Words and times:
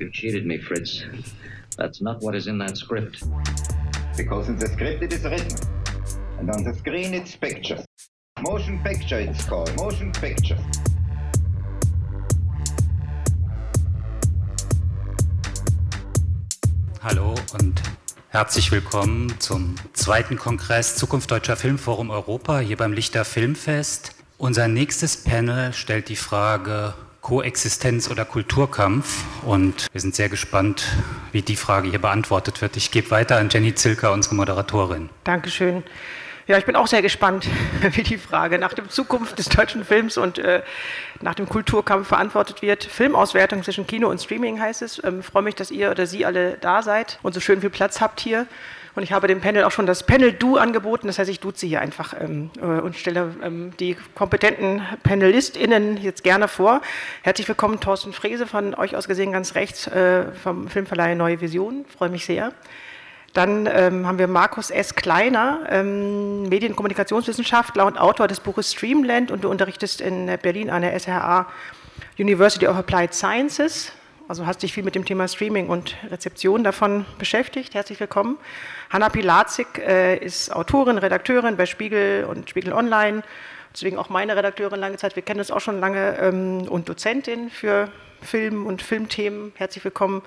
You 0.00 0.12
cheated 0.12 0.46
me, 0.46 0.58
Fritz. 0.58 1.02
That's 1.76 2.00
not 2.00 2.20
what 2.20 2.36
is 2.36 2.46
in 2.46 2.58
that 2.58 2.76
script. 2.76 3.24
Because 4.16 4.48
in 4.48 4.56
the 4.56 4.68
script 4.68 5.02
it 5.02 5.12
is 5.12 5.24
written. 5.24 5.58
And 6.38 6.48
on 6.50 6.62
the 6.62 6.72
screen 6.72 7.14
it's 7.14 7.34
pictures. 7.34 7.84
Motion 8.40 8.78
picture 8.84 9.18
it's 9.18 9.44
called. 9.44 9.74
Motion 9.76 10.12
picture. 10.12 10.56
Hallo 17.02 17.34
und 17.60 17.82
herzlich 18.28 18.70
willkommen 18.70 19.34
zum 19.40 19.74
zweiten 19.94 20.36
Kongress 20.36 20.94
Zukunft 20.94 21.32
Deutscher 21.32 21.56
Filmforum 21.56 22.10
Europa 22.10 22.60
hier 22.60 22.76
beim 22.76 22.92
Lichter 22.92 23.24
Filmfest. 23.24 24.14
Unser 24.36 24.68
nächstes 24.68 25.24
Panel 25.24 25.72
stellt 25.72 26.08
die 26.08 26.14
Frage 26.14 26.94
Koexistenz 27.28 28.10
oder 28.10 28.24
Kulturkampf 28.24 29.22
und 29.44 29.88
wir 29.92 30.00
sind 30.00 30.14
sehr 30.14 30.30
gespannt, 30.30 30.86
wie 31.30 31.42
die 31.42 31.56
Frage 31.56 31.90
hier 31.90 31.98
beantwortet 31.98 32.62
wird. 32.62 32.78
Ich 32.78 32.90
gebe 32.90 33.10
weiter 33.10 33.36
an 33.36 33.50
Jenny 33.50 33.74
Zilker, 33.74 34.12
unsere 34.12 34.34
Moderatorin. 34.34 35.10
Dankeschön. 35.24 35.82
Ja, 36.46 36.56
ich 36.56 36.64
bin 36.64 36.74
auch 36.74 36.86
sehr 36.86 37.02
gespannt, 37.02 37.46
wie 37.82 38.02
die 38.02 38.16
Frage 38.16 38.58
nach 38.58 38.72
der 38.72 38.88
Zukunft 38.88 39.38
des 39.38 39.50
deutschen 39.50 39.84
Films 39.84 40.16
und 40.16 40.38
äh, 40.38 40.62
nach 41.20 41.34
dem 41.34 41.46
Kulturkampf 41.46 42.08
verantwortet 42.08 42.62
wird. 42.62 42.84
Filmauswertung 42.84 43.62
zwischen 43.62 43.86
Kino 43.86 44.08
und 44.08 44.22
Streaming 44.22 44.58
heißt 44.58 44.80
es. 44.80 45.04
Ähm, 45.04 45.22
freue 45.22 45.42
mich, 45.42 45.54
dass 45.54 45.70
ihr 45.70 45.90
oder 45.90 46.06
Sie 46.06 46.24
alle 46.24 46.56
da 46.56 46.82
seid 46.82 47.18
und 47.22 47.34
so 47.34 47.40
schön 47.40 47.60
viel 47.60 47.68
Platz 47.68 48.00
habt 48.00 48.20
hier. 48.20 48.46
Und 48.98 49.04
ich 49.04 49.12
habe 49.12 49.28
dem 49.28 49.40
Panel 49.40 49.62
auch 49.62 49.70
schon 49.70 49.86
das 49.86 50.02
Panel 50.02 50.32
Du 50.32 50.56
angeboten. 50.56 51.06
Das 51.06 51.20
heißt, 51.20 51.30
ich 51.30 51.38
duze 51.38 51.68
hier 51.68 51.80
einfach 51.80 52.14
ähm, 52.18 52.50
äh, 52.60 52.80
und 52.80 52.96
stelle 52.96 53.32
ähm, 53.44 53.70
die 53.78 53.96
kompetenten 54.16 54.82
PanelistInnen 55.04 55.98
jetzt 55.98 56.24
gerne 56.24 56.48
vor. 56.48 56.82
Herzlich 57.22 57.46
willkommen, 57.46 57.78
Thorsten 57.78 58.12
Frese, 58.12 58.44
von 58.48 58.74
euch 58.74 58.96
aus 58.96 59.06
gesehen 59.06 59.30
ganz 59.30 59.54
rechts 59.54 59.86
äh, 59.86 60.32
vom 60.32 60.66
Filmverleih 60.66 61.14
Neue 61.14 61.40
Vision. 61.40 61.84
Freue 61.96 62.08
mich 62.08 62.26
sehr. 62.26 62.50
Dann 63.34 63.68
ähm, 63.72 64.04
haben 64.04 64.18
wir 64.18 64.26
Markus 64.26 64.70
S. 64.70 64.96
Kleiner, 64.96 65.60
ähm, 65.70 66.48
Medienkommunikationswissenschaftler 66.48 67.86
und 67.86 67.98
Autor 67.98 68.26
des 68.26 68.40
Buches 68.40 68.72
Streamland 68.72 69.30
und 69.30 69.44
du 69.44 69.48
unterrichtest 69.48 70.00
in 70.00 70.26
Berlin 70.42 70.70
an 70.70 70.82
der 70.82 70.98
SRA 70.98 71.46
University 72.18 72.66
of 72.66 72.76
Applied 72.76 73.14
Sciences. 73.14 73.92
Also 74.26 74.44
hast 74.44 74.62
dich 74.62 74.72
viel 74.72 74.82
mit 74.82 74.96
dem 74.96 75.04
Thema 75.04 75.28
Streaming 75.28 75.68
und 75.68 75.96
Rezeption 76.10 76.64
davon 76.64 77.06
beschäftigt. 77.18 77.74
Herzlich 77.74 78.00
willkommen. 78.00 78.38
Hanna 78.90 79.10
Pilatzik 79.10 79.78
äh, 79.78 80.16
ist 80.16 80.50
Autorin, 80.50 80.96
Redakteurin 80.96 81.56
bei 81.56 81.66
Spiegel 81.66 82.24
und 82.24 82.48
Spiegel 82.48 82.72
Online. 82.72 83.22
Deswegen 83.74 83.98
auch 83.98 84.08
meine 84.08 84.34
Redakteurin 84.34 84.80
lange 84.80 84.96
Zeit. 84.96 85.14
Wir 85.14 85.22
kennen 85.22 85.40
uns 85.40 85.50
auch 85.50 85.60
schon 85.60 85.78
lange 85.78 86.16
ähm, 86.18 86.62
und 86.68 86.88
Dozentin 86.88 87.50
für 87.50 87.90
Film 88.22 88.66
und 88.66 88.80
Filmthemen. 88.80 89.52
Herzlich 89.56 89.84
willkommen. 89.84 90.22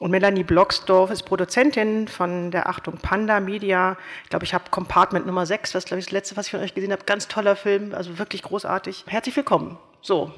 Und 0.00 0.10
Melanie 0.10 0.44
Blocksdorf 0.44 1.10
ist 1.10 1.22
Produzentin 1.22 2.08
von 2.08 2.50
der 2.50 2.68
Achtung 2.68 2.98
Panda 2.98 3.40
Media. 3.40 3.96
Ich 4.24 4.30
glaube, 4.30 4.44
ich 4.44 4.52
habe 4.52 4.64
Compartment 4.70 5.24
Nummer 5.24 5.46
6, 5.46 5.72
das 5.72 5.86
glaube 5.86 6.00
ich 6.00 6.06
das 6.06 6.12
letzte, 6.12 6.36
was 6.36 6.46
ich 6.46 6.50
von 6.50 6.60
euch 6.60 6.74
gesehen 6.74 6.92
habe. 6.92 7.04
Ganz 7.06 7.26
toller 7.26 7.56
Film, 7.56 7.94
also 7.94 8.18
wirklich 8.18 8.42
großartig. 8.42 9.04
Herzlich 9.06 9.34
willkommen. 9.34 9.78
So, 10.02 10.30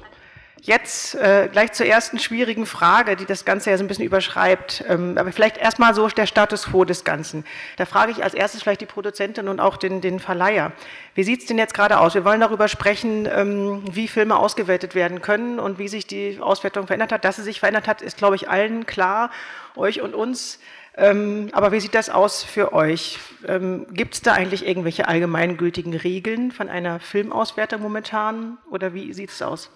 Jetzt 0.61 1.15
äh, 1.15 1.49
gleich 1.51 1.71
zur 1.73 1.85
ersten 1.85 2.17
schwierigen 2.19 2.65
Frage, 2.65 3.15
die 3.15 3.25
das 3.25 3.45
Ganze 3.45 3.69
ja 3.69 3.77
so 3.77 3.83
ein 3.83 3.87
bisschen 3.87 4.05
überschreibt. 4.05 4.83
Ähm, 4.87 5.17
aber 5.17 5.31
vielleicht 5.31 5.57
erstmal 5.57 5.93
so 5.93 6.07
der 6.07 6.25
Status 6.25 6.65
quo 6.65 6.83
des 6.83 7.03
Ganzen. 7.03 7.45
Da 7.77 7.85
frage 7.85 8.11
ich 8.11 8.23
als 8.23 8.33
erstes 8.33 8.63
vielleicht 8.63 8.81
die 8.81 8.87
Produzentin 8.87 9.47
und 9.47 9.59
auch 9.59 9.77
den, 9.77 10.01
den 10.01 10.19
Verleiher. 10.19 10.71
Wie 11.13 11.23
sieht 11.23 11.41
es 11.41 11.45
denn 11.45 11.57
jetzt 11.57 11.73
gerade 11.73 11.99
aus? 11.99 12.15
Wir 12.15 12.25
wollen 12.25 12.41
darüber 12.41 12.67
sprechen, 12.67 13.27
ähm, 13.31 13.83
wie 13.91 14.07
Filme 14.07 14.37
ausgewertet 14.37 14.95
werden 14.95 15.21
können 15.21 15.59
und 15.59 15.77
wie 15.77 15.87
sich 15.87 16.07
die 16.07 16.39
Auswertung 16.41 16.87
verändert 16.87 17.11
hat. 17.11 17.23
Dass 17.23 17.35
sie 17.35 17.43
sich 17.43 17.59
verändert 17.59 17.87
hat, 17.87 18.01
ist, 18.01 18.17
glaube 18.17 18.35
ich, 18.35 18.49
allen 18.49 18.85
klar, 18.85 19.29
euch 19.75 20.01
und 20.01 20.15
uns. 20.15 20.59
Ähm, 20.95 21.49
aber 21.51 21.71
wie 21.71 21.79
sieht 21.79 21.93
das 21.93 22.09
aus 22.09 22.43
für 22.43 22.73
euch? 22.73 23.19
Ähm, 23.47 23.85
Gibt 23.91 24.15
es 24.15 24.21
da 24.23 24.33
eigentlich 24.33 24.65
irgendwelche 24.67 25.07
allgemeingültigen 25.07 25.93
Regeln 25.93 26.51
von 26.51 26.67
einer 26.67 26.99
Filmauswertung 26.99 27.81
momentan? 27.81 28.57
Oder 28.71 28.95
wie 28.95 29.13
sieht 29.13 29.29
es 29.29 29.43
aus? 29.43 29.69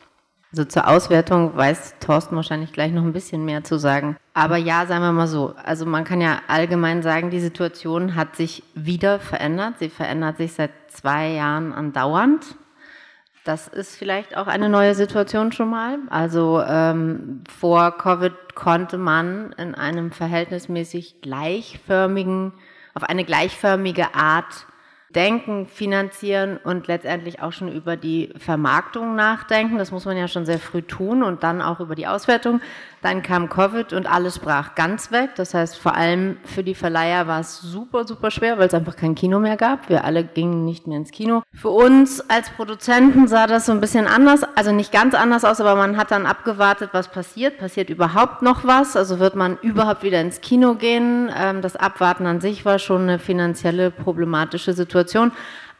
Also 0.51 0.65
zur 0.65 0.87
Auswertung 0.89 1.55
weiß 1.55 1.95
Thorsten 2.01 2.35
wahrscheinlich 2.35 2.73
gleich 2.73 2.91
noch 2.91 3.03
ein 3.03 3.13
bisschen 3.13 3.45
mehr 3.45 3.63
zu 3.63 3.77
sagen. 3.77 4.17
Aber 4.33 4.57
ja, 4.57 4.85
sagen 4.85 5.01
wir 5.01 5.13
mal 5.13 5.27
so. 5.27 5.55
Also 5.63 5.85
man 5.85 6.03
kann 6.03 6.19
ja 6.19 6.41
allgemein 6.47 7.01
sagen, 7.03 7.29
die 7.29 7.39
Situation 7.39 8.15
hat 8.15 8.35
sich 8.35 8.63
wieder 8.75 9.19
verändert. 9.19 9.75
Sie 9.79 9.89
verändert 9.89 10.37
sich 10.37 10.51
seit 10.51 10.71
zwei 10.89 11.29
Jahren 11.29 11.71
andauernd. 11.71 12.55
Das 13.45 13.69
ist 13.69 13.95
vielleicht 13.95 14.35
auch 14.35 14.47
eine 14.47 14.67
neue 14.67 14.93
Situation 14.93 15.53
schon 15.53 15.69
mal. 15.69 15.97
Also 16.09 16.61
ähm, 16.67 17.43
vor 17.49 17.97
Covid 17.97 18.33
konnte 18.53 18.97
man 18.97 19.53
in 19.53 19.73
einem 19.73 20.11
verhältnismäßig 20.11 21.21
gleichförmigen, 21.21 22.51
auf 22.93 23.03
eine 23.03 23.23
gleichförmige 23.23 24.13
Art 24.13 24.67
denken, 25.15 25.67
finanzieren 25.67 26.57
und 26.63 26.87
letztendlich 26.87 27.41
auch 27.41 27.51
schon 27.51 27.71
über 27.71 27.97
die 27.97 28.33
Vermarktung 28.37 29.15
nachdenken. 29.15 29.77
Das 29.77 29.91
muss 29.91 30.05
man 30.05 30.17
ja 30.17 30.27
schon 30.27 30.45
sehr 30.45 30.59
früh 30.59 30.81
tun 30.81 31.23
und 31.23 31.43
dann 31.43 31.61
auch 31.61 31.79
über 31.79 31.95
die 31.95 32.07
Auswertung. 32.07 32.61
Dann 33.01 33.23
kam 33.23 33.49
Covid 33.49 33.93
und 33.93 34.05
alles 34.05 34.37
brach 34.37 34.75
ganz 34.75 35.11
weg. 35.11 35.31
Das 35.35 35.55
heißt, 35.55 35.75
vor 35.75 35.95
allem 35.95 36.37
für 36.43 36.63
die 36.63 36.75
Verleiher 36.75 37.25
war 37.27 37.39
es 37.39 37.59
super, 37.59 38.05
super 38.05 38.29
schwer, 38.29 38.59
weil 38.59 38.67
es 38.67 38.75
einfach 38.75 38.95
kein 38.95 39.15
Kino 39.15 39.39
mehr 39.39 39.57
gab. 39.57 39.89
Wir 39.89 40.05
alle 40.05 40.23
gingen 40.23 40.65
nicht 40.65 40.85
mehr 40.85 40.97
ins 40.97 41.09
Kino. 41.09 41.41
Für 41.51 41.69
uns 41.69 42.21
als 42.29 42.51
Produzenten 42.51 43.27
sah 43.27 43.47
das 43.47 43.65
so 43.65 43.71
ein 43.71 43.81
bisschen 43.81 44.05
anders, 44.05 44.43
also 44.55 44.71
nicht 44.71 44.91
ganz 44.91 45.15
anders 45.15 45.43
aus, 45.43 45.59
aber 45.59 45.75
man 45.75 45.97
hat 45.97 46.11
dann 46.11 46.27
abgewartet, 46.27 46.91
was 46.93 47.07
passiert. 47.07 47.57
Passiert 47.57 47.89
überhaupt 47.89 48.43
noch 48.43 48.65
was? 48.65 48.95
Also 48.95 49.17
wird 49.17 49.35
man 49.35 49.57
überhaupt 49.63 50.03
wieder 50.03 50.21
ins 50.21 50.41
Kino 50.41 50.75
gehen? 50.75 51.31
Ähm, 51.35 51.63
das 51.63 51.75
Abwarten 51.75 52.27
an 52.27 52.39
sich 52.39 52.65
war 52.65 52.77
schon 52.77 53.03
eine 53.03 53.17
finanzielle 53.17 53.89
problematische 53.89 54.73
Situation. 54.73 55.00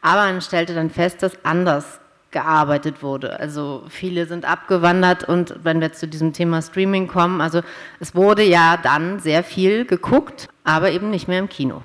Aber 0.00 0.22
man 0.22 0.40
stellte 0.40 0.74
dann 0.74 0.90
fest, 0.90 1.22
dass 1.22 1.32
anders 1.44 2.00
gearbeitet 2.32 3.02
wurde. 3.02 3.38
Also 3.38 3.84
viele 3.88 4.26
sind 4.26 4.44
abgewandert 4.44 5.28
und 5.28 5.54
wenn 5.62 5.80
wir 5.80 5.92
zu 5.92 6.08
diesem 6.08 6.32
Thema 6.32 6.62
Streaming 6.62 7.06
kommen, 7.06 7.40
also 7.40 7.60
es 8.00 8.14
wurde 8.14 8.42
ja 8.42 8.78
dann 8.82 9.20
sehr 9.20 9.44
viel 9.44 9.84
geguckt, 9.84 10.48
aber 10.64 10.90
eben 10.90 11.10
nicht 11.10 11.28
mehr 11.28 11.38
im 11.38 11.48
Kino. 11.48 11.82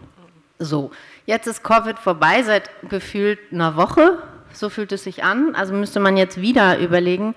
So, 0.58 0.92
jetzt 1.26 1.48
ist 1.48 1.64
Covid 1.64 2.00
vorbei 2.00 2.42
seit 2.44 2.70
gefühlt 2.90 3.40
einer 3.52 3.76
Woche, 3.76 4.18
so 4.54 4.70
fühlt 4.70 4.92
es 4.92 5.04
sich 5.04 5.24
an. 5.24 5.54
Also 5.54 5.74
müsste 5.74 6.00
man 6.00 6.18
jetzt 6.18 6.42
wieder 6.42 6.80
überlegen, 6.80 7.36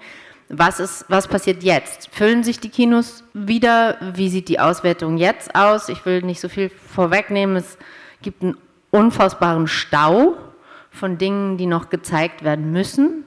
was, 0.48 0.80
ist, 0.80 1.04
was 1.08 1.28
passiert 1.28 1.62
jetzt? 1.62 2.08
Füllen 2.12 2.42
sich 2.42 2.58
die 2.58 2.70
Kinos 2.70 3.22
wieder? 3.34 3.98
Wie 4.14 4.28
sieht 4.28 4.48
die 4.48 4.58
Auswertung 4.58 5.16
jetzt 5.16 5.54
aus? 5.54 5.88
Ich 5.88 6.04
will 6.06 6.22
nicht 6.22 6.40
so 6.40 6.48
viel 6.48 6.70
vorwegnehmen. 6.70 7.56
Es 7.56 7.78
gibt 8.22 8.42
einen 8.42 8.56
unfassbaren 8.90 9.66
Stau 9.66 10.36
von 10.90 11.18
Dingen, 11.18 11.56
die 11.56 11.66
noch 11.66 11.90
gezeigt 11.90 12.44
werden 12.44 12.72
müssen. 12.72 13.24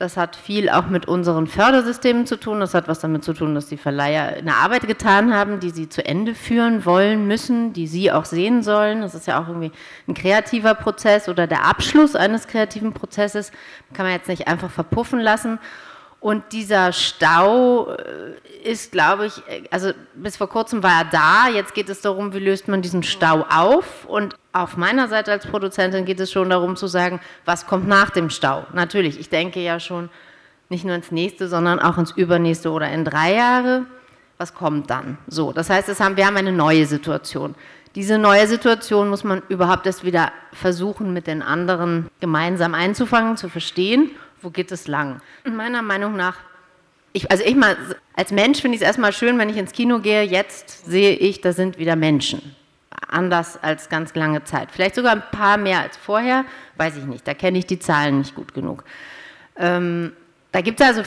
Das 0.00 0.16
hat 0.16 0.34
viel 0.34 0.70
auch 0.70 0.86
mit 0.86 1.06
unseren 1.06 1.46
Fördersystemen 1.46 2.24
zu 2.24 2.38
tun. 2.38 2.60
Das 2.60 2.72
hat 2.72 2.88
was 2.88 3.00
damit 3.00 3.22
zu 3.22 3.34
tun, 3.34 3.54
dass 3.54 3.66
die 3.66 3.76
Verleiher 3.76 4.28
eine 4.28 4.56
Arbeit 4.56 4.86
getan 4.86 5.34
haben, 5.34 5.60
die 5.60 5.68
sie 5.68 5.90
zu 5.90 6.02
Ende 6.02 6.34
führen 6.34 6.86
wollen, 6.86 7.26
müssen, 7.26 7.74
die 7.74 7.86
sie 7.86 8.10
auch 8.10 8.24
sehen 8.24 8.62
sollen. 8.62 9.02
Das 9.02 9.14
ist 9.14 9.26
ja 9.26 9.38
auch 9.38 9.48
irgendwie 9.48 9.72
ein 10.08 10.14
kreativer 10.14 10.74
Prozess 10.74 11.28
oder 11.28 11.46
der 11.46 11.66
Abschluss 11.66 12.16
eines 12.16 12.46
kreativen 12.46 12.94
Prozesses. 12.94 13.52
Kann 13.92 14.06
man 14.06 14.14
jetzt 14.14 14.28
nicht 14.28 14.48
einfach 14.48 14.70
verpuffen 14.70 15.20
lassen. 15.20 15.58
Und 16.20 16.52
dieser 16.52 16.92
Stau 16.92 17.92
äh, 17.92 18.34
ist, 18.62 18.92
glaube 18.92 19.26
ich, 19.26 19.42
also 19.70 19.92
bis 20.14 20.36
vor 20.36 20.48
kurzem 20.50 20.82
war 20.82 21.00
er 21.00 21.04
da. 21.10 21.48
Jetzt 21.48 21.74
geht 21.74 21.88
es 21.88 22.02
darum, 22.02 22.34
wie 22.34 22.38
löst 22.38 22.68
man 22.68 22.82
diesen 22.82 23.02
Stau 23.02 23.46
auf. 23.48 24.04
Und 24.04 24.36
auf 24.52 24.76
meiner 24.76 25.08
Seite 25.08 25.32
als 25.32 25.46
Produzentin 25.46 26.04
geht 26.04 26.20
es 26.20 26.30
schon 26.30 26.50
darum 26.50 26.76
zu 26.76 26.86
sagen, 26.88 27.20
was 27.46 27.66
kommt 27.66 27.88
nach 27.88 28.10
dem 28.10 28.28
Stau. 28.28 28.66
Natürlich, 28.74 29.18
ich 29.18 29.30
denke 29.30 29.60
ja 29.60 29.80
schon 29.80 30.10
nicht 30.68 30.84
nur 30.84 30.94
ins 30.94 31.10
nächste, 31.10 31.48
sondern 31.48 31.80
auch 31.80 31.96
ins 31.96 32.12
übernächste 32.12 32.70
oder 32.70 32.90
in 32.90 33.06
drei 33.06 33.34
Jahre. 33.34 33.86
Was 34.36 34.54
kommt 34.54 34.90
dann? 34.90 35.16
So, 35.26 35.52
das 35.52 35.70
heißt, 35.70 35.88
haben, 36.00 36.16
wir 36.16 36.26
haben 36.26 36.36
eine 36.36 36.52
neue 36.52 36.84
Situation. 36.84 37.54
Diese 37.94 38.18
neue 38.18 38.46
Situation 38.46 39.08
muss 39.08 39.24
man 39.24 39.42
überhaupt 39.48 39.86
erst 39.86 40.04
wieder 40.04 40.32
versuchen, 40.52 41.12
mit 41.12 41.26
den 41.26 41.42
anderen 41.42 42.08
gemeinsam 42.20 42.74
einzufangen, 42.74 43.36
zu 43.36 43.48
verstehen 43.48 44.10
wo 44.42 44.50
geht 44.50 44.72
es 44.72 44.86
lang? 44.86 45.20
Meiner 45.44 45.82
Meinung 45.82 46.16
nach, 46.16 46.36
ich, 47.12 47.30
also 47.30 47.44
ich 47.44 47.56
mal, 47.56 47.76
als 48.14 48.30
Mensch 48.30 48.60
finde 48.60 48.76
ich 48.76 48.82
es 48.82 48.86
erstmal 48.86 49.12
schön, 49.12 49.38
wenn 49.38 49.48
ich 49.48 49.56
ins 49.56 49.72
Kino 49.72 49.98
gehe, 49.98 50.22
jetzt 50.22 50.86
sehe 50.86 51.14
ich, 51.14 51.40
da 51.40 51.52
sind 51.52 51.78
wieder 51.78 51.96
Menschen. 51.96 52.54
Anders 53.08 53.60
als 53.62 53.88
ganz 53.88 54.14
lange 54.14 54.44
Zeit. 54.44 54.70
Vielleicht 54.70 54.94
sogar 54.94 55.12
ein 55.12 55.22
paar 55.32 55.56
mehr 55.56 55.80
als 55.80 55.96
vorher, 55.96 56.44
weiß 56.76 56.96
ich 56.96 57.04
nicht. 57.04 57.26
Da 57.26 57.34
kenne 57.34 57.58
ich 57.58 57.66
die 57.66 57.78
Zahlen 57.78 58.18
nicht 58.18 58.34
gut 58.34 58.54
genug. 58.54 58.84
Ähm, 59.56 60.12
da 60.52 60.60
gibt 60.60 60.80
es 60.80 60.86
also 60.86 61.02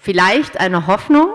vielleicht 0.00 0.60
eine 0.60 0.86
Hoffnung, 0.86 1.30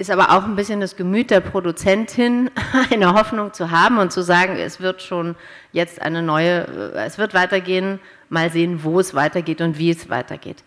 ist 0.00 0.10
aber 0.10 0.30
auch 0.30 0.44
ein 0.44 0.56
bisschen 0.56 0.80
das 0.80 0.96
Gemüt 0.96 1.30
der 1.30 1.40
Produzentin, 1.40 2.50
eine 2.90 3.12
Hoffnung 3.12 3.52
zu 3.52 3.70
haben 3.70 3.98
und 3.98 4.10
zu 4.10 4.22
sagen, 4.22 4.56
es 4.56 4.80
wird 4.80 5.02
schon 5.02 5.36
jetzt 5.72 6.00
eine 6.00 6.22
neue, 6.22 6.64
es 6.94 7.18
wird 7.18 7.34
weitergehen, 7.34 8.00
mal 8.30 8.50
sehen, 8.50 8.82
wo 8.82 8.98
es 8.98 9.14
weitergeht 9.14 9.60
und 9.60 9.76
wie 9.76 9.90
es 9.90 10.08
weitergeht. 10.08 10.64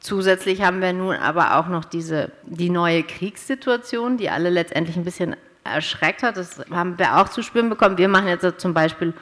Zusätzlich 0.00 0.62
haben 0.62 0.80
wir 0.80 0.94
nun 0.94 1.14
aber 1.16 1.58
auch 1.58 1.68
noch 1.68 1.84
diese, 1.84 2.32
die 2.44 2.70
neue 2.70 3.02
Kriegssituation, 3.02 4.16
die 4.16 4.30
alle 4.30 4.48
letztendlich 4.48 4.96
ein 4.96 5.04
bisschen 5.04 5.36
erschreckt 5.62 6.22
hat. 6.22 6.38
Das 6.38 6.58
haben 6.70 6.98
wir 6.98 7.18
auch 7.18 7.28
zu 7.28 7.42
spüren 7.42 7.68
bekommen. 7.68 7.98
Wir 7.98 8.08
machen 8.08 8.28
jetzt 8.28 8.60
zum 8.60 8.72
Beispiel 8.72 9.12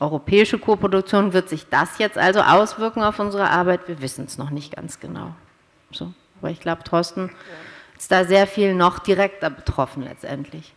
europäische 0.00 0.58
Koproduktion. 0.58 1.32
Wird 1.32 1.48
sich 1.48 1.68
das 1.68 1.98
jetzt 1.98 2.18
also 2.18 2.40
auswirken 2.40 3.04
auf 3.04 3.20
unsere 3.20 3.48
Arbeit? 3.48 3.86
Wir 3.86 4.02
wissen 4.02 4.24
es 4.24 4.38
noch 4.38 4.50
nicht 4.50 4.74
ganz 4.74 4.98
genau. 4.98 5.36
So. 5.92 6.12
Aber 6.40 6.50
ich 6.50 6.58
glaube, 6.58 6.82
Thorsten 6.82 7.30
ist 8.02 8.10
da 8.10 8.24
sehr 8.24 8.48
viel 8.48 8.74
noch 8.74 8.98
direkter 8.98 9.48
betroffen 9.48 10.02
letztendlich. 10.02 10.74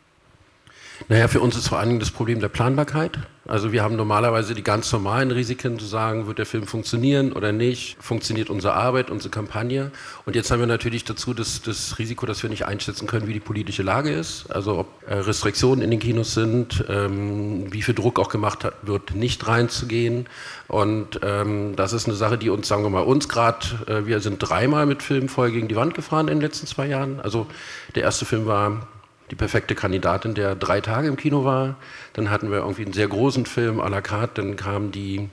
Naja, 1.08 1.28
für 1.28 1.40
uns 1.40 1.56
ist 1.56 1.68
vor 1.68 1.80
allen 1.80 1.90
Dingen 1.90 2.00
das 2.00 2.12
Problem 2.12 2.40
der 2.40 2.50
Planbarkeit. 2.50 3.20
Also 3.48 3.72
wir 3.72 3.84
haben 3.84 3.96
normalerweise 3.96 4.56
die 4.56 4.64
ganz 4.64 4.92
normalen 4.92 5.30
Risiken 5.30 5.78
zu 5.78 5.86
sagen, 5.86 6.26
wird 6.26 6.40
der 6.40 6.48
Film 6.48 6.66
funktionieren 6.66 7.32
oder 7.32 7.52
nicht, 7.52 7.96
funktioniert 8.00 8.50
unsere 8.50 8.74
Arbeit, 8.74 9.12
unsere 9.12 9.30
Kampagne. 9.30 9.92
Und 10.26 10.36
jetzt 10.36 10.50
haben 10.50 10.60
wir 10.60 10.66
natürlich 10.66 11.04
dazu 11.04 11.36
das, 11.36 11.62
das 11.62 12.00
Risiko, 12.00 12.26
dass 12.26 12.42
wir 12.42 12.50
nicht 12.50 12.66
einschätzen 12.66 13.06
können, 13.06 13.28
wie 13.28 13.34
die 13.34 13.40
politische 13.40 13.84
Lage 13.84 14.12
ist. 14.12 14.50
Also 14.50 14.80
ob 14.80 14.88
äh, 15.08 15.14
Restriktionen 15.14 15.84
in 15.84 15.92
den 15.92 16.00
Kinos 16.00 16.34
sind, 16.34 16.84
ähm, 16.90 17.72
wie 17.72 17.84
viel 17.84 17.94
Druck 17.94 18.20
auch 18.20 18.30
gemacht 18.30 18.68
wird, 18.82 19.14
nicht 19.14 19.48
reinzugehen. 19.48 20.26
Und 20.68 21.20
ähm, 21.22 21.76
das 21.76 21.94
ist 21.94 22.08
eine 22.08 22.16
Sache, 22.16 22.40
die 22.40 22.50
uns, 22.50 22.68
sagen 22.68 22.82
wir 22.82 22.90
mal, 22.90 23.02
uns 23.02 23.30
gerade, 23.30 23.68
äh, 23.86 24.08
wir 24.08 24.22
sind 24.22 24.40
dreimal 24.40 24.88
mit 24.88 25.04
Filmen 25.04 25.30
voll 25.30 25.52
gegen 25.52 25.68
die 25.68 25.76
Wand 25.76 25.94
gefahren 25.94 26.30
in 26.30 26.38
den 26.38 26.42
letzten 26.42 26.66
zwei 26.66 26.88
Jahren. 26.88 27.20
Also 27.20 27.46
der 27.94 28.02
erste 28.02 28.26
Film 28.26 28.48
war 28.48 28.88
die 29.32 29.36
perfekte 29.36 29.76
Kandidatin, 29.76 30.36
der 30.36 30.56
drei 30.56 30.82
Tage 30.82 31.08
im 31.08 31.18
Kino 31.18 31.46
war. 31.46 31.78
Dann 32.14 32.30
hatten 32.30 32.52
wir 32.52 32.60
irgendwie 32.60 32.84
einen 32.84 32.94
sehr 32.94 33.08
großen 33.08 33.46
Film 33.46 33.80
à 33.80 33.90
la 33.90 34.02
carte. 34.02 34.42
Dann 34.42 34.56
kam 34.56 34.92
die 34.92 35.30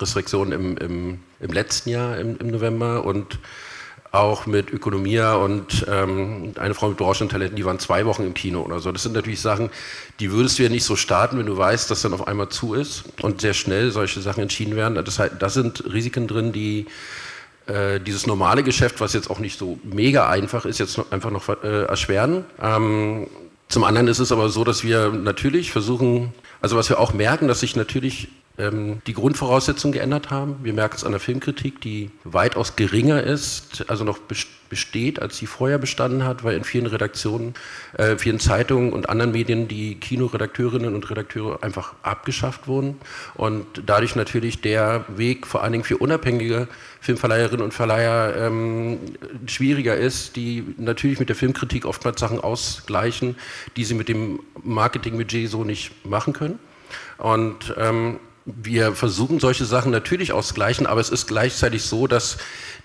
Restriktion 0.00 0.52
im, 0.52 0.76
im, 0.78 1.20
im 1.40 1.52
letzten 1.52 1.90
Jahr, 1.90 2.18
im, 2.18 2.38
im, 2.38 2.48
November. 2.48 3.04
Und 3.04 3.38
auch 4.12 4.46
mit 4.46 4.72
Ökonomia 4.72 5.34
und 5.34 5.84
ähm, 5.88 6.54
eine 6.58 6.74
Frau 6.74 6.88
mit 6.88 6.98
Talenten, 6.98 7.56
die 7.56 7.64
waren 7.64 7.78
zwei 7.78 8.06
Wochen 8.06 8.22
im 8.22 8.34
Kino 8.34 8.62
oder 8.62 8.80
so. 8.80 8.90
Das 8.90 9.02
sind 9.02 9.12
natürlich 9.12 9.40
Sachen, 9.40 9.70
die 10.20 10.32
würdest 10.32 10.58
du 10.58 10.62
ja 10.62 10.68
nicht 10.68 10.84
so 10.84 10.96
starten, 10.96 11.38
wenn 11.38 11.46
du 11.46 11.56
weißt, 11.56 11.90
dass 11.90 12.02
dann 12.02 12.14
auf 12.14 12.26
einmal 12.26 12.48
zu 12.48 12.74
ist 12.74 13.04
und 13.20 13.40
sehr 13.42 13.52
schnell 13.52 13.90
solche 13.90 14.20
Sachen 14.20 14.42
entschieden 14.42 14.74
werden. 14.74 14.94
Das, 15.04 15.18
heißt, 15.18 15.34
das 15.38 15.54
sind 15.54 15.84
Risiken 15.92 16.26
drin, 16.26 16.52
die 16.52 16.86
äh, 17.66 18.00
dieses 18.00 18.26
normale 18.26 18.62
Geschäft, 18.62 19.00
was 19.00 19.12
jetzt 19.12 19.30
auch 19.30 19.38
nicht 19.38 19.58
so 19.58 19.78
mega 19.82 20.28
einfach 20.28 20.64
ist, 20.66 20.78
jetzt 20.78 20.98
noch, 20.98 21.10
einfach 21.12 21.30
noch 21.30 21.48
äh, 21.48 21.84
erschweren. 21.84 22.44
Ähm, 22.62 23.26
zum 23.68 23.84
anderen 23.84 24.08
ist 24.08 24.20
es 24.20 24.30
aber 24.30 24.48
so, 24.48 24.62
dass 24.64 24.84
wir 24.84 25.10
natürlich 25.10 25.72
versuchen, 25.72 26.32
also 26.60 26.76
was 26.76 26.88
wir 26.88 27.00
auch 27.00 27.12
merken, 27.12 27.48
dass 27.48 27.60
sich 27.60 27.74
natürlich 27.74 28.28
ähm, 28.58 29.02
die 29.06 29.12
Grundvoraussetzungen 29.12 29.92
geändert 29.92 30.30
haben. 30.30 30.56
Wir 30.62 30.72
merken 30.72 30.96
es 30.96 31.04
an 31.04 31.12
der 31.12 31.20
Filmkritik, 31.20 31.80
die 31.80 32.10
weitaus 32.24 32.76
geringer 32.76 33.22
ist, 33.22 33.84
also 33.88 34.04
noch 34.04 34.18
besteht, 34.68 35.20
als 35.20 35.36
sie 35.36 35.46
vorher 35.46 35.78
bestanden 35.78 36.24
hat, 36.24 36.42
weil 36.42 36.56
in 36.56 36.64
vielen 36.64 36.86
Redaktionen, 36.86 37.54
äh, 37.98 38.16
vielen 38.16 38.40
Zeitungen 38.40 38.92
und 38.92 39.08
anderen 39.08 39.32
Medien 39.32 39.68
die 39.68 39.96
Kinoredakteurinnen 39.96 40.94
und 40.94 41.10
Redakteure 41.10 41.62
einfach 41.62 41.94
abgeschafft 42.02 42.66
wurden 42.66 42.96
und 43.34 43.66
dadurch 43.84 44.16
natürlich 44.16 44.60
der 44.60 45.04
Weg 45.08 45.46
vor 45.46 45.62
allen 45.62 45.72
Dingen 45.72 45.84
für 45.84 45.98
unabhängige 45.98 46.68
Filmverleiherinnen 47.06 47.62
und 47.62 47.72
Verleiher 47.72 48.34
ähm, 48.36 48.98
schwieriger 49.46 49.96
ist, 49.96 50.34
die 50.34 50.64
natürlich 50.76 51.20
mit 51.20 51.28
der 51.28 51.36
Filmkritik 51.36 51.86
oftmals 51.86 52.20
Sachen 52.20 52.40
ausgleichen, 52.40 53.36
die 53.76 53.84
sie 53.84 53.94
mit 53.94 54.08
dem 54.08 54.40
Marketingbudget 54.62 55.48
so 55.48 55.62
nicht 55.62 56.04
machen 56.04 56.32
können. 56.32 56.58
Und 57.18 57.74
ähm, 57.78 58.18
wir 58.44 58.92
versuchen 58.92 59.40
solche 59.40 59.64
Sachen 59.64 59.90
natürlich 59.90 60.32
auszugleichen, 60.32 60.86
aber 60.86 61.00
es 61.00 61.10
ist 61.10 61.26
gleichzeitig 61.26 61.82
so, 61.82 62.06
dass 62.06 62.38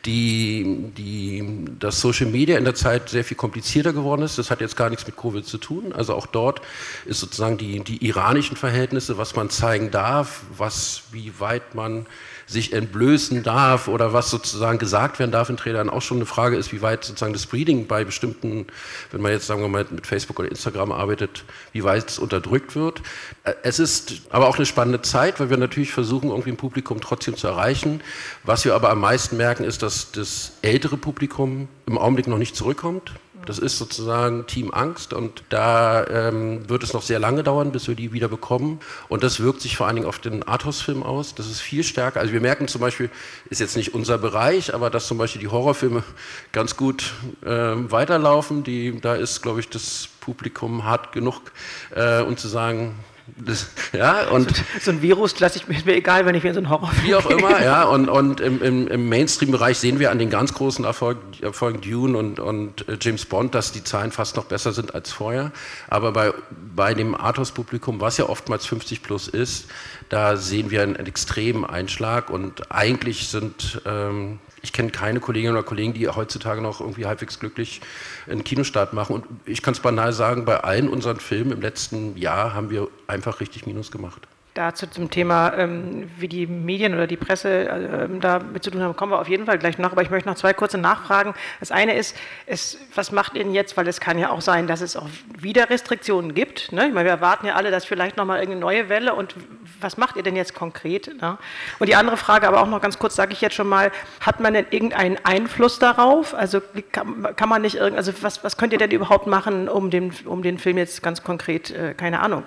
die, 0.06 0.92
die, 0.98 1.66
das 1.80 2.02
Social 2.02 2.28
Media 2.28 2.58
in 2.58 2.64
der 2.64 2.74
Zeit 2.76 3.10
sehr 3.10 3.24
viel 3.24 3.38
komplizierter 3.38 3.94
geworden 3.94 4.24
ist. 4.24 4.38
Das 4.38 4.50
hat 4.50 4.62
jetzt 4.62 4.76
gar 4.76 4.90
nichts 4.90 5.06
mit 5.06 5.18
Covid 5.18 5.46
zu 5.46 5.58
tun. 5.58 5.94
Also 5.94 6.16
auch 6.16 6.26
dort 6.26 6.62
ist 7.06 7.20
sozusagen 7.20 7.58
die, 7.58 7.84
die 7.84 8.06
iranischen 8.06 8.58
Verhältnisse, 8.58 9.18
was 9.18 9.36
man 9.36 9.50
zeigen 9.50 9.92
darf, 9.92 10.42
was, 10.58 11.04
wie 11.12 11.40
weit 11.40 11.76
man 11.76 12.06
sich 12.52 12.74
entblößen 12.74 13.44
darf 13.44 13.88
oder 13.88 14.12
was 14.12 14.30
sozusagen 14.30 14.78
gesagt 14.78 15.20
werden 15.20 15.32
darf 15.32 15.50
in 15.50 15.56
Trailern 15.56 15.90
auch 15.90 16.02
schon 16.02 16.18
eine 16.18 16.26
Frage 16.26 16.58
ist, 16.58 16.74
wie 16.74 16.82
weit 16.82 17.06
sozusagen 17.06 17.32
das 17.32 17.46
Breeding 17.46 17.88
bei 17.88 18.04
bestimmten, 18.04 18.68
wenn 19.12 19.22
man 19.22 19.32
jetzt 19.32 19.48
sagen 19.48 19.62
wir 19.62 19.70
mal 19.70 19.86
mit 19.90 20.06
Facebook 20.06 20.38
oder 20.40 20.50
Instagram 20.50 20.92
arbeitet, 20.92 21.46
wie 21.72 21.86
weit 21.86 22.10
es 22.10 22.20
unterdrückt 22.20 22.76
wird. 22.76 23.02
Äh, 23.46 23.54
es 23.64 23.80
ist 23.80 24.24
aber 24.32 24.50
auch 24.50 24.58
eine 24.58 24.66
spannende 24.66 25.02
Zeit, 25.02 25.40
weil 25.40 25.50
wir 25.50 25.58
natürlich 25.58 25.94
versuchen, 25.94 26.30
irgendwie 26.30 26.50
ein 26.52 26.58
Publikum 26.58 27.00
trotzdem 27.00 27.38
zu 27.38 27.48
erreichen. 27.48 28.02
Was 28.44 28.66
wir 28.66 28.76
aber 28.76 28.90
am 28.90 29.00
meisten 29.00 29.38
merken, 29.38 29.64
ist, 29.64 29.82
dass 29.82 30.12
das 30.12 30.54
ältere 30.62 30.98
Publikum 30.98 31.70
im 31.86 31.98
Augenblick 31.98 32.28
noch 32.28 32.38
nicht 32.38 32.58
zurückkommt. 32.58 33.14
Das 33.46 33.60
ist 33.60 33.78
sozusagen 33.78 34.46
Team 34.46 34.72
Angst 34.72 35.14
und 35.14 35.44
da 35.50 36.06
ähm, 36.08 36.70
wird 36.70 36.84
es 36.84 36.94
noch 36.94 37.02
sehr 37.02 37.20
lange 37.20 37.44
dauern, 37.44 37.72
bis 37.72 37.88
wir 37.88 37.96
die 37.96 38.14
wieder 38.14 38.28
bekommen. 38.28 38.80
Und 39.10 39.24
das 39.24 39.40
wirkt 39.40 39.62
sich 39.62 39.78
vor 39.78 39.88
allen 39.88 39.96
Dingen 39.96 40.08
auf 40.08 40.20
den 40.20 40.44
Arthouse-Film 40.44 41.04
aus. 41.04 41.36
Das 41.36 41.48
ist 41.48 41.60
viel 41.60 41.84
stärker. 41.84 42.20
Also 42.20 42.34
wir 42.34 42.42
merken 42.42 42.68
zum 42.68 42.82
Beispiel, 42.82 43.10
ist 43.50 43.60
jetzt 43.60 43.76
nicht 43.76 43.94
unser 43.94 44.18
Bereich, 44.18 44.74
aber 44.74 44.90
dass 44.90 45.08
zum 45.08 45.18
Beispiel 45.18 45.42
die 45.42 45.48
Horrorfilme 45.48 46.04
ganz 46.52 46.78
gut 46.78 47.14
äh, 47.44 47.50
weiterlaufen. 47.50 48.64
Die, 48.64 49.00
da 49.00 49.16
ist, 49.16 49.42
glaube 49.42 49.60
ich, 49.60 49.70
das 49.70 50.10
Publikum 50.20 50.84
hart 50.84 51.12
genug, 51.12 51.52
äh, 51.96 52.22
um 52.22 52.38
zu 52.38 52.48
sagen, 52.48 52.96
das, 53.38 53.70
ja, 53.94 54.30
und 54.30 54.56
so, 54.56 54.64
so, 54.82 54.92
ein 54.92 55.02
Virus 55.02 55.40
lasse 55.40 55.58
ich 55.58 55.68
mir, 55.68 55.96
egal, 55.96 56.26
wenn 56.26 56.36
ich 56.36 56.44
mir 56.44 56.54
so 56.54 56.60
einen 56.60 56.70
Horrorfilm 56.70 57.08
Wie 57.08 57.16
auch 57.16 57.26
immer, 57.30 57.62
ja, 57.64 57.84
und, 57.84 58.10
und 58.10 58.40
im, 58.40 58.62
im, 58.62 58.88
im 58.88 59.10
Mainstream-Bereich 59.10 59.78
sehen 59.78 60.00
wir 60.00 60.12
an 60.12 60.20
den 60.20 60.30
ganz 60.30 60.54
großen 60.54 60.86
Erfolgen, 60.86 61.22
Erfolgen 61.42 61.82
Dune 61.82 62.18
und, 62.18 62.40
und 62.40 62.88
äh, 62.88 62.98
James 63.00 63.26
Bond, 63.26 63.56
dass 63.56 63.72
die 63.72 63.84
Zahlen 63.84 64.12
fast 64.12 64.36
noch 64.36 64.46
besser 64.46 64.74
sind 64.74 64.96
als 64.96 65.12
vorher. 65.12 65.52
Aber 65.88 66.12
bei, 66.12 66.34
bei 66.76 66.94
dem 66.94 67.16
Arthouse-Publikum, 67.16 68.02
was 68.02 68.18
ja 68.18 68.30
oftmals 68.30 68.66
50 68.66 69.04
plus 69.04 69.28
ist, 69.28 69.68
da 70.10 70.38
sehen 70.38 70.72
wir 70.72 70.84
einen, 70.84 70.98
einen 70.98 71.08
extremen 71.08 71.66
Einschlag 71.66 72.30
und 72.30 72.72
eigentlich 72.72 73.28
sind 73.28 73.82
ähm, 73.86 74.40
ich 74.62 74.74
kenne 74.74 74.92
keine 74.92 75.20
Kolleginnen 75.20 75.54
oder 75.56 75.64
Kollegen, 75.64 75.94
die 75.94 76.08
heutzutage 76.08 76.62
noch 76.62 76.82
irgendwie 76.82 77.06
halbwegs 77.06 77.40
glücklich 77.40 77.82
einen 78.30 78.44
Kinostart 78.44 78.94
machen. 78.94 79.16
Und 79.16 79.26
ich 79.46 79.62
kann 79.62 79.74
es 79.74 79.80
banal 79.80 80.14
sagen, 80.14 80.46
bei 80.46 80.60
allen 80.60 80.88
unseren 80.88 81.20
Filmen 81.20 81.52
im 81.52 81.62
letzten 81.62 82.18
Jahr 82.18 82.54
haben 82.54 82.70
wir 82.70 82.88
einfach 83.08 83.40
richtig 83.40 83.66
Minus 83.66 83.92
gemacht. 83.92 84.28
Dazu 84.54 84.86
zum 84.86 85.10
Thema, 85.10 85.54
ähm, 85.58 86.12
wie 86.18 86.28
die 86.28 86.46
Medien 86.46 86.94
oder 86.94 87.08
die 87.08 87.16
Presse 87.16 87.70
äh, 87.70 88.08
damit 88.20 88.62
zu 88.62 88.72
tun 88.72 88.82
haben, 88.82 88.98
kommen 88.98 89.14
wir 89.14 89.20
auf 89.20 89.30
jeden 89.30 89.46
Fall 89.46 89.58
gleich 89.58 89.78
noch. 89.78 89.94
Aber 89.94 90.02
ich 90.02 90.10
möchte 90.10 90.28
noch 90.28 90.36
zwei 90.36 90.52
kurze 90.52 90.78
Nachfragen. 90.78 91.34
Das 91.62 91.72
eine 91.72 91.96
ist, 91.96 92.18
es, 92.48 92.78
was 92.94 93.14
macht 93.14 93.36
ihr 93.36 93.46
jetzt, 93.48 93.78
weil 93.78 93.88
es 93.88 94.02
kann 94.02 94.20
ja 94.20 94.30
auch 94.30 94.42
sein, 94.42 94.68
dass 94.68 94.82
es 94.82 94.98
auch 94.98 95.08
wieder 95.40 95.70
Restriktionen 95.70 96.34
gibt. 96.34 96.74
Ne? 96.74 96.88
Ich 96.88 96.94
meine, 96.94 97.06
wir 97.06 97.12
erwarten 97.12 97.48
ja 97.48 97.56
alle, 97.56 97.72
dass 97.72 97.86
vielleicht 97.86 98.18
nochmal 98.18 98.40
irgendeine 98.40 98.60
neue 98.60 98.90
Welle 98.90 99.16
und 99.16 99.36
was 99.80 99.96
macht 99.96 100.18
ihr 100.18 100.24
denn 100.24 100.36
jetzt 100.36 100.54
konkret? 100.54 101.22
Ne? 101.22 101.38
Und 101.80 101.88
die 101.88 101.96
andere 101.96 102.18
Frage, 102.18 102.46
aber 102.46 102.62
auch 102.62 102.68
noch 102.68 102.82
ganz 102.82 103.00
kurz, 103.00 103.16
sage 103.16 103.32
ich 103.32 103.40
jetzt 103.40 103.56
schon 103.56 103.70
mal, 103.70 103.90
hat 104.20 104.42
man 104.42 104.54
denn 104.54 104.66
irgendeinen 104.70 105.18
Einfluss 105.24 105.80
darauf? 105.80 106.34
Also 106.34 106.62
kann, 106.92 107.26
kann 107.38 107.48
man 107.48 107.62
nicht 107.62 107.76
irgend, 107.76 107.96
also 107.96 108.12
was, 108.22 108.44
was 108.44 108.58
könnt 108.58 108.74
ihr 108.74 108.80
denn 108.80 108.92
überhaupt 108.92 109.28
machen, 109.28 109.70
um 109.70 109.90
den, 109.90 110.14
um 110.26 110.44
den 110.44 110.58
Film 110.58 110.78
jetzt 110.78 111.02
ganz 111.02 111.24
konkret, 111.24 111.72
äh, 111.72 111.94
keine 111.94 112.20
Ahnung, 112.20 112.44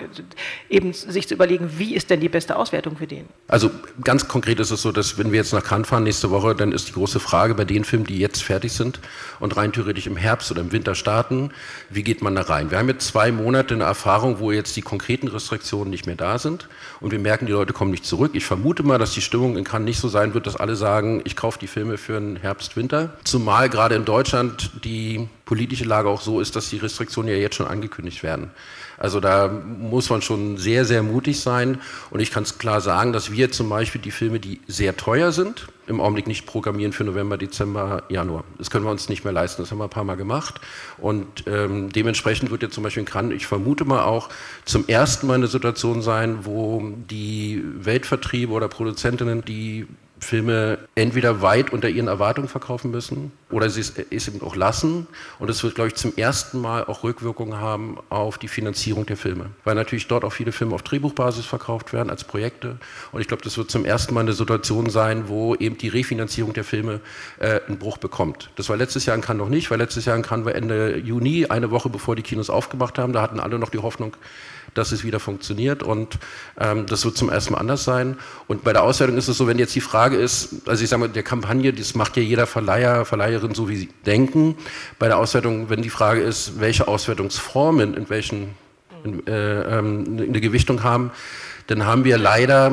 eben 0.68 0.92
sich 0.92 1.26
zu 1.28 1.32
überlegen, 1.32 1.78
wie 1.78 1.93
ist 1.94 2.10
denn 2.10 2.20
die 2.20 2.28
beste 2.28 2.56
Auswertung 2.56 2.96
für 2.96 3.06
den? 3.06 3.26
Also 3.48 3.70
ganz 4.02 4.28
konkret 4.28 4.60
ist 4.60 4.70
es 4.70 4.82
so, 4.82 4.92
dass 4.92 5.16
wenn 5.18 5.32
wir 5.32 5.38
jetzt 5.38 5.52
nach 5.52 5.64
Cannes 5.64 5.88
fahren 5.88 6.04
nächste 6.04 6.30
Woche, 6.30 6.54
dann 6.54 6.72
ist 6.72 6.88
die 6.88 6.92
große 6.92 7.20
Frage 7.20 7.54
bei 7.54 7.64
den 7.64 7.84
Filmen, 7.84 8.04
die 8.04 8.18
jetzt 8.18 8.42
fertig 8.42 8.72
sind 8.72 9.00
und 9.40 9.56
rein 9.56 9.72
theoretisch 9.72 10.06
im 10.06 10.16
Herbst 10.16 10.50
oder 10.50 10.60
im 10.60 10.72
Winter 10.72 10.94
starten, 10.94 11.50
wie 11.90 12.02
geht 12.02 12.22
man 12.22 12.34
da 12.34 12.42
rein? 12.42 12.70
Wir 12.70 12.78
haben 12.78 12.88
jetzt 12.88 13.06
zwei 13.06 13.32
Monate 13.32 13.74
eine 13.74 13.84
Erfahrung, 13.84 14.38
wo 14.38 14.52
jetzt 14.52 14.76
die 14.76 14.82
konkreten 14.82 15.28
Restriktionen 15.28 15.90
nicht 15.90 16.06
mehr 16.06 16.16
da 16.16 16.38
sind 16.38 16.68
und 17.00 17.12
wir 17.12 17.18
merken, 17.18 17.46
die 17.46 17.52
Leute 17.52 17.72
kommen 17.72 17.90
nicht 17.90 18.04
zurück. 18.04 18.32
Ich 18.34 18.44
vermute 18.44 18.82
mal, 18.82 18.98
dass 18.98 19.12
die 19.12 19.22
Stimmung 19.22 19.56
in 19.56 19.64
Cannes 19.64 19.86
nicht 19.86 20.00
so 20.00 20.08
sein 20.08 20.34
wird, 20.34 20.46
dass 20.46 20.56
alle 20.56 20.76
sagen, 20.76 21.22
ich 21.24 21.36
kaufe 21.36 21.58
die 21.58 21.66
Filme 21.66 21.96
für 21.96 22.20
den 22.20 22.36
Herbst, 22.36 22.76
Winter. 22.76 23.16
Zumal 23.24 23.68
gerade 23.68 23.94
in 23.94 24.04
Deutschland 24.04 24.70
die 24.84 25.28
politische 25.44 25.84
Lage 25.84 26.08
auch 26.08 26.20
so 26.20 26.40
ist, 26.40 26.56
dass 26.56 26.70
die 26.70 26.78
Restriktionen 26.78 27.30
ja 27.30 27.36
jetzt 27.36 27.56
schon 27.56 27.66
angekündigt 27.66 28.22
werden. 28.22 28.50
Also 28.98 29.20
da 29.20 29.48
muss 29.48 30.10
man 30.10 30.22
schon 30.22 30.56
sehr, 30.56 30.84
sehr 30.84 31.02
mutig 31.02 31.40
sein. 31.40 31.80
Und 32.10 32.20
ich 32.20 32.30
kann 32.30 32.42
es 32.42 32.58
klar 32.58 32.80
sagen, 32.80 33.12
dass 33.12 33.32
wir 33.32 33.50
zum 33.50 33.68
Beispiel 33.68 34.00
die 34.00 34.10
Filme, 34.10 34.40
die 34.40 34.60
sehr 34.66 34.96
teuer 34.96 35.32
sind, 35.32 35.68
im 35.86 36.00
Augenblick 36.00 36.26
nicht 36.26 36.46
programmieren 36.46 36.92
für 36.92 37.04
November, 37.04 37.36
Dezember, 37.36 38.04
Januar. 38.08 38.44
Das 38.58 38.70
können 38.70 38.84
wir 38.84 38.90
uns 38.90 39.08
nicht 39.08 39.24
mehr 39.24 39.32
leisten. 39.32 39.62
Das 39.62 39.70
haben 39.70 39.78
wir 39.78 39.84
ein 39.84 39.90
paar 39.90 40.04
Mal 40.04 40.16
gemacht. 40.16 40.60
Und 40.98 41.44
ähm, 41.46 41.90
dementsprechend 41.90 42.50
wird 42.50 42.62
jetzt 42.62 42.74
zum 42.74 42.84
Beispiel 42.84 43.02
in 43.02 43.06
Cannes, 43.06 43.34
ich 43.34 43.46
vermute 43.46 43.84
mal 43.84 44.04
auch, 44.04 44.30
zum 44.64 44.88
ersten 44.88 45.26
Mal 45.26 45.34
eine 45.34 45.46
Situation 45.46 46.00
sein, 46.00 46.44
wo 46.44 46.92
die 47.10 47.62
Weltvertriebe 47.64 48.52
oder 48.52 48.68
Produzentinnen 48.68 49.44
die 49.44 49.86
Filme 50.24 50.78
entweder 50.94 51.42
weit 51.42 51.72
unter 51.72 51.88
ihren 51.88 52.08
Erwartungen 52.08 52.48
verkaufen 52.48 52.90
müssen 52.90 53.30
oder 53.50 53.70
sie 53.70 53.80
es, 53.80 53.92
es 54.10 54.26
eben 54.26 54.42
auch 54.42 54.56
lassen. 54.56 55.06
Und 55.38 55.48
es 55.50 55.62
wird, 55.62 55.76
glaube 55.76 55.88
ich, 55.88 55.94
zum 55.94 56.16
ersten 56.16 56.60
Mal 56.60 56.84
auch 56.84 57.04
Rückwirkungen 57.04 57.60
haben 57.60 57.98
auf 58.08 58.38
die 58.38 58.48
Finanzierung 58.48 59.06
der 59.06 59.16
Filme. 59.16 59.50
Weil 59.62 59.76
natürlich 59.76 60.08
dort 60.08 60.24
auch 60.24 60.32
viele 60.32 60.50
Filme 60.50 60.74
auf 60.74 60.82
Drehbuchbasis 60.82 61.46
verkauft 61.46 61.92
werden 61.92 62.10
als 62.10 62.24
Projekte. 62.24 62.78
Und 63.12 63.20
ich 63.20 63.28
glaube, 63.28 63.44
das 63.44 63.56
wird 63.56 63.70
zum 63.70 63.84
ersten 63.84 64.14
Mal 64.14 64.20
eine 64.20 64.32
Situation 64.32 64.90
sein, 64.90 65.28
wo 65.28 65.54
eben 65.54 65.78
die 65.78 65.88
Refinanzierung 65.88 66.52
der 66.52 66.64
Filme 66.64 67.00
äh, 67.38 67.60
einen 67.68 67.78
Bruch 67.78 67.98
bekommt. 67.98 68.50
Das 68.56 68.68
war 68.68 68.76
letztes 68.76 69.06
Jahr 69.06 69.14
in 69.14 69.22
Cannes 69.22 69.42
noch 69.42 69.50
nicht, 69.50 69.70
weil 69.70 69.78
letztes 69.78 70.06
Jahr 70.06 70.16
in 70.16 70.22
Cannes 70.22 70.46
war 70.46 70.54
Ende 70.54 70.96
Juni, 70.98 71.46
eine 71.46 71.70
Woche 71.70 71.88
bevor 71.90 72.16
die 72.16 72.22
Kinos 72.22 72.50
aufgemacht 72.50 72.98
haben. 72.98 73.12
Da 73.12 73.22
hatten 73.22 73.38
alle 73.38 73.58
noch 73.58 73.70
die 73.70 73.78
Hoffnung, 73.78 74.16
dass 74.74 74.92
es 74.92 75.04
wieder 75.04 75.20
funktioniert 75.20 75.82
und 75.82 76.18
ähm, 76.58 76.86
das 76.86 77.04
wird 77.04 77.16
zum 77.16 77.30
ersten 77.30 77.54
Mal 77.54 77.60
anders 77.60 77.84
sein. 77.84 78.16
Und 78.46 78.64
bei 78.64 78.72
der 78.72 78.82
Auswertung 78.82 79.16
ist 79.16 79.28
es 79.28 79.38
so, 79.38 79.46
wenn 79.46 79.58
jetzt 79.58 79.74
die 79.74 79.80
Frage 79.80 80.16
ist, 80.16 80.68
also 80.68 80.82
ich 80.82 80.90
sage 80.90 81.00
mal, 81.00 81.08
der 81.08 81.22
Kampagne, 81.22 81.72
das 81.72 81.94
macht 81.94 82.16
ja 82.16 82.22
jeder 82.22 82.46
Verleiher, 82.46 83.04
Verleiherin 83.04 83.54
so, 83.54 83.68
wie 83.68 83.76
sie 83.76 83.88
denken. 84.06 84.56
Bei 84.98 85.08
der 85.08 85.18
Auswertung, 85.18 85.70
wenn 85.70 85.82
die 85.82 85.90
Frage 85.90 86.20
ist, 86.20 86.60
welche 86.60 86.88
Auswertungsformen 86.88 87.94
in 87.94 88.10
welchen 88.10 88.54
in, 89.04 89.26
äh, 89.26 89.78
ähm, 89.78 90.26
eine 90.28 90.40
Gewichtung 90.40 90.82
haben, 90.82 91.10
dann 91.66 91.86
haben 91.86 92.04
wir 92.04 92.18
leider 92.18 92.72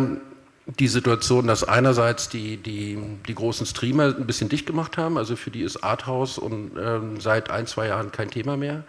die 0.80 0.88
Situation, 0.88 1.48
dass 1.48 1.64
einerseits 1.64 2.30
die, 2.30 2.58
die, 2.58 2.98
die 3.28 3.36
großen 3.36 3.66
Streamer 3.66 4.16
ein 4.16 4.26
bisschen 4.26 4.50
dicht 4.50 4.66
gemacht 4.66 4.98
haben, 4.98 5.18
also 5.18 5.36
für 5.36 5.52
die 5.52 5.62
ist 5.62 5.84
Arthouse 5.84 6.38
und 6.38 6.72
ähm, 6.82 7.20
seit 7.20 7.50
ein, 7.50 7.68
zwei 7.68 7.88
Jahren 7.88 8.12
kein 8.12 8.30
Thema 8.30 8.58
mehr. 8.58 8.84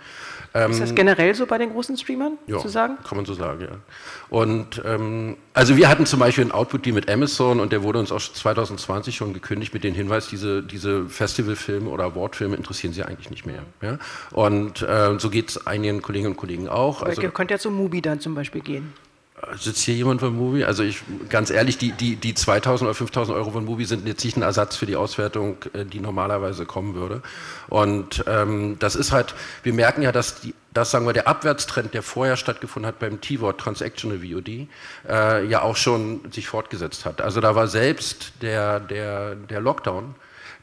Ähm, 0.54 0.70
ist 0.70 0.80
das 0.80 0.94
generell 0.94 1.34
so 1.34 1.46
bei 1.46 1.58
den 1.58 1.70
großen 1.70 1.96
Streamern 1.96 2.38
ja, 2.46 2.58
zu 2.58 2.68
sagen? 2.68 2.98
Kann 3.04 3.16
man 3.16 3.24
so 3.24 3.34
sagen, 3.34 3.62
ja. 3.62 3.68
Und 4.28 4.82
ähm, 4.84 5.36
also 5.54 5.76
wir 5.76 5.88
hatten 5.88 6.04
zum 6.04 6.20
Beispiel 6.20 6.44
einen 6.44 6.52
Output-Deal 6.52 6.94
mit 6.94 7.10
Amazon 7.10 7.58
und 7.60 7.72
der 7.72 7.82
wurde 7.82 7.98
uns 7.98 8.12
auch 8.12 8.20
2020 8.20 9.16
schon 9.16 9.32
gekündigt 9.32 9.72
mit 9.72 9.82
dem 9.82 9.94
Hinweis, 9.94 10.28
diese, 10.28 10.62
diese 10.62 11.08
Festivalfilme 11.08 11.88
oder 11.88 12.04
Awardfilme 12.04 12.56
interessieren 12.56 12.92
sie 12.92 13.02
eigentlich 13.02 13.30
nicht 13.30 13.46
mehr. 13.46 13.62
Ja? 13.80 13.98
Und 14.30 14.82
äh, 14.82 15.18
so 15.18 15.30
geht 15.30 15.50
es 15.50 15.66
einigen 15.66 16.02
Kolleginnen 16.02 16.32
und 16.32 16.36
Kollegen 16.36 16.68
auch. 16.68 17.02
Also, 17.02 17.22
ihr 17.22 17.30
könnt 17.30 17.50
ja 17.50 17.58
zum 17.58 17.74
Mubi 17.74 18.02
dann 18.02 18.20
zum 18.20 18.34
Beispiel 18.34 18.60
gehen. 18.60 18.92
Sitzt 19.56 19.82
hier 19.82 19.96
jemand 19.96 20.20
von 20.20 20.36
Movie? 20.36 20.64
Also 20.64 20.84
ich, 20.84 21.02
ganz 21.28 21.50
ehrlich, 21.50 21.76
die, 21.76 21.90
die, 21.92 22.14
die 22.14 22.32
2000 22.32 22.86
oder 22.86 22.94
5000 22.94 23.36
Euro 23.36 23.50
von 23.50 23.64
Movie 23.64 23.84
sind 23.84 24.06
jetzt 24.06 24.24
nicht 24.24 24.36
ein 24.36 24.42
Ersatz 24.42 24.76
für 24.76 24.86
die 24.86 24.94
Auswertung, 24.94 25.56
äh, 25.72 25.84
die 25.84 25.98
normalerweise 25.98 26.64
kommen 26.64 26.94
würde. 26.94 27.22
Und 27.68 28.24
ähm, 28.28 28.76
das 28.78 28.94
ist 28.94 29.10
halt, 29.10 29.34
wir 29.64 29.72
merken 29.72 30.02
ja, 30.02 30.12
dass 30.12 30.40
die, 30.40 30.54
das 30.72 30.92
sagen 30.92 31.06
wir, 31.06 31.12
der 31.12 31.26
Abwärtstrend, 31.26 31.92
der 31.92 32.02
vorher 32.02 32.36
stattgefunden 32.36 32.86
hat 32.86 33.00
beim 33.00 33.20
T-Wort 33.20 33.60
Transactional 33.60 34.20
VOD, 34.22 34.68
äh, 35.08 35.44
ja 35.46 35.62
auch 35.62 35.76
schon 35.76 36.20
sich 36.30 36.46
fortgesetzt 36.46 37.04
hat. 37.04 37.20
Also 37.20 37.40
da 37.40 37.56
war 37.56 37.66
selbst 37.66 38.34
der, 38.42 38.78
der, 38.78 39.34
der 39.34 39.60
Lockdown 39.60 40.14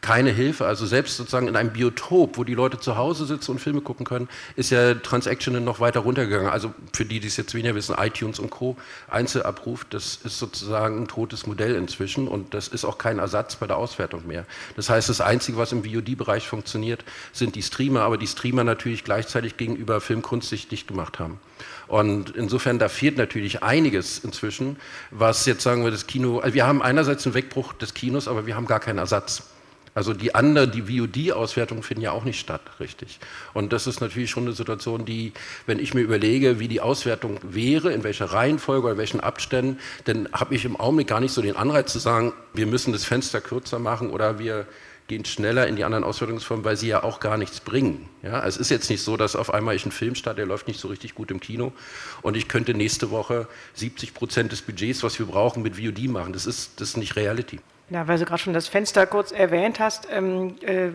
keine 0.01 0.31
Hilfe. 0.31 0.65
Also 0.65 0.85
selbst 0.85 1.17
sozusagen 1.17 1.47
in 1.47 1.55
einem 1.55 1.71
Biotop, 1.71 2.37
wo 2.37 2.43
die 2.43 2.53
Leute 2.53 2.79
zu 2.79 2.97
Hause 2.97 3.25
sitzen 3.25 3.51
und 3.51 3.59
Filme 3.59 3.81
gucken 3.81 4.05
können, 4.05 4.29
ist 4.55 4.69
ja 4.69 4.95
Transactional 4.95 5.61
noch 5.61 5.79
weiter 5.79 6.01
runtergegangen. 6.01 6.49
Also 6.49 6.73
für 6.93 7.05
die, 7.05 7.19
die 7.19 7.27
es 7.27 7.37
jetzt 7.37 7.53
weniger 7.53 7.75
wissen, 7.75 7.95
iTunes 7.97 8.39
und 8.39 8.49
Co. 8.49 8.77
Einzelabruf, 9.09 9.85
das 9.89 10.19
ist 10.23 10.39
sozusagen 10.39 11.01
ein 11.01 11.07
totes 11.07 11.47
Modell 11.47 11.75
inzwischen 11.75 12.27
und 12.27 12.53
das 12.53 12.67
ist 12.67 12.85
auch 12.85 12.97
kein 12.97 13.19
Ersatz 13.19 13.57
bei 13.57 13.67
der 13.67 13.77
Auswertung 13.77 14.25
mehr. 14.25 14.45
Das 14.75 14.89
heißt, 14.89 15.09
das 15.09 15.21
Einzige, 15.21 15.57
was 15.57 15.71
im 15.71 15.83
VOD-Bereich 15.83 16.47
funktioniert, 16.47 17.03
sind 17.33 17.55
die 17.55 17.63
Streamer, 17.63 18.01
aber 18.01 18.17
die 18.17 18.27
Streamer 18.27 18.63
natürlich 18.63 19.03
gleichzeitig 19.03 19.57
gegenüber 19.57 20.01
Filmkunst 20.01 20.49
sich 20.49 20.67
dicht 20.67 20.87
gemacht 20.87 21.19
haben. 21.19 21.39
Und 21.87 22.35
insofern, 22.35 22.79
da 22.79 22.87
fehlt 22.87 23.17
natürlich 23.17 23.63
einiges 23.63 24.19
inzwischen, 24.19 24.77
was 25.11 25.45
jetzt 25.45 25.63
sagen 25.63 25.83
wir 25.83 25.91
das 25.91 26.07
Kino, 26.07 26.39
also 26.39 26.53
wir 26.53 26.65
haben 26.65 26.81
einerseits 26.81 27.25
einen 27.25 27.33
Wegbruch 27.33 27.73
des 27.73 27.93
Kinos, 27.93 28.27
aber 28.27 28.45
wir 28.45 28.55
haben 28.55 28.67
gar 28.67 28.79
keinen 28.79 28.99
Ersatz. 28.99 29.43
Also 29.93 30.13
die 30.13 30.35
andere, 30.35 30.67
die 30.67 30.83
VOD-Auswertungen 30.83 31.83
finden 31.83 32.03
ja 32.03 32.11
auch 32.11 32.23
nicht 32.23 32.39
statt, 32.39 32.61
richtig. 32.79 33.19
Und 33.53 33.73
das 33.73 33.87
ist 33.87 34.01
natürlich 34.01 34.29
schon 34.29 34.43
eine 34.43 34.53
Situation, 34.53 35.05
die, 35.05 35.33
wenn 35.65 35.79
ich 35.79 35.93
mir 35.93 36.01
überlege, 36.01 36.59
wie 36.59 36.67
die 36.67 36.81
Auswertung 36.81 37.39
wäre, 37.43 37.91
in 37.91 38.03
welcher 38.03 38.25
Reihenfolge 38.25 38.83
oder 38.83 38.93
in 38.93 38.97
welchen 38.97 39.19
Abständen, 39.19 39.79
dann 40.05 40.29
habe 40.31 40.55
ich 40.55 40.65
im 40.65 40.79
Augenblick 40.79 41.07
gar 41.07 41.19
nicht 41.19 41.33
so 41.33 41.41
den 41.41 41.55
Anreiz 41.55 41.91
zu 41.91 41.99
sagen, 41.99 42.33
wir 42.53 42.67
müssen 42.67 42.93
das 42.93 43.05
Fenster 43.05 43.41
kürzer 43.41 43.79
machen 43.79 44.11
oder 44.11 44.39
wir 44.39 44.67
gehen 45.09 45.25
schneller 45.25 45.67
in 45.67 45.75
die 45.75 45.83
anderen 45.83 46.03
Auswertungsformen, 46.05 46.63
weil 46.63 46.77
sie 46.77 46.87
ja 46.87 47.03
auch 47.03 47.19
gar 47.19 47.37
nichts 47.37 47.59
bringen. 47.59 48.07
Ja, 48.21 48.45
es 48.45 48.55
ist 48.57 48.69
jetzt 48.69 48.89
nicht 48.89 49.01
so, 49.01 49.17
dass 49.17 49.35
auf 49.35 49.53
einmal 49.53 49.75
ich 49.75 49.83
einen 49.83 49.91
Film 49.91 50.15
starte, 50.15 50.37
der 50.37 50.45
läuft 50.45 50.67
nicht 50.67 50.79
so 50.79 50.87
richtig 50.87 51.15
gut 51.15 51.31
im 51.31 51.39
Kino 51.39 51.73
und 52.21 52.37
ich 52.37 52.47
könnte 52.47 52.73
nächste 52.73 53.09
Woche 53.09 53.47
70 53.73 54.13
Prozent 54.13 54.51
des 54.51 54.61
Budgets, 54.61 55.03
was 55.03 55.19
wir 55.19 55.25
brauchen, 55.25 55.63
mit 55.63 55.77
VOD 55.77 56.07
machen. 56.07 56.31
Das 56.31 56.45
ist, 56.45 56.79
das 56.79 56.89
ist 56.89 56.97
nicht 56.97 57.15
Reality. 57.15 57.59
Ja, 57.89 58.07
weil 58.07 58.19
du 58.19 58.25
gerade 58.25 58.41
schon 58.41 58.53
das 58.53 58.67
Fenster 58.67 59.07
kurz 59.07 59.31
erwähnt 59.31 59.79
hast, 59.79 60.07
ähm, 60.11 60.55
äh, 60.61 60.89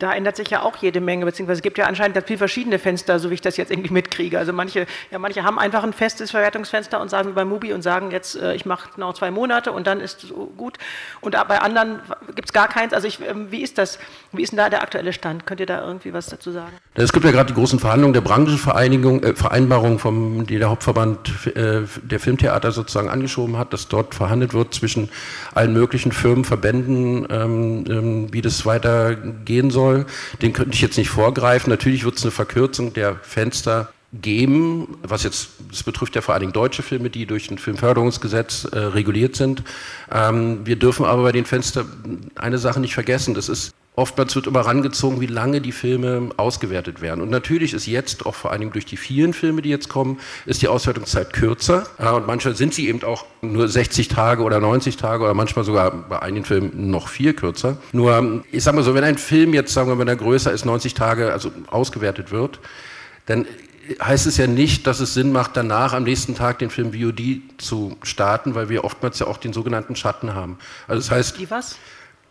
da 0.00 0.12
ändert 0.12 0.36
sich 0.36 0.50
ja 0.50 0.62
auch 0.62 0.76
jede 0.78 1.00
Menge, 1.00 1.24
beziehungsweise 1.24 1.58
es 1.58 1.62
gibt 1.62 1.78
ja 1.78 1.86
anscheinend 1.86 2.14
ganz 2.14 2.26
viele 2.26 2.38
verschiedene 2.38 2.78
Fenster, 2.78 3.18
so 3.18 3.30
wie 3.30 3.34
ich 3.34 3.40
das 3.40 3.56
jetzt 3.56 3.70
irgendwie 3.70 3.92
mitkriege. 3.92 4.38
Also 4.38 4.52
manche, 4.52 4.86
ja, 5.10 5.18
manche 5.18 5.44
haben 5.44 5.58
einfach 5.58 5.84
ein 5.84 5.92
festes 5.92 6.30
Verwertungsfenster 6.30 7.00
und 7.00 7.08
sagen 7.10 7.34
bei 7.34 7.44
Mubi 7.44 7.72
und 7.72 7.82
sagen 7.82 8.10
jetzt, 8.10 8.34
äh, 8.36 8.54
ich 8.54 8.66
mache 8.66 8.98
noch 8.98 9.14
zwei 9.14 9.30
Monate 9.30 9.72
und 9.72 9.86
dann 9.86 10.00
ist 10.00 10.24
es 10.24 10.32
gut. 10.56 10.78
Und 11.20 11.32
bei 11.32 11.60
anderen 11.60 12.00
gibt 12.34 12.48
es 12.48 12.52
gar 12.52 12.68
keins. 12.68 12.92
Also 12.92 13.06
ich, 13.06 13.20
ähm, 13.20 13.48
wie 13.50 13.62
ist 13.62 13.78
das? 13.78 13.98
Wie 14.32 14.42
ist 14.42 14.50
denn 14.50 14.56
da 14.56 14.70
der 14.70 14.82
aktuelle 14.82 15.12
Stand? 15.12 15.46
Könnt 15.46 15.60
ihr 15.60 15.66
da 15.66 15.86
irgendwie 15.86 16.12
was 16.12 16.26
dazu 16.26 16.50
sagen? 16.50 16.72
Es 16.94 17.12
gibt 17.12 17.24
ja 17.24 17.30
gerade 17.30 17.52
die 17.52 17.54
großen 17.54 17.78
Verhandlungen 17.78 18.14
der 18.14 18.22
Branchenvereinigung, 18.22 19.22
äh, 19.22 19.34
Vereinbarung, 19.34 19.98
vom, 19.98 20.46
die 20.46 20.58
der 20.58 20.70
Hauptverband 20.70 21.46
äh, 21.46 21.82
der 22.02 22.20
Filmtheater 22.20 22.72
sozusagen 22.72 23.08
angeschoben 23.08 23.58
hat, 23.58 23.72
dass 23.72 23.88
dort 23.88 24.14
verhandelt 24.14 24.54
wird 24.54 24.74
zwischen 24.74 25.10
allen 25.54 25.72
möglichen 25.72 26.10
Firmen 26.12 26.39
Firmen, 26.40 26.44
Verbänden, 26.44 27.26
ähm, 27.30 27.84
ähm, 27.88 28.32
wie 28.32 28.42
das 28.42 28.66
weitergehen 28.66 29.70
soll. 29.70 30.06
Den 30.42 30.52
könnte 30.52 30.74
ich 30.74 30.80
jetzt 30.80 30.98
nicht 30.98 31.10
vorgreifen. 31.10 31.70
Natürlich 31.70 32.04
wird 32.04 32.16
es 32.16 32.22
eine 32.22 32.30
Verkürzung 32.30 32.92
der 32.92 33.16
Fenster 33.16 33.92
geben, 34.12 34.98
was 35.02 35.22
jetzt, 35.22 35.50
das 35.70 35.84
betrifft 35.84 36.16
ja 36.16 36.20
vor 36.20 36.34
allen 36.34 36.40
Dingen 36.40 36.52
deutsche 36.52 36.82
Filme, 36.82 37.10
die 37.10 37.26
durch 37.26 37.48
ein 37.50 37.58
Filmförderungsgesetz 37.58 38.64
äh, 38.64 38.78
reguliert 38.78 39.36
sind. 39.36 39.62
Ähm, 40.10 40.66
wir 40.66 40.76
dürfen 40.76 41.04
aber 41.06 41.22
bei 41.22 41.32
den 41.32 41.44
Fenstern 41.44 42.30
eine 42.34 42.58
Sache 42.58 42.80
nicht 42.80 42.94
vergessen, 42.94 43.34
das 43.34 43.48
ist 43.48 43.72
Oftmals 44.00 44.34
wird 44.34 44.46
immer 44.46 44.60
rangezogen, 44.60 45.20
wie 45.20 45.26
lange 45.26 45.60
die 45.60 45.72
Filme 45.72 46.30
ausgewertet 46.38 47.02
werden. 47.02 47.20
Und 47.20 47.28
natürlich 47.28 47.74
ist 47.74 47.86
jetzt, 47.86 48.24
auch 48.24 48.34
vor 48.34 48.56
Dingen 48.56 48.72
durch 48.72 48.86
die 48.86 48.96
vielen 48.96 49.34
Filme, 49.34 49.60
die 49.60 49.68
jetzt 49.68 49.90
kommen, 49.90 50.18
ist 50.46 50.62
die 50.62 50.68
Auswertungszeit 50.68 51.34
kürzer. 51.34 51.86
Und 51.98 52.26
manchmal 52.26 52.56
sind 52.56 52.72
sie 52.72 52.88
eben 52.88 53.02
auch 53.04 53.26
nur 53.42 53.68
60 53.68 54.08
Tage 54.08 54.42
oder 54.42 54.58
90 54.58 54.96
Tage 54.96 55.22
oder 55.22 55.34
manchmal 55.34 55.66
sogar 55.66 55.90
bei 55.90 56.18
einigen 56.18 56.46
Filmen 56.46 56.90
noch 56.90 57.08
viel 57.08 57.34
kürzer. 57.34 57.76
Nur, 57.92 58.42
ich 58.50 58.64
sage 58.64 58.78
mal 58.78 58.82
so, 58.82 58.94
wenn 58.94 59.04
ein 59.04 59.18
Film 59.18 59.52
jetzt, 59.52 59.74
sagen 59.74 59.90
wir, 59.90 59.98
wenn 59.98 60.08
er 60.08 60.16
größer 60.16 60.50
ist, 60.50 60.64
90 60.64 60.94
Tage, 60.94 61.30
also 61.30 61.52
ausgewertet 61.66 62.30
wird, 62.32 62.58
dann 63.26 63.44
heißt 64.02 64.26
es 64.26 64.38
ja 64.38 64.46
nicht, 64.46 64.86
dass 64.86 65.00
es 65.00 65.12
Sinn 65.12 65.30
macht, 65.30 65.58
danach 65.58 65.92
am 65.92 66.04
nächsten 66.04 66.34
Tag 66.34 66.58
den 66.58 66.70
Film 66.70 66.94
VOD 66.94 67.42
zu 67.58 67.98
starten, 68.02 68.54
weil 68.54 68.70
wir 68.70 68.84
oftmals 68.84 69.18
ja 69.18 69.26
auch 69.26 69.36
den 69.36 69.52
sogenannten 69.52 69.94
Schatten 69.94 70.34
haben. 70.34 70.58
Also 70.88 71.00
das 71.00 71.10
heißt, 71.10 71.38
die 71.38 71.50
was? 71.50 71.76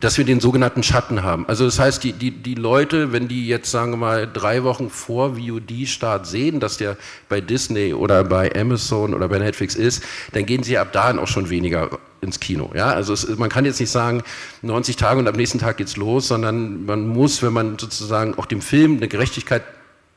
Dass 0.00 0.16
wir 0.16 0.24
den 0.24 0.40
sogenannten 0.40 0.82
Schatten 0.82 1.22
haben. 1.22 1.46
Also 1.46 1.66
das 1.66 1.78
heißt, 1.78 2.02
die, 2.02 2.12
die, 2.12 2.30
die 2.30 2.54
Leute, 2.54 3.12
wenn 3.12 3.28
die 3.28 3.46
jetzt, 3.46 3.70
sagen 3.70 3.92
wir 3.92 3.98
mal, 3.98 4.28
drei 4.32 4.64
Wochen 4.64 4.88
vor 4.88 5.36
VOD-Start 5.36 6.26
sehen, 6.26 6.58
dass 6.58 6.78
der 6.78 6.96
bei 7.28 7.40
Disney 7.40 7.92
oder 7.92 8.24
bei 8.24 8.50
Amazon 8.54 9.14
oder 9.14 9.28
bei 9.28 9.38
Netflix 9.38 9.74
ist, 9.74 10.02
dann 10.32 10.46
gehen 10.46 10.62
sie 10.62 10.78
ab 10.78 10.92
dahin 10.92 11.18
auch 11.18 11.28
schon 11.28 11.50
weniger 11.50 11.98
ins 12.22 12.40
Kino. 12.40 12.70
Ja? 12.74 12.86
Also 12.86 13.12
es, 13.12 13.28
man 13.36 13.50
kann 13.50 13.66
jetzt 13.66 13.78
nicht 13.78 13.90
sagen, 13.90 14.22
90 14.62 14.96
Tage 14.96 15.20
und 15.20 15.28
am 15.28 15.36
nächsten 15.36 15.58
Tag 15.58 15.76
geht's 15.76 15.96
los, 15.96 16.28
sondern 16.28 16.86
man 16.86 17.06
muss, 17.06 17.42
wenn 17.42 17.52
man 17.52 17.78
sozusagen 17.78 18.34
auch 18.38 18.46
dem 18.46 18.62
Film 18.62 18.96
eine 18.96 19.08
Gerechtigkeit 19.08 19.62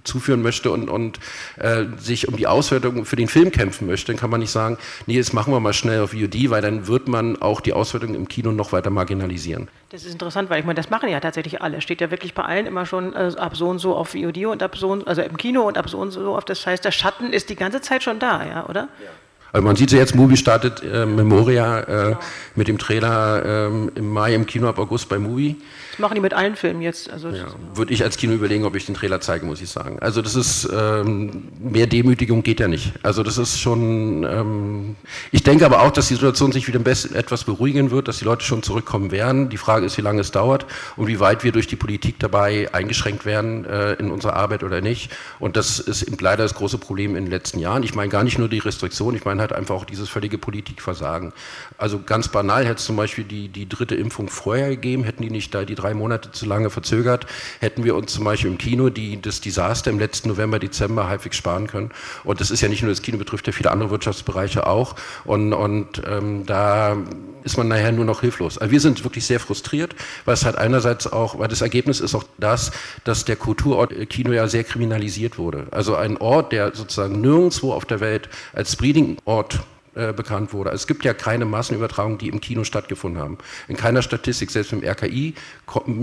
zuführen 0.04 0.42
möchte 0.42 0.72
und, 0.72 0.90
und 0.90 1.20
äh, 1.58 1.86
sich 1.98 2.28
um 2.28 2.36
die 2.36 2.48
Auswertung 2.48 3.06
für 3.06 3.16
den 3.16 3.28
Film 3.28 3.52
kämpfen 3.52 3.88
möchte, 3.88 4.08
dann 4.08 4.18
kann 4.20 4.30
man 4.30 4.40
nicht 4.40 4.52
sagen, 4.52 4.78
nee, 5.08 5.16
jetzt 5.16 5.34
machen 5.34 5.54
wir 5.54 5.60
mal 5.60 5.74
schnell 5.74 6.02
auf 6.02 6.12
VOD, 6.12 6.50
weil 6.50 6.62
dann 6.62 6.88
wird 6.88 7.08
man 7.08 7.42
auch 7.42 7.62
die 7.62 7.74
Auswertung 7.74 8.16
im 8.16 8.28
Kino 8.28 8.52
noch 8.52 8.72
weiter 8.72 8.90
marginalisieren. 8.90 9.68
Das 9.90 10.06
ist 10.06 10.12
interessant, 10.12 10.50
weil 10.50 10.60
ich 10.60 10.66
meine, 10.66 10.78
das 10.78 10.90
machen 10.90 11.10
ja 11.10 11.20
tatsächlich 11.20 11.62
alle. 11.62 11.82
Steht 11.82 12.02
ja 12.02 12.12
wirklich 12.12 12.34
bei 12.34 12.44
allen 12.44 12.66
immer 12.66 12.86
schon 12.86 13.14
äh, 13.14 13.32
ab 13.38 13.56
so 13.56 13.68
und 13.70 13.80
so 13.80 13.96
auf 13.96 14.10
VOD 14.10 14.46
und 14.46 14.64
ab 14.64 14.76
so 14.78 14.90
und, 14.90 15.08
also 15.08 15.22
im 15.22 15.38
Kino 15.38 15.62
und 15.68 15.78
ab 15.78 15.90
so 15.90 16.00
und 16.00 16.12
so 16.12 16.36
auf. 16.36 16.46
Das 16.46 16.66
heißt, 16.66 16.84
der 16.84 16.92
Schatten 16.92 17.32
ist 17.32 17.50
die 17.50 17.56
ganze 17.56 17.82
Zeit 17.82 18.04
schon 18.04 18.20
da, 18.20 18.46
ja, 18.46 18.66
oder? 18.68 18.90
Ja. 19.04 19.10
Also 19.54 19.68
man 19.68 19.76
sieht 19.76 19.92
ja 19.92 20.00
jetzt, 20.00 20.16
Movie 20.16 20.36
startet 20.36 20.82
äh, 20.82 21.06
Memoria 21.06 21.82
äh, 21.82 21.86
genau. 21.86 22.20
mit 22.56 22.68
dem 22.68 22.80
Trailer 22.80 23.46
äh, 23.46 23.68
im 23.68 24.10
Mai 24.10 24.34
im 24.34 24.48
Kino 24.48 24.68
ab 24.68 24.80
August 24.80 25.10
bei 25.10 25.20
Movie. 25.20 25.58
Das 25.94 26.00
machen 26.00 26.16
die 26.16 26.22
mit 26.22 26.34
allen 26.34 26.56
Filmen 26.56 26.82
jetzt. 26.82 27.12
Also 27.12 27.30
ja, 27.30 27.46
Würde 27.76 27.94
ich 27.94 28.04
als 28.04 28.18
Kino 28.18 28.34
überlegen, 28.34 28.66
ob 28.66 28.76
ich 28.76 28.88
den 28.88 28.96
Trailer 28.96 29.22
zeige, 29.22 29.46
muss 29.46 29.62
ich 29.62 29.70
sagen. 29.70 30.00
Also 30.00 30.24
das 30.24 30.34
ist, 30.34 30.68
ähm, 30.76 31.50
mehr 31.60 31.86
Demütigung 31.86 32.42
geht 32.42 32.60
ja 32.60 32.68
nicht. 32.68 32.94
Also 33.04 33.22
das 33.22 33.38
ist 33.38 33.60
schon, 33.60 34.24
ähm, 34.24 34.96
ich 35.32 35.44
denke 35.44 35.68
aber 35.68 35.84
auch, 35.84 35.92
dass 35.92 36.08
die 36.08 36.16
Situation 36.16 36.52
sich 36.52 36.68
wieder 36.68 36.80
etwas 36.80 37.44
beruhigen 37.44 37.92
wird, 37.92 38.08
dass 38.08 38.18
die 38.18 38.26
Leute 38.26 38.44
schon 38.44 38.64
zurückkommen 38.64 39.12
werden. 39.12 39.50
Die 39.50 39.58
Frage 39.58 39.86
ist, 39.86 39.96
wie 40.00 40.02
lange 40.02 40.22
es 40.22 40.32
dauert 40.32 40.66
und 40.96 41.06
wie 41.06 41.20
weit 41.20 41.44
wir 41.44 41.52
durch 41.52 41.68
die 41.68 41.76
Politik 41.76 42.16
dabei 42.18 42.74
eingeschränkt 42.74 43.28
werden 43.28 43.66
äh, 43.66 43.94
in 43.94 44.10
unserer 44.10 44.36
Arbeit 44.36 44.64
oder 44.64 44.82
nicht. 44.82 45.12
Und 45.38 45.58
das 45.58 45.78
ist 45.78 46.02
eben 46.02 46.18
leider 46.20 46.42
das 46.42 46.56
große 46.56 46.80
Problem 46.80 47.16
in 47.16 47.26
den 47.26 47.32
letzten 47.32 47.60
Jahren. 47.60 47.84
Ich 47.84 47.94
meine 47.94 48.10
gar 48.10 48.24
nicht 48.24 48.40
nur 48.40 48.50
die 48.50 48.58
Restriktion, 48.58 49.16
ich 49.16 49.26
meine 49.26 49.42
halt 49.42 49.54
einfach 49.54 49.76
auch 49.76 49.86
dieses 49.86 50.10
völlige 50.10 50.40
Politikversagen. 50.40 51.34
Also 51.78 52.02
ganz 52.04 52.30
banal 52.30 52.66
hätte 52.66 52.78
es 52.78 52.86
zum 52.86 52.96
Beispiel 52.96 53.26
die, 53.26 53.48
die 53.50 53.70
dritte 53.70 53.94
Impfung 53.94 54.28
vorher 54.28 54.70
gegeben, 54.70 55.04
hätten 55.04 55.22
die 55.22 55.30
nicht 55.30 55.54
da 55.54 55.66
die 55.66 55.76
drei 55.84 55.94
Monate 55.94 56.32
zu 56.32 56.46
lange 56.46 56.70
verzögert, 56.70 57.26
hätten 57.60 57.84
wir 57.84 57.96
uns 57.96 58.14
zum 58.14 58.24
Beispiel 58.24 58.50
im 58.50 58.58
Kino 58.58 58.90
die, 58.90 59.22
das 59.22 59.42
Desaster 59.42 59.92
im 59.92 60.00
letzten 60.00 60.30
November, 60.30 60.60
Dezember 60.60 61.08
halbwegs 61.08 61.38
sparen 61.38 61.68
können. 61.68 61.92
Und 62.24 62.42
das 62.42 62.52
ist 62.52 62.62
ja 62.62 62.70
nicht 62.70 62.82
nur 62.82 62.92
das 62.92 63.02
Kino, 63.02 63.18
betrifft 63.18 63.48
ja 63.48 63.54
viele 63.54 63.72
andere 63.72 63.92
Wirtschaftsbereiche 63.92 64.66
auch. 64.66 64.96
Und, 65.26 65.54
und 65.54 66.02
ähm, 66.08 66.46
da 66.46 66.98
ist 67.44 67.58
man 67.58 67.68
nachher 67.68 67.92
nur 67.92 68.06
noch 68.06 68.22
hilflos. 68.22 68.58
Also 68.58 68.72
wir 68.72 68.80
sind 68.80 69.04
wirklich 69.04 69.26
sehr 69.26 69.40
frustriert, 69.40 69.96
weil 70.26 70.34
es 70.34 70.46
halt 70.46 70.58
einerseits 70.58 71.12
auch, 71.12 71.38
weil 71.40 71.48
das 71.48 71.62
Ergebnis 71.62 72.00
ist 72.00 72.16
auch 72.16 72.24
das, 72.38 72.72
dass 73.04 73.26
der 73.26 73.36
Kulturort 73.36 73.94
Kino 74.10 74.32
ja 74.32 74.48
sehr 74.48 74.64
kriminalisiert 74.64 75.38
wurde. 75.38 75.68
Also 75.72 75.96
ein 75.96 76.18
Ort, 76.18 76.52
der 76.52 76.74
sozusagen 76.74 77.22
nirgendwo 77.22 77.74
auf 77.74 77.86
der 77.86 78.00
Welt 78.00 78.30
als 78.54 78.76
Breeding-Ort 78.76 79.64
äh, 79.96 80.14
bekannt 80.14 80.54
wurde. 80.54 80.72
Es 80.72 80.88
gibt 80.88 81.06
ja 81.06 81.14
keine 81.14 81.46
Massenübertragungen, 81.46 82.18
die 82.18 82.30
im 82.30 82.42
Kino 82.42 82.64
stattgefunden 82.64 83.22
haben. 83.22 83.38
In 83.68 83.78
keiner 83.78 84.02
Statistik, 84.02 84.50
selbst 84.50 84.74
im 84.74 84.84
RKI, 84.84 85.36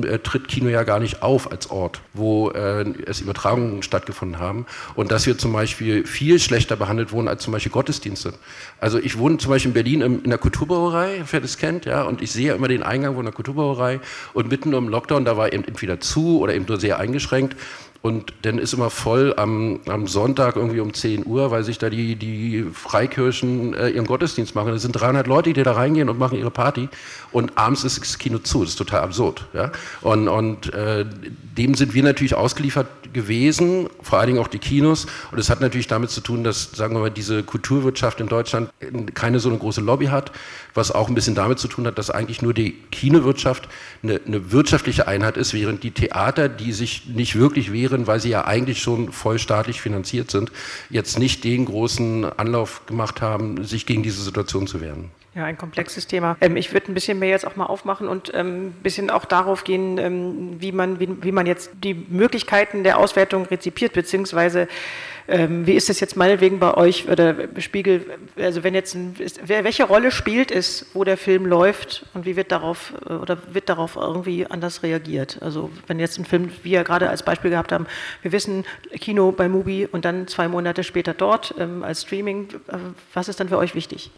äh, 0.05 0.19
tritt 0.19 0.49
Kino 0.49 0.69
ja 0.69 0.85
gar 0.85 1.01
nicht 1.01 1.23
auf 1.23 1.51
als 1.51 1.71
Ort, 1.71 2.01
wo 2.15 2.51
äh, 2.51 2.85
es 3.07 3.21
Übertragungen 3.21 3.83
stattgefunden 3.83 4.39
haben. 4.39 4.67
Und 4.95 5.11
dass 5.11 5.27
wir 5.27 5.39
zum 5.39 5.53
Beispiel 5.53 6.07
viel 6.07 6.39
schlechter 6.39 6.77
behandelt 6.77 7.13
wurden 7.13 7.29
als 7.29 7.43
zum 7.43 7.53
Beispiel 7.53 7.73
Gottesdienste. 7.73 8.35
Also 8.81 8.99
ich 8.99 9.19
wohne 9.19 9.39
zum 9.39 9.51
Beispiel 9.51 9.71
in 9.71 9.75
Berlin 9.75 10.01
in 10.03 10.31
der 10.31 10.39
Kulturbrauerei, 10.39 11.25
wer 11.31 11.41
das 11.41 11.59
kennt, 11.59 11.85
ja, 11.85 12.03
und 12.03 12.23
ich 12.23 12.31
sehe 12.33 12.55
immer 12.55 12.69
den 12.69 12.83
Eingang 12.83 13.17
von 13.17 13.25
der 13.25 13.35
Kulturbrauerei 13.35 14.01
und 14.35 14.49
mitten 14.49 14.73
im 14.73 14.89
Lockdown, 14.89 15.25
da 15.25 15.37
war 15.37 15.53
eben 15.53 15.65
entweder 15.65 16.01
zu 16.01 16.39
oder 16.41 16.55
eben 16.55 16.65
nur 16.67 16.79
sehr 16.79 16.99
eingeschränkt. 16.99 17.57
Und 18.03 18.33
dann 18.43 18.57
ist 18.59 18.73
immer 18.73 18.89
voll 18.89 19.35
am, 19.37 19.81
am 19.87 20.07
Sonntag 20.07 20.57
irgendwie 20.57 20.81
um 20.81 20.95
10 20.95 21.27
Uhr, 21.27 21.51
weil 21.51 21.65
sich 21.65 21.77
da 21.77 21.91
die, 21.91 22.17
die 22.17 22.65
Freikirchen 22.73 23.75
äh, 23.75 23.91
ihren 23.91 24.07
Gottesdienst 24.07 24.55
machen. 24.55 24.73
Es 24.73 24.83
sind 24.83 24.93
300 24.93 25.27
Leute, 25.27 25.53
die 25.53 25.63
da 25.63 25.73
reingehen 25.73 26.09
und 26.09 26.19
machen 26.19 26.39
ihre 26.39 26.51
Party. 26.51 26.89
Und 27.31 27.59
abends 27.59 27.85
ist 27.85 28.01
das 28.01 28.17
Kino 28.19 28.39
zu. 28.39 28.61
Das 28.61 28.71
ist 28.71 28.77
total 28.77 29.01
absurd. 29.01 29.47
Ja? 29.53 29.71
Und, 30.01 30.29
und 30.29 30.73
äh, 30.73 31.05
dem 31.59 31.75
sind 31.75 31.93
wir 31.93 32.03
natürlich 32.03 32.35
ausgeliefert 32.35 32.87
gewesen, 33.13 33.89
vor 34.03 34.19
allen 34.19 34.29
Dingen 34.29 34.39
auch 34.39 34.49
die 34.49 34.59
Kinos. 34.59 35.07
Und 35.31 35.39
es 35.39 35.51
hat 35.51 35.61
natürlich 35.61 35.87
damit 35.87 36.11
zu 36.11 36.21
tun, 36.21 36.45
dass, 36.45 36.71
sagen 36.73 36.95
wir 36.95 37.01
mal, 37.01 37.11
diese 37.11 37.43
Kulturwirtschaft 37.43 38.21
in 38.21 38.29
Deutschland 38.29 38.71
keine 39.15 39.41
so 39.41 39.49
eine 39.49 39.59
große 39.59 39.81
Lobby 39.81 40.07
hat, 40.07 40.33
was 40.75 40.93
auch 40.93 41.09
ein 41.09 41.15
bisschen 41.15 41.35
damit 41.35 41.59
zu 41.59 41.69
tun 41.69 41.87
hat, 41.87 41.99
dass 41.99 42.11
eigentlich 42.11 42.43
nur 42.43 42.55
die 42.55 42.73
Kinowirtschaft 42.91 43.69
eine, 44.03 44.21
eine 44.27 44.53
wirtschaftliche 44.53 45.09
Einheit 45.09 45.37
ist, 45.37 45.55
während 45.55 45.83
die 45.83 45.91
Theater, 45.91 46.49
die 46.49 46.73
sich 46.73 47.07
nicht 47.07 47.37
wirklich 47.37 47.73
wehren, 47.73 48.07
weil 48.07 48.21
sie 48.21 48.31
ja 48.31 48.45
eigentlich 48.45 48.81
schon 48.81 49.13
voll 49.13 49.39
staatlich 49.39 49.81
finanziert 49.81 50.31
sind, 50.31 50.53
jetzt 50.89 51.19
nicht 51.19 51.45
den 51.45 51.65
großen 51.65 52.25
Anlauf 52.39 52.87
gemacht 52.87 53.21
haben, 53.21 53.65
sich 53.65 53.87
gegen 53.87 54.03
diese 54.03 54.23
Situation 54.23 54.67
zu 54.67 54.81
wehren. 54.81 55.11
Ja, 55.33 55.45
ein 55.45 55.57
komplexes 55.57 56.09
Thema. 56.09 56.37
Ähm, 56.41 56.57
ich 56.57 56.73
würde 56.73 56.91
ein 56.91 56.95
bisschen 56.95 57.21
mehr 57.21 57.29
jetzt 57.29 57.47
auch 57.47 57.55
mal 57.55 57.67
aufmachen 57.67 58.09
und 58.09 58.33
ähm, 58.35 58.67
ein 58.67 58.73
bisschen 58.83 59.11
auch 59.11 59.25
darauf 59.25 59.63
gehen, 59.63 59.97
ähm, 59.99 60.61
wie, 60.61 60.73
man, 60.73 60.99
wie, 60.99 61.23
wie, 61.23 61.31
man 61.31 61.47
jetzt 61.47 61.71
die 61.85 61.95
Möglichkeiten 61.95 62.83
der 62.83 62.99
Auswertung 62.99 63.45
rezipiert, 63.45 63.93
beziehungsweise 63.93 64.67
ähm, 65.29 65.65
wie 65.69 65.75
ist 65.75 65.89
das 65.89 66.01
jetzt 66.01 66.17
meinetwegen 66.17 66.59
bei 66.59 66.75
euch 66.75 67.09
oder 67.09 67.37
Spiegel, 67.59 68.05
also 68.37 68.65
wenn 68.65 68.75
jetzt 68.75 68.97
ein, 68.97 69.15
ist, 69.21 69.49
welche 69.49 69.85
Rolle 69.85 70.11
spielt 70.11 70.51
es, 70.51 70.87
wo 70.95 71.05
der 71.05 71.17
Film 71.17 71.47
läuft 71.47 72.07
und 72.15 72.27
wie 72.27 72.35
wird 72.35 72.51
darauf 72.51 72.93
äh, 73.09 73.13
oder 73.13 73.39
wird 73.53 73.69
darauf 73.69 73.95
irgendwie 73.95 74.47
anders 74.47 74.83
reagiert? 74.83 75.39
Also 75.43 75.71
wenn 75.87 76.01
jetzt 76.01 76.19
ein 76.19 76.25
Film, 76.25 76.51
wie 76.65 76.73
wir 76.73 76.83
gerade 76.83 77.09
als 77.09 77.23
Beispiel 77.23 77.53
gehabt 77.53 77.71
haben, 77.71 77.87
wir 78.23 78.33
wissen 78.33 78.65
Kino 78.99 79.31
bei 79.31 79.49
Mubi 79.49 79.87
und 79.87 80.05
dann 80.05 80.27
zwei 80.27 80.49
Monate 80.49 80.83
später 80.83 81.15
dort 81.15 81.55
ähm, 81.57 81.85
als 81.85 82.03
Streaming, 82.03 82.49
äh, 82.67 82.79
was 83.15 83.29
ist 83.29 83.39
dann 83.39 83.49
für 83.49 83.59
euch 83.59 83.77
wichtig? 83.77 84.11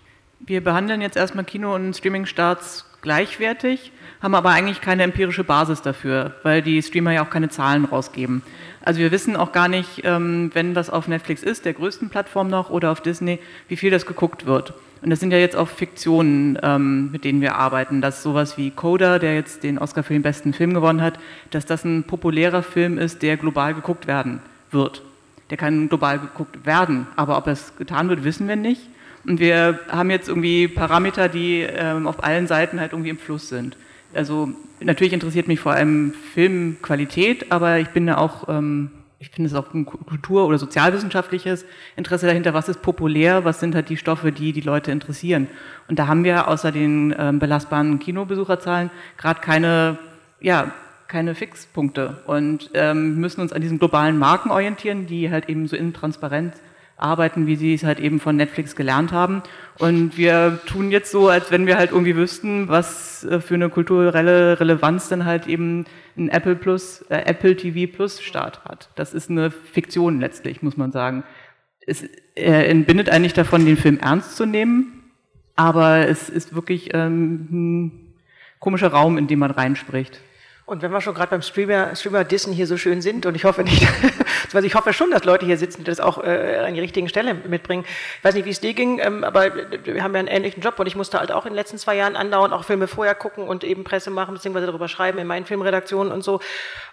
Wir 0.44 0.62
behandeln 0.62 1.00
jetzt 1.00 1.16
erstmal 1.16 1.44
Kino- 1.44 1.72
und 1.72 1.96
Streaming-Starts 1.96 2.84
gleichwertig, 3.00 3.92
haben 4.20 4.34
aber 4.34 4.50
eigentlich 4.50 4.80
keine 4.80 5.04
empirische 5.04 5.44
Basis 5.44 5.82
dafür, 5.82 6.34
weil 6.42 6.62
die 6.62 6.82
Streamer 6.82 7.12
ja 7.12 7.24
auch 7.24 7.30
keine 7.30 7.48
Zahlen 7.48 7.84
rausgeben. 7.84 8.42
Also 8.84 8.98
wir 8.98 9.12
wissen 9.12 9.36
auch 9.36 9.52
gar 9.52 9.68
nicht, 9.68 10.02
ähm, 10.02 10.50
wenn 10.52 10.74
das 10.74 10.90
auf 10.90 11.06
Netflix 11.06 11.44
ist, 11.44 11.64
der 11.64 11.74
größten 11.74 12.10
Plattform 12.10 12.48
noch, 12.48 12.70
oder 12.70 12.90
auf 12.90 13.00
Disney, 13.00 13.38
wie 13.68 13.76
viel 13.76 13.92
das 13.92 14.04
geguckt 14.04 14.44
wird. 14.44 14.74
Und 15.00 15.10
das 15.10 15.20
sind 15.20 15.30
ja 15.30 15.38
jetzt 15.38 15.54
auch 15.54 15.68
Fiktionen, 15.68 16.58
ähm, 16.60 17.12
mit 17.12 17.22
denen 17.22 17.40
wir 17.40 17.54
arbeiten, 17.54 18.00
dass 18.00 18.24
sowas 18.24 18.58
wie 18.58 18.72
Coda, 18.72 19.20
der 19.20 19.36
jetzt 19.36 19.62
den 19.62 19.78
Oscar 19.78 20.02
für 20.02 20.12
den 20.12 20.22
besten 20.22 20.52
Film 20.52 20.74
gewonnen 20.74 21.02
hat, 21.02 21.20
dass 21.50 21.66
das 21.66 21.84
ein 21.84 22.02
populärer 22.02 22.64
Film 22.64 22.98
ist, 22.98 23.22
der 23.22 23.36
global 23.36 23.74
geguckt 23.74 24.08
werden 24.08 24.40
wird. 24.72 25.02
Der 25.50 25.56
kann 25.56 25.88
global 25.88 26.18
geguckt 26.18 26.66
werden, 26.66 27.06
aber 27.14 27.36
ob 27.36 27.44
das 27.44 27.76
getan 27.76 28.08
wird, 28.08 28.24
wissen 28.24 28.48
wir 28.48 28.56
nicht. 28.56 28.88
Und 29.24 29.38
wir 29.38 29.80
haben 29.88 30.10
jetzt 30.10 30.28
irgendwie 30.28 30.68
Parameter, 30.68 31.28
die 31.28 31.60
ähm, 31.60 32.06
auf 32.06 32.24
allen 32.24 32.46
Seiten 32.46 32.80
halt 32.80 32.92
irgendwie 32.92 33.10
im 33.10 33.18
Fluss 33.18 33.48
sind. 33.48 33.76
Also 34.14 34.50
natürlich 34.80 35.12
interessiert 35.12 35.48
mich 35.48 35.60
vor 35.60 35.72
allem 35.72 36.12
Filmqualität, 36.34 37.52
aber 37.52 37.78
ich 37.78 37.88
bin 37.88 38.06
da 38.06 38.18
auch, 38.18 38.48
ähm, 38.48 38.90
ich 39.20 39.30
finde 39.30 39.48
es 39.48 39.54
auch 39.54 39.72
ein 39.72 39.86
Kultur- 39.86 40.46
oder 40.46 40.58
sozialwissenschaftliches 40.58 41.64
Interesse 41.96 42.26
dahinter, 42.26 42.52
was 42.52 42.68
ist 42.68 42.82
populär, 42.82 43.44
was 43.44 43.60
sind 43.60 43.74
halt 43.76 43.88
die 43.88 43.96
Stoffe, 43.96 44.32
die 44.32 44.52
die 44.52 44.60
Leute 44.60 44.90
interessieren. 44.90 45.46
Und 45.88 45.98
da 46.00 46.08
haben 46.08 46.24
wir 46.24 46.48
außer 46.48 46.72
den 46.72 47.14
ähm, 47.16 47.38
belastbaren 47.38 48.00
Kinobesucherzahlen 48.00 48.90
gerade 49.16 49.40
keine, 49.40 49.98
ja, 50.40 50.72
keine 51.06 51.34
Fixpunkte 51.34 52.22
und 52.26 52.70
ähm, 52.74 53.20
müssen 53.20 53.42
uns 53.42 53.52
an 53.52 53.60
diesen 53.60 53.78
globalen 53.78 54.18
Marken 54.18 54.50
orientieren, 54.50 55.06
die 55.06 55.30
halt 55.30 55.48
eben 55.48 55.68
so 55.68 55.76
intransparent 55.76 56.54
sind 56.54 56.71
arbeiten, 56.96 57.46
wie 57.46 57.56
sie 57.56 57.74
es 57.74 57.84
halt 57.84 58.00
eben 58.00 58.20
von 58.20 58.36
Netflix 58.36 58.76
gelernt 58.76 59.12
haben. 59.12 59.42
Und 59.78 60.16
wir 60.16 60.60
tun 60.66 60.90
jetzt 60.90 61.10
so, 61.10 61.28
als 61.28 61.50
wenn 61.50 61.66
wir 61.66 61.76
halt 61.76 61.90
irgendwie 61.90 62.16
wüssten, 62.16 62.68
was 62.68 63.24
äh, 63.24 63.40
für 63.40 63.54
eine 63.54 63.68
kulturelle 63.68 64.60
Relevanz 64.60 65.08
dann 65.08 65.24
halt 65.24 65.46
eben 65.46 65.86
ein 66.16 66.28
Apple 66.28 66.56
Plus, 66.56 67.02
äh, 67.08 67.22
Apple 67.24 67.56
TV 67.56 67.92
Plus 67.92 68.20
Start 68.20 68.64
hat. 68.64 68.90
Das 68.94 69.14
ist 69.14 69.30
eine 69.30 69.50
Fiktion 69.50 70.20
letztlich, 70.20 70.62
muss 70.62 70.76
man 70.76 70.92
sagen. 70.92 71.24
Es 71.86 72.04
äh, 72.36 72.70
entbindet 72.70 73.10
eigentlich 73.10 73.34
davon, 73.34 73.66
den 73.66 73.76
Film 73.76 73.98
ernst 73.98 74.36
zu 74.36 74.46
nehmen, 74.46 75.02
aber 75.56 76.08
es 76.08 76.28
ist 76.28 76.54
wirklich 76.54 76.94
ähm, 76.94 77.48
ein 77.50 78.14
komischer 78.60 78.88
Raum, 78.88 79.18
in 79.18 79.26
dem 79.26 79.40
man 79.40 79.50
reinspricht. 79.50 80.20
Und 80.64 80.82
wenn 80.82 80.92
wir 80.92 81.00
schon 81.00 81.14
gerade 81.14 81.30
beim 81.30 81.42
Streamer, 81.42 81.94
Streamer 81.96 82.24
Dissen 82.24 82.52
hier 82.52 82.66
so 82.66 82.76
schön 82.76 83.02
sind, 83.02 83.26
und 83.26 83.34
ich 83.34 83.44
hoffe 83.44 83.64
nicht, 83.64 83.86
also 84.54 84.66
ich 84.66 84.74
hoffe 84.74 84.92
schon, 84.92 85.10
dass 85.10 85.24
Leute 85.24 85.46
hier 85.46 85.56
sitzen, 85.56 85.78
die 85.78 85.84
das 85.84 86.00
auch 86.00 86.22
äh, 86.22 86.64
an 86.66 86.74
die 86.74 86.80
richtigen 86.80 87.08
Stelle 87.08 87.34
mitbringen. 87.34 87.84
Ich 88.18 88.24
weiß 88.24 88.34
nicht, 88.34 88.44
wie 88.44 88.50
es 88.50 88.60
dir 88.60 88.74
ging, 88.74 88.98
ähm, 88.98 89.24
aber 89.24 89.52
wir 89.84 90.02
haben 90.02 90.14
ja 90.14 90.20
einen 90.20 90.28
ähnlichen 90.28 90.62
Job 90.62 90.78
und 90.78 90.86
ich 90.86 90.96
musste 90.96 91.18
halt 91.18 91.32
auch 91.32 91.46
in 91.46 91.52
den 91.52 91.56
letzten 91.56 91.78
zwei 91.78 91.96
Jahren 91.96 92.16
andauernd 92.16 92.52
auch 92.52 92.64
Filme 92.64 92.88
vorher 92.88 93.14
gucken 93.14 93.44
und 93.44 93.64
eben 93.64 93.84
Presse 93.84 94.10
machen, 94.10 94.34
beziehungsweise 94.34 94.66
darüber 94.66 94.88
schreiben 94.88 95.18
in 95.18 95.26
meinen 95.26 95.46
Filmredaktionen 95.46 96.12
und 96.12 96.22
so. 96.22 96.40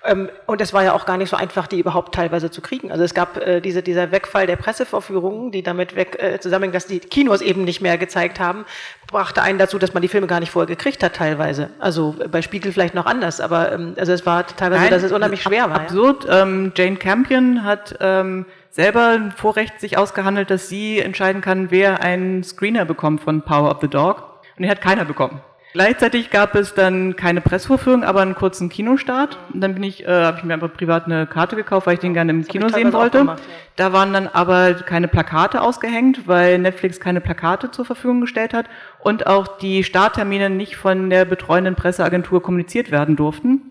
Ähm, 0.06 0.30
und 0.46 0.62
es 0.62 0.74
war 0.74 0.84
ja 0.84 0.94
auch 0.94 1.06
gar 1.06 1.18
nicht 1.18 1.30
so 1.30 1.38
einfach, 1.38 1.68
die 1.68 1.80
überhaupt 1.80 2.16
teilweise 2.16 2.52
zu 2.52 2.62
kriegen. 2.62 2.92
Also 2.92 3.04
es 3.04 3.14
gab 3.14 3.38
äh, 3.38 3.62
diese, 3.62 3.84
dieser 3.84 4.12
Wegfall 4.12 4.48
der 4.48 4.56
Pressevorführungen, 4.56 5.52
die 5.52 5.64
damit 5.64 5.96
weg 5.96 6.22
äh, 6.22 6.40
zusammenhängen, 6.40 6.74
dass 6.74 6.88
die 6.88 7.00
Kinos 7.00 7.42
eben 7.42 7.64
nicht 7.64 7.82
mehr 7.82 7.98
gezeigt 7.98 8.40
haben, 8.40 8.66
brachte 9.12 9.42
einen 9.42 9.60
dazu, 9.60 9.78
dass 9.80 9.94
man 9.94 10.02
die 10.02 10.08
Filme 10.08 10.28
gar 10.28 10.40
nicht 10.40 10.52
vorher 10.52 10.68
gekriegt 10.68 11.04
hat 11.04 11.16
teilweise. 11.16 11.70
Also 11.80 12.16
bei 12.32 12.42
Spiegel 12.42 12.72
vielleicht 12.72 12.96
noch 12.96 13.06
anders, 13.06 13.42
aber 13.42 13.72
ähm, 13.72 13.96
also 13.98 14.12
es 14.14 14.26
war 14.26 14.46
teilweise, 14.46 14.82
Nein, 14.82 14.92
dass 14.92 15.04
es 15.04 15.12
unheimlich 15.12 15.42
schwer 15.42 15.70
war. 15.70 15.82
Absurd. 15.82 16.26
Ja? 16.26 16.44
Ähm, 16.44 16.72
Jane 16.76 16.96
Campion 16.96 17.64
hat 17.64 17.96
ähm, 18.00 18.46
selber 18.70 19.10
ein 19.10 19.32
Vorrecht 19.32 19.80
sich 19.80 19.98
ausgehandelt, 19.98 20.50
dass 20.50 20.70
sie 20.70 21.00
entscheiden 21.00 21.42
kann, 21.42 21.72
wer 21.72 22.02
einen 22.02 22.44
Screener 22.44 22.86
bekommt 22.86 23.22
von 23.22 23.42
Power 23.42 23.72
of 23.72 23.78
the 23.82 23.88
Dog. 23.88 24.42
Und 24.58 24.64
die 24.64 24.70
hat 24.70 24.82
keiner 24.82 25.06
bekommen. 25.06 25.42
Gleichzeitig 25.72 26.32
gab 26.32 26.56
es 26.56 26.74
dann 26.74 27.16
keine 27.16 27.42
Pressvorführung, 27.42 28.04
aber 28.04 28.22
einen 28.22 28.34
kurzen 28.34 28.70
Kinostart. 28.70 29.38
Und 29.54 29.62
dann 29.62 29.76
bin 29.76 29.84
ich, 29.84 30.04
äh, 30.04 30.08
habe 30.08 30.40
ich 30.40 30.44
mir 30.44 30.56
einfach 30.56 30.74
privat 30.74 31.06
eine 31.06 31.28
Karte 31.28 31.56
gekauft, 31.56 31.86
weil 31.86 31.94
ich 31.94 32.00
den 32.00 32.16
gerne 32.16 32.32
im 32.32 32.48
Kino 32.48 32.70
sehen 32.70 32.92
wollte. 32.92 33.20
Gemacht, 33.20 33.44
ja. 33.48 33.56
Da 33.76 33.94
waren 33.94 34.12
dann 34.12 34.28
aber 34.28 34.74
keine 34.74 35.08
Plakate 35.08 35.62
ausgehängt, 35.62 36.28
weil 36.28 36.58
Netflix 36.58 37.00
keine 37.00 37.22
Plakate 37.22 37.70
zur 37.70 37.86
Verfügung 37.86 38.22
gestellt 38.22 38.54
hat 38.54 38.66
und 39.04 39.28
auch 39.28 39.60
die 39.60 39.84
Starttermine 39.84 40.50
nicht 40.50 40.76
von 40.76 41.12
der 41.12 41.26
betreuenden 41.26 41.76
Presseagentur 41.76 42.42
kommuniziert 42.42 42.90
werden 42.90 43.16
durften. 43.16 43.50
Mhm. 43.50 43.62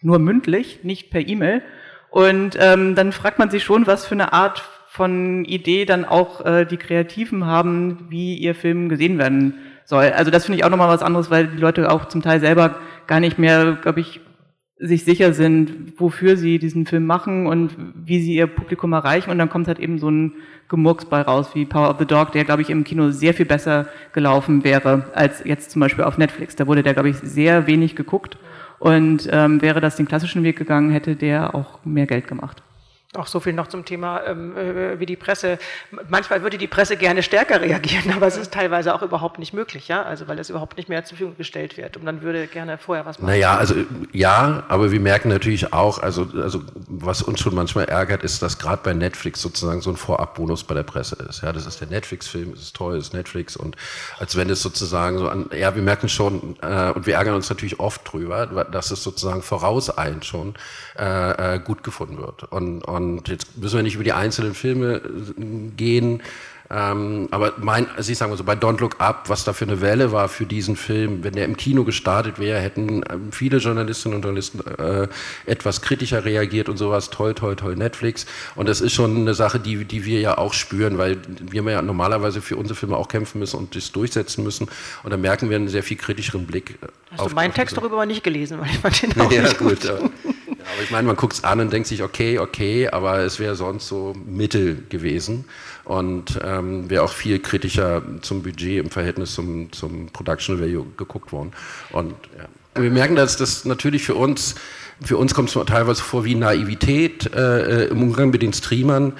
Nur 0.00 0.18
mündlich, 0.18 0.84
nicht 0.84 1.10
per 1.10 1.20
E-Mail. 1.20 1.62
Und 2.08 2.56
ähm, 2.58 2.94
dann 2.94 3.12
fragt 3.12 3.38
man 3.38 3.50
sich 3.50 3.62
schon, 3.62 3.86
was 3.86 4.06
für 4.06 4.14
eine 4.14 4.32
Art 4.32 4.62
von 4.88 5.44
Idee 5.44 5.84
dann 5.84 6.06
auch 6.06 6.46
äh, 6.46 6.64
die 6.64 6.78
Kreativen 6.78 7.44
haben, 7.44 8.06
wie 8.08 8.36
ihr 8.36 8.54
Film 8.54 8.88
gesehen 8.88 9.18
werden 9.18 9.58
soll. 9.86 10.10
Also 10.10 10.30
das 10.30 10.44
finde 10.44 10.58
ich 10.58 10.64
auch 10.64 10.70
nochmal 10.70 10.88
was 10.88 11.02
anderes, 11.02 11.30
weil 11.30 11.46
die 11.46 11.58
Leute 11.58 11.90
auch 11.90 12.06
zum 12.06 12.20
Teil 12.20 12.40
selber 12.40 12.76
gar 13.06 13.20
nicht 13.20 13.38
mehr, 13.38 13.78
glaube 13.80 14.00
ich, 14.00 14.20
sich 14.78 15.04
sicher 15.04 15.32
sind, 15.32 15.98
wofür 15.98 16.36
sie 16.36 16.58
diesen 16.58 16.84
Film 16.84 17.06
machen 17.06 17.46
und 17.46 17.74
wie 17.94 18.20
sie 18.20 18.34
ihr 18.34 18.46
Publikum 18.46 18.92
erreichen. 18.92 19.30
Und 19.30 19.38
dann 19.38 19.48
kommt 19.48 19.68
halt 19.68 19.78
eben 19.78 19.98
so 19.98 20.10
ein 20.10 20.34
Gemurks 20.68 21.06
bei 21.06 21.22
raus, 21.22 21.54
wie 21.54 21.64
Power 21.64 21.90
of 21.90 21.98
the 21.98 22.04
Dog, 22.04 22.32
der, 22.32 22.44
glaube 22.44 22.60
ich, 22.60 22.68
im 22.68 22.84
Kino 22.84 23.10
sehr 23.10 23.32
viel 23.32 23.46
besser 23.46 23.86
gelaufen 24.12 24.64
wäre, 24.64 25.10
als 25.14 25.42
jetzt 25.44 25.70
zum 25.70 25.80
Beispiel 25.80 26.04
auf 26.04 26.18
Netflix. 26.18 26.56
Da 26.56 26.66
wurde 26.66 26.82
der, 26.82 26.92
glaube 26.92 27.08
ich, 27.08 27.16
sehr 27.16 27.66
wenig 27.66 27.96
geguckt. 27.96 28.36
Und 28.78 29.28
ähm, 29.32 29.62
wäre 29.62 29.80
das 29.80 29.96
den 29.96 30.06
klassischen 30.06 30.42
Weg 30.42 30.58
gegangen, 30.58 30.90
hätte 30.90 31.16
der 31.16 31.54
auch 31.54 31.82
mehr 31.84 32.06
Geld 32.06 32.28
gemacht. 32.28 32.62
Auch 33.16 33.26
so 33.26 33.40
viel 33.40 33.52
noch 33.52 33.68
zum 33.68 33.84
Thema, 33.84 34.22
ähm, 34.26 34.56
äh, 34.56 35.00
wie 35.00 35.06
die 35.06 35.16
Presse, 35.16 35.58
manchmal 36.08 36.42
würde 36.42 36.58
die 36.58 36.66
Presse 36.66 36.96
gerne 36.96 37.22
stärker 37.22 37.60
reagieren, 37.60 38.12
aber 38.16 38.26
es 38.26 38.36
ist 38.36 38.52
teilweise 38.52 38.94
auch 38.94 39.02
überhaupt 39.02 39.38
nicht 39.38 39.52
möglich, 39.52 39.88
ja, 39.88 40.02
also 40.02 40.28
weil 40.28 40.38
es 40.38 40.50
überhaupt 40.50 40.76
nicht 40.76 40.88
mehr 40.88 41.04
zur 41.04 41.16
Verfügung 41.16 41.36
gestellt 41.36 41.76
wird. 41.76 41.96
Und 41.96 42.04
man 42.04 42.22
würde 42.22 42.46
gerne 42.46 42.78
vorher 42.78 43.06
was 43.06 43.18
machen. 43.18 43.30
Naja, 43.30 43.56
also 43.56 43.74
ja, 44.12 44.64
aber 44.68 44.92
wir 44.92 45.00
merken 45.00 45.28
natürlich 45.28 45.72
auch, 45.72 45.98
also, 45.98 46.28
also 46.42 46.62
was 46.88 47.22
uns 47.22 47.40
schon 47.40 47.54
manchmal 47.54 47.86
ärgert, 47.86 48.22
ist, 48.22 48.42
dass 48.42 48.58
gerade 48.58 48.82
bei 48.82 48.92
Netflix 48.92 49.40
sozusagen 49.40 49.80
so 49.80 49.90
ein 49.90 49.96
Vorabbonus 49.96 50.64
bei 50.64 50.74
der 50.74 50.82
Presse 50.82 51.16
ist, 51.28 51.42
ja, 51.42 51.52
das 51.52 51.66
ist 51.66 51.80
der 51.80 51.88
Netflix-Film, 51.88 52.52
es 52.52 52.62
ist 52.62 52.76
toll, 52.76 52.96
es 52.96 53.08
ist 53.08 53.14
Netflix 53.14 53.56
und 53.56 53.76
als 54.18 54.36
wenn 54.36 54.50
es 54.50 54.62
sozusagen 54.62 55.18
so 55.18 55.28
an, 55.28 55.50
ja, 55.56 55.74
wir 55.74 55.82
merken 55.82 56.08
schon 56.08 56.56
äh, 56.62 56.90
und 56.90 57.06
wir 57.06 57.14
ärgern 57.14 57.34
uns 57.34 57.48
natürlich 57.48 57.80
oft 57.80 58.10
drüber, 58.10 58.46
dass 58.46 58.90
es 58.90 59.02
sozusagen 59.02 59.42
vorauseilend 59.42 60.24
schon 60.24 60.54
äh, 60.98 61.54
äh 61.54 61.58
gut 61.58 61.82
gefunden 61.82 62.18
wird. 62.18 62.44
Und, 62.44 62.82
und 62.82 63.05
und 63.12 63.28
jetzt 63.28 63.56
müssen 63.56 63.76
wir 63.76 63.82
nicht 63.82 63.94
über 63.94 64.04
die 64.04 64.12
einzelnen 64.12 64.54
Filme 64.54 64.96
äh, 64.96 65.70
gehen. 65.76 66.22
Ähm, 66.68 67.28
aber 67.30 67.54
mein, 67.58 67.88
also 67.96 68.10
ich 68.10 68.18
sage 68.18 68.30
mal 68.30 68.36
so, 68.36 68.42
bei 68.42 68.54
Don't 68.54 68.80
Look 68.80 69.00
Up, 69.00 69.28
was 69.28 69.44
da 69.44 69.52
für 69.52 69.66
eine 69.66 69.80
Welle 69.80 70.10
war 70.10 70.28
für 70.28 70.46
diesen 70.46 70.74
Film, 70.74 71.22
wenn 71.22 71.34
der 71.34 71.44
im 71.44 71.56
Kino 71.56 71.84
gestartet 71.84 72.38
wäre, 72.38 72.58
hätten 72.58 73.04
ähm, 73.08 73.30
viele 73.30 73.58
Journalistinnen 73.58 74.16
und 74.16 74.22
Journalisten 74.22 74.60
äh, 74.78 75.06
etwas 75.46 75.80
kritischer 75.80 76.24
reagiert 76.24 76.68
und 76.68 76.76
sowas. 76.76 77.10
Toll, 77.10 77.34
toll, 77.34 77.54
toll, 77.54 77.76
Netflix. 77.76 78.26
Und 78.56 78.68
das 78.68 78.80
ist 78.80 78.94
schon 78.94 79.16
eine 79.16 79.34
Sache, 79.34 79.60
die, 79.60 79.84
die 79.84 80.04
wir 80.04 80.20
ja 80.20 80.38
auch 80.38 80.54
spüren, 80.54 80.98
weil 80.98 81.18
wir 81.40 81.62
ja 81.70 81.82
normalerweise 81.82 82.42
für 82.42 82.56
unsere 82.56 82.76
Filme 82.76 82.96
auch 82.96 83.08
kämpfen 83.08 83.38
müssen 83.38 83.58
und 83.58 83.76
das 83.76 83.92
durchsetzen 83.92 84.42
müssen. 84.42 84.68
Und 85.04 85.10
da 85.10 85.16
merken 85.16 85.50
wir 85.50 85.56
einen 85.56 85.68
sehr 85.68 85.84
viel 85.84 85.96
kritischeren 85.96 86.46
Blick. 86.46 86.78
Hast 87.12 87.20
auf, 87.20 87.28
du 87.28 87.34
meinen 87.36 87.54
Text 87.54 87.76
darüber 87.76 88.04
nicht 88.06 88.24
gelesen, 88.24 88.58
weil 88.58 88.70
ich 88.70 88.78
fand 88.78 89.02
den 89.02 89.20
auch 89.20 89.30
ja, 89.30 89.42
nicht 89.42 89.58
gut. 89.58 89.82
gut. 89.82 90.10
Aber 90.72 90.82
ich 90.82 90.90
meine, 90.90 91.06
man 91.06 91.16
guckt 91.16 91.34
es 91.34 91.44
an 91.44 91.60
und 91.60 91.72
denkt 91.72 91.88
sich, 91.88 92.02
okay, 92.02 92.38
okay, 92.38 92.88
aber 92.88 93.20
es 93.20 93.38
wäre 93.38 93.54
sonst 93.54 93.88
so 93.88 94.14
Mittel 94.26 94.82
gewesen 94.88 95.44
und 95.84 96.40
ähm, 96.42 96.90
wäre 96.90 97.02
auch 97.02 97.12
viel 97.12 97.38
kritischer 97.38 98.02
zum 98.22 98.42
Budget 98.42 98.84
im 98.84 98.90
Verhältnis 98.90 99.34
zum, 99.34 99.72
zum 99.72 100.08
Production 100.08 100.60
Value 100.60 100.86
geguckt 100.96 101.32
worden. 101.32 101.52
Und 101.92 102.14
ja. 102.36 102.82
wir 102.82 102.90
merken, 102.90 103.16
dass 103.16 103.36
das 103.36 103.64
natürlich 103.64 104.02
für 104.02 104.14
uns 104.14 104.56
für 105.02 105.18
uns 105.18 105.34
kommt 105.34 105.54
es 105.54 105.66
teilweise 105.66 106.02
vor 106.02 106.24
wie 106.24 106.34
Naivität 106.34 107.30
äh, 107.34 107.84
äh, 107.84 107.88
im 107.88 108.02
Umgang 108.02 108.30
mit 108.30 108.40
den 108.40 108.54
Streamern 108.54 109.12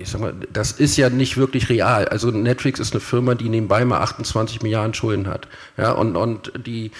ich 0.00 0.08
sag 0.08 0.20
mal, 0.20 0.34
das 0.52 0.72
ist 0.72 0.96
ja 0.96 1.10
nicht 1.10 1.36
wirklich 1.36 1.68
real. 1.68 2.08
Also 2.08 2.30
Netflix 2.30 2.80
ist 2.80 2.92
eine 2.92 3.00
Firma, 3.00 3.34
die 3.34 3.48
nebenbei 3.48 3.84
mal 3.84 4.00
28 4.00 4.62
Milliarden 4.62 4.94
Schulden 4.94 5.28
hat. 5.28 5.46
Ja, 5.76 5.92
und, 5.92 6.16
und 6.16 6.52
die 6.66 6.90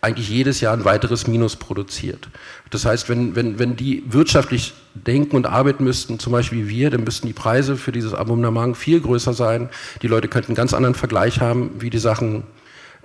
eigentlich 0.00 0.28
jedes 0.28 0.60
Jahr 0.60 0.72
ein 0.72 0.84
weiteres 0.84 1.26
Minus 1.26 1.56
produziert. 1.56 2.28
Das 2.70 2.84
heißt, 2.84 3.08
wenn, 3.08 3.36
wenn, 3.36 3.58
wenn 3.58 3.76
die 3.76 4.02
wirtschaftlich 4.08 4.74
denken 4.94 5.36
und 5.36 5.46
arbeiten 5.46 5.84
müssten, 5.84 6.18
zum 6.18 6.32
Beispiel 6.32 6.66
wie 6.66 6.68
wir, 6.68 6.90
dann 6.90 7.04
müssten 7.04 7.26
die 7.26 7.32
Preise 7.32 7.76
für 7.76 7.92
dieses 7.92 8.14
Abonnement 8.14 8.76
viel 8.76 9.00
größer 9.00 9.34
sein. 9.34 9.68
Die 10.02 10.08
Leute 10.08 10.28
könnten 10.28 10.52
einen 10.52 10.56
ganz 10.56 10.72
anderen 10.72 10.94
Vergleich 10.94 11.40
haben, 11.40 11.70
wie 11.78 11.90
die 11.90 11.98
Sachen 11.98 12.44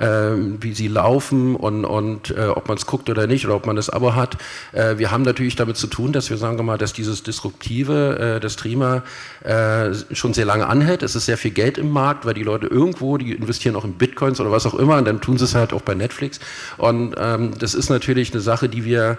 wie 0.02 0.74
sie 0.74 0.88
laufen 0.88 1.56
und, 1.56 1.86
und 1.86 2.32
äh, 2.32 2.48
ob 2.48 2.68
man 2.68 2.78
es 2.78 2.86
guckt 2.86 3.10
oder 3.10 3.28
nicht 3.28 3.46
oder 3.46 3.56
ob 3.56 3.66
man 3.66 3.76
das 3.76 3.90
Abo 3.90 4.16
hat. 4.16 4.38
Äh, 4.72 4.98
wir 4.98 5.12
haben 5.12 5.24
natürlich 5.24 5.56
damit 5.56 5.78
zu 5.78 5.88
tun, 5.88 6.12
dass 6.12 6.30
wir 6.30 6.38
sagen 6.38 6.58
wir 6.58 6.64
mal, 6.64 6.78
dass 6.78 6.94
dieses 6.94 7.24
Disruptive, 7.24 8.36
äh, 8.36 8.40
der 8.40 8.50
Streamer 8.50 9.04
äh, 9.44 9.94
schon 10.14 10.34
sehr 10.34 10.46
lange 10.46 10.68
anhält. 10.68 11.04
Es 11.04 11.16
ist 11.16 11.26
sehr 11.26 11.38
viel 11.38 11.52
Geld 11.52 11.78
im 11.78 11.92
Markt, 11.92 12.26
weil 12.26 12.34
die 12.34 12.44
Leute 12.44 12.68
irgendwo, 12.68 13.18
die 13.18 13.32
investieren 13.32 13.76
auch 13.76 13.86
in 13.86 13.94
Bitcoins 13.94 14.40
oder 14.40 14.52
was 14.52 14.66
auch 14.66 14.76
immer 14.76 14.98
und 14.98 15.06
dann 15.06 15.22
tun 15.22 15.38
sie 15.38 15.46
es 15.46 15.56
halt 15.56 15.74
auch 15.74 15.82
bei 15.82 15.94
Netflix. 15.94 16.40
Und 16.78 17.16
ähm, 17.18 17.52
das 17.58 17.74
ist 17.74 17.90
natürlich 17.90 18.32
eine 18.32 18.42
Sache, 18.42 18.70
die 18.70 18.86
wir 18.86 19.18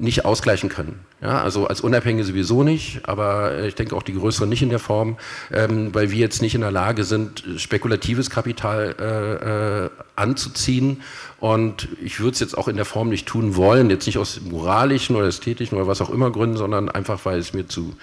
nicht 0.00 0.24
ausgleichen 0.24 0.70
können. 0.70 0.98
Ja, 1.20 1.42
also 1.42 1.66
als 1.66 1.82
Unabhängige 1.82 2.24
sowieso 2.24 2.62
nicht, 2.62 3.06
aber 3.06 3.64
ich 3.64 3.74
denke 3.74 3.94
auch 3.94 4.02
die 4.02 4.14
größeren 4.14 4.48
nicht 4.48 4.62
in 4.62 4.70
der 4.70 4.78
Form, 4.78 5.18
ähm, 5.52 5.94
weil 5.94 6.10
wir 6.10 6.18
jetzt 6.18 6.40
nicht 6.40 6.54
in 6.54 6.62
der 6.62 6.70
Lage 6.70 7.04
sind, 7.04 7.44
spekulatives 7.58 8.30
Kapital 8.30 8.96
äh, 8.98 9.84
äh, 9.84 9.90
anzuziehen. 10.16 11.02
Und 11.38 11.88
ich 12.02 12.20
würde 12.20 12.32
es 12.32 12.40
jetzt 12.40 12.56
auch 12.56 12.68
in 12.68 12.76
der 12.76 12.86
Form 12.86 13.10
nicht 13.10 13.26
tun 13.26 13.56
wollen, 13.56 13.90
jetzt 13.90 14.06
nicht 14.06 14.18
aus 14.18 14.40
moralischen 14.40 15.16
oder 15.16 15.28
ästhetischen 15.28 15.76
oder 15.76 15.86
was 15.86 16.00
auch 16.00 16.10
immer 16.10 16.30
Gründen, 16.30 16.56
sondern 16.56 16.88
einfach, 16.88 17.24
weil 17.24 17.38
es 17.38 17.52
mir 17.52 17.68
zu 17.68 17.94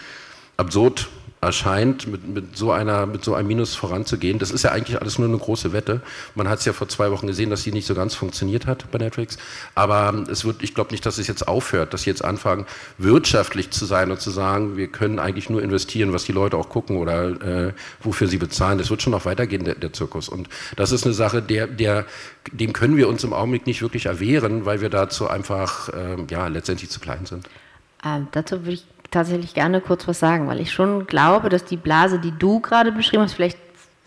absurd 0.55 1.07
erscheint, 1.47 2.07
mit, 2.07 2.27
mit, 2.27 2.57
so 2.57 2.71
einer, 2.71 3.05
mit 3.05 3.23
so 3.23 3.33
einem 3.33 3.47
Minus 3.47 3.75
voranzugehen. 3.75 4.37
Das 4.37 4.51
ist 4.51 4.63
ja 4.63 4.71
eigentlich 4.71 5.01
alles 5.01 5.17
nur 5.17 5.27
eine 5.27 5.37
große 5.37 5.73
Wette. 5.73 6.01
Man 6.35 6.47
hat 6.47 6.59
es 6.59 6.65
ja 6.65 6.73
vor 6.73 6.87
zwei 6.87 7.09
Wochen 7.11 7.27
gesehen, 7.27 7.49
dass 7.49 7.63
sie 7.63 7.71
nicht 7.71 7.87
so 7.87 7.95
ganz 7.95 8.15
funktioniert 8.15 8.67
hat 8.67 8.89
bei 8.91 8.99
Netflix. 8.99 9.37
Aber 9.73 10.13
es 10.29 10.45
wird, 10.45 10.61
ich 10.61 10.75
glaube 10.75 10.91
nicht, 10.91 11.05
dass 11.05 11.17
es 11.17 11.27
jetzt 11.27 11.47
aufhört, 11.47 11.93
dass 11.93 12.03
sie 12.03 12.09
jetzt 12.09 12.23
anfangen, 12.23 12.65
wirtschaftlich 12.97 13.71
zu 13.71 13.85
sein 13.85 14.11
und 14.11 14.21
zu 14.21 14.29
sagen, 14.29 14.77
wir 14.77 14.87
können 14.87 15.19
eigentlich 15.19 15.49
nur 15.49 15.63
investieren, 15.63 16.13
was 16.13 16.25
die 16.25 16.33
Leute 16.33 16.57
auch 16.57 16.69
gucken 16.69 16.97
oder 16.97 17.67
äh, 17.67 17.73
wofür 18.01 18.27
sie 18.27 18.37
bezahlen. 18.37 18.77
Das 18.77 18.89
wird 18.89 19.01
schon 19.01 19.11
noch 19.11 19.25
weitergehen, 19.25 19.63
der, 19.63 19.75
der 19.75 19.93
Zirkus. 19.93 20.29
Und 20.29 20.49
das 20.75 20.91
ist 20.91 21.05
eine 21.05 21.13
Sache, 21.13 21.41
der, 21.41 21.67
der, 21.67 22.05
dem 22.51 22.73
können 22.73 22.97
wir 22.97 23.07
uns 23.07 23.23
im 23.23 23.33
Augenblick 23.33 23.65
nicht 23.65 23.81
wirklich 23.81 24.05
erwehren, 24.05 24.65
weil 24.65 24.81
wir 24.81 24.89
dazu 24.89 25.27
einfach 25.27 25.89
äh, 25.89 26.17
ja, 26.29 26.47
letztendlich 26.47 26.89
zu 26.89 26.99
klein 26.99 27.25
sind. 27.25 27.47
Ähm, 28.05 28.27
dazu 28.31 28.61
würde 28.61 28.73
ich 28.73 28.85
tatsächlich 29.11 29.53
gerne 29.53 29.81
kurz 29.81 30.07
was 30.07 30.19
sagen, 30.19 30.47
weil 30.47 30.59
ich 30.59 30.71
schon 30.71 31.07
glaube, 31.07 31.49
dass 31.49 31.65
die 31.65 31.77
Blase, 31.77 32.19
die 32.19 32.31
du 32.37 32.59
gerade 32.59 32.91
beschrieben 32.91 33.23
hast, 33.23 33.33
vielleicht 33.33 33.57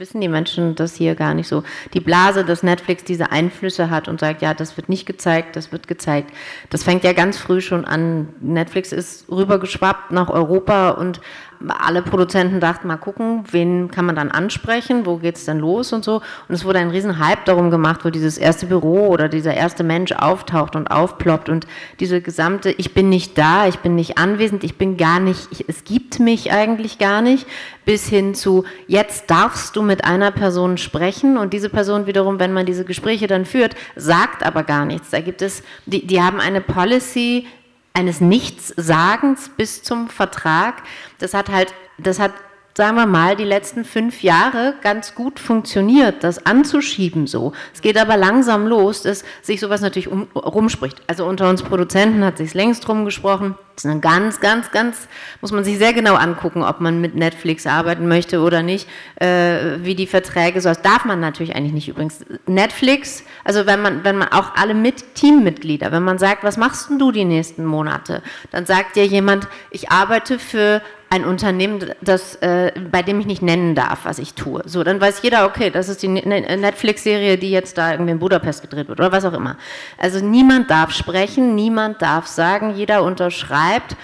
wissen 0.00 0.20
die 0.20 0.28
Menschen 0.28 0.74
das 0.74 0.94
hier 0.94 1.14
gar 1.14 1.34
nicht 1.34 1.46
so. 1.46 1.62
Die 1.92 2.00
Blase, 2.00 2.44
dass 2.44 2.62
Netflix 2.62 3.04
diese 3.04 3.30
Einflüsse 3.30 3.90
hat 3.90 4.08
und 4.08 4.18
sagt, 4.18 4.42
ja, 4.42 4.54
das 4.54 4.76
wird 4.76 4.88
nicht 4.88 5.06
gezeigt, 5.06 5.54
das 5.54 5.70
wird 5.72 5.86
gezeigt. 5.86 6.32
Das 6.70 6.82
fängt 6.82 7.04
ja 7.04 7.12
ganz 7.12 7.36
früh 7.36 7.60
schon 7.60 7.84
an. 7.84 8.30
Netflix 8.40 8.92
ist 8.92 9.30
rübergeschwappt 9.30 10.10
nach 10.10 10.30
Europa 10.30 10.90
und 10.90 11.20
alle 11.68 12.02
Produzenten 12.02 12.60
dachten, 12.60 12.88
mal 12.88 12.96
gucken, 12.96 13.44
wen 13.50 13.90
kann 13.90 14.06
man 14.06 14.16
dann 14.16 14.30
ansprechen, 14.30 15.04
wo 15.04 15.16
geht 15.16 15.36
es 15.36 15.44
denn 15.44 15.58
los 15.58 15.92
und 15.92 16.04
so. 16.04 16.16
Und 16.48 16.54
es 16.54 16.64
wurde 16.64 16.78
ein 16.78 16.90
riesen 16.90 17.18
Hype 17.18 17.44
darum 17.44 17.70
gemacht, 17.70 18.04
wo 18.04 18.10
dieses 18.10 18.38
erste 18.38 18.66
Büro 18.66 19.08
oder 19.08 19.28
dieser 19.28 19.54
erste 19.54 19.84
Mensch 19.84 20.12
auftaucht 20.12 20.74
und 20.74 20.90
aufploppt 20.90 21.48
und 21.48 21.66
diese 22.00 22.22
gesamte, 22.22 22.70
ich 22.70 22.94
bin 22.94 23.10
nicht 23.10 23.36
da, 23.36 23.66
ich 23.66 23.80
bin 23.80 23.94
nicht 23.94 24.16
anwesend, 24.16 24.64
ich 24.64 24.78
bin 24.78 24.96
gar 24.96 25.20
nicht, 25.20 25.48
ich, 25.50 25.68
es 25.68 25.84
gibt 25.84 26.18
mich 26.18 26.50
eigentlich 26.52 26.98
gar 26.98 27.20
nicht, 27.20 27.46
bis 27.84 28.08
hin 28.08 28.34
zu, 28.34 28.64
jetzt 28.86 29.30
darfst 29.30 29.76
du 29.76 29.82
mit 29.82 30.04
einer 30.04 30.30
Person 30.30 30.78
sprechen 30.78 31.36
und 31.36 31.52
diese 31.52 31.68
Person 31.68 32.06
wiederum, 32.06 32.38
wenn 32.38 32.52
man 32.52 32.64
diese 32.64 32.84
Gespräche 32.84 33.26
dann 33.26 33.44
führt, 33.44 33.74
sagt 33.96 34.44
aber 34.46 34.62
gar 34.62 34.86
nichts. 34.86 35.10
Da 35.10 35.20
gibt 35.20 35.42
es, 35.42 35.62
die, 35.86 36.06
die 36.06 36.22
haben 36.22 36.40
eine 36.40 36.60
Policy, 36.60 37.46
eines 37.92 38.20
Nichtssagens 38.20 39.50
bis 39.50 39.82
zum 39.82 40.08
Vertrag. 40.08 40.82
Das 41.18 41.34
hat 41.34 41.48
halt, 41.48 41.74
das 41.98 42.18
hat 42.18 42.32
sagen 42.74 42.96
wir 42.96 43.06
mal, 43.06 43.36
die 43.36 43.44
letzten 43.44 43.84
fünf 43.84 44.22
Jahre 44.22 44.74
ganz 44.80 45.14
gut 45.14 45.40
funktioniert, 45.40 46.22
das 46.22 46.46
anzuschieben 46.46 47.26
so. 47.26 47.52
Es 47.74 47.82
geht 47.82 47.98
aber 47.98 48.16
langsam 48.16 48.66
los, 48.66 49.02
dass 49.02 49.24
sich 49.42 49.60
sowas 49.60 49.80
natürlich 49.80 50.08
um, 50.08 50.28
rumspricht. 50.34 51.02
Also 51.06 51.26
unter 51.26 51.50
uns 51.50 51.62
Produzenten 51.62 52.24
hat 52.24 52.38
sich 52.38 52.54
längst 52.54 52.88
rumgesprochen. 52.88 53.56
Das 53.74 53.84
ist 53.84 53.90
eine 53.90 54.00
ganz, 54.00 54.40
ganz, 54.40 54.70
ganz, 54.70 55.08
muss 55.40 55.52
man 55.52 55.64
sich 55.64 55.78
sehr 55.78 55.92
genau 55.94 56.14
angucken, 56.14 56.62
ob 56.62 56.80
man 56.80 57.00
mit 57.00 57.14
Netflix 57.14 57.66
arbeiten 57.66 58.06
möchte 58.06 58.40
oder 58.40 58.62
nicht, 58.62 58.86
äh, 59.16 59.78
wie 59.78 59.94
die 59.94 60.06
Verträge 60.06 60.60
so. 60.60 60.68
Das 60.68 60.82
darf 60.82 61.04
man 61.04 61.18
natürlich 61.18 61.56
eigentlich 61.56 61.72
nicht 61.72 61.88
übrigens. 61.88 62.24
Netflix, 62.46 63.24
also 63.42 63.66
wenn 63.66 63.80
man, 63.80 64.04
wenn 64.04 64.18
man 64.18 64.28
auch 64.28 64.54
alle 64.54 64.74
mit 64.74 65.14
Teammitglieder, 65.14 65.92
wenn 65.92 66.02
man 66.02 66.18
sagt, 66.18 66.44
was 66.44 66.56
machst 66.56 66.90
denn 66.90 66.98
du 66.98 67.10
die 67.10 67.24
nächsten 67.24 67.64
Monate, 67.64 68.22
dann 68.50 68.66
sagt 68.66 68.96
dir 68.96 69.06
jemand, 69.06 69.48
ich 69.70 69.90
arbeite 69.90 70.38
für 70.38 70.82
ein 71.12 71.24
Unternehmen, 71.24 71.90
das, 72.00 72.36
äh, 72.36 72.72
bei 72.90 73.02
dem 73.02 73.18
ich 73.18 73.26
nicht 73.26 73.42
nennen 73.42 73.74
darf, 73.74 74.04
was 74.04 74.20
ich 74.20 74.34
tue. 74.34 74.62
So, 74.66 74.84
dann 74.84 75.00
weiß 75.00 75.22
jeder, 75.22 75.44
okay, 75.44 75.70
das 75.70 75.88
ist 75.88 76.04
die 76.04 76.08
ne-, 76.08 76.22
ne-, 76.24 76.56
Netflix-Serie, 76.56 77.36
die 77.36 77.50
jetzt 77.50 77.76
da 77.76 77.90
irgendwie 77.90 78.12
in 78.12 78.20
Budapest 78.20 78.62
gedreht 78.62 78.88
wird 78.88 79.00
oder 79.00 79.10
was 79.10 79.24
auch 79.24 79.32
immer. 79.32 79.56
Also 79.98 80.24
niemand 80.24 80.70
darf 80.70 80.92
sprechen, 80.92 81.56
niemand 81.56 82.00
darf 82.00 82.28
sagen, 82.28 82.76
jeder 82.76 83.02
unterschreibt 83.02 83.96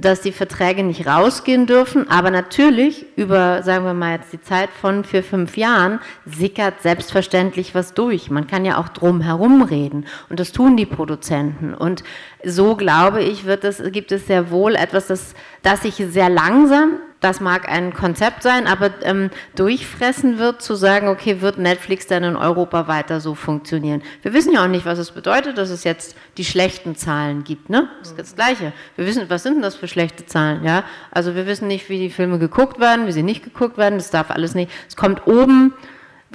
dass 0.00 0.20
die 0.20 0.32
Verträge 0.32 0.82
nicht 0.82 1.06
rausgehen 1.06 1.66
dürfen, 1.66 2.08
aber 2.08 2.30
natürlich 2.30 3.06
über, 3.16 3.62
sagen 3.62 3.84
wir 3.84 3.94
mal 3.94 4.16
jetzt 4.16 4.32
die 4.32 4.40
Zeit 4.40 4.70
von 4.70 5.04
vier, 5.04 5.22
fünf 5.22 5.56
Jahren, 5.56 6.00
sickert 6.24 6.82
selbstverständlich 6.82 7.74
was 7.74 7.94
durch. 7.94 8.30
Man 8.30 8.46
kann 8.46 8.64
ja 8.64 8.78
auch 8.78 8.88
drum 8.88 9.20
herum 9.20 9.62
reden 9.62 10.06
und 10.28 10.40
das 10.40 10.52
tun 10.52 10.76
die 10.76 10.86
Produzenten. 10.86 11.74
Und 11.74 12.02
so 12.44 12.76
glaube 12.76 13.22
ich, 13.22 13.44
wird 13.44 13.64
es, 13.64 13.82
gibt 13.92 14.12
es 14.12 14.26
sehr 14.26 14.50
wohl 14.50 14.74
etwas, 14.74 15.08
das, 15.08 15.34
das 15.62 15.82
sich 15.82 15.94
sehr 15.94 16.28
langsam 16.28 16.98
das 17.20 17.40
mag 17.40 17.68
ein 17.68 17.92
Konzept 17.92 18.42
sein, 18.42 18.66
aber 18.66 18.90
ähm, 19.02 19.30
durchfressen 19.54 20.38
wird, 20.38 20.62
zu 20.62 20.74
sagen, 20.74 21.08
okay, 21.08 21.42
wird 21.42 21.58
Netflix 21.58 22.06
dann 22.06 22.24
in 22.24 22.34
Europa 22.34 22.88
weiter 22.88 23.20
so 23.20 23.34
funktionieren? 23.34 24.02
Wir 24.22 24.32
wissen 24.32 24.54
ja 24.54 24.64
auch 24.64 24.68
nicht, 24.68 24.86
was 24.86 24.98
es 24.98 25.10
bedeutet, 25.10 25.58
dass 25.58 25.68
es 25.68 25.84
jetzt 25.84 26.16
die 26.38 26.44
schlechten 26.44 26.96
Zahlen 26.96 27.44
gibt, 27.44 27.68
ne? 27.68 27.88
Das 28.00 28.10
ist 28.10 28.18
das 28.18 28.34
Gleiche. 28.34 28.72
Wir 28.96 29.06
wissen, 29.06 29.28
was 29.28 29.42
sind 29.42 29.54
denn 29.54 29.62
das 29.62 29.76
für 29.76 29.86
schlechte 29.86 30.24
Zahlen, 30.24 30.64
ja? 30.64 30.84
Also 31.10 31.34
wir 31.34 31.46
wissen 31.46 31.68
nicht, 31.68 31.90
wie 31.90 31.98
die 31.98 32.10
Filme 32.10 32.38
geguckt 32.38 32.80
werden, 32.80 33.06
wie 33.06 33.12
sie 33.12 33.22
nicht 33.22 33.44
geguckt 33.44 33.76
werden, 33.76 33.98
das 33.98 34.10
darf 34.10 34.30
alles 34.30 34.54
nicht. 34.54 34.70
Es 34.88 34.96
kommt 34.96 35.26
oben, 35.26 35.74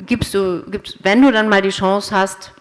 gibst 0.05 0.35
du, 0.35 0.63
gibst, 0.69 0.99
wenn 1.01 1.21
du 1.21 1.31
dann 1.31 1.49
mal 1.49 1.63
die 1.63 1.69
Chance 1.69 2.15
hast, 2.15 2.51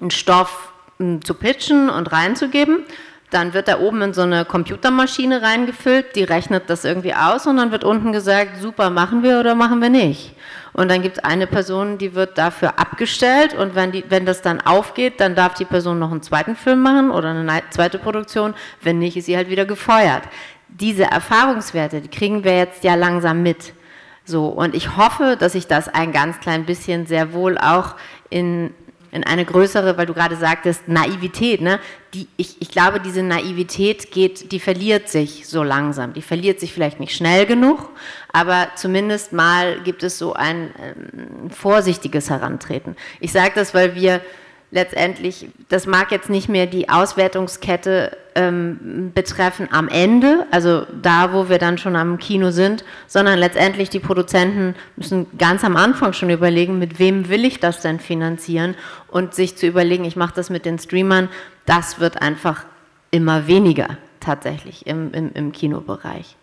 einen 0.00 0.10
Stoff 0.10 0.72
hm, 0.98 1.24
zu 1.24 1.32
pitchen 1.32 1.88
und 1.88 2.12
reinzugeben, 2.12 2.84
dann 3.34 3.52
wird 3.52 3.66
da 3.66 3.80
oben 3.80 4.00
in 4.00 4.14
so 4.14 4.22
eine 4.22 4.44
Computermaschine 4.44 5.42
reingefüllt, 5.42 6.14
die 6.14 6.22
rechnet 6.22 6.70
das 6.70 6.84
irgendwie 6.84 7.14
aus 7.14 7.46
und 7.46 7.56
dann 7.56 7.72
wird 7.72 7.82
unten 7.82 8.12
gesagt, 8.12 8.58
super, 8.60 8.90
machen 8.90 9.24
wir 9.24 9.40
oder 9.40 9.56
machen 9.56 9.82
wir 9.82 9.90
nicht. 9.90 10.36
Und 10.72 10.88
dann 10.90 11.02
gibt 11.02 11.18
es 11.18 11.24
eine 11.24 11.46
Person, 11.46 11.98
die 11.98 12.14
wird 12.14 12.38
dafür 12.38 12.78
abgestellt 12.78 13.54
und 13.54 13.74
wenn, 13.74 13.92
die, 13.92 14.04
wenn 14.08 14.24
das 14.24 14.40
dann 14.42 14.60
aufgeht, 14.60 15.20
dann 15.20 15.34
darf 15.34 15.54
die 15.54 15.64
Person 15.64 15.98
noch 15.98 16.12
einen 16.12 16.22
zweiten 16.22 16.54
Film 16.54 16.82
machen 16.82 17.10
oder 17.10 17.30
eine 17.30 17.62
zweite 17.70 17.98
Produktion. 17.98 18.54
Wenn 18.80 18.98
nicht, 18.98 19.16
ist 19.16 19.26
sie 19.26 19.36
halt 19.36 19.50
wieder 19.50 19.66
gefeuert. 19.66 20.22
Diese 20.68 21.04
Erfahrungswerte, 21.04 22.00
die 22.00 22.08
kriegen 22.08 22.44
wir 22.44 22.56
jetzt 22.56 22.84
ja 22.84 22.94
langsam 22.94 23.42
mit. 23.42 23.72
So, 24.24 24.46
und 24.46 24.74
ich 24.74 24.96
hoffe, 24.96 25.36
dass 25.38 25.52
sich 25.52 25.66
das 25.66 25.88
ein 25.88 26.12
ganz 26.12 26.40
klein 26.40 26.66
bisschen 26.66 27.06
sehr 27.06 27.32
wohl 27.32 27.58
auch 27.58 27.94
in 28.30 28.72
in 29.14 29.22
eine 29.22 29.44
größere, 29.44 29.96
weil 29.96 30.06
du 30.06 30.12
gerade 30.12 30.34
sagtest, 30.34 30.88
Naivität. 30.88 31.60
Ne? 31.60 31.78
Die, 32.14 32.28
ich, 32.36 32.56
ich 32.60 32.70
glaube, 32.70 33.00
diese 33.00 33.22
Naivität 33.22 34.12
geht, 34.12 34.52
die 34.52 34.60
verliert 34.60 35.08
sich 35.08 35.46
so 35.46 35.62
langsam. 35.62 36.12
Die 36.12 36.22
verliert 36.22 36.60
sich 36.60 36.72
vielleicht 36.72 37.00
nicht 37.00 37.14
schnell 37.14 37.44
genug, 37.44 37.90
aber 38.32 38.68
zumindest 38.76 39.32
mal 39.32 39.80
gibt 39.82 40.02
es 40.02 40.18
so 40.18 40.32
ein 40.32 40.72
ähm, 40.80 41.50
vorsichtiges 41.50 42.30
Herantreten. 42.30 42.96
Ich 43.20 43.32
sage 43.32 43.52
das, 43.54 43.74
weil 43.74 43.94
wir 43.96 44.20
letztendlich, 44.74 45.46
das 45.68 45.86
mag 45.86 46.10
jetzt 46.10 46.28
nicht 46.28 46.48
mehr 46.48 46.66
die 46.66 46.88
Auswertungskette 46.88 48.16
ähm, 48.34 49.12
betreffen 49.14 49.68
am 49.70 49.88
Ende, 49.88 50.46
also 50.50 50.84
da, 51.00 51.32
wo 51.32 51.48
wir 51.48 51.58
dann 51.58 51.78
schon 51.78 51.94
am 51.94 52.18
Kino 52.18 52.50
sind, 52.50 52.84
sondern 53.06 53.38
letztendlich 53.38 53.88
die 53.88 54.00
Produzenten 54.00 54.74
müssen 54.96 55.26
ganz 55.38 55.62
am 55.62 55.76
Anfang 55.76 56.12
schon 56.12 56.28
überlegen, 56.28 56.80
mit 56.80 56.98
wem 56.98 57.28
will 57.28 57.44
ich 57.44 57.60
das 57.60 57.82
denn 57.82 58.00
finanzieren 58.00 58.74
und 59.06 59.32
sich 59.32 59.56
zu 59.56 59.68
überlegen, 59.68 60.04
ich 60.04 60.16
mache 60.16 60.34
das 60.34 60.50
mit 60.50 60.64
den 60.64 60.80
Streamern, 60.80 61.28
das 61.66 62.00
wird 62.00 62.20
einfach 62.20 62.64
immer 63.12 63.46
weniger 63.46 63.96
tatsächlich 64.18 64.88
im, 64.88 65.12
im, 65.12 65.30
im 65.34 65.52
Kinobereich 65.52 66.34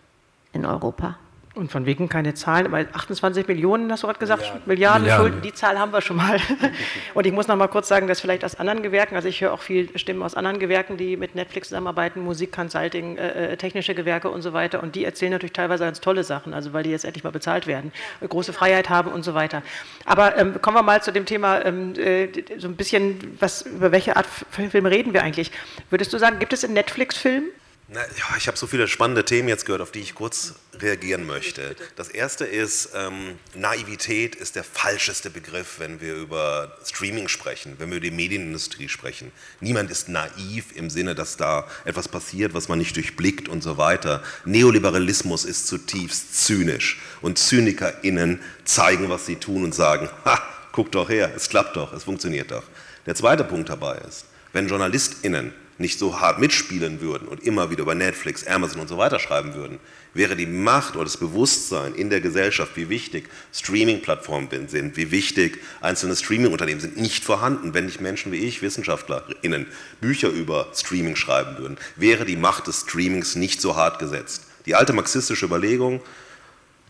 in 0.54 0.64
Europa. 0.64 1.18
Und 1.54 1.70
von 1.70 1.84
wegen 1.84 2.08
keine 2.08 2.32
Zahlen, 2.32 2.72
weil 2.72 2.88
28 2.94 3.46
Millionen, 3.46 3.92
hast 3.92 4.02
du 4.02 4.06
gerade 4.06 4.18
gesagt, 4.18 4.40
Milliarden, 4.42 4.62
Milliarden, 4.66 5.02
Milliarden, 5.02 5.32
Schulden, 5.32 5.42
die 5.42 5.52
Zahl 5.52 5.78
haben 5.78 5.92
wir 5.92 6.00
schon 6.00 6.16
mal. 6.16 6.38
Und 7.14 7.26
ich 7.26 7.32
muss 7.32 7.46
noch 7.46 7.56
mal 7.56 7.68
kurz 7.68 7.88
sagen, 7.88 8.06
dass 8.06 8.22
vielleicht 8.22 8.42
aus 8.42 8.58
anderen 8.58 8.82
Gewerken, 8.82 9.16
also 9.16 9.28
ich 9.28 9.42
höre 9.42 9.52
auch 9.52 9.60
viel 9.60 9.90
Stimmen 9.98 10.22
aus 10.22 10.34
anderen 10.34 10.58
Gewerken, 10.58 10.96
die 10.96 11.18
mit 11.18 11.34
Netflix 11.34 11.68
zusammenarbeiten, 11.68 12.22
Musik, 12.22 12.52
Consulting, 12.52 13.18
äh, 13.18 13.52
äh, 13.52 13.56
technische 13.58 13.94
Gewerke 13.94 14.30
und 14.30 14.40
so 14.40 14.54
weiter. 14.54 14.82
Und 14.82 14.94
die 14.94 15.04
erzählen 15.04 15.32
natürlich 15.32 15.52
teilweise 15.52 15.84
ganz 15.84 16.00
tolle 16.00 16.24
Sachen, 16.24 16.54
also 16.54 16.72
weil 16.72 16.84
die 16.84 16.90
jetzt 16.90 17.04
endlich 17.04 17.22
mal 17.22 17.32
bezahlt 17.32 17.66
werden, 17.66 17.92
große 18.26 18.54
Freiheit 18.54 18.88
haben 18.88 19.12
und 19.12 19.22
so 19.22 19.34
weiter. 19.34 19.62
Aber 20.06 20.38
ähm, 20.38 20.62
kommen 20.62 20.78
wir 20.78 20.82
mal 20.82 21.02
zu 21.02 21.12
dem 21.12 21.26
Thema, 21.26 21.62
ähm, 21.66 21.92
äh, 21.96 22.28
so 22.56 22.66
ein 22.66 22.76
bisschen, 22.76 23.36
was, 23.40 23.62
über 23.62 23.92
welche 23.92 24.16
Art 24.16 24.26
Film 24.26 24.86
reden 24.86 25.12
wir 25.12 25.22
eigentlich? 25.22 25.52
Würdest 25.90 26.14
du 26.14 26.18
sagen, 26.18 26.38
gibt 26.38 26.54
es 26.54 26.64
in 26.64 26.72
Netflix-Film 26.72 27.44
na, 27.92 28.00
ja, 28.00 28.36
ich 28.38 28.46
habe 28.46 28.56
so 28.56 28.66
viele 28.66 28.88
spannende 28.88 29.24
Themen 29.24 29.48
jetzt 29.48 29.66
gehört, 29.66 29.82
auf 29.82 29.90
die 29.90 30.00
ich 30.00 30.14
kurz 30.14 30.54
reagieren 30.80 31.26
möchte. 31.26 31.76
Das 31.96 32.08
erste 32.08 32.44
ist, 32.44 32.90
ähm, 32.94 33.38
Naivität 33.54 34.34
ist 34.34 34.56
der 34.56 34.64
falscheste 34.64 35.30
Begriff, 35.30 35.78
wenn 35.78 36.00
wir 36.00 36.14
über 36.14 36.78
Streaming 36.84 37.28
sprechen, 37.28 37.74
wenn 37.78 37.90
wir 37.90 37.98
über 37.98 38.04
die 38.04 38.10
Medienindustrie 38.10 38.88
sprechen. 38.88 39.30
Niemand 39.60 39.90
ist 39.90 40.08
naiv 40.08 40.74
im 40.74 40.88
Sinne, 40.88 41.14
dass 41.14 41.36
da 41.36 41.68
etwas 41.84 42.08
passiert, 42.08 42.54
was 42.54 42.68
man 42.68 42.78
nicht 42.78 42.96
durchblickt 42.96 43.48
und 43.48 43.62
so 43.62 43.76
weiter. 43.76 44.22
Neoliberalismus 44.44 45.44
ist 45.44 45.66
zutiefst 45.66 46.44
zynisch 46.44 46.98
und 47.20 47.38
ZynikerInnen 47.38 48.40
zeigen, 48.64 49.10
was 49.10 49.26
sie 49.26 49.36
tun 49.36 49.64
und 49.64 49.74
sagen, 49.74 50.08
ha, 50.24 50.42
guck 50.72 50.90
doch 50.92 51.10
her, 51.10 51.32
es 51.36 51.48
klappt 51.50 51.76
doch, 51.76 51.92
es 51.92 52.04
funktioniert 52.04 52.50
doch. 52.50 52.64
Der 53.04 53.14
zweite 53.14 53.44
Punkt 53.44 53.68
dabei 53.68 53.98
ist, 54.08 54.24
wenn 54.52 54.68
JournalistInnen 54.68 55.52
nicht 55.82 55.98
so 55.98 56.20
hart 56.20 56.38
mitspielen 56.38 57.02
würden 57.02 57.28
und 57.28 57.42
immer 57.42 57.70
wieder 57.70 57.82
über 57.82 57.94
Netflix, 57.94 58.46
Amazon 58.46 58.80
und 58.80 58.88
so 58.88 58.96
weiter 58.96 59.18
schreiben 59.18 59.52
würden, 59.54 59.78
wäre 60.14 60.36
die 60.36 60.46
Macht 60.46 60.94
oder 60.94 61.04
das 61.04 61.18
Bewusstsein 61.18 61.94
in 61.94 62.08
der 62.08 62.22
Gesellschaft, 62.22 62.76
wie 62.76 62.88
wichtig 62.88 63.28
Streaming-Plattformen 63.52 64.68
sind, 64.68 64.96
wie 64.96 65.10
wichtig 65.10 65.58
einzelne 65.82 66.16
Streaming-Unternehmen 66.16 66.80
sind, 66.80 66.96
nicht 66.96 67.24
vorhanden. 67.24 67.74
Wenn 67.74 67.86
nicht 67.86 68.00
Menschen 68.00 68.32
wie 68.32 68.38
ich, 68.38 68.62
WissenschaftlerInnen, 68.62 69.66
Bücher 70.00 70.30
über 70.30 70.68
Streaming 70.74 71.16
schreiben 71.16 71.58
würden, 71.58 71.76
wäre 71.96 72.24
die 72.24 72.36
Macht 72.36 72.66
des 72.66 72.82
Streamings 72.82 73.36
nicht 73.36 73.60
so 73.60 73.76
hart 73.76 73.98
gesetzt. 73.98 74.46
Die 74.64 74.74
alte 74.74 74.94
marxistische 74.94 75.44
Überlegung, 75.44 76.00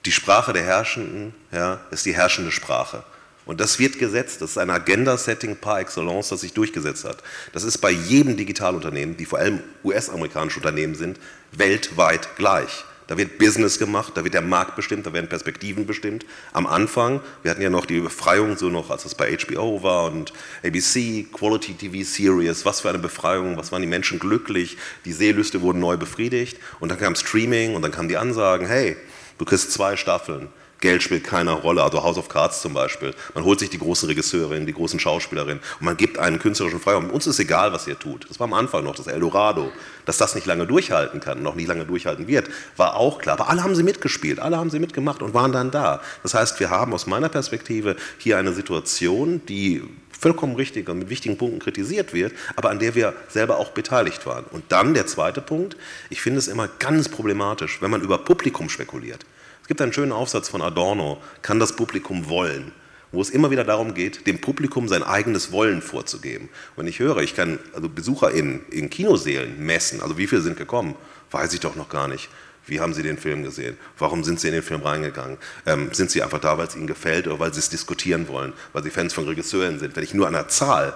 die 0.05 0.13
Sprache 0.13 0.53
der 0.53 0.65
Herrschenden 0.65 1.35
ja, 1.53 1.81
ist 1.91 2.07
die 2.07 2.15
herrschende 2.15 2.53
Sprache. 2.53 3.05
Und 3.45 3.61
das 3.61 3.79
wird 3.79 3.99
gesetzt, 3.99 4.41
das 4.41 4.53
ist 4.53 4.59
ein 4.59 4.71
Agenda-Setting 4.71 5.57
par 5.57 5.81
excellence, 5.81 6.29
das 6.29 6.43
sich 6.43 6.53
durchgesetzt 6.53 7.05
hat. 7.05 7.19
Das 7.53 7.65
ist 7.65 7.79
bei 7.79 7.91
jedem 7.91 8.37
Digitalunternehmen, 8.37 9.17
die 9.17 9.25
vor 9.25 9.41
allem 9.41 9.61
US-amerikanische 9.83 10.59
Unternehmen 10.59 10.95
sind, 10.95 11.19
weltweit 11.51 12.37
gleich. 12.37 12.85
Da 13.09 13.19
wird 13.19 13.39
Business 13.39 13.79
gemacht, 13.79 14.13
da 14.15 14.23
wird 14.23 14.33
der 14.35 14.43
Markt 14.43 14.77
bestimmt, 14.77 15.07
da 15.07 15.13
werden 15.13 15.29
Perspektiven 15.29 15.87
bestimmt. 15.87 16.25
Am 16.53 16.67
Anfang, 16.67 17.21
wir 17.43 17.51
hatten 17.51 17.61
ja 17.61 17.69
noch 17.69 17.85
die 17.85 18.01
Befreiung, 18.01 18.57
so 18.57 18.69
noch, 18.69 18.91
als 18.91 19.05
es 19.05 19.15
bei 19.15 19.37
HBO 19.37 19.83
war 19.83 20.11
und 20.11 20.33
ABC, 20.65 21.27
Quality 21.33 21.75
TV 21.75 22.09
Series, 22.09 22.65
was 22.65 22.81
für 22.81 22.91
eine 22.91 23.01
Befreiung, 23.01 23.57
was 23.57 23.73
waren 23.73 23.83
die 23.83 23.89
Menschen 23.89 24.21
glücklich, 24.21 24.79
die 25.05 25.13
Seelüste 25.13 25.61
wurden 25.63 25.81
neu 25.81 25.97
befriedigt 25.97 26.59
und 26.79 26.91
dann 26.91 26.99
kam 26.99 27.17
Streaming 27.17 27.75
und 27.75 27.83
dann 27.83 27.91
kamen 27.91 28.09
die 28.09 28.17
Ansagen, 28.17 28.67
hey, 28.67 28.97
du 29.37 29.45
kriegst 29.45 29.73
zwei 29.73 29.97
Staffeln, 29.97 30.49
Geld 30.83 31.03
spielt 31.03 31.23
keine 31.23 31.53
Rolle, 31.53 31.83
also 31.83 32.03
House 32.03 32.19
of 32.19 32.29
Cards 32.29 32.61
zum 32.61 32.75
Beispiel. 32.75 33.15
Man 33.35 33.45
holt 33.45 33.61
sich 33.61 33.71
die 33.71 33.79
großen 33.79 34.09
Regisseurinnen, 34.09 34.67
die 34.67 34.73
großen 34.75 34.99
Schauspielerinnen 34.99 35.63
und 35.79 35.87
man 35.87 35.97
gibt 35.97 36.19
einen 36.19 36.41
künstlerischen 36.41 36.81
Freiraum. 36.81 37.09
Uns 37.09 37.29
ist 37.29 37.39
egal, 37.39 37.73
was 37.73 37.87
ihr 37.87 37.97
tut. 37.97 38.29
Das 38.29 38.41
war 38.41 38.49
am 38.49 38.53
Anfang 38.53 38.83
noch 38.83 38.97
das 38.97 39.07
Eldorado. 39.07 39.71
Dass 40.05 40.19
das 40.19 40.35
nicht 40.35 40.45
lange 40.45 40.67
durchhalten 40.67 41.21
kann, 41.21 41.41
noch 41.41 41.55
nicht 41.55 41.69
lange 41.69 41.87
durchhalten 41.87 42.27
wird, 42.27 42.51
war 42.77 42.97
auch 42.97 43.21
klar. 43.21 43.39
Aber 43.39 43.49
alle 43.49 43.63
haben 43.63 43.77
sie 43.77 43.85
mitgespielt, 43.85 44.41
alle 44.41 44.57
haben 44.57 44.71
sie 44.71 44.81
mitgemacht 44.81 45.23
und 45.23 45.33
waren 45.33 45.53
dann 45.53 45.71
da. 45.71 46.03
Das 46.25 46.35
heißt, 46.35 46.59
wir 46.59 46.71
haben 46.71 46.93
aus 46.93 47.07
meiner 47.07 47.29
Perspektive 47.29 47.95
hier 48.19 48.37
eine 48.37 48.53
Situation, 48.53 49.41
die 49.47 49.83
vollkommen 50.11 50.57
richtig 50.57 50.89
und 50.89 50.99
mit 50.99 51.11
wichtigen 51.11 51.39
Punkten 51.39 51.61
kritisiert 51.61 52.13
wird, 52.13 52.33
aber 52.57 52.71
an 52.71 52.81
der 52.81 52.97
wir 52.97 53.15
selber 53.29 53.59
auch 53.59 53.71
beteiligt 53.71 54.27
waren. 54.27 54.45
Und 54.51 54.65
dann 54.69 54.95
der 54.95 55.07
zweite 55.07 55.41
Punkt, 55.41 55.77
ich 56.11 56.21
finde 56.21 56.41
es 56.41 56.49
immer 56.49 56.69
ganz 56.81 57.09
problematisch, 57.09 57.81
wenn 57.81 57.91
man 57.93 58.03
über 58.03 58.19
Publikum 58.19 58.69
spekuliert. 58.69 59.25
Gibt 59.73 59.81
einen 59.81 59.95
schönen 59.95 60.13
Aufsatz 60.13 60.51
von 60.51 60.61
Adorno, 60.61 61.17
kann 61.41 61.59
das 61.59 61.75
Publikum 61.77 62.29
wollen, 62.29 62.73
wo 63.11 63.23
es 63.23 63.31
immer 63.31 63.51
wieder 63.51 63.65
darum 63.65 63.95
geht, 63.95 64.27
dem 64.27 64.39
Publikum 64.39 64.87
sein 64.87 65.03
eigenes 65.03 65.51
Wollen 65.51 65.81
vorzugeben. 65.81 66.51
Wenn 66.77 66.87
ich 66.87 66.99
höre, 66.99 67.23
ich 67.23 67.35
kann 67.35 67.59
also 67.73 67.89
BesucherInnen 67.89 68.67
in 68.71 68.91
Kinosälen 68.91 69.65
messen, 69.65 70.03
also 70.03 70.19
wie 70.19 70.27
viele 70.27 70.43
sind 70.43 70.59
gekommen, 70.59 70.95
weiß 71.31 71.55
ich 71.55 71.61
doch 71.61 71.75
noch 71.75 71.89
gar 71.89 72.07
nicht. 72.07 72.29
Wie 72.67 72.81
haben 72.81 72.93
Sie 72.93 73.03
den 73.03 73.17
Film 73.17 73.45
gesehen? 73.45 73.79
Warum 73.97 74.25
sind 74.25 74.41
Sie 74.41 74.49
in 74.49 74.53
den 74.53 74.63
Film 74.63 74.83
reingegangen? 74.83 75.39
Ähm, 75.65 75.89
sind 75.93 76.11
Sie 76.11 76.23
einfach 76.23 76.41
da, 76.41 76.59
weil 76.59 76.67
es 76.67 76.77
Ihnen 76.77 76.87
gefällt 76.87 77.27
oder 77.27 77.39
weil 77.39 77.55
Sie 77.55 77.61
es 77.61 77.71
diskutieren 77.71 78.29
wollen, 78.29 78.53
weil 78.75 78.83
Sie 78.83 78.91
Fans 78.91 79.15
von 79.15 79.27
Regisseuren 79.27 79.79
sind? 79.79 79.97
Wenn 79.97 80.05
ich 80.05 80.13
nur 80.13 80.27
an 80.27 80.35
der 80.35 80.49
Zahl 80.49 80.93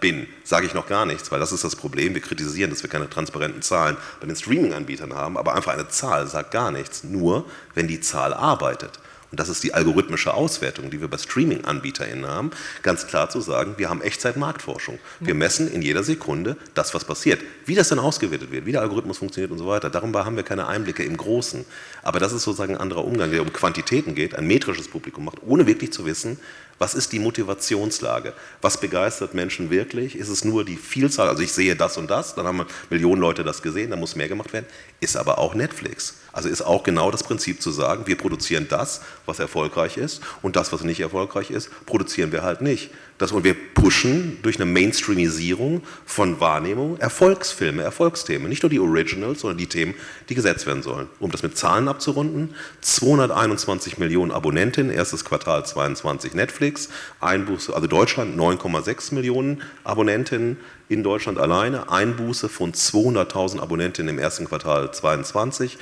bin, 0.00 0.28
sage 0.44 0.66
ich 0.66 0.74
noch 0.74 0.86
gar 0.86 1.06
nichts, 1.06 1.32
weil 1.32 1.40
das 1.40 1.52
ist 1.52 1.64
das 1.64 1.74
Problem. 1.74 2.14
Wir 2.14 2.20
kritisieren, 2.20 2.70
dass 2.70 2.82
wir 2.82 2.90
keine 2.90 3.10
transparenten 3.10 3.62
Zahlen 3.62 3.96
bei 4.20 4.26
den 4.26 4.36
Streaming-Anbietern 4.36 5.14
haben, 5.14 5.36
aber 5.36 5.54
einfach 5.54 5.72
eine 5.72 5.88
Zahl 5.88 6.26
sagt 6.28 6.52
gar 6.52 6.70
nichts, 6.70 7.02
nur 7.02 7.46
wenn 7.74 7.88
die 7.88 8.00
Zahl 8.00 8.32
arbeitet 8.32 9.00
und 9.30 9.40
das 9.40 9.48
ist 9.48 9.62
die 9.64 9.74
algorithmische 9.74 10.32
Auswertung, 10.34 10.90
die 10.90 11.00
wir 11.00 11.08
bei 11.08 11.18
Streaming-AnbieterInnen 11.18 12.26
haben, 12.26 12.50
ganz 12.82 13.06
klar 13.06 13.28
zu 13.28 13.40
sagen, 13.40 13.74
wir 13.76 13.90
haben 13.90 14.00
Echtzeit-Marktforschung. 14.00 14.98
Wir 15.20 15.34
messen 15.34 15.70
in 15.70 15.82
jeder 15.82 16.04
Sekunde 16.04 16.56
das, 16.74 16.94
was 16.94 17.04
passiert. 17.04 17.42
Wie 17.64 17.74
das 17.74 17.88
dann 17.88 17.98
ausgewertet 17.98 18.52
wird, 18.52 18.66
wie 18.66 18.72
der 18.72 18.82
Algorithmus 18.82 19.18
funktioniert 19.18 19.50
und 19.50 19.58
so 19.58 19.66
weiter, 19.66 19.90
darüber 19.90 20.24
haben 20.24 20.36
wir 20.36 20.44
keine 20.44 20.68
Einblicke 20.68 21.02
im 21.02 21.16
Großen. 21.16 21.64
Aber 22.02 22.20
das 22.20 22.32
ist 22.32 22.44
sozusagen 22.44 22.76
ein 22.76 22.80
anderer 22.80 23.04
Umgang, 23.04 23.30
der 23.30 23.42
um 23.42 23.52
Quantitäten 23.52 24.14
geht, 24.14 24.34
ein 24.34 24.46
metrisches 24.46 24.88
Publikum 24.88 25.24
macht, 25.24 25.38
ohne 25.44 25.66
wirklich 25.66 25.92
zu 25.92 26.06
wissen, 26.06 26.38
was 26.78 26.94
ist 26.94 27.12
die 27.12 27.18
Motivationslage? 27.18 28.34
Was 28.60 28.78
begeistert 28.78 29.32
Menschen 29.32 29.70
wirklich? 29.70 30.16
Ist 30.16 30.28
es 30.28 30.44
nur 30.44 30.64
die 30.64 30.76
Vielzahl? 30.76 31.28
Also 31.28 31.42
ich 31.42 31.52
sehe 31.52 31.74
das 31.74 31.96
und 31.96 32.10
das, 32.10 32.34
dann 32.34 32.46
haben 32.46 32.66
Millionen 32.90 33.20
Leute 33.20 33.44
das 33.44 33.62
gesehen, 33.62 33.90
dann 33.90 34.00
muss 34.00 34.16
mehr 34.16 34.28
gemacht 34.28 34.52
werden. 34.52 34.66
Ist 35.00 35.16
aber 35.16 35.38
auch 35.38 35.54
Netflix. 35.54 36.16
Also 36.32 36.50
ist 36.50 36.62
auch 36.62 36.82
genau 36.82 37.10
das 37.10 37.22
Prinzip 37.22 37.62
zu 37.62 37.70
sagen, 37.70 38.06
wir 38.06 38.18
produzieren 38.18 38.66
das, 38.68 39.00
was 39.24 39.38
erfolgreich 39.38 39.96
ist 39.96 40.20
und 40.42 40.56
das, 40.56 40.72
was 40.72 40.82
nicht 40.84 41.00
erfolgreich 41.00 41.50
ist, 41.50 41.70
produzieren 41.86 42.30
wir 42.30 42.42
halt 42.42 42.60
nicht. 42.60 42.90
Das, 43.18 43.32
und 43.32 43.44
wir 43.44 43.54
pushen 43.54 44.38
durch 44.42 44.56
eine 44.56 44.70
Mainstreamisierung 44.70 45.80
von 46.04 46.38
Wahrnehmung 46.38 46.98
Erfolgsfilme, 46.98 47.82
Erfolgsthemen. 47.82 48.48
Nicht 48.48 48.62
nur 48.62 48.68
die 48.68 48.78
Originals, 48.78 49.40
sondern 49.40 49.56
die 49.56 49.68
Themen, 49.68 49.94
die 50.28 50.34
gesetzt 50.34 50.66
werden 50.66 50.82
sollen. 50.82 51.08
Um 51.18 51.30
das 51.30 51.42
mit 51.42 51.56
Zahlen 51.56 51.88
abzurunden, 51.88 52.54
221 52.82 53.96
Millionen 53.96 54.32
Abonnenten, 54.32 54.90
erstes 54.90 55.24
Quartal 55.24 55.64
22 55.64 56.34
Netflix, 56.34 56.90
Einbuße, 57.20 57.74
also 57.74 57.86
Deutschland 57.86 58.38
9,6 58.38 59.14
Millionen 59.14 59.62
Abonnenten 59.84 60.58
in 60.90 61.02
Deutschland 61.02 61.38
alleine, 61.38 61.90
Einbuße 61.90 62.50
von 62.50 62.72
200.000 62.72 63.60
Abonnenten 63.60 64.08
im 64.08 64.18
ersten 64.18 64.44
Quartal 64.44 64.92
22 64.92 65.78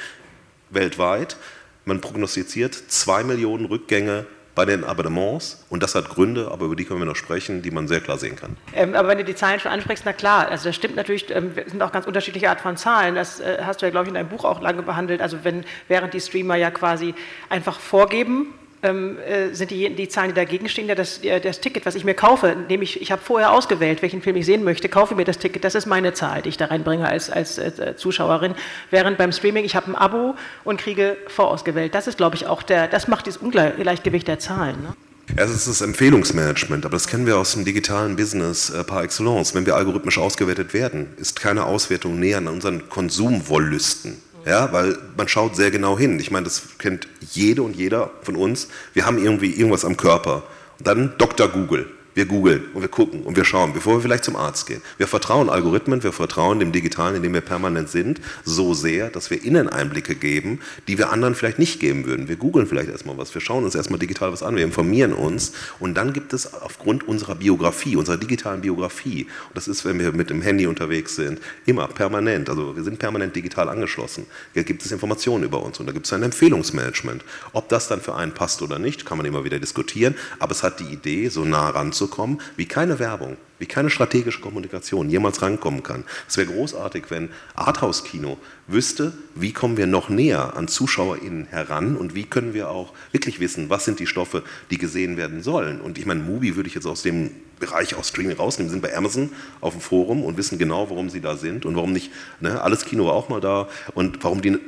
weltweit. 0.70 1.36
Man 1.84 2.00
prognostiziert 2.00 2.74
2 2.74 3.24
Millionen 3.24 3.66
Rückgänge 3.66 4.26
bei 4.54 4.64
den 4.64 4.84
Abonnements 4.84 5.64
und 5.68 5.82
das 5.82 5.94
hat 5.94 6.08
Gründe, 6.08 6.50
aber 6.50 6.66
über 6.66 6.76
die 6.76 6.84
können 6.84 7.00
wir 7.00 7.06
noch 7.06 7.16
sprechen, 7.16 7.62
die 7.62 7.70
man 7.70 7.88
sehr 7.88 8.00
klar 8.00 8.18
sehen 8.18 8.36
kann. 8.36 8.56
Ähm, 8.74 8.94
aber 8.94 9.08
wenn 9.08 9.18
du 9.18 9.24
die 9.24 9.34
Zahlen 9.34 9.60
schon 9.60 9.72
ansprichst, 9.72 10.04
na 10.06 10.12
klar, 10.12 10.48
also 10.48 10.68
das 10.68 10.76
stimmt 10.76 10.96
natürlich, 10.96 11.34
ähm, 11.34 11.52
sind 11.66 11.82
auch 11.82 11.92
ganz 11.92 12.06
unterschiedliche 12.06 12.48
Art 12.48 12.60
von 12.60 12.76
Zahlen. 12.76 13.14
Das 13.14 13.40
äh, 13.40 13.58
hast 13.64 13.82
du 13.82 13.86
ja, 13.86 13.90
glaube 13.90 14.04
ich, 14.04 14.08
in 14.08 14.14
deinem 14.14 14.28
Buch 14.28 14.44
auch 14.44 14.60
lange 14.60 14.82
behandelt. 14.82 15.20
Also 15.20 15.38
wenn, 15.42 15.64
während 15.88 16.14
die 16.14 16.20
Streamer 16.20 16.56
ja 16.56 16.70
quasi 16.70 17.14
einfach 17.48 17.80
vorgeben, 17.80 18.54
ähm, 18.84 19.18
äh, 19.18 19.52
sind 19.54 19.70
die, 19.70 19.94
die 19.94 20.08
Zahlen, 20.08 20.28
die 20.28 20.34
dagegen 20.34 20.68
stehen, 20.68 20.86
ja 20.88 20.94
das, 20.94 21.20
das 21.42 21.60
Ticket, 21.60 21.86
was 21.86 21.94
ich 21.94 22.04
mir 22.04 22.14
kaufe, 22.14 22.56
nämlich 22.68 23.00
ich 23.00 23.10
habe 23.10 23.22
vorher 23.22 23.52
ausgewählt, 23.52 24.02
welchen 24.02 24.22
Film 24.22 24.36
ich 24.36 24.46
sehen 24.46 24.62
möchte, 24.62 24.88
kaufe 24.88 25.14
mir 25.14 25.24
das 25.24 25.38
Ticket, 25.38 25.64
das 25.64 25.74
ist 25.74 25.86
meine 25.86 26.12
Zahl, 26.12 26.42
die 26.42 26.50
ich 26.50 26.56
da 26.56 26.66
reinbringe 26.66 27.08
als, 27.08 27.30
als 27.30 27.58
äh, 27.58 27.96
Zuschauerin. 27.96 28.54
Während 28.90 29.18
beim 29.18 29.32
Streaming, 29.32 29.64
ich 29.64 29.74
habe 29.74 29.90
ein 29.90 29.96
Abo 29.96 30.36
und 30.62 30.80
kriege 30.80 31.16
vorausgewählt. 31.26 31.94
Das 31.94 32.06
ist, 32.06 32.18
glaube 32.18 32.36
ich, 32.36 32.46
auch 32.46 32.62
der, 32.62 32.86
das 32.86 33.08
macht 33.08 33.26
dieses 33.26 33.40
Ungleichgewicht 33.40 34.28
der 34.28 34.38
Zahlen. 34.38 34.76
Ne? 34.82 34.94
Es 35.36 35.50
ist 35.50 35.66
das 35.66 35.80
Empfehlungsmanagement, 35.80 36.84
aber 36.84 36.96
das 36.96 37.08
kennen 37.08 37.26
wir 37.26 37.38
aus 37.38 37.54
dem 37.54 37.64
digitalen 37.64 38.14
Business 38.16 38.70
äh, 38.70 38.84
par 38.84 39.02
excellence. 39.02 39.54
Wenn 39.54 39.66
wir 39.66 39.74
algorithmisch 39.74 40.18
ausgewertet 40.18 40.74
werden, 40.74 41.08
ist 41.16 41.40
keine 41.40 41.64
Auswertung 41.64 42.20
näher 42.20 42.38
an 42.38 42.48
unseren 42.48 42.88
Konsumwollüsten. 42.88 44.18
Ja, 44.46 44.72
weil 44.72 44.98
man 45.16 45.28
schaut 45.28 45.56
sehr 45.56 45.70
genau 45.70 45.98
hin. 45.98 46.20
Ich 46.20 46.30
meine, 46.30 46.44
das 46.44 46.62
kennt 46.78 47.08
jede 47.20 47.62
und 47.62 47.76
jeder 47.76 48.10
von 48.22 48.36
uns. 48.36 48.68
Wir 48.92 49.06
haben 49.06 49.18
irgendwie 49.18 49.52
irgendwas 49.52 49.84
am 49.84 49.96
Körper. 49.96 50.42
Und 50.78 50.86
dann 50.86 51.14
Dr. 51.18 51.48
Google. 51.48 51.88
Wir 52.14 52.26
googeln 52.26 52.64
und 52.74 52.80
wir 52.80 52.88
gucken 52.88 53.22
und 53.22 53.36
wir 53.36 53.44
schauen, 53.44 53.72
bevor 53.72 53.94
wir 53.94 54.00
vielleicht 54.00 54.24
zum 54.24 54.36
Arzt 54.36 54.66
gehen. 54.66 54.80
Wir 54.98 55.08
vertrauen 55.08 55.50
Algorithmen, 55.50 56.02
wir 56.04 56.12
vertrauen 56.12 56.60
dem 56.60 56.70
Digitalen, 56.70 57.16
in 57.16 57.22
dem 57.22 57.34
wir 57.34 57.40
permanent 57.40 57.88
sind, 57.88 58.20
so 58.44 58.72
sehr, 58.72 59.10
dass 59.10 59.30
wir 59.30 59.42
Inneneinblicke 59.42 60.14
geben, 60.14 60.60
die 60.86 60.96
wir 60.96 61.10
anderen 61.10 61.34
vielleicht 61.34 61.58
nicht 61.58 61.80
geben 61.80 62.06
würden. 62.06 62.28
Wir 62.28 62.36
googeln 62.36 62.68
vielleicht 62.68 62.88
erstmal 62.88 63.18
was, 63.18 63.34
wir 63.34 63.40
schauen 63.40 63.64
uns 63.64 63.74
erstmal 63.74 63.98
digital 63.98 64.32
was 64.32 64.44
an, 64.44 64.54
wir 64.54 64.64
informieren 64.64 65.12
uns 65.12 65.52
und 65.80 65.94
dann 65.94 66.12
gibt 66.12 66.32
es 66.32 66.54
aufgrund 66.54 67.06
unserer 67.08 67.34
Biografie, 67.34 67.96
unserer 67.96 68.16
digitalen 68.16 68.60
Biografie, 68.60 69.24
und 69.48 69.56
das 69.56 69.66
ist, 69.66 69.84
wenn 69.84 69.98
wir 69.98 70.12
mit 70.12 70.30
dem 70.30 70.40
Handy 70.40 70.68
unterwegs 70.68 71.16
sind, 71.16 71.40
immer 71.66 71.88
permanent, 71.88 72.48
also 72.48 72.76
wir 72.76 72.84
sind 72.84 73.00
permanent 73.00 73.34
digital 73.34 73.68
angeschlossen, 73.68 74.26
gibt 74.54 74.84
es 74.84 74.92
Informationen 74.92 75.42
über 75.42 75.62
uns 75.62 75.80
und 75.80 75.86
da 75.86 75.92
gibt 75.92 76.06
es 76.06 76.12
ein 76.12 76.22
Empfehlungsmanagement. 76.22 77.24
Ob 77.52 77.68
das 77.68 77.88
dann 77.88 78.00
für 78.00 78.14
einen 78.14 78.32
passt 78.32 78.62
oder 78.62 78.78
nicht, 78.78 79.04
kann 79.04 79.18
man 79.18 79.26
immer 79.26 79.44
wieder 79.44 79.58
diskutieren, 79.58 80.14
aber 80.38 80.52
es 80.52 80.62
hat 80.62 80.78
die 80.78 80.92
Idee, 80.92 81.28
so 81.28 81.44
nah 81.44 81.70
ranzukommen, 81.70 82.03
ranzukommen, 82.04 82.40
wie 82.56 82.66
keine 82.66 82.98
Werbung, 82.98 83.36
wie 83.58 83.66
keine 83.66 83.90
strategische 83.90 84.40
Kommunikation 84.40 85.08
jemals 85.08 85.42
rankommen 85.42 85.82
kann. 85.82 86.04
Es 86.28 86.36
wäre 86.36 86.48
großartig, 86.52 87.04
wenn 87.08 87.30
Arthouse-Kino 87.54 88.38
wüsste, 88.66 89.12
wie 89.34 89.52
kommen 89.52 89.76
wir 89.76 89.86
noch 89.86 90.08
näher 90.08 90.56
an 90.56 90.68
ZuschauerInnen 90.68 91.46
heran 91.46 91.96
und 91.96 92.14
wie 92.14 92.24
können 92.24 92.54
wir 92.54 92.70
auch 92.70 92.92
wirklich 93.12 93.40
wissen, 93.40 93.70
was 93.70 93.84
sind 93.84 94.00
die 94.00 94.06
Stoffe, 94.06 94.42
die 94.70 94.78
gesehen 94.78 95.16
werden 95.16 95.42
sollen. 95.42 95.80
Und 95.80 95.98
ich 95.98 96.06
meine, 96.06 96.22
Mubi 96.22 96.56
würde 96.56 96.68
ich 96.68 96.74
jetzt 96.74 96.86
aus 96.86 97.02
dem 97.02 97.30
Bereich 97.60 97.94
aus 97.96 98.08
Streaming 98.08 98.36
rausnehmen, 98.36 98.70
sind 98.70 98.82
bei 98.82 98.94
Amazon 98.96 99.30
auf 99.60 99.74
dem 99.74 99.80
Forum 99.80 100.24
und 100.24 100.36
wissen 100.36 100.58
genau, 100.58 100.90
warum 100.90 101.08
sie 101.08 101.20
da 101.20 101.36
sind 101.36 101.64
und 101.64 101.76
warum 101.76 101.92
nicht, 101.92 102.10
ne, 102.40 102.60
alles 102.60 102.84
Kino 102.84 103.06
war 103.06 103.12
auch 103.14 103.28
mal 103.28 103.40
da 103.40 103.68
und 103.94 104.22
warum 104.22 104.42
die 104.42 104.58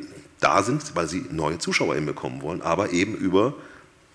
da 0.41 0.63
sind, 0.63 0.95
weil 0.95 1.09
sie 1.09 1.25
neue 1.31 1.59
ZuschauerInnen 1.59 2.07
bekommen 2.07 2.43
wollen, 2.43 2.63
aber 2.63 2.93
eben 2.93 3.15
über 3.15 3.55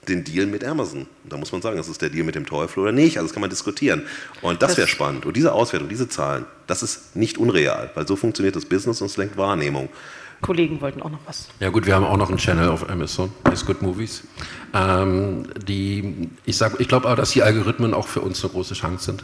den 0.08 0.24
Deal 0.24 0.48
mit 0.48 0.64
Amazon. 0.64 1.08
Da 1.24 1.38
muss 1.38 1.52
man 1.52 1.62
sagen, 1.62 1.78
das 1.78 1.88
ist 1.88 2.02
der 2.02 2.10
Deal 2.10 2.24
mit 2.24 2.36
dem 2.36 2.46
Teufel 2.46 2.80
oder 2.80 2.92
nicht. 2.92 3.18
Also 3.18 3.28
das 3.28 3.34
kann 3.34 3.42
man 3.42 3.50
diskutieren. 3.50 4.04
Und 4.42 4.62
das 4.62 4.78
wäre 4.78 4.88
spannend. 4.88 5.26
Und 5.26 5.38
diese 5.38 5.54
Auswertung, 5.54 5.90
diese 5.90 6.10
Zahlen, 6.10 6.46
das 6.68 6.82
ist 6.84 7.16
nicht 7.16 7.38
unreal, 7.38 7.92
weil 7.94 8.08
so 8.08 8.16
funktioniert 8.16 8.56
das 8.56 8.66
Business 8.66 9.02
und 9.02 9.08
es 9.08 9.18
lenkt 9.18 9.38
Wahrnehmung. 9.38 9.90
Kollegen 10.42 10.82
wollten 10.82 11.04
auch 11.04 11.12
noch 11.12 11.20
was. 11.26 11.50
Ja 11.60 11.70
gut, 11.70 11.86
wir 11.86 11.94
haben 11.94 12.06
auch 12.06 12.18
noch 12.18 12.30
einen 12.30 12.40
Channel 12.40 12.70
auf 12.70 12.90
Amazon, 12.90 13.32
ist 13.54 13.66
Good 13.68 13.84
Movies. 13.84 14.24
Ähm, 14.74 15.46
die, 15.68 16.30
ich 16.46 16.60
ich 16.80 16.88
glaube 16.88 17.08
aber, 17.08 17.16
dass 17.16 17.32
die 17.32 17.44
Algorithmen 17.44 17.94
auch 17.94 18.08
für 18.08 18.22
uns 18.22 18.44
eine 18.44 18.52
große 18.52 18.74
Chance 18.74 19.06
sind. 19.06 19.24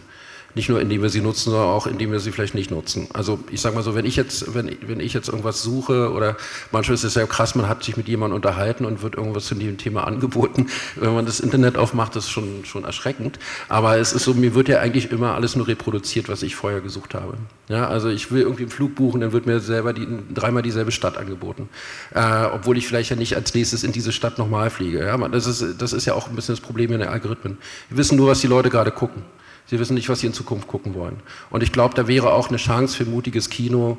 Nicht 0.56 0.70
nur, 0.70 0.82
indem 0.82 1.02
wir 1.02 1.10
sie 1.10 1.22
nutzen, 1.22 1.52
sondern 1.52 1.70
auch, 1.70 1.86
indem 1.86 2.12
wir 2.12 2.20
sie 2.20 2.32
vielleicht 2.32 2.56
nicht 2.56 2.72
nutzen. 2.72 3.08
Also 3.14 3.40
ich 3.52 3.62
sage 3.62 3.76
mal 3.76 3.84
so, 3.84 3.94
wenn 3.96 4.06
ich 4.06 4.16
jetzt, 4.16 4.56
wenn, 4.56 4.76
wenn 4.88 5.00
ich 5.00 5.14
jetzt 5.14 5.28
irgendwas 5.30 5.62
suche 5.62 6.12
oder 6.12 6.36
manchmal 6.72 6.96
ist 6.96 7.04
es 7.04 7.14
ja 7.16 7.26
krass, 7.28 7.54
man 7.56 7.70
hat 7.70 7.84
sich 7.84 7.96
mit 7.96 8.08
jemandem 8.08 8.36
unterhalten 8.36 8.86
und 8.86 9.04
wird 9.04 9.16
irgendwas 9.16 9.46
zu 9.46 9.56
dem 9.56 9.78
Thema 9.78 10.08
angeboten. 10.08 10.68
Wenn 10.96 11.14
man 11.14 11.26
das 11.26 11.40
Internet 11.40 11.78
aufmacht, 11.78 12.16
ist 12.16 12.30
schon, 12.30 12.66
schon 12.66 12.86
erschreckend. 12.86 13.38
Aber 13.70 13.98
es 13.98 14.14
ist 14.14 14.24
so, 14.24 14.34
mir 14.34 14.56
wird 14.56 14.68
ja 14.68 14.80
eigentlich 14.80 15.12
immer 15.12 15.36
alles 15.36 15.56
nur 15.56 15.68
reproduziert, 15.68 16.28
was 16.30 16.42
ich 16.42 16.56
vorher 16.56 16.82
gesucht 16.82 17.14
habe. 17.14 17.38
Ja, 17.70 17.88
also 17.88 18.10
ich 18.10 18.32
will 18.32 18.42
irgendwie 18.42 18.64
einen 18.64 18.72
Flug 18.72 18.96
buchen, 18.96 19.22
dann 19.22 19.34
wird 19.34 19.46
mir 19.46 19.60
selber 19.60 19.94
die, 19.94 20.08
dreimal 20.34 20.64
dieselbe 20.64 20.92
Stadt 20.92 21.18
angeboten. 21.18 21.70
Äh, 22.14 22.46
obwohl 22.46 22.78
ich 22.78 22.88
vielleicht 22.88 23.10
ja 23.10 23.16
nicht 23.16 23.36
als 23.36 23.54
nächstes 23.54 23.84
in 23.84 23.92
diese 23.92 24.12
Stadt 24.12 24.38
nochmal 24.38 24.70
fliege. 24.70 25.06
Ja, 25.06 25.18
das, 25.28 25.46
ist, 25.46 25.82
das 25.82 25.94
ist 25.94 26.06
ja 26.06 26.14
auch 26.14 26.30
ein 26.30 26.36
bisschen 26.36 26.56
das 26.56 26.62
Problem 26.62 26.92
in 26.94 27.00
den 27.00 27.10
Algorithmen. 27.10 27.58
Wir 27.90 27.98
wissen 27.98 28.18
nur, 28.18 28.28
was 28.28 28.42
die 28.42 28.48
Leute 28.48 28.70
gerade 28.70 28.92
gucken. 28.92 29.24
Sie 29.70 29.80
wissen 29.80 29.96
nicht, 29.96 30.10
was 30.10 30.22
sie 30.22 30.28
in 30.28 30.34
Zukunft 30.34 30.68
gucken 30.68 30.94
wollen. 30.96 31.18
Und 31.50 31.62
ich 31.62 31.72
glaube, 31.72 31.94
da 31.96 32.08
wäre 32.08 32.32
auch 32.32 32.50
eine 32.50 32.58
Chance 32.58 32.96
für 32.98 33.06
mutiges 33.06 33.50
Kino, 33.50 33.98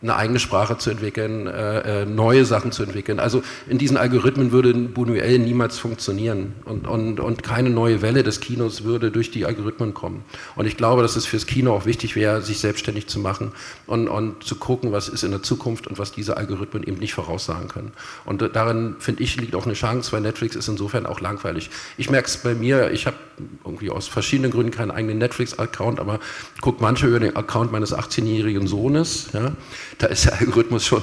eine 0.00 0.14
eigene 0.14 0.38
Sprache 0.38 0.78
zu 0.78 0.90
entwickeln, 0.90 1.48
äh, 1.48 2.02
äh, 2.02 2.06
neue 2.06 2.44
Sachen 2.44 2.70
zu 2.70 2.84
entwickeln. 2.84 3.18
Also 3.18 3.42
in 3.68 3.78
diesen 3.78 3.96
Algorithmen 3.96 4.52
würde 4.52 4.72
Buñuel 4.72 5.38
niemals 5.38 5.78
funktionieren 5.78 6.54
und, 6.64 6.86
und, 6.86 7.18
und 7.18 7.42
keine 7.42 7.70
neue 7.70 8.00
Welle 8.00 8.22
des 8.22 8.38
Kinos 8.38 8.84
würde 8.84 9.10
durch 9.10 9.32
die 9.32 9.44
Algorithmen 9.44 9.94
kommen. 9.94 10.22
Und 10.54 10.66
ich 10.66 10.76
glaube, 10.76 11.02
dass 11.02 11.16
es 11.16 11.26
fürs 11.26 11.46
Kino 11.46 11.74
auch 11.74 11.84
wichtig 11.84 12.14
wäre, 12.14 12.42
sich 12.42 12.60
selbstständig 12.60 13.08
zu 13.08 13.18
machen 13.18 13.52
und, 13.86 14.06
und 14.06 14.44
zu 14.44 14.54
gucken, 14.54 14.92
was 14.92 15.08
ist 15.08 15.24
in 15.24 15.32
der 15.32 15.42
Zukunft 15.42 15.88
und 15.88 15.98
was 15.98 16.12
diese 16.12 16.36
Algorithmen 16.36 16.84
eben 16.84 16.98
nicht 16.98 17.14
voraussagen 17.14 17.66
können. 17.66 17.90
Und 18.24 18.48
darin, 18.54 18.94
finde 19.00 19.24
ich, 19.24 19.36
liegt 19.36 19.56
auch 19.56 19.66
eine 19.66 19.74
Chance, 19.74 20.12
weil 20.12 20.20
Netflix 20.20 20.54
ist 20.54 20.68
insofern 20.68 21.06
auch 21.06 21.20
langweilig. 21.20 21.70
Ich 21.96 22.08
merke 22.08 22.28
es 22.28 22.36
bei 22.36 22.54
mir, 22.54 22.92
ich 22.92 23.06
habe 23.06 23.16
irgendwie 23.64 23.90
aus 23.90 24.08
verschiedenen 24.08 24.50
Gründen 24.50 24.72
keinen 24.72 24.90
eigenen 24.90 25.18
Netflix-Account, 25.18 26.00
aber 26.00 26.20
gucke 26.60 26.82
manche 26.82 27.06
über 27.06 27.20
den 27.20 27.36
Account 27.36 27.72
meines 27.72 27.94
18-jährigen 27.94 28.66
Sohnes, 28.66 29.28
ja, 29.32 29.52
da 29.98 30.06
ist 30.06 30.26
der 30.26 30.40
Algorithmus 30.40 30.86
schon 30.86 31.02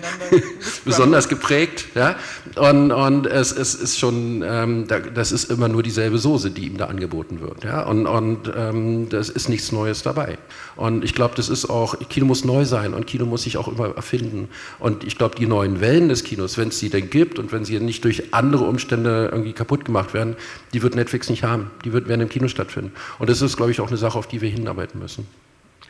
besonders 0.84 1.28
geprägt. 1.28 1.86
Ja? 1.94 2.16
Und, 2.56 2.92
und 2.92 3.26
es, 3.26 3.52
es, 3.52 3.74
ist 3.74 3.98
schon, 3.98 4.42
ähm, 4.46 4.86
das 5.14 5.32
ist 5.32 5.50
immer 5.50 5.68
nur 5.68 5.82
dieselbe 5.82 6.18
Soße, 6.18 6.50
die 6.50 6.66
ihm 6.66 6.76
da 6.76 6.86
angeboten 6.86 7.40
wird. 7.40 7.64
Ja? 7.64 7.82
Und, 7.82 8.06
und 8.06 8.52
ähm, 8.56 9.08
das 9.08 9.28
ist 9.28 9.48
nichts 9.48 9.72
Neues 9.72 10.02
dabei. 10.02 10.38
Und 10.76 11.04
ich 11.04 11.14
glaube, 11.14 11.34
das 11.36 11.48
ist 11.48 11.68
auch, 11.70 11.98
Kino 12.08 12.26
muss 12.26 12.44
neu 12.44 12.64
sein 12.64 12.94
und 12.94 13.06
Kino 13.06 13.24
muss 13.26 13.42
sich 13.42 13.56
auch 13.56 13.68
immer 13.68 13.96
erfinden. 13.96 14.48
Und 14.78 15.04
ich 15.04 15.16
glaube, 15.16 15.36
die 15.36 15.46
neuen 15.46 15.80
Wellen 15.80 16.08
des 16.08 16.24
Kinos, 16.24 16.58
wenn 16.58 16.68
es 16.68 16.78
sie 16.78 16.90
denn 16.90 17.10
gibt 17.10 17.38
und 17.38 17.52
wenn 17.52 17.64
sie 17.64 17.78
nicht 17.80 18.04
durch 18.04 18.34
andere 18.34 18.64
Umstände 18.64 19.28
irgendwie 19.32 19.52
kaputt 19.52 19.84
gemacht 19.84 20.14
werden, 20.14 20.36
die 20.72 20.82
wird 20.82 20.94
Netflix 20.94 21.30
nicht 21.30 21.44
haben. 21.48 21.70
Die 21.84 21.92
werden 21.92 22.20
im 22.20 22.28
Kino 22.28 22.48
stattfinden. 22.48 22.92
Und 23.18 23.30
das 23.30 23.42
ist, 23.42 23.56
glaube 23.56 23.70
ich, 23.70 23.80
auch 23.80 23.88
eine 23.88 23.96
Sache, 23.96 24.18
auf 24.18 24.26
die 24.26 24.40
wir 24.40 24.48
hinarbeiten 24.48 25.00
müssen. 25.00 25.26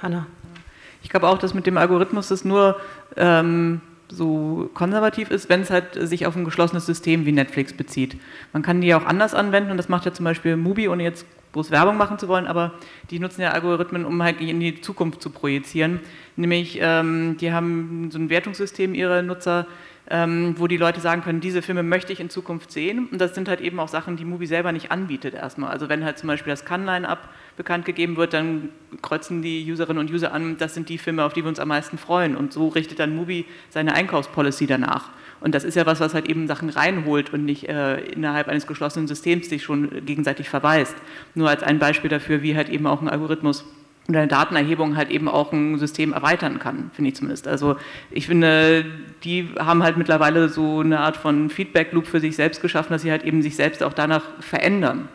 Hanna. 0.00 0.26
Ich 1.02 1.10
glaube 1.10 1.28
auch, 1.28 1.38
dass 1.38 1.54
mit 1.54 1.66
dem 1.66 1.76
Algorithmus 1.76 2.28
das 2.28 2.44
nur 2.44 2.80
ähm, 3.16 3.80
so 4.08 4.70
konservativ 4.74 5.30
ist, 5.30 5.48
wenn 5.48 5.60
es 5.60 5.70
halt 5.70 5.94
sich 6.08 6.26
auf 6.26 6.36
ein 6.36 6.44
geschlossenes 6.44 6.86
System 6.86 7.26
wie 7.26 7.32
Netflix 7.32 7.72
bezieht. 7.72 8.16
Man 8.52 8.62
kann 8.62 8.80
die 8.80 8.88
ja 8.88 8.98
auch 8.98 9.06
anders 9.06 9.34
anwenden 9.34 9.70
und 9.70 9.76
das 9.76 9.88
macht 9.88 10.04
ja 10.04 10.12
zum 10.12 10.24
Beispiel 10.24 10.56
Mubi, 10.56 10.88
ohne 10.88 11.02
jetzt 11.02 11.26
groß 11.52 11.70
Werbung 11.70 11.96
machen 11.96 12.18
zu 12.18 12.28
wollen, 12.28 12.46
aber 12.46 12.72
die 13.10 13.18
nutzen 13.18 13.40
ja 13.40 13.50
Algorithmen, 13.50 14.04
um 14.04 14.22
halt 14.22 14.40
in 14.40 14.60
die 14.60 14.80
Zukunft 14.80 15.22
zu 15.22 15.30
projizieren. 15.30 16.00
Nämlich, 16.36 16.78
ähm, 16.82 17.36
die 17.40 17.52
haben 17.52 18.10
so 18.10 18.18
ein 18.18 18.28
Wertungssystem 18.28 18.94
ihrer 18.94 19.22
Nutzer, 19.22 19.66
wo 20.08 20.68
die 20.68 20.76
Leute 20.76 21.00
sagen 21.00 21.22
können, 21.22 21.40
diese 21.40 21.62
Filme 21.62 21.82
möchte 21.82 22.12
ich 22.12 22.20
in 22.20 22.30
Zukunft 22.30 22.70
sehen. 22.70 23.08
Und 23.10 23.20
das 23.20 23.34
sind 23.34 23.48
halt 23.48 23.60
eben 23.60 23.80
auch 23.80 23.88
Sachen, 23.88 24.16
die 24.16 24.24
Mubi 24.24 24.46
selber 24.46 24.70
nicht 24.70 24.92
anbietet 24.92 25.34
erstmal. 25.34 25.70
Also 25.70 25.88
wenn 25.88 26.04
halt 26.04 26.16
zum 26.18 26.28
Beispiel 26.28 26.52
das 26.52 26.64
Cannes-Line-Up 26.64 27.28
bekannt 27.56 27.84
gegeben 27.84 28.16
wird, 28.16 28.32
dann 28.32 28.68
kreuzen 29.02 29.42
die 29.42 29.68
Userinnen 29.70 29.98
und 29.98 30.12
User 30.12 30.32
an, 30.32 30.58
das 30.58 30.74
sind 30.74 30.88
die 30.88 30.98
Filme, 30.98 31.24
auf 31.24 31.32
die 31.32 31.42
wir 31.42 31.48
uns 31.48 31.58
am 31.58 31.68
meisten 31.68 31.98
freuen. 31.98 32.36
Und 32.36 32.52
so 32.52 32.68
richtet 32.68 33.00
dann 33.00 33.16
Mubi 33.16 33.46
seine 33.68 33.94
Einkaufspolicy 33.94 34.68
danach. 34.68 35.10
Und 35.40 35.54
das 35.54 35.64
ist 35.64 35.74
ja 35.74 35.86
was, 35.86 35.98
was 35.98 36.14
halt 36.14 36.28
eben 36.28 36.46
Sachen 36.46 36.70
reinholt 36.70 37.32
und 37.32 37.44
nicht 37.44 37.68
äh, 37.68 37.98
innerhalb 37.98 38.48
eines 38.48 38.66
geschlossenen 38.66 39.08
Systems 39.08 39.48
sich 39.48 39.64
schon 39.64 40.04
gegenseitig 40.06 40.48
verweist. 40.48 40.94
Nur 41.34 41.50
als 41.50 41.62
ein 41.62 41.78
Beispiel 41.80 42.10
dafür, 42.10 42.42
wie 42.42 42.56
halt 42.56 42.68
eben 42.68 42.86
auch 42.86 43.02
ein 43.02 43.08
Algorithmus 43.08 43.64
und 44.08 44.16
eine 44.16 44.28
Datenerhebung 44.28 44.96
halt 44.96 45.10
eben 45.10 45.28
auch 45.28 45.52
ein 45.52 45.78
System 45.78 46.12
erweitern 46.12 46.58
kann, 46.58 46.90
finde 46.92 47.08
ich 47.08 47.16
zumindest. 47.16 47.48
Also 47.48 47.76
ich 48.10 48.26
finde, 48.26 48.84
die 49.24 49.48
haben 49.58 49.82
halt 49.82 49.96
mittlerweile 49.96 50.48
so 50.48 50.80
eine 50.80 51.00
Art 51.00 51.16
von 51.16 51.50
Feedback-Loop 51.50 52.06
für 52.06 52.20
sich 52.20 52.36
selbst 52.36 52.62
geschaffen, 52.62 52.92
dass 52.92 53.02
sie 53.02 53.10
halt 53.10 53.24
eben 53.24 53.42
sich 53.42 53.56
selbst 53.56 53.82
auch 53.82 53.92
danach 53.92 54.22
verändern 54.40 55.08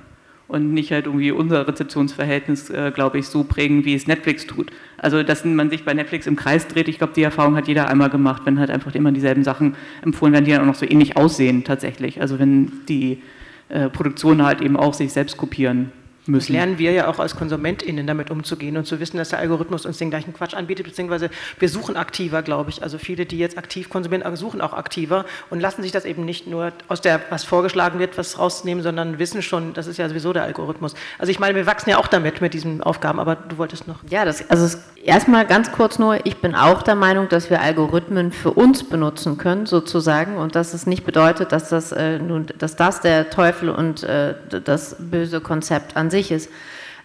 und 0.52 0.74
nicht 0.74 0.92
halt 0.92 1.06
irgendwie 1.06 1.32
unser 1.32 1.66
Rezeptionsverhältnis, 1.66 2.70
äh, 2.70 2.92
glaube 2.94 3.20
ich, 3.20 3.28
so 3.28 3.46
prägen, 3.46 3.86
wie 3.86 3.96
es 3.96 4.06
Netflix 4.06 4.46
tut. 4.46 4.70
Also, 4.98 5.24
dass 5.24 5.46
man 5.46 5.70
sich 5.70 5.86
bei 5.86 5.94
Netflix 5.94 6.28
im 6.28 6.36
Kreis 6.36 6.68
dreht, 6.68 6.90
ich 6.90 6.98
glaube, 6.98 7.14
die 7.16 7.24
Erfahrung 7.24 7.56
hat 7.56 7.70
jeder 7.70 7.88
einmal 7.88 8.10
gemacht, 8.10 8.42
wenn 8.44 8.60
halt 8.60 8.70
einfach 8.70 8.94
immer 8.94 9.14
dieselben 9.14 9.46
Sachen 9.46 9.76
empfohlen 10.02 10.34
werden, 10.34 10.44
die 10.44 10.52
dann 10.52 10.62
auch 10.62 10.66
noch 10.66 10.76
so 10.76 10.86
ähnlich 10.86 11.16
aussehen 11.16 11.64
tatsächlich. 11.64 12.20
Also 12.20 12.38
wenn 12.38 12.70
die 12.90 13.22
äh, 13.70 13.88
Produktionen 13.88 14.44
halt 14.44 14.60
eben 14.60 14.76
auch 14.76 14.94
sich 14.94 15.14
selbst 15.14 15.38
kopieren. 15.38 15.94
Müssen. 16.26 16.54
Das 16.54 16.60
lernen 16.60 16.78
wir 16.78 16.92
ja 16.92 17.08
auch 17.08 17.20
als 17.20 17.36
KonsumentInnen 17.36 18.06
damit 18.06 18.32
umzugehen 18.32 18.78
und 18.78 18.86
zu 18.86 19.00
wissen, 19.00 19.18
dass 19.18 19.30
der 19.30 19.40
Algorithmus 19.40 19.86
uns 19.86 19.98
den 19.98 20.10
gleichen 20.10 20.34
Quatsch 20.34 20.54
anbietet, 20.54 20.86
beziehungsweise 20.86 21.30
wir 21.60 21.70
suchen 21.70 21.98
aktiver, 21.98 22.42
glaube 22.42 22.70
ich. 22.70 22.84
Also 22.84 22.98
viele, 22.98 23.26
die 23.26 23.38
jetzt 23.38 23.58
aktiv 23.58 23.90
konsumieren, 23.90 24.36
suchen 24.36 24.62
auch 24.62 24.74
aktiver 24.74 25.26
und 25.50 25.60
lassen 25.60 25.82
sich 25.82 25.92
das 25.92 26.06
eben 26.06 26.26
nicht 26.26 26.48
nur 26.48 26.72
aus 26.88 27.02
der, 27.02 27.22
was 27.30 27.44
vorgeschlagen 27.44 28.00
wird, 28.00 28.18
was 28.18 28.38
rausnehmen, 28.38 28.84
sondern 28.84 29.20
wissen 29.20 29.42
schon, 29.42 29.74
das 29.74 29.88
ist 29.88 29.98
ja 29.98 30.08
sowieso 30.08 30.34
der 30.34 30.44
Algorithmus. 30.44 30.94
Also 31.18 31.32
ich 31.32 31.40
meine, 31.40 31.56
wir 31.56 31.66
wachsen 31.66 31.90
ja 31.90 31.98
auch 31.98 32.08
damit, 32.08 32.42
mit 32.42 32.54
diesen 32.54 32.82
Aufgaben, 32.82 33.20
aber 33.20 33.36
du 33.36 33.58
wolltest 33.58 33.88
noch. 33.88 34.00
Ja, 34.10 34.26
das, 34.26 34.50
also 34.50 34.78
erstmal 35.04 35.46
ganz 35.46 35.72
kurz 35.72 36.00
nur, 36.00 36.26
ich 36.26 36.38
bin 36.38 36.56
auch 36.56 36.82
der 36.82 36.96
Meinung, 36.96 37.30
dass 37.30 37.50
wir 37.50 37.62
Algorithmen 37.62 38.32
für 38.32 38.52
uns 38.52 38.84
benutzen 38.84 39.38
können, 39.38 39.66
sozusagen, 39.66 40.38
und 40.38 40.56
dass 40.56 40.74
es 40.74 40.86
nicht 40.86 41.06
bedeutet, 41.06 41.52
dass 41.52 41.70
das, 41.70 41.92
äh, 41.92 42.20
nun, 42.20 42.48
dass 42.58 42.76
das 42.76 43.02
der 43.02 43.30
Teufel 43.30 43.70
und 43.70 44.04
äh, 44.04 44.36
das 44.64 44.96
böse 45.00 45.42
Konzept 45.42 45.98
an 45.98 46.10
sich 46.10 46.21
ist. 46.30 46.52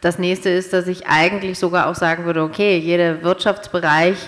Das 0.03 0.19
nächste 0.19 0.51
ist, 0.51 0.75
dass 0.75 0.89
ich 0.89 1.07
eigentlich 1.07 1.59
sogar 1.59 1.87
auch 1.87 1.95
sagen 1.95 2.27
würde, 2.27 2.43
okay, 2.43 2.77
jeder 2.77 3.23
Wirtschaftsbereich, 3.23 4.19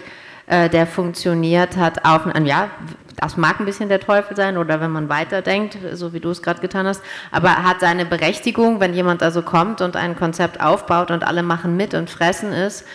äh, 0.47 0.71
der 0.71 0.87
funktioniert, 0.87 1.77
hat 1.77 2.07
auf 2.07 2.25
ein, 2.27 2.47
ja, 2.47 2.71
das 3.17 3.37
mag 3.37 3.61
ein 3.61 3.67
bisschen 3.67 3.89
der 3.89 4.01
Teufel 4.01 4.37
sein 4.37 4.57
oder 4.57 4.81
wenn 4.81 4.91
man 4.91 5.09
weiterdenkt, 5.09 5.77
so 5.93 6.13
wie 6.13 6.21
du 6.21 6.31
es 6.31 6.43
gerade 6.43 6.61
getan 6.61 6.87
hast, 6.87 7.03
aber 7.33 7.65
hat 7.65 7.81
seine 7.81 8.07
Berechtigung, 8.07 8.81
wenn 8.81 8.95
jemand 8.95 9.23
also 9.23 9.43
kommt 9.43 9.81
und 9.81 9.97
ein 9.97 10.17
Konzept 10.17 10.61
aufbaut 10.61 11.11
und 11.11 11.25
alle 11.27 11.43
machen 11.43 11.77
mit 11.77 11.95
und 11.95 12.09
fressen 12.09 12.53
ist 12.53 12.87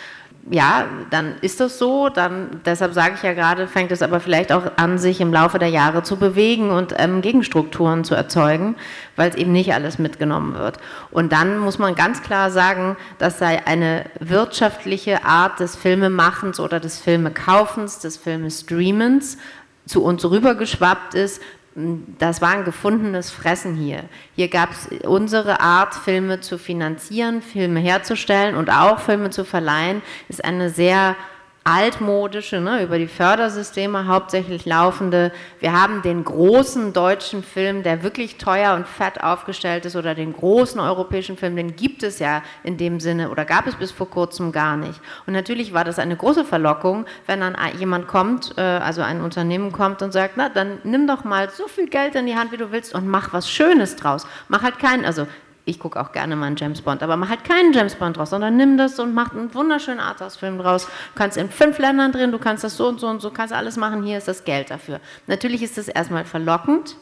ja, 0.49 0.87
dann 1.09 1.35
ist 1.41 1.59
das 1.59 1.77
so. 1.77 2.09
Dann, 2.09 2.61
deshalb 2.65 2.93
sage 2.93 3.13
ich 3.15 3.23
ja 3.23 3.33
gerade, 3.33 3.67
fängt 3.67 3.91
es 3.91 4.01
aber 4.01 4.19
vielleicht 4.19 4.51
auch 4.51 4.63
an, 4.75 4.97
sich 4.97 5.21
im 5.21 5.31
Laufe 5.31 5.57
der 5.57 5.69
Jahre 5.69 6.03
zu 6.03 6.17
bewegen 6.17 6.69
und 6.69 6.93
ähm, 6.97 7.21
Gegenstrukturen 7.21 8.03
zu 8.03 8.13
erzeugen, 8.13 8.75
weil 9.15 9.29
es 9.29 9.35
eben 9.35 9.53
nicht 9.53 9.73
alles 9.73 9.99
mitgenommen 9.99 10.55
wird. 10.55 10.79
Und 11.11 11.31
dann 11.31 11.59
muss 11.59 11.79
man 11.79 11.95
ganz 11.95 12.21
klar 12.23 12.51
sagen, 12.51 12.97
das 13.19 13.39
sei 13.39 13.65
eine 13.65 14.05
wirtschaftliche 14.19 15.23
Art 15.23 15.59
des 15.59 15.75
Filmemachens 15.75 16.59
oder 16.59 16.79
des 16.79 16.99
Filmekaufens, 16.99 17.99
des 17.99 18.17
Filmestreamens 18.17 19.37
zu 19.85 20.03
uns 20.03 20.23
rübergeschwappt 20.25 21.13
ist, 21.13 21.41
das 21.75 22.41
war 22.41 22.49
ein 22.49 22.65
gefundenes 22.65 23.31
Fressen 23.31 23.75
hier. 23.75 24.03
Hier 24.35 24.47
gab 24.47 24.71
es 24.71 24.87
unsere 25.05 25.59
Art, 25.59 25.95
Filme 25.95 26.39
zu 26.39 26.57
finanzieren, 26.57 27.41
Filme 27.41 27.79
herzustellen 27.79 28.55
und 28.55 28.69
auch 28.69 28.99
Filme 28.99 29.31
zu 29.31 29.43
verleihen, 29.43 30.01
ist 30.29 30.43
eine 30.43 30.69
sehr 30.69 31.15
altmodische, 31.63 32.59
ne, 32.59 32.83
über 32.83 32.97
die 32.97 33.07
Fördersysteme 33.07 34.07
hauptsächlich 34.07 34.65
laufende. 34.65 35.31
Wir 35.59 35.71
haben 35.71 36.01
den 36.01 36.25
großen 36.25 36.91
deutschen 36.91 37.41
Film, 37.41 37.83
der 37.83 38.03
wirklich 38.03 38.37
teuer 38.37 38.73
und 38.75 38.87
fett 38.87 39.23
aufgestellt 39.23 39.85
ist, 39.85 39.95
oder 39.95 40.13
den 40.13 40.33
großen 40.33 40.79
europäischen 40.79 41.37
Film, 41.37 41.55
den 41.55 41.75
gibt 41.75 42.03
es 42.03 42.19
ja 42.19 42.43
in 42.63 42.77
dem 42.77 42.99
Sinne 42.99 43.29
oder 43.29 43.45
gab 43.45 43.65
es 43.65 43.75
bis 43.75 43.91
vor 43.91 44.09
kurzem 44.09 44.51
gar 44.51 44.75
nicht. 44.75 44.99
Und 45.25 45.33
natürlich 45.33 45.73
war 45.73 45.85
das 45.85 45.99
eine 45.99 46.17
große 46.17 46.43
Verlockung, 46.43 47.05
wenn 47.27 47.39
dann 47.39 47.55
jemand 47.77 48.07
kommt, 48.07 48.57
äh, 48.57 48.61
also 48.61 49.01
ein 49.01 49.21
Unternehmen 49.21 49.71
kommt 49.71 50.01
und 50.01 50.11
sagt, 50.11 50.33
na, 50.35 50.49
dann 50.49 50.79
nimm 50.83 51.07
doch 51.07 51.23
mal 51.23 51.49
so 51.49 51.67
viel 51.67 51.87
Geld 51.87 52.15
in 52.15 52.25
die 52.25 52.35
Hand, 52.35 52.51
wie 52.51 52.57
du 52.57 52.71
willst 52.71 52.93
und 52.93 53.07
mach 53.07 53.31
was 53.31 53.49
Schönes 53.49 53.95
draus. 53.95 54.27
Mach 54.49 54.63
halt 54.63 54.79
keinen, 54.79 55.05
also 55.05 55.27
ich 55.65 55.79
gucke 55.79 55.99
auch 55.99 56.11
gerne 56.11 56.35
mal 56.35 56.47
einen 56.47 56.55
James 56.57 56.81
Bond, 56.81 57.01
aber 57.03 57.15
mach 57.15 57.29
halt 57.29 57.43
keinen 57.43 57.71
James 57.73 57.95
Bond 57.95 58.17
draus, 58.17 58.31
sondern 58.31 58.57
nimm 58.57 58.77
das 58.77 58.99
und 58.99 59.13
mach 59.13 59.31
einen 59.31 59.53
wunderschönen 59.53 59.99
Arthouse-Film 59.99 60.57
draus. 60.57 60.85
Du 60.85 60.91
kannst 61.15 61.37
in 61.37 61.49
fünf 61.49 61.77
Ländern 61.79 62.11
drin, 62.11 62.31
du 62.31 62.39
kannst 62.39 62.63
das 62.63 62.75
so 62.75 62.87
und 62.87 62.99
so 62.99 63.07
und 63.07 63.21
so, 63.21 63.31
kannst 63.31 63.53
alles 63.53 63.77
machen, 63.77 64.03
hier 64.03 64.17
ist 64.17 64.27
das 64.27 64.43
Geld 64.43 64.71
dafür. 64.71 64.99
Natürlich 65.27 65.63
ist 65.63 65.77
das 65.77 65.87
erstmal 65.87 66.25
verlockend. 66.25 66.97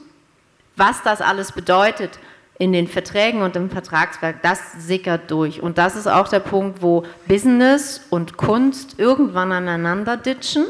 Was 0.75 1.01
das 1.03 1.21
alles 1.21 1.51
bedeutet 1.51 2.19
in 2.59 2.71
den 2.71 2.87
Verträgen 2.87 3.41
und 3.41 3.55
im 3.55 3.71
Vertragswerk, 3.71 4.43
das 4.43 4.59
sickert 4.77 5.31
durch. 5.31 5.61
Und 5.61 5.79
das 5.79 5.95
ist 5.95 6.07
auch 6.07 6.27
der 6.27 6.39
Punkt, 6.39 6.83
wo 6.83 7.03
Business 7.27 8.05
und 8.11 8.37
Kunst 8.37 8.99
irgendwann 8.99 9.51
aneinander 9.51 10.17
ditchen 10.17 10.65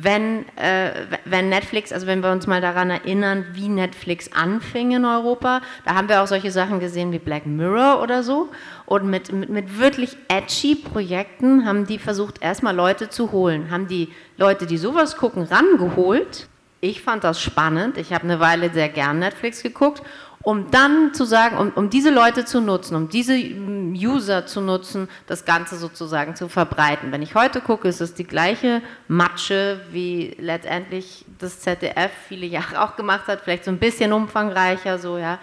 wenn, 0.00 0.44
äh, 0.56 0.92
wenn 1.24 1.48
Netflix, 1.48 1.92
also 1.92 2.06
wenn 2.06 2.22
wir 2.22 2.30
uns 2.30 2.46
mal 2.46 2.60
daran 2.60 2.88
erinnern, 2.88 3.46
wie 3.54 3.68
Netflix 3.68 4.32
anfing 4.32 4.92
in 4.92 5.04
Europa, 5.04 5.60
da 5.84 5.96
haben 5.96 6.08
wir 6.08 6.22
auch 6.22 6.28
solche 6.28 6.52
Sachen 6.52 6.78
gesehen 6.78 7.10
wie 7.10 7.18
Black 7.18 7.46
Mirror 7.46 8.00
oder 8.00 8.22
so. 8.22 8.48
Und 8.86 9.10
mit, 9.10 9.32
mit, 9.32 9.48
mit 9.48 9.80
wirklich 9.80 10.16
edgy 10.28 10.76
Projekten 10.76 11.66
haben 11.66 11.84
die 11.84 11.98
versucht, 11.98 12.40
erstmal 12.40 12.76
Leute 12.76 13.08
zu 13.08 13.32
holen. 13.32 13.72
Haben 13.72 13.88
die 13.88 14.08
Leute, 14.36 14.66
die 14.66 14.78
sowas 14.78 15.16
gucken, 15.16 15.42
rangeholt. 15.42 16.46
Ich 16.80 17.02
fand 17.02 17.24
das 17.24 17.40
spannend. 17.42 17.98
Ich 17.98 18.12
habe 18.12 18.22
eine 18.22 18.38
Weile 18.38 18.70
sehr 18.70 18.88
gern 18.88 19.18
Netflix 19.18 19.64
geguckt 19.64 20.02
um 20.42 20.70
dann 20.70 21.14
zu 21.14 21.24
sagen, 21.24 21.56
um, 21.58 21.70
um 21.70 21.90
diese 21.90 22.10
Leute 22.10 22.44
zu 22.44 22.60
nutzen, 22.60 22.94
um 22.94 23.08
diese 23.08 23.34
User 23.36 24.46
zu 24.46 24.60
nutzen, 24.60 25.08
das 25.26 25.44
Ganze 25.44 25.76
sozusagen 25.76 26.36
zu 26.36 26.48
verbreiten. 26.48 27.12
Wenn 27.12 27.22
ich 27.22 27.34
heute 27.34 27.60
gucke, 27.60 27.88
ist 27.88 28.00
es 28.00 28.14
die 28.14 28.24
gleiche 28.24 28.82
Matsche, 29.08 29.80
wie 29.90 30.36
letztendlich 30.38 31.24
das 31.38 31.60
ZDF 31.60 32.12
viele 32.28 32.46
Jahre 32.58 32.82
auch 32.82 32.96
gemacht 32.96 33.26
hat, 33.26 33.40
vielleicht 33.42 33.64
so 33.64 33.70
ein 33.70 33.78
bisschen 33.78 34.12
umfangreicher, 34.12 34.98
so, 34.98 35.18
ja. 35.18 35.38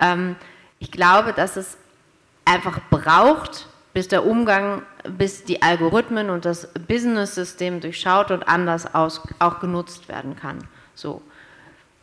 Ähm, 0.00 0.36
ich 0.78 0.90
glaube, 0.90 1.32
dass 1.32 1.56
es 1.56 1.78
einfach 2.44 2.80
braucht, 2.90 3.66
bis 3.94 4.08
der 4.08 4.26
Umgang, 4.26 4.82
bis 5.08 5.44
die 5.44 5.62
Algorithmen 5.62 6.28
und 6.28 6.44
das 6.44 6.68
Business-System 6.88 7.80
durchschaut 7.80 8.30
und 8.30 8.46
anders 8.46 8.92
aus, 8.94 9.22
auch 9.38 9.60
genutzt 9.60 10.08
werden 10.08 10.36
kann. 10.36 10.58
So. 10.94 11.22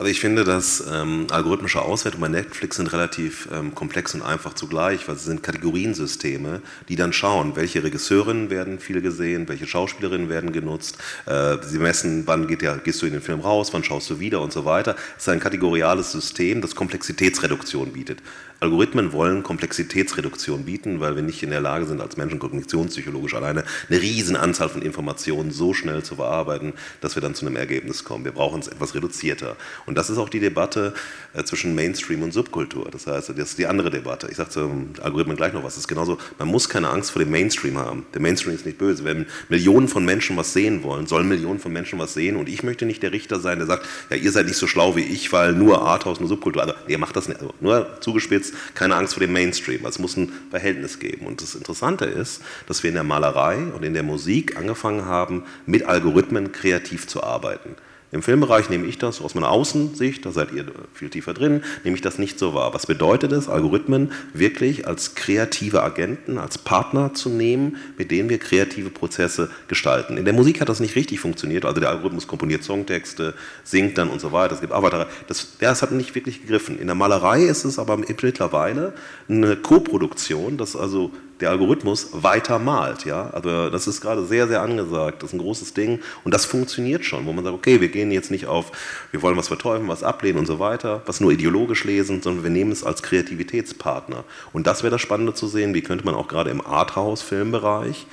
Also 0.01 0.09
ich 0.09 0.19
finde, 0.19 0.43
dass 0.43 0.83
ähm, 0.91 1.27
algorithmische 1.29 1.79
Auswertungen 1.79 2.21
bei 2.21 2.27
Netflix 2.27 2.77
sind 2.77 2.91
relativ 2.91 3.47
ähm, 3.53 3.75
komplex 3.75 4.15
und 4.15 4.23
einfach 4.23 4.55
zugleich, 4.55 5.07
weil 5.07 5.15
sie 5.15 5.25
sind 5.25 5.43
Kategoriensysteme, 5.43 6.63
die 6.89 6.95
dann 6.95 7.13
schauen, 7.13 7.55
welche 7.55 7.83
Regisseurinnen 7.83 8.49
werden 8.49 8.79
viel 8.79 9.03
gesehen, 9.03 9.47
welche 9.47 9.67
Schauspielerinnen 9.67 10.27
werden 10.27 10.53
genutzt. 10.53 10.97
Äh, 11.27 11.57
sie 11.61 11.77
messen, 11.77 12.23
wann 12.25 12.47
geht 12.47 12.63
der, 12.63 12.79
gehst 12.79 12.99
du 13.03 13.05
in 13.05 13.11
den 13.11 13.21
Film 13.21 13.41
raus, 13.41 13.73
wann 13.73 13.83
schaust 13.83 14.09
du 14.09 14.19
wieder 14.19 14.41
und 14.41 14.51
so 14.51 14.65
weiter. 14.65 14.95
Es 15.17 15.21
ist 15.21 15.29
ein 15.29 15.39
kategoriales 15.39 16.11
System, 16.11 16.61
das 16.61 16.73
Komplexitätsreduktion 16.73 17.93
bietet. 17.93 18.23
Algorithmen 18.61 19.11
wollen 19.11 19.41
Komplexitätsreduktion 19.41 20.65
bieten, 20.65 20.99
weil 20.99 21.15
wir 21.15 21.23
nicht 21.23 21.41
in 21.41 21.49
der 21.49 21.61
Lage 21.61 21.87
sind, 21.87 21.99
als 21.99 22.15
Menschen 22.15 22.37
kognitionspsychologisch 22.37 23.33
alleine 23.33 23.63
eine 23.89 23.99
riesen 23.99 24.35
Anzahl 24.35 24.69
von 24.69 24.83
Informationen 24.83 25.49
so 25.49 25.73
schnell 25.73 26.03
zu 26.03 26.15
bearbeiten, 26.15 26.73
dass 27.01 27.15
wir 27.15 27.23
dann 27.23 27.33
zu 27.33 27.47
einem 27.47 27.55
Ergebnis 27.55 28.03
kommen. 28.03 28.23
Wir 28.23 28.33
brauchen 28.33 28.59
es 28.59 28.67
etwas 28.67 28.93
reduzierter. 28.93 29.55
Und 29.87 29.97
das 29.97 30.11
ist 30.11 30.19
auch 30.19 30.29
die 30.29 30.39
Debatte 30.39 30.93
äh, 31.33 31.43
zwischen 31.43 31.73
Mainstream 31.73 32.21
und 32.21 32.33
Subkultur. 32.33 32.87
Das 32.91 33.07
heißt, 33.07 33.29
das 33.29 33.37
ist 33.39 33.57
die 33.57 33.65
andere 33.65 33.89
Debatte. 33.89 34.27
Ich 34.29 34.37
sage 34.37 34.51
zum 34.51 34.91
Algorithmen 35.01 35.37
gleich 35.37 35.53
noch 35.53 35.63
was. 35.63 35.73
Es 35.73 35.79
ist 35.79 35.87
genauso, 35.87 36.19
man 36.37 36.47
muss 36.47 36.69
keine 36.69 36.89
Angst 36.89 37.09
vor 37.09 37.19
dem 37.19 37.31
Mainstream 37.31 37.79
haben. 37.79 38.05
Der 38.13 38.21
Mainstream 38.21 38.53
ist 38.53 38.67
nicht 38.67 38.77
böse. 38.77 39.03
Wenn 39.03 39.25
Millionen 39.49 39.87
von 39.87 40.05
Menschen 40.05 40.37
was 40.37 40.53
sehen 40.53 40.83
wollen, 40.83 41.07
sollen 41.07 41.27
Millionen 41.27 41.57
von 41.57 41.73
Menschen 41.73 41.97
was 41.97 42.13
sehen. 42.13 42.35
Und 42.35 42.47
ich 42.47 42.61
möchte 42.61 42.85
nicht 42.85 43.01
der 43.01 43.11
Richter 43.11 43.39
sein, 43.39 43.57
der 43.57 43.65
sagt, 43.65 43.87
ja, 44.11 44.17
ihr 44.17 44.31
seid 44.31 44.45
nicht 44.45 44.57
so 44.57 44.67
schlau 44.67 44.95
wie 44.95 45.01
ich, 45.01 45.33
weil 45.33 45.53
nur 45.53 45.81
Arthouse, 45.81 46.19
nur 46.19 46.29
Subkultur. 46.29 46.61
Also, 46.61 46.75
nee, 46.87 46.97
macht 46.97 47.15
das 47.15 47.27
nicht. 47.27 47.41
Also, 47.41 47.55
nur 47.59 47.97
zugespitzt 48.01 48.50
keine 48.73 48.95
Angst 48.95 49.13
vor 49.13 49.21
dem 49.21 49.33
Mainstream. 49.33 49.85
Es 49.85 49.99
muss 49.99 50.17
ein 50.17 50.31
Verhältnis 50.49 50.99
geben. 50.99 51.25
Und 51.25 51.41
das 51.41 51.55
Interessante 51.55 52.05
ist, 52.05 52.41
dass 52.67 52.83
wir 52.83 52.89
in 52.89 52.95
der 52.95 53.03
Malerei 53.03 53.57
und 53.57 53.83
in 53.83 53.93
der 53.93 54.03
Musik 54.03 54.57
angefangen 54.57 55.05
haben, 55.05 55.43
mit 55.65 55.83
Algorithmen 55.83 56.51
kreativ 56.51 57.07
zu 57.07 57.23
arbeiten. 57.23 57.75
Im 58.13 58.21
Filmbereich 58.21 58.69
nehme 58.69 58.87
ich 58.87 58.97
das 58.97 59.21
aus 59.21 59.35
meiner 59.35 59.49
Außensicht, 59.49 60.25
da 60.25 60.31
seid 60.31 60.51
ihr 60.51 60.65
viel 60.93 61.09
tiefer 61.09 61.33
drin, 61.33 61.63
nehme 61.85 61.95
ich 61.95 62.01
das 62.01 62.17
nicht 62.17 62.37
so 62.37 62.53
wahr. 62.53 62.73
Was 62.73 62.85
bedeutet 62.85 63.31
es, 63.31 63.47
Algorithmen 63.47 64.11
wirklich 64.33 64.85
als 64.85 65.15
kreative 65.15 65.81
Agenten, 65.81 66.37
als 66.37 66.57
Partner 66.57 67.13
zu 67.13 67.29
nehmen, 67.29 67.77
mit 67.97 68.11
denen 68.11 68.29
wir 68.29 68.37
kreative 68.37 68.89
Prozesse 68.89 69.49
gestalten? 69.69 70.17
In 70.17 70.25
der 70.25 70.33
Musik 70.33 70.59
hat 70.59 70.67
das 70.67 70.81
nicht 70.81 70.95
richtig 70.95 71.21
funktioniert, 71.21 71.63
also 71.63 71.79
der 71.79 71.89
Algorithmus 71.89 72.27
komponiert 72.27 72.65
Songtexte, 72.65 73.33
singt 73.63 73.97
dann 73.97 74.09
und 74.09 74.19
so 74.19 74.33
weiter, 74.33 74.55
es 74.55 74.61
gibt 74.61 74.73
Avatare, 74.73 75.07
das, 75.27 75.57
das 75.59 75.81
hat 75.81 75.91
nicht 75.93 76.13
wirklich 76.13 76.41
gegriffen. 76.41 76.79
In 76.79 76.87
der 76.87 76.95
Malerei 76.95 77.43
ist 77.43 77.63
es 77.63 77.79
aber 77.79 77.95
mittlerweile 77.95 78.93
eine 79.29 79.55
Koproduktion, 79.55 80.57
dass 80.57 80.75
also 80.75 81.11
der 81.41 81.49
Algorithmus 81.49 82.09
weiter 82.13 82.59
malt. 82.59 83.05
Ja? 83.05 83.29
Also 83.31 83.69
das 83.69 83.87
ist 83.87 84.01
gerade 84.01 84.25
sehr, 84.25 84.47
sehr 84.47 84.61
angesagt. 84.61 85.21
Das 85.21 85.29
ist 85.29 85.33
ein 85.33 85.39
großes 85.39 85.73
Ding 85.73 85.99
und 86.23 86.33
das 86.33 86.45
funktioniert 86.45 87.03
schon, 87.03 87.25
wo 87.25 87.33
man 87.33 87.43
sagt, 87.43 87.55
okay, 87.55 87.81
wir 87.81 87.89
gehen 87.89 88.11
jetzt 88.11 88.31
nicht 88.31 88.45
auf, 88.45 88.71
wir 89.11 89.21
wollen 89.21 89.37
was 89.37 89.47
verteufeln, 89.47 89.87
was 89.87 90.03
ablehnen 90.03 90.39
und 90.39 90.45
so 90.45 90.59
weiter, 90.59 91.01
was 91.05 91.19
nur 91.19 91.31
ideologisch 91.31 91.83
lesen, 91.83 92.21
sondern 92.21 92.43
wir 92.43 92.51
nehmen 92.51 92.71
es 92.71 92.83
als 92.83 93.03
Kreativitätspartner. 93.03 94.23
Und 94.53 94.67
das 94.67 94.83
wäre 94.83 94.91
das 94.91 95.01
Spannende 95.01 95.33
zu 95.33 95.47
sehen, 95.47 95.73
wie 95.73 95.81
könnte 95.81 96.05
man 96.05 96.15
auch 96.15 96.27
gerade 96.27 96.49
im 96.51 96.65
Arthouse-Filmbereich 96.65 98.05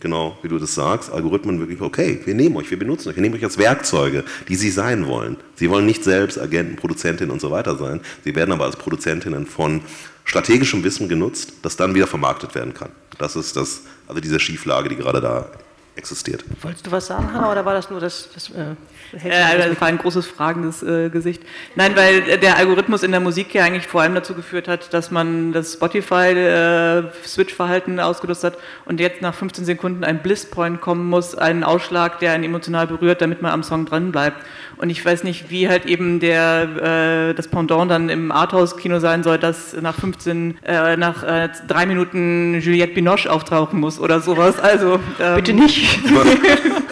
genau 0.00 0.36
wie 0.42 0.48
du 0.48 0.58
das 0.58 0.74
sagst, 0.74 1.10
Algorithmen 1.10 1.58
wirklich, 1.58 1.80
okay, 1.80 2.20
wir 2.24 2.34
nehmen 2.34 2.56
euch, 2.56 2.70
wir 2.70 2.78
benutzen 2.78 3.08
euch, 3.08 3.16
wir 3.16 3.22
nehmen 3.22 3.34
euch 3.34 3.44
als 3.44 3.58
Werkzeuge, 3.58 4.24
die 4.48 4.56
sie 4.56 4.70
sein 4.70 5.06
wollen. 5.06 5.36
Sie 5.54 5.70
wollen 5.70 5.86
nicht 5.86 6.04
selbst 6.04 6.38
Agenten, 6.38 6.76
Produzentinnen 6.76 7.30
und 7.30 7.40
so 7.40 7.50
weiter 7.50 7.76
sein, 7.76 8.00
sie 8.24 8.34
werden 8.34 8.52
aber 8.52 8.64
als 8.64 8.76
Produzentinnen 8.76 9.46
von 9.46 9.80
strategischem 10.26 10.84
Wissen 10.84 11.08
genutzt, 11.08 11.54
das 11.62 11.76
dann 11.76 11.94
wieder 11.94 12.06
vermarktet 12.06 12.54
werden 12.54 12.74
kann. 12.74 12.90
Das 13.16 13.36
ist 13.36 13.56
das, 13.56 13.82
also 14.06 14.20
diese 14.20 14.38
Schieflage, 14.38 14.90
die 14.90 14.96
gerade 14.96 15.22
da 15.22 15.48
existiert. 15.94 16.44
Wolltest 16.60 16.86
du 16.86 16.92
was 16.92 17.06
sagen, 17.06 17.32
Hanna, 17.32 17.50
oder 17.50 17.64
war 17.64 17.72
das 17.72 17.88
nur 17.88 18.00
das... 18.00 18.28
das 18.34 18.50
äh, 18.50 18.74
äh, 19.12 19.68
das 19.68 19.80
war 19.80 19.88
ein 19.88 19.98
großes 19.98 20.26
fragendes 20.26 20.82
äh, 20.82 21.10
Gesicht. 21.10 21.42
Nein, 21.74 21.96
weil 21.96 22.38
der 22.38 22.56
Algorithmus 22.56 23.02
in 23.02 23.10
der 23.10 23.20
Musik 23.20 23.52
ja 23.54 23.64
eigentlich 23.64 23.86
vor 23.86 24.00
allem 24.02 24.14
dazu 24.14 24.34
geführt 24.34 24.68
hat, 24.68 24.92
dass 24.92 25.10
man 25.10 25.52
das 25.52 25.72
Spotify-Switch-Verhalten 25.74 27.98
äh, 27.98 28.02
ausgelöst 28.02 28.44
hat 28.44 28.58
und 28.84 29.00
jetzt 29.00 29.22
nach 29.22 29.34
15 29.34 29.64
Sekunden 29.64 30.04
ein 30.04 30.22
Bliss-Point 30.22 30.80
kommen 30.80 31.08
muss, 31.08 31.34
einen 31.34 31.64
Ausschlag, 31.64 32.20
der 32.20 32.32
einen 32.32 32.44
emotional 32.44 32.86
berührt, 32.86 33.22
damit 33.22 33.42
man 33.42 33.52
am 33.52 33.62
Song 33.62 33.86
dran 33.86 34.12
bleibt. 34.12 34.36
Und 34.78 34.90
ich 34.90 35.04
weiß 35.04 35.24
nicht, 35.24 35.50
wie 35.50 35.68
halt 35.68 35.86
eben 35.86 36.20
der, 36.20 37.30
äh, 37.30 37.34
das 37.34 37.48
Pendant 37.48 37.90
dann 37.90 38.10
im 38.10 38.30
Arthouse-Kino 38.30 38.98
sein 38.98 39.22
soll, 39.22 39.38
dass 39.38 39.74
nach 39.80 39.94
15, 39.94 40.58
äh, 40.64 40.96
nach 40.96 41.22
äh, 41.22 41.48
drei 41.66 41.86
Minuten 41.86 42.60
Juliette 42.60 42.92
Binoche 42.92 43.30
auftauchen 43.30 43.80
muss 43.80 43.98
oder 43.98 44.20
sowas. 44.20 44.58
Also 44.58 45.00
ähm, 45.18 45.36
bitte 45.36 45.54
nicht. 45.54 46.00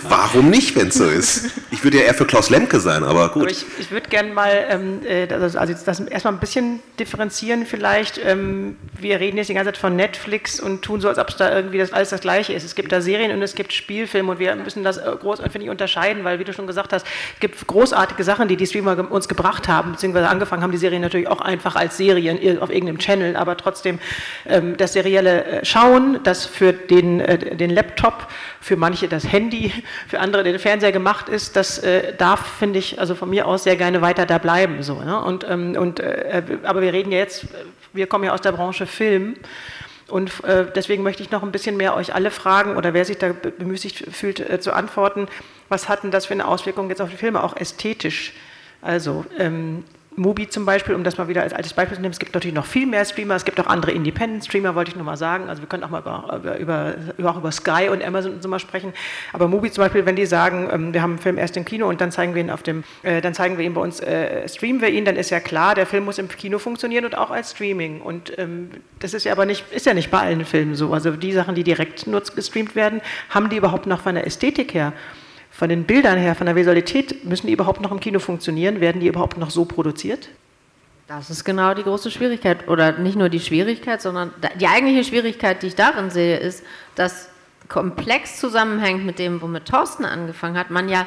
warum 0.09 0.49
nicht, 0.49 0.75
wenn 0.77 0.89
es 0.89 0.95
so 0.95 1.05
ist? 1.05 1.51
Ich 1.71 1.85
würde 1.85 1.99
ja 1.99 2.04
eher 2.05 2.15
für 2.15 2.27
Klaus 2.27 2.51
Lemke 2.51 2.81
sein, 2.81 3.05
aber 3.05 3.31
gut. 3.31 3.43
Aber 3.43 3.51
ich, 3.51 3.65
ich 3.79 3.91
würde 3.91 4.09
gerne 4.09 4.33
mal, 4.33 4.67
ähm, 4.69 5.01
äh, 5.07 5.33
also, 5.33 5.59
also 5.59 5.75
das 5.85 6.01
erstmal 6.01 6.35
ein 6.35 6.41
bisschen 6.41 6.81
differenzieren 6.99 7.67
vielleicht. 7.67 8.21
Ähm, 8.25 8.77
wir 8.99 9.21
reden 9.21 9.37
jetzt 9.37 9.49
die 9.49 9.55
ganze 9.55 9.73
Zeit 9.73 9.79
von 9.79 9.97
Netflix 9.97 10.61
und 10.61 10.83
tun 10.83 11.01
so, 11.01 11.09
als 11.09 11.19
ob 11.19 11.29
es 11.29 11.37
da 11.37 11.55
irgendwie 11.55 11.79
das, 11.79 11.93
alles 11.93 12.11
das 12.11 12.21
Gleiche 12.21 12.53
ist. 12.53 12.65
Es 12.65 12.75
gibt 12.75 12.93
da 12.93 13.01
Serien 13.01 13.33
und 13.33 13.43
es 13.43 13.55
gibt 13.55 13.73
Spielfilme 13.73 14.33
und 14.33 14.39
wir 14.39 14.55
müssen 14.57 14.85
das 14.85 15.01
groß, 15.03 15.41
finde 15.41 15.65
ich, 15.65 15.71
unterscheiden, 15.71 16.25
weil, 16.25 16.39
wie 16.39 16.45
du 16.45 16.53
schon 16.53 16.67
gesagt 16.67 16.93
hast, 16.93 17.07
es 17.35 17.41
gibt 17.41 17.67
großartige 17.67 18.23
Sachen, 18.25 18.49
die 18.49 18.57
die 18.57 18.67
Streamer 18.67 19.11
uns 19.11 19.29
gebracht 19.29 19.69
haben, 19.69 19.93
beziehungsweise 19.93 20.29
angefangen 20.29 20.63
haben 20.63 20.73
die 20.73 20.79
Serien 20.79 21.03
natürlich 21.03 21.29
auch 21.29 21.41
einfach 21.41 21.77
als 21.77 21.97
Serien 21.97 22.39
auf 22.61 22.71
irgendeinem 22.71 22.99
Channel, 22.99 23.37
aber 23.37 23.57
trotzdem 23.57 23.99
ähm, 24.47 24.77
das 24.77 24.93
serielle 24.93 25.45
äh, 25.45 25.65
Schauen, 25.65 26.21
das 26.25 26.47
für 26.47 26.73
den, 26.73 27.21
äh, 27.21 27.57
den 27.57 27.71
Laptop, 27.71 28.29
für 28.61 28.77
manche 28.77 29.09
das 29.09 29.31
Handy, 29.31 29.73
für 30.09 30.21
andere 30.21 30.43
den 30.43 30.59
Fernseher 30.59 30.93
gemacht 30.93 31.29
ist, 31.29 31.57
das 31.57 31.79
äh, 31.79 31.94
darf, 32.19 32.47
finde 32.59 32.79
ich, 32.79 32.99
also 32.99 33.15
von 33.15 33.31
mir 33.31 33.47
aus 33.47 33.65
sehr 33.65 33.77
gerne 33.77 34.01
weiter 34.03 34.27
da 34.27 34.39
bleiben. 34.39 34.83
So, 34.83 35.01
ne? 35.01 35.21
und, 35.21 35.47
ähm, 35.49 35.77
und, 35.77 36.01
äh, 36.01 36.43
aber 36.63 36.83
wir 36.83 36.93
reden 36.93 37.13
ja 37.13 37.19
jetzt, 37.19 37.47
wir 37.93 38.07
kommen 38.07 38.25
ja 38.25 38.33
aus 38.33 38.41
der 38.41 38.53
Branche 38.53 38.87
Film. 38.87 39.37
Und 40.09 40.45
äh, 40.45 40.67
deswegen 40.75 41.03
möchte 41.03 41.23
ich 41.23 41.31
noch 41.31 41.43
ein 41.43 41.51
bisschen 41.51 41.77
mehr 41.77 41.97
euch 41.97 42.15
alle 42.15 42.31
fragen 42.31 42.77
oder 42.77 42.93
wer 42.93 43.05
sich 43.05 43.19
da 43.19 43.33
bemüßigt 43.33 44.15
fühlt 44.15 44.39
äh, 44.39 44.61
zu 44.61 44.73
antworten, 44.73 45.29
was 45.69 45.89
hat 45.89 46.03
denn 46.03 46.11
das 46.11 46.27
für 46.27 46.35
eine 46.35 46.47
Auswirkung 46.47 46.91
jetzt 46.91 47.01
auf 47.01 47.11
die 47.11 47.17
Filme, 47.17 47.43
auch 47.43 47.57
ästhetisch? 47.57 48.35
Also 48.83 49.25
ähm, 49.39 49.83
Mubi 50.17 50.49
zum 50.49 50.65
Beispiel, 50.65 50.95
um 50.95 51.03
das 51.03 51.19
mal 51.19 51.27
wieder 51.27 51.43
als 51.43 51.53
altes 51.53 51.73
Beispiel 51.73 51.97
zu 51.97 52.03
nehmen, 52.03 52.13
es 52.13 52.19
gibt 52.19 52.35
natürlich 52.35 52.55
noch 52.55 52.67
viel 52.67 52.87
mehr 52.87 53.05
Streamer, 53.05 53.35
es 53.35 53.45
gibt 53.45 53.59
auch 53.59 53.67
andere 53.67 53.91
Independent-Streamer, 53.91 54.75
wollte 54.75 54.91
ich 54.91 54.97
nur 54.97 55.05
mal 55.05 55.17
sagen. 55.17 55.49
Also 55.49 55.63
wir 55.63 55.69
können 55.69 55.83
auch 55.83 55.91
mal 55.91 56.01
über, 56.01 56.59
über, 56.59 56.95
über, 57.19 57.31
auch 57.31 57.37
über 57.37 57.51
Sky 57.51 57.89
und 57.91 58.03
Amazon 58.05 58.35
und 58.35 58.43
so 58.43 58.49
mal 58.49 58.61
sprechen. 58.61 58.93
Aber 59.33 59.49
Mubi 59.49 59.71
zum 59.73 59.83
Beispiel, 59.83 60.07
wenn 60.07 60.15
die 60.15 60.27
sagen, 60.27 60.69
ähm, 60.71 60.95
wir 60.95 61.03
haben 61.03 61.13
einen 61.13 61.19
Film 61.19 61.37
erst 61.37 61.57
im 61.57 61.65
Kino 61.65 61.89
und 61.89 62.01
dann 62.01 62.13
zeigen 62.13 62.35
wir 62.35 62.43
ihn 62.43 62.51
auf 62.51 62.63
dem, 62.63 62.85
äh, 63.03 63.21
dann 63.21 63.35
zeigen 63.35 63.59
wir 63.59 63.65
ihn 63.65 63.75
bei 63.75 63.81
uns, 63.81 64.01
äh, 64.01 64.49
streamen 64.49 64.81
wir 64.81 64.91
ihn, 64.91 65.05
dann 65.05 65.17
ist 65.17 65.31
ja 65.31 65.41
klar, 65.41 65.75
der 65.75 65.87
Film 65.87 66.05
muss 66.05 66.19
im 66.19 66.29
Kino 66.29 66.59
funktionieren 66.59 67.05
und 67.05 67.19
auch 67.19 67.31
als 67.31 67.51
Streaming. 67.51 68.01
Und 68.01 68.39
ähm, 68.39 68.71
das 69.01 69.15
ist 69.15 69.25
ja 69.25 69.33
aber 69.33 69.47
nicht, 69.47 69.65
ist 69.73 69.87
ja 69.87 69.95
nicht 69.95 70.11
bei 70.11 70.21
allen 70.21 70.45
Filmen 70.45 70.77
so. 70.77 70.93
Also 70.93 71.11
die 71.13 71.33
Sachen, 71.33 71.55
die 71.55 71.65
direkt 71.65 72.07
nur 72.07 72.21
gestreamt 72.21 72.77
werden, 72.77 73.01
haben 73.31 73.49
die 73.49 73.57
überhaupt 73.57 73.87
noch 73.87 74.03
von 74.03 74.15
der 74.15 74.27
Ästhetik 74.27 74.75
her 74.75 74.93
von 75.55 75.69
den 75.69 75.85
Bildern 75.85 76.19
her, 76.19 76.35
von 76.35 76.47
der 76.47 76.57
Visualität, 76.57 77.25
müssen 77.25 77.47
die 77.47 77.53
überhaupt 77.53 77.81
noch 77.81 77.93
im 77.93 78.01
Kino 78.01 78.19
funktionieren? 78.19 78.81
Werden 78.81 79.01
die 79.01 79.07
überhaupt 79.07 79.39
noch 79.39 79.51
so 79.51 79.65
produziert? 79.65 80.29
Das 81.07 81.31
ist 81.31 81.45
genau 81.45 81.75
die 81.75 81.85
große 81.85 82.11
Schwierigkeit. 82.11 82.67
Oder 82.67 82.99
nicht 82.99 83.17
nur 83.17 83.29
die 83.29 83.39
Schwierigkeit, 83.39 84.03
sondern 84.03 84.33
die 84.59 84.67
eigentliche 84.67 85.05
Schwierigkeit, 85.05 85.63
die 85.63 85.69
ich 85.69 85.77
darin 85.77 86.11
sehe, 86.11 86.39
ist, 86.39 86.65
dass 86.97 87.29
komplex 87.69 88.41
zusammenhängt 88.41 89.07
mit 89.07 89.21
dem, 89.21 89.41
womit 89.43 89.67
Thorsten 89.67 90.05
angefangen 90.05 90.59
hat, 90.59 90.71
man 90.71 90.89
ja 90.89 91.07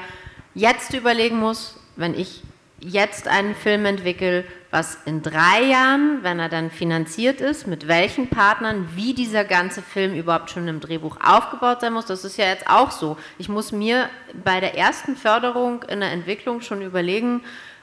jetzt 0.56 0.94
überlegen 0.94 1.40
muss, 1.40 1.78
wenn 1.98 2.18
ich 2.18 2.42
jetzt 2.80 3.28
einen 3.28 3.54
Film 3.54 3.86
entwickle, 3.86 4.46
was 4.70 4.98
in 5.06 5.22
drei 5.22 5.64
Jahren, 5.64 6.20
wenn 6.24 6.40
er 6.40 6.50
dann 6.50 6.72
finanziert 6.72 7.40
ist, 7.40 7.68
mit 7.68 7.88
welchen 7.88 8.30
Partnern, 8.30 8.90
wie 8.96 9.14
dieser 9.14 9.46
ganze 9.46 9.82
Film 9.82 10.14
überhaupt 10.14 10.50
schon 10.50 10.68
im 10.68 10.80
Drehbuch 10.80 11.18
aufgebaut 11.24 11.82
sein 11.82 11.94
muss. 11.94 12.06
Das 12.06 12.26
ist 12.26 12.38
ja 12.38 12.46
jetzt 12.46 12.70
auch 12.70 12.92
so. 12.92 13.18
Ich 13.38 13.48
muss 13.48 13.72
mir 13.72 14.10
bei 14.44 14.60
der 14.60 14.78
ersten 14.78 15.16
Förderung 15.16 15.84
in 15.84 16.02
der 16.02 16.12
Entwicklung 16.12 16.62
schon 16.62 16.82
überlegen, 16.82 17.42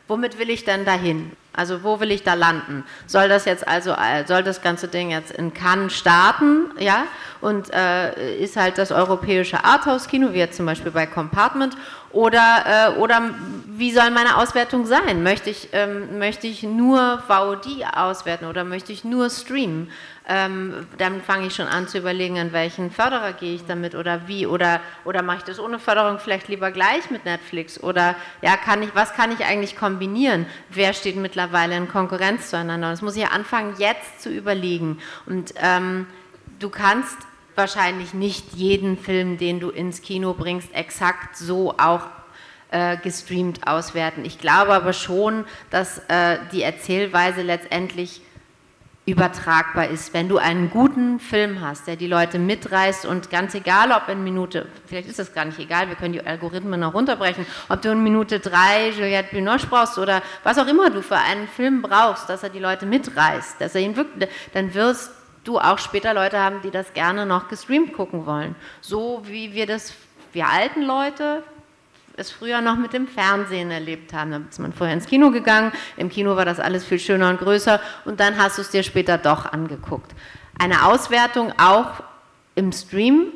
womit 0.09 0.39
will 0.39 0.51
ich 0.51 0.64
denn 0.64 0.85
dahin? 0.85 1.32
Also 1.57 1.85
wo 1.85 2.01
will 2.01 2.11
ich 2.11 2.24
da 2.24 2.35
landen? 2.35 2.85
Soll 3.07 3.28
das 3.28 3.45
jetzt 3.45 3.66
also, 3.66 3.95
soll 4.26 4.43
das 4.43 4.61
ganze 4.61 4.89
Ding 4.89 5.11
jetzt 5.11 5.30
in 5.30 5.55
Cannes 5.55 5.95
starten, 5.95 6.66
ja? 6.78 7.05
Und 7.41 7.72
äh, 7.72 8.37
ist 8.39 8.57
halt 8.57 8.76
das 8.76 8.91
europäische 8.91 9.64
Arthouse-Kino, 9.64 10.32
wie 10.32 10.39
jetzt 10.39 10.57
zum 10.57 10.66
Beispiel 10.66 10.91
bei 10.91 11.07
Compartment, 11.07 11.76
oder, 12.14 12.94
äh, 12.94 12.98
oder 12.98 13.22
wie 13.76 13.92
soll 13.92 14.10
meine 14.10 14.36
Auswertung 14.36 14.86
sein? 14.86 15.22
Möchte 15.24 15.50
ich, 15.50 15.68
ähm, 15.72 16.18
möchte 16.18 16.46
ich 16.46 16.62
nur 16.62 17.22
VOD 17.26 17.84
auswerten 17.92 18.46
oder 18.46 18.62
möchte 18.62 18.92
ich 18.92 19.04
nur 19.04 19.30
streamen? 19.30 19.90
Ähm, 20.26 20.86
dann 20.96 21.20
fange 21.20 21.48
ich 21.48 21.54
schon 21.54 21.66
an 21.66 21.88
zu 21.88 21.98
überlegen, 21.98 22.38
an 22.38 22.52
welchen 22.52 22.90
Förderer 22.90 23.32
gehe 23.32 23.56
ich 23.56 23.66
damit 23.66 23.94
oder 23.94 24.26
wie 24.26 24.46
oder, 24.46 24.80
oder 25.04 25.22
mache 25.22 25.38
ich 25.38 25.42
das 25.42 25.58
ohne 25.58 25.78
Förderung 25.78 26.18
vielleicht 26.18 26.48
lieber 26.48 26.70
gleich 26.70 27.10
mit 27.10 27.24
Netflix 27.24 27.82
oder 27.82 28.14
ja, 28.40 28.56
kann 28.56 28.82
ich, 28.82 28.94
was 28.94 29.12
kann 29.12 29.32
ich 29.32 29.44
eigentlich 29.44 29.76
kombinieren? 29.76 30.46
Wer 30.70 30.94
steht 30.94 31.16
mittlerweile 31.16 31.76
in 31.76 31.88
Konkurrenz 31.88 32.50
zueinander? 32.50 32.90
Das 32.90 33.02
muss 33.02 33.16
ich 33.16 33.26
anfangen, 33.26 33.74
jetzt 33.78 34.22
zu 34.22 34.30
überlegen. 34.30 34.98
Und 35.26 35.52
ähm, 35.60 36.06
du 36.60 36.70
kannst 36.70 37.18
wahrscheinlich 37.57 38.14
nicht 38.14 38.55
jeden 38.55 38.98
Film, 38.98 39.38
den 39.38 39.61
du 39.61 39.70
ins 39.70 40.02
Kino 40.02 40.34
bringst, 40.34 40.74
exakt 40.74 41.36
so 41.36 41.74
auch 41.78 42.07
äh, 42.70 42.96
gestreamt 42.96 43.66
auswerten. 43.66 44.24
Ich 44.24 44.38
glaube 44.38 44.72
aber 44.72 44.92
schon, 44.92 45.44
dass 45.70 45.98
äh, 46.09 46.38
die 46.52 46.62
Erzählweise 46.62 47.42
letztendlich 47.42 48.20
übertragbar 49.07 49.88
ist. 49.88 50.14
Wenn 50.14 50.28
du 50.28 50.38
einen 50.38 50.70
guten 50.70 51.20
Film 51.20 51.61
hast, 51.61 51.86
der 51.86 51.96
die 51.96 52.07
Leute 52.07 52.38
mitreißt 52.38 53.05
und 53.05 53.30
ganz 53.30 53.55
egal, 53.55 53.92
ob 53.92 54.09
in 54.09 54.24
Minute, 54.24 54.66
vielleicht 54.86 55.09
ist 55.09 55.18
das 55.18 55.34
gar 55.34 55.44
nicht 55.44 55.59
egal, 55.59 55.88
wir 55.88 55.96
können 55.96 56.14
die 56.14 56.26
Algorithmen 56.26 56.80
noch 56.80 56.94
runterbrechen, 56.94 57.44
ob 57.68 57.82
du 57.82 57.90
in 57.90 58.02
Minute 58.02 58.40
drei 58.40 58.88
Juliette 58.90 59.34
Binoche 59.34 59.66
brauchst 59.66 59.98
oder 59.98 60.22
was 60.42 60.59
auch 60.59 60.66
immer 60.66 60.88
du 60.88 61.02
für 61.02 61.18
einen 61.18 61.48
Film 61.48 61.82
brauchst, 61.82 62.30
dass 62.30 62.42
er 62.42 62.48
die 62.48 62.61
Leute 62.61 62.86
mitreißt, 62.86 63.61
dass 63.61 63.74
er 63.74 63.82
ihn 63.82 63.94
wirklich, 63.94 64.30
dann 64.55 64.72
wirst 64.72 65.11
du 65.45 65.59
auch 65.59 65.78
später 65.78 66.14
Leute 66.14 66.38
haben, 66.38 66.61
die 66.62 66.70
das 66.70 66.92
gerne 66.95 67.26
noch 67.26 67.49
gestreamt 67.49 67.92
gucken 67.92 68.26
wollen. 68.26 68.55
So 68.80 69.22
wie 69.26 69.53
wir 69.55 69.66
das, 69.66 69.95
wir 70.32 70.49
alten 70.49 70.82
Leute, 70.82 71.42
es 72.16 72.30
früher 72.30 72.61
noch 72.61 72.76
mit 72.76 72.92
dem 72.92 73.09
Fernsehen 73.09 73.70
erlebt 73.70 74.12
haben. 74.12 74.30
Da 74.30 74.40
ist 74.49 74.59
man 74.59 74.72
vorher 74.72 74.95
ins 74.95 75.07
Kino 75.07 75.30
gegangen, 75.30 75.72
im 75.97 76.09
Kino 76.09 76.36
war 76.36 76.45
das 76.45 76.61
alles 76.61 76.84
viel 76.84 76.99
schöner 76.99 77.30
und 77.30 77.38
größer 77.38 77.80
und 78.05 78.20
dann 78.20 78.38
hast 78.38 78.59
du 78.59 78.62
es 78.62 78.70
dir 78.70 78.82
später 78.82 79.18
doch 79.18 79.53
angeguckt. 79.53 80.12
Eine 80.59 80.86
Auswertung 80.86 81.53
auch 81.59 82.03
im 82.55 82.72
Stream, 82.72 83.26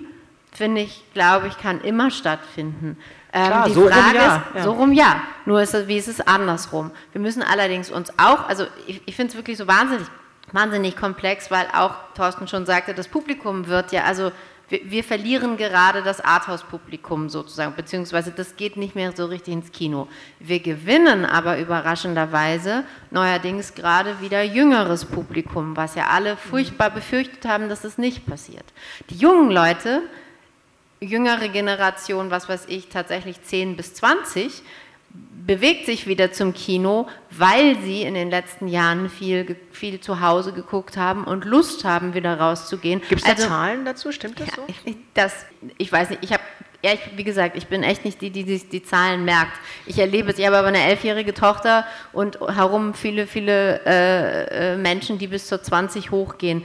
finde 0.52 0.82
ich, 0.82 1.04
glaube 1.12 1.48
ich, 1.48 1.58
kann 1.58 1.80
immer 1.80 2.10
stattfinden. 2.10 2.96
Ähm, 3.32 3.46
Klar, 3.46 3.70
so 3.70 3.88
Frage 3.88 3.96
rum 3.96 4.14
ja. 4.14 4.36
Ist, 4.36 4.42
ja. 4.54 4.62
So 4.62 4.72
rum 4.72 4.92
ja, 4.92 5.22
nur 5.44 5.60
ist 5.60 5.74
es, 5.74 5.88
wie 5.88 5.98
ist 5.98 6.08
es 6.08 6.20
andersrum. 6.20 6.90
Wir 7.12 7.20
müssen 7.20 7.42
allerdings 7.42 7.90
uns 7.90 8.10
auch, 8.18 8.48
also 8.48 8.66
ich, 8.86 9.02
ich 9.04 9.16
finde 9.16 9.30
es 9.30 9.36
wirklich 9.36 9.58
so 9.58 9.66
wahnsinnig, 9.66 10.06
wahnsinnig 10.52 10.96
komplex, 10.96 11.50
weil 11.50 11.66
auch 11.74 11.94
Thorsten 12.14 12.48
schon 12.48 12.66
sagte, 12.66 12.94
das 12.94 13.08
Publikum 13.08 13.66
wird 13.66 13.92
ja, 13.92 14.04
also 14.04 14.32
wir, 14.68 14.80
wir 14.90 15.04
verlieren 15.04 15.56
gerade 15.56 16.02
das 16.02 16.20
Arthouse-Publikum 16.20 17.28
sozusagen, 17.28 17.74
beziehungsweise 17.74 18.32
das 18.32 18.56
geht 18.56 18.76
nicht 18.76 18.94
mehr 18.94 19.12
so 19.16 19.26
richtig 19.26 19.54
ins 19.54 19.72
Kino. 19.72 20.08
Wir 20.38 20.60
gewinnen 20.60 21.24
aber 21.24 21.58
überraschenderweise 21.58 22.84
neuerdings 23.10 23.74
gerade 23.74 24.20
wieder 24.20 24.42
jüngeres 24.42 25.04
Publikum, 25.04 25.76
was 25.76 25.94
ja 25.94 26.08
alle 26.08 26.36
furchtbar 26.36 26.90
befürchtet 26.90 27.46
haben, 27.46 27.68
dass 27.68 27.82
das 27.82 27.98
nicht 27.98 28.26
passiert. 28.26 28.64
Die 29.10 29.16
jungen 29.16 29.50
Leute, 29.50 30.02
jüngere 31.00 31.48
Generation, 31.48 32.30
was 32.30 32.48
weiß 32.48 32.66
ich, 32.68 32.88
tatsächlich 32.88 33.42
10 33.42 33.76
bis 33.76 33.94
20, 33.94 34.62
bewegt 35.48 35.86
sich 35.86 36.06
wieder 36.06 36.30
zum 36.30 36.52
Kino, 36.52 37.08
weil 37.30 37.78
sie 37.80 38.02
in 38.02 38.12
den 38.12 38.28
letzten 38.28 38.68
Jahren 38.68 39.08
viel, 39.08 39.56
viel 39.72 39.98
zu 39.98 40.20
Hause 40.20 40.52
geguckt 40.52 40.98
haben 40.98 41.24
und 41.24 41.46
Lust 41.46 41.84
haben, 41.84 42.12
wieder 42.12 42.38
rauszugehen. 42.38 43.00
Gibt 43.08 43.22
es 43.22 43.26
da 43.26 43.32
also, 43.32 43.48
Zahlen 43.48 43.84
dazu? 43.86 44.12
Stimmt 44.12 44.38
das 44.40 44.48
so? 44.54 44.62
ich, 44.84 44.96
das, 45.14 45.46
ich 45.78 45.90
weiß 45.90 46.10
nicht, 46.10 46.22
ich 46.22 46.32
habe 46.32 46.42
ja, 46.84 46.92
ich, 46.92 47.00
wie 47.16 47.24
gesagt, 47.24 47.56
ich 47.56 47.66
bin 47.66 47.82
echt 47.82 48.04
nicht 48.04 48.20
die, 48.20 48.30
die, 48.30 48.44
die 48.44 48.58
die 48.58 48.82
Zahlen 48.84 49.24
merkt. 49.24 49.58
Ich 49.84 49.98
erlebe 49.98 50.30
es, 50.30 50.38
ich 50.38 50.46
habe 50.46 50.58
aber 50.58 50.68
eine 50.68 50.82
elfjährige 50.82 51.34
Tochter 51.34 51.84
und 52.12 52.38
herum 52.40 52.94
viele, 52.94 53.26
viele 53.26 53.80
äh, 53.84 54.74
äh 54.74 54.76
Menschen, 54.76 55.18
die 55.18 55.26
bis 55.26 55.48
zur 55.48 55.60
20 55.60 56.12
hochgehen 56.12 56.64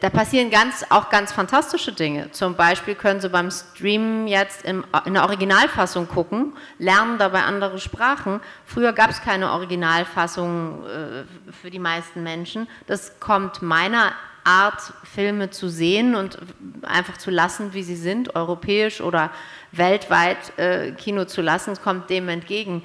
da 0.00 0.10
passieren 0.10 0.50
ganz, 0.50 0.84
auch 0.90 1.10
ganz 1.10 1.32
fantastische 1.32 1.92
Dinge. 1.92 2.30
Zum 2.32 2.54
Beispiel 2.54 2.94
können 2.94 3.20
Sie 3.20 3.28
beim 3.28 3.50
Streamen 3.50 4.26
jetzt 4.28 4.64
in, 4.64 4.84
in 5.04 5.14
der 5.14 5.24
Originalfassung 5.24 6.08
gucken, 6.08 6.54
lernen 6.78 7.18
dabei 7.18 7.42
andere 7.42 7.78
Sprachen. 7.78 8.40
Früher 8.66 8.92
gab 8.92 9.10
es 9.10 9.22
keine 9.22 9.52
Originalfassung 9.52 10.84
äh, 10.84 11.52
für 11.52 11.70
die 11.70 11.78
meisten 11.78 12.22
Menschen. 12.22 12.68
Das 12.86 13.18
kommt 13.20 13.62
meiner 13.62 14.12
Art, 14.44 14.92
Filme 15.04 15.50
zu 15.50 15.68
sehen 15.68 16.14
und 16.14 16.38
einfach 16.82 17.18
zu 17.18 17.30
lassen, 17.30 17.74
wie 17.74 17.82
sie 17.82 17.96
sind, 17.96 18.34
europäisch 18.34 19.00
oder 19.00 19.30
weltweit 19.72 20.58
äh, 20.58 20.92
Kino 20.92 21.24
zu 21.24 21.42
lassen, 21.42 21.74
kommt 21.82 22.10
dem 22.10 22.28
entgegen. 22.28 22.82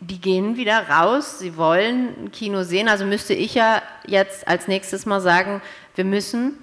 Die 0.00 0.20
gehen 0.20 0.56
wieder 0.56 0.88
raus, 0.88 1.38
sie 1.38 1.56
wollen 1.56 2.32
Kino 2.32 2.64
sehen, 2.64 2.88
also 2.88 3.04
müsste 3.04 3.34
ich 3.34 3.54
ja 3.54 3.82
jetzt 4.04 4.48
als 4.48 4.66
nächstes 4.66 5.06
mal 5.06 5.20
sagen, 5.20 5.62
wir 5.96 6.04
müssen, 6.04 6.58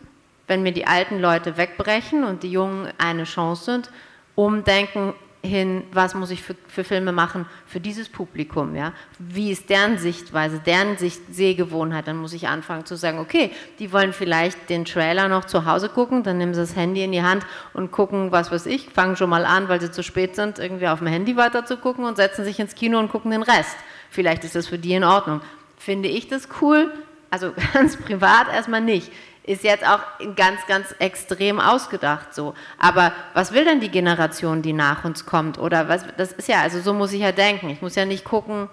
wenn 0.48 0.64
wir 0.64 0.72
die 0.72 0.88
alten 0.88 1.20
Leute 1.20 1.58
wegbrechen 1.58 2.24
und 2.24 2.44
die 2.44 2.52
Jungen 2.52 2.88
eine 2.98 3.26
Chance 3.26 3.66
sind, 3.66 3.92
umdenken, 4.36 5.14
hin, 5.46 5.84
was 5.92 6.16
muss 6.16 6.32
ich 6.32 6.42
für, 6.42 6.56
für, 6.68 6.86
Filme 6.86 7.12
machen 7.12 7.46
für 7.66 7.82
dieses 7.82 8.08
Publikum, 8.08 8.76
ja? 8.76 8.94
Wie 9.20 9.52
ist 9.52 9.70
deren 9.70 9.98
Sichtweise, 9.98 10.62
deren 10.66 10.98
Sicht, 10.98 11.20
Sehgewohnheit? 11.32 12.08
Dann 12.08 12.16
muss 12.16 12.32
ich 12.32 12.48
anfangen 12.48 12.86
zu 12.86 12.96
sagen, 12.96 13.20
okay, 13.20 13.52
die 13.78 13.92
wollen 13.92 14.14
vielleicht 14.14 14.70
den 14.70 14.86
Trailer 14.86 15.28
noch 15.28 15.44
zu 15.44 15.66
Hause 15.66 15.90
gucken, 15.90 16.24
dann 16.24 16.38
nehmen 16.38 16.54
sie 16.54 16.62
das 16.62 16.78
Handy 16.78 17.04
in 17.04 17.12
die 17.12 17.24
Hand 17.24 17.46
und 17.74 17.92
gucken, 17.92 18.32
was 18.32 18.54
weiß 18.54 18.68
ich, 18.68 18.90
fangen 18.90 19.18
schon 19.18 19.30
mal 19.30 19.44
an, 19.44 19.68
weil 19.68 19.82
sie 19.82 19.92
zu 19.92 20.02
spät 20.02 20.38
sind, 20.38 20.60
irgendwie 20.60 20.88
auf 20.88 21.00
dem 21.00 21.08
Handy 21.08 21.36
weiter 21.36 21.66
zu 21.66 21.76
gucken 21.76 22.06
und 22.06 22.16
setzen 22.16 22.46
sich 22.46 22.58
ins 22.62 22.74
Kino 22.74 22.98
und 22.98 23.12
gucken 23.12 23.32
den 23.32 23.44
Rest. 23.44 23.76
Vielleicht 24.12 24.46
ist 24.46 24.56
das 24.56 24.68
für 24.68 24.78
die 24.78 24.94
in 24.94 25.04
Ordnung. 25.04 25.42
Finde 25.78 26.08
ich 26.08 26.30
das 26.30 26.48
cool? 26.62 26.90
Also 27.34 27.52
ganz 27.74 27.98
privat 27.98 28.48
erstmal 28.54 28.82
nicht 28.82 29.12
ist 29.46 29.64
jetzt 29.66 29.86
auch 29.86 30.00
ganz, 30.38 30.66
ganz 30.68 30.96
extrem 31.00 31.60
ausgedacht 31.60 32.34
so. 32.34 32.54
Aber 32.78 33.12
was 33.34 33.52
will 33.52 33.66
denn 33.66 33.82
die 33.82 33.90
Generation, 33.90 34.62
die 34.62 34.72
nach 34.72 35.04
uns 35.04 35.26
kommt? 35.26 35.60
Oder 35.60 35.90
was, 35.90 36.06
das 36.16 36.32
ist 36.32 36.48
ja, 36.48 36.62
also 36.62 36.80
so 36.80 36.94
muss 36.94 37.12
ich 37.12 37.22
ja 37.22 37.34
denken. 37.34 37.70
Ich 37.70 37.82
muss 37.82 37.96
ja 37.96 38.06
nicht 38.06 38.24
gucken, 38.24 38.70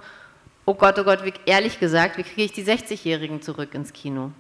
oh 0.66 0.74
Gott, 0.74 0.96
oh 1.00 1.02
Gott, 1.02 1.24
wie, 1.24 1.32
ehrlich 1.44 1.80
gesagt, 1.80 2.18
wie 2.18 2.22
kriege 2.22 2.42
ich 2.42 2.52
die 2.52 2.64
60-Jährigen 2.64 3.42
zurück 3.42 3.74
ins 3.74 3.92
Kino? 3.92 4.30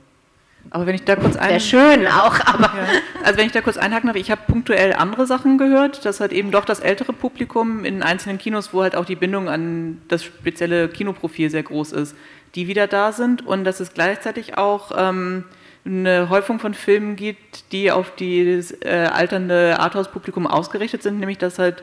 Aber 0.68 0.86
wenn 0.86 0.94
ich 0.94 1.04
da 1.04 1.16
kurz 1.16 1.36
ein 1.36 1.48
Wäre 1.48 1.60
schön 1.60 2.06
auch, 2.06 2.38
aber. 2.44 2.64
Ja. 2.64 2.86
Also 3.24 3.38
wenn 3.38 3.46
ich 3.46 3.52
da 3.52 3.62
kurz 3.62 3.78
einhaken 3.78 4.08
darf, 4.08 4.16
ich 4.16 4.30
habe 4.30 4.42
punktuell 4.46 4.92
andere 4.92 5.26
Sachen 5.26 5.56
gehört, 5.56 6.04
dass 6.04 6.20
halt 6.20 6.32
eben 6.32 6.50
doch 6.50 6.66
das 6.66 6.80
ältere 6.80 7.14
Publikum 7.14 7.84
in 7.84 8.02
einzelnen 8.02 8.36
Kinos, 8.36 8.74
wo 8.74 8.82
halt 8.82 8.94
auch 8.94 9.06
die 9.06 9.16
Bindung 9.16 9.48
an 9.48 10.02
das 10.08 10.22
spezielle 10.22 10.88
Kinoprofil 10.88 11.50
sehr 11.50 11.62
groß 11.62 11.92
ist, 11.92 12.14
die 12.54 12.68
wieder 12.68 12.86
da 12.86 13.12
sind 13.12 13.46
und 13.46 13.64
dass 13.64 13.80
es 13.80 13.94
gleichzeitig 13.94 14.58
auch 14.58 14.92
ähm, 14.96 15.44
eine 15.84 16.28
Häufung 16.28 16.58
von 16.58 16.74
Filmen 16.74 17.16
gibt, 17.16 17.72
die 17.72 17.90
auf 17.90 18.12
das 18.12 18.72
äh, 18.82 19.08
alternde 19.12 19.78
Arthouse-Publikum 19.78 20.46
ausgerichtet 20.46 21.02
sind, 21.02 21.18
nämlich 21.18 21.38
dass 21.38 21.58
halt, 21.58 21.82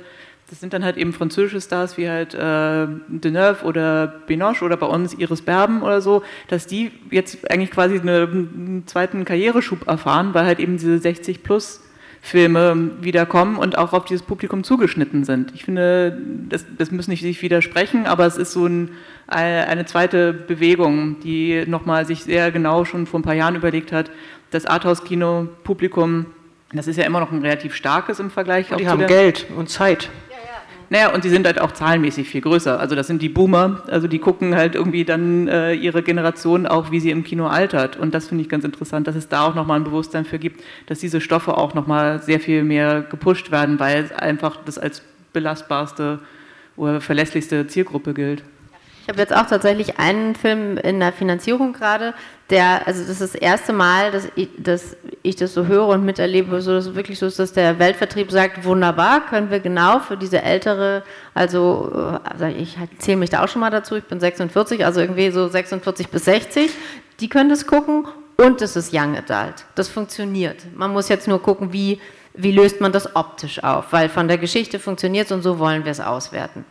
das 0.50 0.60
sind 0.60 0.74
dann 0.74 0.84
halt 0.84 0.98
eben 0.98 1.14
französische 1.14 1.62
Stars 1.62 1.98
wie 1.98 2.08
halt 2.08 2.34
äh, 2.36 2.88
Deneuve 3.08 3.66
oder 3.66 4.08
Binoche 4.28 4.64
oder 4.64 4.78
bei 4.78 4.86
uns 4.86 5.14
Iris 5.14 5.42
Berben 5.42 5.82
oder 5.82 6.02
so, 6.02 6.22
dass 6.48 6.68
die 6.68 6.92
jetzt 7.10 7.50
eigentlich 7.50 7.72
quasi 7.72 8.00
eine, 8.00 8.28
einen 8.32 8.84
zweiten 8.86 9.26
Karriereschub 9.26 9.88
erfahren, 9.88 10.34
weil 10.34 10.46
halt 10.46 10.60
eben 10.60 10.78
diese 10.78 11.00
60 11.00 11.44
plus 11.44 11.82
Filme 12.28 12.92
wiederkommen 13.00 13.56
und 13.56 13.78
auch 13.78 13.94
auf 13.94 14.04
dieses 14.04 14.22
Publikum 14.22 14.66
zugeschnitten 14.66 15.24
sind. 15.24 15.54
Ich 15.56 15.64
finde, 15.64 16.18
das, 16.50 16.66
das 16.78 16.92
müssen 16.92 17.12
nicht 17.12 17.22
sich 17.22 17.42
widersprechen, 17.42 18.06
aber 18.06 18.26
es 18.26 18.38
ist 18.38 18.52
so 18.52 18.66
ein, 18.66 18.92
eine 19.28 19.86
zweite 19.86 20.34
Bewegung, 20.34 21.22
die 21.22 21.64
nochmal 21.66 22.06
sich 22.06 22.24
sehr 22.24 22.52
genau 22.52 22.84
schon 22.84 23.06
vor 23.06 23.22
ein 23.22 23.24
paar 23.24 23.34
Jahren 23.34 23.56
überlegt 23.56 23.94
hat, 23.94 24.12
das 24.52 24.66
Arthouse-Kino-Publikum, 24.66 26.26
das 26.74 26.88
ist 26.88 26.98
ja 26.98 27.06
immer 27.06 27.22
noch 27.22 27.32
ein 27.32 27.42
relativ 27.42 27.74
starkes 27.74 28.20
im 28.20 28.30
Vergleich. 28.30 28.72
Und 28.72 28.82
die 28.82 28.90
haben 28.90 29.08
Geld 29.08 29.48
und 29.56 29.70
Zeit. 29.70 30.10
Naja, 30.90 31.14
und 31.14 31.22
sie 31.22 31.30
sind 31.30 31.46
halt 31.46 31.60
auch 31.60 31.74
zahlenmäßig 31.74 32.30
viel 32.30 32.42
größer. 32.42 32.80
Also 32.80 32.96
das 32.96 33.08
sind 33.08 33.22
die 33.22 33.28
Boomer, 33.30 33.84
also 33.88 34.08
die 34.08 34.20
gucken 34.20 34.56
halt 34.56 34.76
irgendwie 34.76 35.04
dann 35.04 35.48
äh, 35.48 35.74
ihre 35.74 36.02
Generation 36.02 36.66
auch, 36.66 36.92
wie 36.92 37.02
sie 37.02 37.12
im 37.12 37.24
Kino 37.24 37.48
altert. 37.48 37.98
Und 37.98 38.14
das 38.14 38.28
finde 38.30 38.44
ich 38.44 38.50
ganz 38.50 38.64
interessant, 38.64 39.08
dass 39.08 39.16
es 39.16 39.28
da 39.28 39.46
auch 39.46 39.56
nochmal 39.56 39.80
ein 39.80 39.84
Bewusstsein 39.84 40.24
für 40.24 40.40
gibt, 40.40 40.64
dass 40.86 41.00
diese 41.00 41.20
Stoffe 41.20 41.58
auch 41.58 41.74
nochmal 41.74 42.22
sehr 42.22 42.40
viel 42.40 42.64
mehr 42.64 43.02
gepusht 43.02 43.52
werden, 43.52 43.80
weil 43.80 44.10
einfach 44.16 44.58
das 44.64 44.78
als 44.78 45.02
belastbarste 45.34 46.20
oder 46.78 47.02
verlässlichste 47.02 47.68
Zielgruppe 47.68 48.14
gilt. 48.14 48.44
Ich 49.08 49.10
habe 49.10 49.22
jetzt 49.22 49.34
auch 49.34 49.48
tatsächlich 49.48 50.00
einen 50.00 50.36
Film 50.36 50.78
in 50.78 51.00
der 51.00 51.14
Finanzierung 51.14 51.74
gerade, 51.74 52.14
der, 52.50 52.88
also 52.88 53.02
das 53.02 53.22
ist 53.22 53.34
das 53.34 53.36
erste 53.36 53.74
Mal, 53.74 54.12
dass 54.12 54.28
ich, 54.36 54.50
dass 54.58 54.96
ich 55.22 55.36
das 55.36 55.54
so 55.54 55.66
höre 55.66 55.88
und 55.88 56.06
miterlebe, 56.06 56.62
so 56.62 56.72
dass 56.72 56.88
es 56.88 56.96
wirklich 56.96 57.20
so 57.20 57.26
ist, 57.26 57.40
dass 57.40 57.52
der 57.52 57.78
Weltvertrieb 57.78 58.32
sagt, 58.32 58.64
wunderbar, 58.64 59.26
können 59.26 59.50
wir 59.50 59.60
genau 59.60 60.00
für 60.00 60.16
diese 60.16 60.42
ältere, 60.42 61.04
also, 61.34 62.20
also 62.24 62.46
ich 62.46 62.78
zähle 63.00 63.18
mich 63.18 63.30
da 63.30 63.44
auch 63.44 63.50
schon 63.50 63.60
mal 63.60 63.70
dazu, 63.70 63.96
ich 63.96 64.06
bin 64.06 64.20
46, 64.20 64.86
also 64.86 65.02
irgendwie 65.02 65.30
so 65.32 65.48
46 65.48 66.08
bis 66.08 66.26
60, 66.26 66.72
die 67.20 67.28
können 67.28 67.50
das 67.50 67.68
gucken 67.68 68.06
und 68.38 68.62
es 68.62 68.76
ist 68.76 68.94
Young 68.94 69.18
Adult. 69.18 69.66
Das 69.76 69.90
funktioniert. 69.90 70.64
Man 70.74 70.94
muss 70.94 71.10
jetzt 71.10 71.28
nur 71.28 71.42
gucken, 71.42 71.74
wie, 71.74 72.00
wie 72.34 72.52
löst 72.52 72.80
man 72.80 72.94
das 72.94 73.16
optisch 73.16 73.62
auf, 73.64 73.92
weil 73.92 74.08
von 74.08 74.28
der 74.30 74.38
Geschichte 74.38 74.80
funktioniert 74.80 75.26
es 75.26 75.32
und 75.34 75.42
so 75.42 75.60
wollen 75.60 75.84
wir 75.84 75.92
es 75.92 76.00
auswerten. 76.00 76.64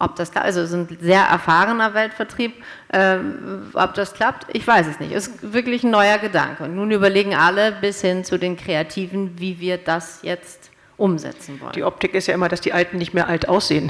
Ob 0.00 0.14
das 0.14 0.30
klappt, 0.30 0.46
also 0.46 0.60
es 0.60 0.70
ist 0.70 0.74
ein 0.74 0.98
sehr 1.00 1.22
erfahrener 1.22 1.92
Weltvertrieb. 1.92 2.54
Ähm, 2.92 3.70
ob 3.74 3.94
das 3.94 4.14
klappt, 4.14 4.46
ich 4.52 4.66
weiß 4.66 4.86
es 4.86 5.00
nicht. 5.00 5.12
Ist 5.12 5.52
wirklich 5.52 5.82
ein 5.82 5.90
neuer 5.90 6.18
Gedanke. 6.18 6.64
Und 6.64 6.76
nun 6.76 6.90
überlegen 6.92 7.34
alle 7.34 7.72
bis 7.72 8.00
hin 8.00 8.24
zu 8.24 8.38
den 8.38 8.56
Kreativen, 8.56 9.38
wie 9.38 9.58
wir 9.58 9.76
das 9.76 10.20
jetzt 10.22 10.70
umsetzen 10.98 11.60
wollen. 11.60 11.72
Die 11.72 11.84
Optik 11.84 12.14
ist 12.14 12.26
ja 12.26 12.34
immer, 12.34 12.48
dass 12.48 12.60
die 12.60 12.72
Alten 12.72 12.98
nicht 12.98 13.14
mehr 13.14 13.28
alt 13.28 13.48
aussehen. 13.48 13.88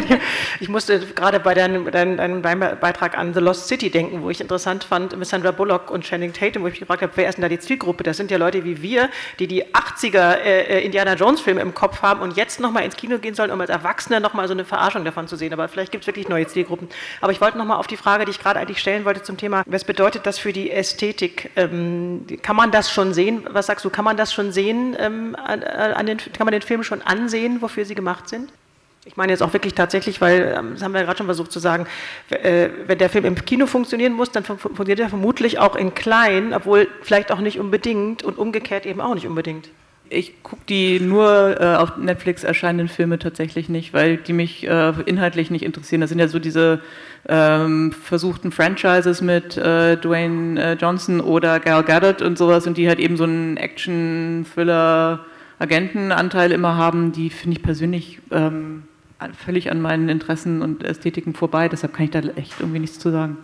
ich 0.60 0.68
musste 0.68 1.00
gerade 1.00 1.40
bei 1.40 1.54
deinem, 1.54 1.90
deinem, 1.90 2.40
deinem, 2.40 2.78
Beitrag 2.80 3.18
an 3.18 3.34
The 3.34 3.40
Lost 3.40 3.66
City 3.66 3.90
denken, 3.90 4.22
wo 4.22 4.30
ich 4.30 4.40
interessant 4.40 4.84
fand, 4.84 5.16
mit 5.16 5.26
Sandra 5.26 5.50
Bullock 5.50 5.90
und 5.90 6.04
Channing 6.04 6.32
Tatum, 6.32 6.62
wo 6.62 6.68
ich 6.68 6.74
mich 6.74 6.80
gefragt 6.80 7.02
habe, 7.02 7.12
wer 7.16 7.28
ist 7.28 7.34
denn 7.34 7.42
da 7.42 7.48
die 7.48 7.58
Zielgruppe? 7.58 8.04
Das 8.04 8.16
sind 8.16 8.30
ja 8.30 8.38
Leute 8.38 8.64
wie 8.64 8.80
wir, 8.80 9.10
die 9.40 9.48
die 9.48 9.66
80er 9.66 10.36
äh, 10.36 10.78
äh, 10.78 10.84
Indiana 10.84 11.14
Jones 11.14 11.40
Filme 11.40 11.60
im 11.60 11.74
Kopf 11.74 12.02
haben 12.02 12.20
und 12.20 12.36
jetzt 12.36 12.60
nochmal 12.60 12.84
ins 12.84 12.96
Kino 12.96 13.18
gehen 13.18 13.34
sollen, 13.34 13.50
um 13.50 13.60
als 13.60 13.70
Erwachsene 13.70 14.20
nochmal 14.20 14.46
so 14.46 14.54
eine 14.54 14.64
Verarschung 14.64 15.04
davon 15.04 15.26
zu 15.26 15.34
sehen. 15.34 15.52
Aber 15.52 15.66
vielleicht 15.66 15.90
gibt 15.90 16.04
es 16.04 16.06
wirklich 16.06 16.28
neue 16.28 16.46
Zielgruppen. 16.46 16.88
Aber 17.20 17.32
ich 17.32 17.40
wollte 17.40 17.58
nochmal 17.58 17.78
auf 17.78 17.88
die 17.88 17.96
Frage, 17.96 18.24
die 18.24 18.30
ich 18.30 18.38
gerade 18.38 18.60
eigentlich 18.60 18.78
stellen 18.78 19.04
wollte 19.04 19.24
zum 19.24 19.36
Thema, 19.36 19.64
was 19.66 19.82
bedeutet 19.82 20.26
das 20.26 20.38
für 20.38 20.52
die 20.52 20.70
Ästhetik? 20.70 21.50
Ähm, 21.56 22.24
kann 22.42 22.54
man 22.54 22.70
das 22.70 22.92
schon 22.92 23.14
sehen? 23.14 23.42
Was 23.50 23.66
sagst 23.66 23.84
du, 23.84 23.90
kann 23.90 24.04
man 24.04 24.16
das 24.16 24.32
schon 24.32 24.52
sehen 24.52 24.96
ähm, 25.00 25.34
an, 25.34 25.64
an 25.64 26.06
den 26.06 26.18
kann 26.36 26.46
man 26.46 26.52
den 26.52 26.62
Film 26.62 26.82
schon 26.82 27.02
ansehen, 27.02 27.62
wofür 27.62 27.84
sie 27.84 27.94
gemacht 27.94 28.28
sind? 28.28 28.52
Ich 29.06 29.16
meine 29.16 29.32
jetzt 29.32 29.42
auch 29.42 29.52
wirklich 29.52 29.74
tatsächlich, 29.74 30.20
weil, 30.20 30.54
ähm, 30.58 30.70
das 30.74 30.82
haben 30.82 30.92
wir 30.92 31.00
ja 31.00 31.06
gerade 31.06 31.18
schon 31.18 31.26
versucht 31.26 31.52
zu 31.52 31.60
sagen, 31.60 31.86
äh, 32.30 32.68
wenn 32.86 32.98
der 32.98 33.08
Film 33.08 33.24
im 33.24 33.36
Kino 33.36 33.66
funktionieren 33.66 34.12
muss, 34.12 34.32
dann 34.32 34.42
funktioniert 34.42 34.98
er 34.98 35.08
vermutlich 35.08 35.60
auch 35.60 35.76
in 35.76 35.94
klein, 35.94 36.52
obwohl 36.52 36.88
vielleicht 37.02 37.30
auch 37.30 37.38
nicht 37.38 37.60
unbedingt 37.60 38.24
und 38.24 38.36
umgekehrt 38.36 38.84
eben 38.84 39.00
auch 39.00 39.14
nicht 39.14 39.26
unbedingt. 39.26 39.68
Ich 40.08 40.42
gucke 40.42 40.62
die 40.68 41.00
nur 41.00 41.60
äh, 41.60 41.76
auf 41.76 41.96
Netflix 41.96 42.44
erscheinenden 42.44 42.88
Filme 42.88 43.18
tatsächlich 43.18 43.68
nicht, 43.68 43.92
weil 43.92 44.16
die 44.16 44.32
mich 44.32 44.66
äh, 44.66 44.92
inhaltlich 45.04 45.50
nicht 45.50 45.64
interessieren. 45.64 46.00
Das 46.00 46.10
sind 46.10 46.18
ja 46.18 46.28
so 46.28 46.38
diese 46.38 46.80
ähm, 47.28 47.92
versuchten 47.92 48.52
Franchises 48.52 49.20
mit 49.20 49.56
äh, 49.56 49.96
Dwayne 49.96 50.60
äh, 50.60 50.72
Johnson 50.74 51.20
oder 51.20 51.58
Gal 51.58 51.82
Gadot 51.82 52.22
und 52.22 52.38
sowas 52.38 52.66
und 52.66 52.76
die 52.76 52.88
halt 52.88 53.00
eben 53.00 53.16
so 53.16 53.24
einen 53.24 53.56
Action-Thriller 53.56 55.24
Agentenanteil 55.58 56.52
immer 56.52 56.76
haben, 56.76 57.12
die 57.12 57.30
finde 57.30 57.56
ich 57.56 57.62
persönlich 57.62 58.20
ähm, 58.30 58.84
völlig 59.32 59.70
an 59.70 59.80
meinen 59.80 60.08
Interessen 60.08 60.62
und 60.62 60.84
Ästhetiken 60.84 61.34
vorbei. 61.34 61.68
Deshalb 61.68 61.94
kann 61.94 62.04
ich 62.04 62.10
da 62.10 62.20
echt 62.20 62.60
irgendwie 62.60 62.80
nichts 62.80 62.98
zu 62.98 63.10
sagen. 63.10 63.38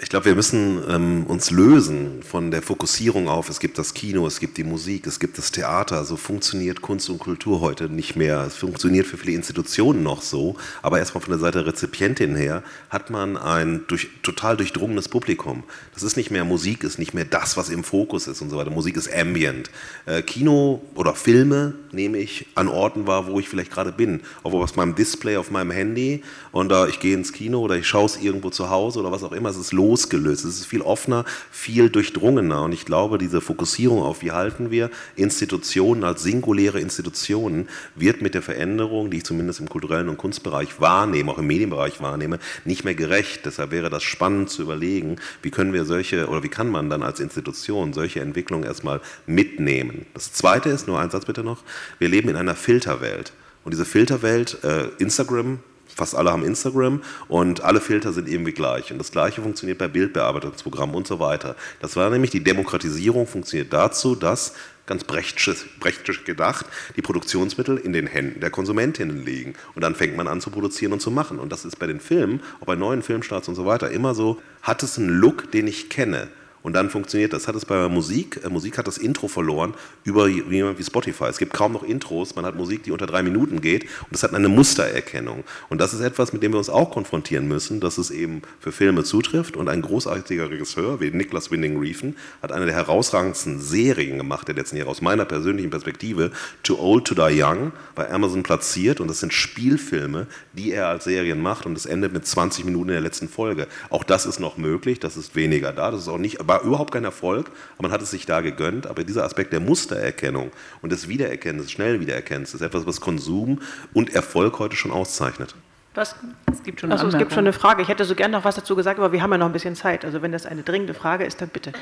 Ich 0.00 0.10
glaube, 0.10 0.26
wir 0.26 0.36
müssen 0.36 0.80
ähm, 0.88 1.24
uns 1.26 1.50
lösen 1.50 2.22
von 2.22 2.52
der 2.52 2.62
Fokussierung 2.62 3.26
auf, 3.26 3.48
es 3.48 3.58
gibt 3.58 3.78
das 3.78 3.94
Kino, 3.94 4.28
es 4.28 4.38
gibt 4.38 4.56
die 4.56 4.62
Musik, 4.62 5.08
es 5.08 5.18
gibt 5.18 5.38
das 5.38 5.50
Theater. 5.50 6.04
So 6.04 6.16
funktioniert 6.16 6.82
Kunst 6.82 7.10
und 7.10 7.18
Kultur 7.18 7.60
heute 7.60 7.88
nicht 7.88 8.14
mehr. 8.14 8.44
Es 8.46 8.54
funktioniert 8.54 9.08
für 9.08 9.16
viele 9.16 9.32
Institutionen 9.32 10.04
noch 10.04 10.22
so, 10.22 10.54
aber 10.82 11.00
erstmal 11.00 11.20
von 11.20 11.32
der 11.32 11.40
Seite 11.40 11.64
der 11.64 11.72
Rezipientin 11.72 12.36
her 12.36 12.62
hat 12.90 13.10
man 13.10 13.36
ein 13.36 13.86
durch, 13.88 14.06
total 14.22 14.56
durchdrungenes 14.56 15.08
Publikum. 15.08 15.64
Das 15.94 16.04
ist 16.04 16.16
nicht 16.16 16.30
mehr 16.30 16.44
Musik, 16.44 16.84
ist 16.84 17.00
nicht 17.00 17.12
mehr 17.12 17.24
das, 17.24 17.56
was 17.56 17.68
im 17.68 17.82
Fokus 17.82 18.28
ist 18.28 18.40
und 18.40 18.50
so 18.50 18.56
weiter. 18.56 18.70
Musik 18.70 18.96
ist 18.96 19.12
ambient. 19.12 19.68
Äh, 20.06 20.22
Kino 20.22 20.80
oder 20.94 21.16
Filme 21.16 21.74
nehme 21.90 22.18
ich 22.18 22.46
an 22.54 22.68
Orten 22.68 23.08
wahr, 23.08 23.26
wo 23.26 23.40
ich 23.40 23.48
vielleicht 23.48 23.72
gerade 23.72 23.90
bin. 23.90 24.20
Auf 24.44 24.54
aus 24.54 24.76
meinem 24.76 24.94
Display 24.94 25.36
auf 25.36 25.50
meinem 25.50 25.72
Handy 25.72 26.22
und 26.52 26.70
äh, 26.70 26.86
ich 26.86 27.00
gehe 27.00 27.14
ins 27.14 27.32
Kino 27.32 27.58
oder 27.58 27.74
ich 27.74 27.88
schaue 27.88 28.06
es 28.06 28.16
irgendwo 28.16 28.50
zu 28.50 28.70
Hause 28.70 29.00
oder 29.00 29.10
was 29.10 29.24
auch 29.24 29.32
immer. 29.32 29.48
Es 29.48 29.56
ist 29.56 29.72
losgelöst. 29.88 30.44
Es 30.44 30.60
ist 30.60 30.66
viel 30.66 30.82
offener, 30.82 31.24
viel 31.50 31.88
durchdrungener. 31.88 32.62
Und 32.62 32.72
ich 32.72 32.84
glaube, 32.84 33.18
diese 33.18 33.40
Fokussierung 33.40 34.02
auf, 34.02 34.22
wie 34.22 34.32
halten 34.32 34.70
wir 34.70 34.90
Institutionen 35.16 36.04
als 36.04 36.22
singuläre 36.22 36.80
Institutionen, 36.80 37.68
wird 37.94 38.20
mit 38.20 38.34
der 38.34 38.42
Veränderung, 38.42 39.10
die 39.10 39.18
ich 39.18 39.24
zumindest 39.24 39.60
im 39.60 39.68
kulturellen 39.68 40.08
und 40.08 40.18
Kunstbereich 40.18 40.80
wahrnehme, 40.80 41.30
auch 41.32 41.38
im 41.38 41.46
Medienbereich 41.46 42.00
wahrnehme, 42.00 42.38
nicht 42.64 42.84
mehr 42.84 42.94
gerecht. 42.94 43.46
Deshalb 43.46 43.70
wäre 43.70 43.90
das 43.90 44.02
spannend 44.02 44.50
zu 44.50 44.62
überlegen, 44.62 45.16
wie 45.42 45.50
können 45.50 45.72
wir 45.72 45.84
solche, 45.84 46.28
oder 46.28 46.42
wie 46.42 46.48
kann 46.48 46.68
man 46.68 46.90
dann 46.90 47.02
als 47.02 47.20
Institution 47.20 47.92
solche 47.92 48.20
Entwicklungen 48.20 48.64
erstmal 48.64 49.00
mitnehmen. 49.26 50.06
Das 50.14 50.32
Zweite 50.32 50.68
ist, 50.68 50.86
nur 50.86 51.00
ein 51.00 51.10
Satz 51.10 51.24
bitte 51.24 51.42
noch, 51.42 51.62
wir 51.98 52.08
leben 52.08 52.28
in 52.28 52.36
einer 52.36 52.54
Filterwelt. 52.54 53.32
Und 53.64 53.72
diese 53.72 53.84
Filterwelt, 53.84 54.62
äh, 54.64 54.88
Instagram, 54.98 55.60
fast 55.98 56.14
alle 56.14 56.30
haben 56.30 56.44
Instagram 56.44 57.02
und 57.26 57.62
alle 57.64 57.80
Filter 57.80 58.12
sind 58.12 58.28
irgendwie 58.28 58.52
gleich. 58.52 58.90
Und 58.92 58.98
das 58.98 59.10
Gleiche 59.10 59.42
funktioniert 59.42 59.78
bei 59.78 59.88
Bildbearbeitungsprogrammen 59.88 60.94
und 60.94 61.06
so 61.06 61.18
weiter. 61.18 61.56
Das 61.80 61.96
war 61.96 62.08
nämlich 62.08 62.30
die 62.30 62.42
Demokratisierung 62.42 63.26
funktioniert 63.26 63.72
dazu, 63.72 64.14
dass 64.14 64.54
ganz 64.86 65.04
brechtisch, 65.04 66.24
gedacht, 66.24 66.64
die 66.96 67.02
Produktionsmittel 67.02 67.76
in 67.76 67.92
den 67.92 68.06
Händen 68.06 68.40
der 68.40 68.50
Konsumentinnen 68.50 69.24
liegen. 69.24 69.54
Und 69.74 69.82
dann 69.82 69.94
fängt 69.94 70.16
man 70.16 70.28
an 70.28 70.40
zu 70.40 70.50
produzieren 70.50 70.94
und 70.94 71.00
zu 71.00 71.10
machen. 71.10 71.38
Und 71.38 71.52
das 71.52 71.64
ist 71.64 71.78
bei 71.78 71.86
den 71.86 72.00
Filmen, 72.00 72.40
auch 72.60 72.66
bei 72.66 72.76
neuen 72.76 73.02
Filmstarts 73.02 73.48
und 73.48 73.54
so 73.54 73.66
weiter, 73.66 73.90
immer 73.90 74.14
so, 74.14 74.40
hat 74.62 74.82
es 74.82 74.98
einen 74.98 75.10
Look, 75.10 75.50
den 75.50 75.66
ich 75.66 75.90
kenne. 75.90 76.28
Und 76.68 76.74
dann 76.74 76.90
funktioniert 76.90 77.32
das. 77.32 77.48
Hat 77.48 77.54
es 77.54 77.64
bei 77.64 77.88
Musik, 77.88 78.40
äh, 78.44 78.50
Musik 78.50 78.76
hat 78.76 78.86
das 78.86 78.98
Intro 78.98 79.26
verloren 79.26 79.72
über 80.04 80.28
wie 80.28 80.84
Spotify. 80.84 81.24
Es 81.24 81.38
gibt 81.38 81.54
kaum 81.54 81.72
noch 81.72 81.82
Intros, 81.82 82.36
man 82.36 82.44
hat 82.44 82.56
Musik, 82.56 82.82
die 82.82 82.90
unter 82.90 83.06
drei 83.06 83.22
Minuten 83.22 83.62
geht 83.62 83.84
und 83.84 84.12
das 84.12 84.22
hat 84.22 84.34
eine 84.34 84.50
Mustererkennung. 84.50 85.44
Und 85.70 85.80
das 85.80 85.94
ist 85.94 86.00
etwas, 86.00 86.34
mit 86.34 86.42
dem 86.42 86.52
wir 86.52 86.58
uns 86.58 86.68
auch 86.68 86.90
konfrontieren 86.90 87.48
müssen, 87.48 87.80
dass 87.80 87.96
es 87.96 88.10
eben 88.10 88.42
für 88.60 88.70
Filme 88.70 89.02
zutrifft. 89.02 89.56
Und 89.56 89.70
ein 89.70 89.80
großartiger 89.80 90.50
Regisseur 90.50 91.00
wie 91.00 91.10
Niklas 91.10 91.50
Winding 91.50 91.78
Refn 91.78 92.16
hat 92.42 92.52
eine 92.52 92.66
der 92.66 92.74
herausragendsten 92.74 93.62
Serien 93.62 94.18
gemacht 94.18 94.46
der 94.46 94.54
letzten 94.54 94.76
Jahre 94.76 94.90
aus 94.90 95.00
meiner 95.00 95.24
persönlichen 95.24 95.70
Perspektive, 95.70 96.32
Too 96.64 96.78
Old 96.78 97.06
to 97.06 97.14
Die 97.14 97.42
Young, 97.42 97.72
bei 97.94 98.10
Amazon 98.10 98.42
platziert. 98.42 99.00
Und 99.00 99.08
das 99.08 99.20
sind 99.20 99.32
Spielfilme, 99.32 100.26
die 100.52 100.72
er 100.72 100.88
als 100.88 101.04
Serien 101.04 101.40
macht 101.40 101.64
und 101.64 101.78
es 101.78 101.86
endet 101.86 102.12
mit 102.12 102.26
20 102.26 102.66
Minuten 102.66 102.90
in 102.90 102.94
der 102.96 103.00
letzten 103.00 103.30
Folge. 103.30 103.68
Auch 103.88 104.04
das 104.04 104.26
ist 104.26 104.38
noch 104.38 104.58
möglich, 104.58 105.00
das 105.00 105.16
ist 105.16 105.34
weniger 105.34 105.72
da, 105.72 105.90
das 105.90 106.02
ist 106.02 106.08
auch 106.08 106.18
nicht 106.18 106.40
war 106.58 106.64
überhaupt 106.64 106.92
kein 106.92 107.04
Erfolg, 107.04 107.50
aber 107.76 107.88
man 107.88 107.92
hat 107.92 108.02
es 108.02 108.10
sich 108.10 108.26
da 108.26 108.40
gegönnt. 108.40 108.86
Aber 108.86 109.04
dieser 109.04 109.24
Aspekt 109.24 109.52
der 109.52 109.60
Mustererkennung 109.60 110.50
und 110.82 110.92
des 110.92 111.08
Wiedererkennens, 111.08 111.64
des 111.64 111.72
schnellen 111.72 112.00
Wiedererkennens, 112.00 112.54
ist 112.54 112.60
etwas, 112.60 112.86
was 112.86 113.00
Konsum 113.00 113.60
und 113.94 114.14
Erfolg 114.14 114.58
heute 114.58 114.76
schon 114.76 114.90
auszeichnet. 114.90 115.54
Was? 115.94 116.14
Es 116.52 116.62
gibt 116.62 116.80
schon, 116.80 116.92
also, 116.92 117.08
es 117.08 117.18
gibt 117.18 117.32
schon 117.32 117.40
eine 117.40 117.52
Frage. 117.52 117.82
Ich 117.82 117.88
hätte 117.88 118.04
so 118.04 118.14
gerne 118.14 118.36
noch 118.36 118.44
was 118.44 118.54
dazu 118.54 118.76
gesagt, 118.76 118.98
aber 118.98 119.12
wir 119.12 119.22
haben 119.22 119.32
ja 119.32 119.38
noch 119.38 119.46
ein 119.46 119.52
bisschen 119.52 119.74
Zeit. 119.74 120.04
Also 120.04 120.22
wenn 120.22 120.32
das 120.32 120.46
eine 120.46 120.62
dringende 120.62 120.94
Frage 120.94 121.24
ist, 121.24 121.40
dann 121.40 121.48
bitte. 121.48 121.72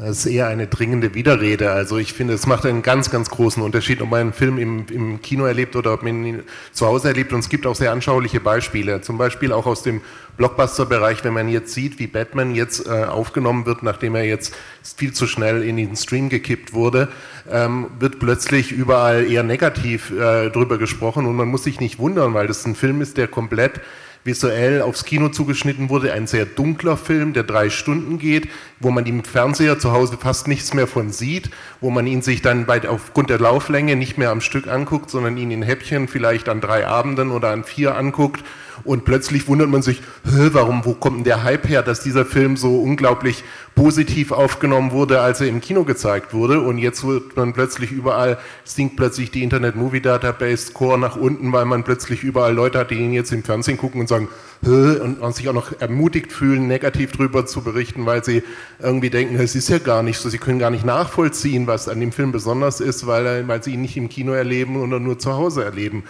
Das 0.00 0.24
ist 0.24 0.32
eher 0.32 0.46
eine 0.46 0.66
dringende 0.66 1.14
Widerrede. 1.14 1.72
Also 1.72 1.98
ich 1.98 2.14
finde, 2.14 2.32
es 2.32 2.46
macht 2.46 2.64
einen 2.64 2.80
ganz, 2.80 3.10
ganz 3.10 3.28
großen 3.28 3.62
Unterschied, 3.62 4.00
ob 4.00 4.08
man 4.08 4.20
einen 4.20 4.32
Film 4.32 4.56
im, 4.56 4.86
im, 4.90 5.20
Kino 5.20 5.44
erlebt 5.44 5.76
oder 5.76 5.92
ob 5.92 6.02
man 6.02 6.24
ihn 6.24 6.42
zu 6.72 6.86
Hause 6.86 7.08
erlebt. 7.08 7.34
Und 7.34 7.40
es 7.40 7.50
gibt 7.50 7.66
auch 7.66 7.74
sehr 7.74 7.92
anschauliche 7.92 8.40
Beispiele. 8.40 9.02
Zum 9.02 9.18
Beispiel 9.18 9.52
auch 9.52 9.66
aus 9.66 9.82
dem 9.82 10.00
Blockbuster-Bereich, 10.38 11.22
wenn 11.24 11.34
man 11.34 11.50
jetzt 11.50 11.74
sieht, 11.74 11.98
wie 11.98 12.06
Batman 12.06 12.54
jetzt 12.54 12.86
äh, 12.86 13.04
aufgenommen 13.04 13.66
wird, 13.66 13.82
nachdem 13.82 14.14
er 14.14 14.24
jetzt 14.24 14.56
viel 14.96 15.12
zu 15.12 15.26
schnell 15.26 15.62
in 15.62 15.76
den 15.76 15.94
Stream 15.96 16.30
gekippt 16.30 16.72
wurde, 16.72 17.08
ähm, 17.50 17.88
wird 17.98 18.20
plötzlich 18.20 18.72
überall 18.72 19.30
eher 19.30 19.42
negativ 19.42 20.12
äh, 20.12 20.48
drüber 20.48 20.78
gesprochen. 20.78 21.26
Und 21.26 21.36
man 21.36 21.48
muss 21.48 21.64
sich 21.64 21.78
nicht 21.78 21.98
wundern, 21.98 22.32
weil 22.32 22.46
das 22.46 22.64
ein 22.64 22.74
Film 22.74 23.02
ist, 23.02 23.18
der 23.18 23.28
komplett 23.28 23.82
visuell 24.24 24.82
aufs 24.82 25.04
Kino 25.04 25.28
zugeschnitten 25.28 25.88
wurde. 25.88 26.12
Ein 26.12 26.26
sehr 26.26 26.46
dunkler 26.46 26.96
Film, 26.96 27.32
der 27.32 27.44
drei 27.44 27.70
Stunden 27.70 28.18
geht, 28.18 28.48
wo 28.78 28.90
man 28.90 29.06
im 29.06 29.24
Fernseher 29.24 29.78
zu 29.78 29.92
Hause 29.92 30.18
fast 30.18 30.48
nichts 30.48 30.74
mehr 30.74 30.86
von 30.86 31.10
sieht, 31.10 31.50
wo 31.80 31.90
man 31.90 32.06
ihn 32.06 32.22
sich 32.22 32.42
dann 32.42 32.66
bei, 32.66 32.88
aufgrund 32.88 33.30
der 33.30 33.38
Lauflänge 33.38 33.96
nicht 33.96 34.18
mehr 34.18 34.30
am 34.30 34.40
Stück 34.40 34.68
anguckt, 34.68 35.10
sondern 35.10 35.36
ihn 35.36 35.50
in 35.50 35.62
Häppchen 35.62 36.08
vielleicht 36.08 36.48
an 36.48 36.60
drei 36.60 36.86
Abenden 36.86 37.30
oder 37.30 37.50
an 37.50 37.64
vier 37.64 37.96
anguckt 37.96 38.44
und 38.84 39.04
plötzlich 39.04 39.48
wundert 39.48 39.68
man 39.68 39.82
sich, 39.82 40.02
warum, 40.24 40.84
wo 40.84 40.94
kommt 40.94 41.18
denn 41.18 41.24
der 41.24 41.42
Hype 41.42 41.68
her, 41.68 41.82
dass 41.82 42.00
dieser 42.00 42.24
Film 42.24 42.56
so 42.56 42.80
unglaublich 42.80 43.44
positiv 43.74 44.32
aufgenommen 44.32 44.92
wurde, 44.92 45.20
als 45.20 45.40
er 45.40 45.48
im 45.48 45.60
Kino 45.60 45.84
gezeigt 45.84 46.34
wurde. 46.34 46.60
Und 46.60 46.78
jetzt 46.78 47.06
wird 47.06 47.36
man 47.36 47.52
plötzlich 47.52 47.92
überall, 47.92 48.38
sinkt 48.64 48.96
plötzlich 48.96 49.30
die 49.30 49.42
Internet 49.42 49.76
Movie 49.76 50.00
Database 50.00 50.66
Score 50.66 50.98
nach 50.98 51.16
unten, 51.16 51.52
weil 51.52 51.64
man 51.64 51.84
plötzlich 51.84 52.22
überall 52.22 52.54
Leute 52.54 52.78
hat, 52.78 52.90
die 52.90 52.96
ihn 52.96 53.12
jetzt 53.12 53.32
im 53.32 53.42
Fernsehen 53.42 53.78
gucken 53.78 54.00
und 54.00 54.08
sagen, 54.08 54.28
und, 54.62 55.34
sich 55.34 55.48
auch 55.48 55.54
noch 55.54 55.80
ermutigt 55.80 56.32
fühlen, 56.32 56.66
negativ 56.66 57.12
darüber 57.12 57.46
zu 57.46 57.62
berichten, 57.62 58.04
weil 58.04 58.22
sie 58.22 58.42
irgendwie 58.78 59.08
denken, 59.08 59.36
es 59.36 59.54
ist 59.54 59.70
ja 59.70 59.78
gar 59.78 60.02
nicht 60.02 60.18
so, 60.18 60.28
sie 60.28 60.36
können 60.36 60.58
gar 60.58 60.70
nicht 60.70 60.84
nachvollziehen, 60.84 61.66
was 61.66 61.88
an 61.88 61.98
dem 61.98 62.12
Film 62.12 62.30
besonders 62.30 62.80
ist, 62.80 63.06
weil, 63.06 63.48
weil 63.48 63.62
sie 63.62 63.72
ihn 63.72 63.80
nicht 63.80 63.96
im 63.96 64.10
Kino 64.10 64.32
erleben 64.32 64.76
oder 64.76 65.00
nur 65.00 65.18
zu 65.18 65.32
Hause 65.32 65.64
erleben. 65.64 66.04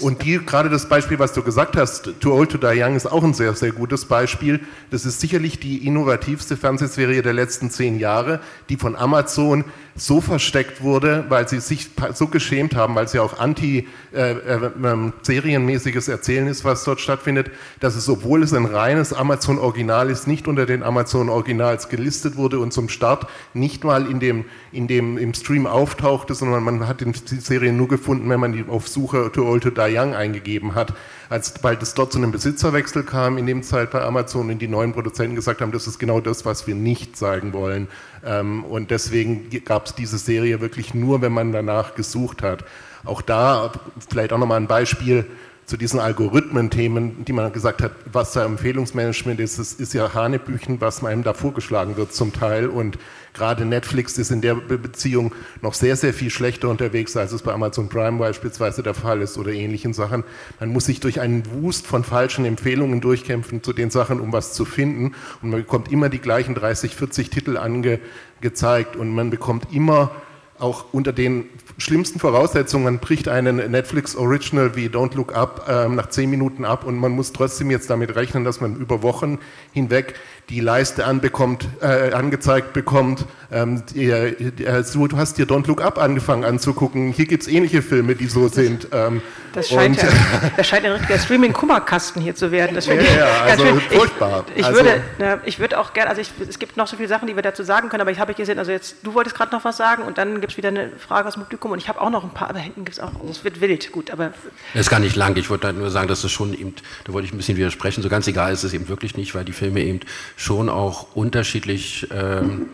Und 0.00 0.22
die, 0.22 0.38
gerade 0.44 0.68
das 0.68 0.88
Beispiel, 0.88 1.18
was 1.18 1.32
du 1.32 1.42
gesagt 1.42 1.76
hast, 1.76 2.20
Too 2.20 2.32
Old 2.32 2.50
to 2.50 2.58
Die 2.58 2.78
Young, 2.78 2.94
ist 2.94 3.10
auch 3.10 3.24
ein 3.24 3.32
sehr, 3.32 3.54
sehr 3.54 3.72
gutes 3.72 4.04
Beispiel. 4.04 4.60
Das 4.90 5.06
ist 5.06 5.20
sicherlich 5.20 5.58
die 5.58 5.86
innovativste 5.86 6.58
Fernsehserie 6.58 7.22
der 7.22 7.32
letzten 7.32 7.70
zehn 7.70 7.98
Jahre, 7.98 8.40
die 8.68 8.76
von 8.76 8.96
Amazon 8.96 9.64
so 9.96 10.20
versteckt 10.20 10.82
wurde, 10.82 11.24
weil 11.28 11.48
sie 11.48 11.60
sich 11.60 11.90
so 12.14 12.26
geschämt 12.26 12.74
haben, 12.74 12.94
weil 12.96 13.08
sie 13.08 13.20
auch 13.20 13.38
anti-serienmäßiges 13.38 13.94
äh, 14.14 14.32
äh, 14.32 16.08
Erzählen 16.08 16.46
ist, 16.46 16.64
was 16.64 16.84
dort 16.84 17.00
stattfindet, 17.00 17.50
dass 17.80 17.96
es, 17.96 18.08
obwohl 18.08 18.42
es 18.42 18.52
ein 18.52 18.64
reines 18.64 19.12
Amazon-Original 19.12 20.10
ist, 20.10 20.26
nicht 20.26 20.46
unter 20.48 20.66
den 20.66 20.82
Amazon-Originals 20.82 21.88
gelistet 21.88 22.36
wurde 22.36 22.58
und 22.58 22.72
zum 22.72 22.88
Start 22.88 23.26
nicht 23.52 23.84
mal 23.84 24.06
in 24.06 24.20
dem, 24.20 24.44
in 24.72 24.86
dem, 24.86 25.18
im 25.18 25.34
Stream 25.34 25.66
auftauchte, 25.66 26.34
sondern 26.34 26.62
man 26.62 26.86
hat 26.86 27.00
die 27.00 27.12
Serie 27.40 27.72
nur 27.72 27.88
gefunden, 27.88 28.28
wenn 28.30 28.40
man 28.40 28.52
die 28.52 28.64
auf 28.68 28.88
Suche 28.88 29.30
Too 29.32 29.44
Old 29.44 29.64
to 29.64 29.70
Die 29.70 29.96
Young 29.96 30.14
eingegeben 30.14 30.74
hat. 30.74 30.94
Als 31.28 31.52
bald 31.58 31.82
es 31.82 31.94
dort 31.94 32.12
zu 32.12 32.18
einem 32.18 32.32
Besitzerwechsel 32.32 33.02
kam, 33.02 33.38
in 33.38 33.46
dem 33.46 33.62
Zeit 33.62 33.90
bei 33.90 34.02
Amazon 34.02 34.50
und 34.50 34.58
die 34.60 34.68
neuen 34.68 34.92
Produzenten 34.92 35.34
gesagt 35.34 35.60
haben, 35.60 35.72
das 35.72 35.86
ist 35.86 35.98
genau 35.98 36.20
das, 36.20 36.44
was 36.44 36.66
wir 36.66 36.74
nicht 36.74 37.16
zeigen 37.16 37.52
wollen. 37.52 37.88
Ähm, 38.24 38.64
und 38.64 38.90
deswegen 38.90 39.48
gab 39.64 39.86
es 39.86 39.94
diese 39.94 40.18
Serie 40.18 40.60
wirklich 40.60 40.94
nur, 40.94 41.22
wenn 41.22 41.32
man 41.32 41.52
danach 41.52 41.94
gesucht 41.94 42.42
hat. 42.42 42.64
Auch 43.04 43.22
da 43.22 43.72
vielleicht 44.08 44.32
auch 44.32 44.38
nochmal 44.38 44.60
ein 44.60 44.66
Beispiel 44.66 45.26
zu 45.66 45.78
diesen 45.78 45.98
Algorithmen-Themen, 45.98 47.24
die 47.24 47.32
man 47.32 47.52
gesagt 47.52 47.80
hat, 47.82 47.92
was 48.12 48.32
da 48.32 48.44
Empfehlungsmanagement 48.44 49.40
ist, 49.40 49.58
das 49.58 49.72
ist 49.72 49.94
ja 49.94 50.12
Hanebüchen, 50.12 50.80
was 50.80 51.02
einem 51.02 51.22
da 51.22 51.32
vorgeschlagen 51.32 51.96
wird 51.96 52.12
zum 52.12 52.34
Teil. 52.34 52.66
Und 52.66 52.98
gerade 53.32 53.64
Netflix 53.64 54.18
ist 54.18 54.30
in 54.30 54.42
der 54.42 54.54
Beziehung 54.56 55.32
noch 55.62 55.72
sehr, 55.72 55.96
sehr 55.96 56.12
viel 56.12 56.28
schlechter 56.28 56.68
unterwegs, 56.68 57.16
als 57.16 57.32
es 57.32 57.42
bei 57.42 57.52
Amazon 57.52 57.88
Prime 57.88 58.18
beispielsweise 58.18 58.82
der 58.82 58.92
Fall 58.92 59.22
ist 59.22 59.38
oder 59.38 59.52
ähnlichen 59.52 59.94
Sachen. 59.94 60.24
Man 60.60 60.68
muss 60.68 60.84
sich 60.84 61.00
durch 61.00 61.20
einen 61.20 61.44
Wust 61.50 61.86
von 61.86 62.04
falschen 62.04 62.44
Empfehlungen 62.44 63.00
durchkämpfen 63.00 63.62
zu 63.62 63.72
den 63.72 63.90
Sachen, 63.90 64.20
um 64.20 64.32
was 64.32 64.52
zu 64.52 64.66
finden. 64.66 65.14
Und 65.40 65.50
man 65.50 65.60
bekommt 65.60 65.90
immer 65.90 66.10
die 66.10 66.20
gleichen 66.20 66.54
30, 66.54 66.94
40 66.94 67.30
Titel 67.30 67.56
angezeigt 67.56 68.96
und 68.96 69.14
man 69.14 69.30
bekommt 69.30 69.72
immer 69.72 70.10
auch 70.58 70.86
unter 70.92 71.12
den 71.12 71.48
schlimmsten 71.78 72.20
Voraussetzungen 72.20 72.98
bricht 72.98 73.28
einen 73.28 73.56
Netflix 73.70 74.14
Original 74.14 74.76
wie 74.76 74.88
Don't 74.88 75.16
Look 75.16 75.34
Up 75.34 75.66
äh, 75.68 75.88
nach 75.88 76.08
zehn 76.08 76.30
Minuten 76.30 76.64
ab 76.64 76.84
und 76.84 76.96
man 76.96 77.12
muss 77.12 77.32
trotzdem 77.32 77.70
jetzt 77.70 77.90
damit 77.90 78.14
rechnen, 78.14 78.44
dass 78.44 78.60
man 78.60 78.76
über 78.76 79.02
Wochen 79.02 79.38
hinweg 79.72 80.14
die 80.50 80.60
Leiste 80.60 81.06
anbekommt, 81.06 81.66
äh, 81.80 82.12
angezeigt 82.12 82.74
bekommt. 82.74 83.24
Ähm, 83.50 83.82
die, 83.94 84.10
äh, 84.10 84.82
so, 84.84 85.06
du 85.06 85.16
hast 85.16 85.38
dir 85.38 85.46
Don't 85.46 85.66
Look 85.66 85.82
Up 85.82 85.98
angefangen 85.98 86.44
anzugucken. 86.44 87.12
Hier 87.12 87.26
gibt 87.26 87.44
es 87.44 87.48
ähnliche 87.48 87.82
Filme, 87.82 88.14
die 88.14 88.26
so 88.26 88.48
sind. 88.48 88.88
Ähm, 88.92 89.22
das, 89.54 89.70
scheint 89.70 90.02
ja, 90.02 90.08
das 90.56 90.66
scheint 90.66 90.84
ein 90.84 90.92
richtiger 90.92 91.18
Streaming-Kummerkasten 91.18 92.20
hier 92.20 92.34
zu 92.34 92.52
werden. 92.52 92.74
Das 92.74 92.86
ja, 92.86 92.94
ja, 92.94 93.42
also 93.44 93.64
furchtbar. 93.90 94.44
Ich, 94.54 94.60
ich 94.60 94.66
also, 94.66 94.80
würde, 94.80 95.02
ja, 95.18 95.38
ich 95.44 95.58
würde 95.58 95.78
auch 95.78 95.94
gerne, 95.94 96.10
also 96.10 96.20
ich, 96.20 96.30
es 96.46 96.58
gibt 96.58 96.76
noch 96.76 96.88
so 96.88 96.96
viele 96.96 97.08
Sachen, 97.08 97.26
die 97.26 97.34
wir 97.34 97.42
dazu 97.42 97.62
sagen 97.62 97.88
können, 97.88 98.02
aber 98.02 98.10
ich 98.10 98.18
habe 98.18 98.34
gesehen, 98.34 98.58
also 98.58 98.70
jetzt, 98.70 98.96
du 99.02 99.14
wolltest 99.14 99.36
gerade 99.36 99.52
noch 99.52 99.64
was 99.64 99.76
sagen 99.78 100.02
und 100.02 100.18
dann 100.18 100.40
gibt 100.44 100.52
es 100.52 100.56
wieder 100.58 100.68
eine 100.68 100.90
Frage 100.90 101.26
aus 101.26 101.34
dem 101.34 101.44
Publikum 101.44 101.70
und 101.70 101.78
ich 101.78 101.88
habe 101.88 102.02
auch 102.02 102.10
noch 102.10 102.22
ein 102.22 102.28
paar, 102.28 102.50
aber 102.50 102.58
hinten 102.58 102.84
gibt 102.84 102.98
es 102.98 103.02
auch, 103.02 103.12
es 103.30 103.44
wird 103.44 103.62
wild, 103.62 103.92
gut, 103.92 104.10
aber... 104.10 104.34
Es 104.74 104.82
ist 104.82 104.90
gar 104.90 105.00
nicht 105.00 105.16
lang, 105.16 105.34
ich 105.38 105.48
wollte 105.48 105.72
nur 105.72 105.90
sagen, 105.90 106.06
dass 106.06 106.22
es 106.22 106.30
schon 106.30 106.52
eben, 106.52 106.74
da 107.04 107.14
wollte 107.14 107.24
ich 107.24 107.32
ein 107.32 107.38
bisschen 107.38 107.56
widersprechen, 107.56 108.02
so 108.02 108.10
ganz 108.10 108.26
egal 108.26 108.52
ist 108.52 108.62
es 108.62 108.74
eben 108.74 108.88
wirklich 108.88 109.16
nicht, 109.16 109.34
weil 109.34 109.46
die 109.46 109.52
Filme 109.52 109.82
eben 109.82 110.00
schon 110.36 110.68
auch 110.68 111.16
unterschiedlich. 111.16 112.08
Ähm, 112.10 112.66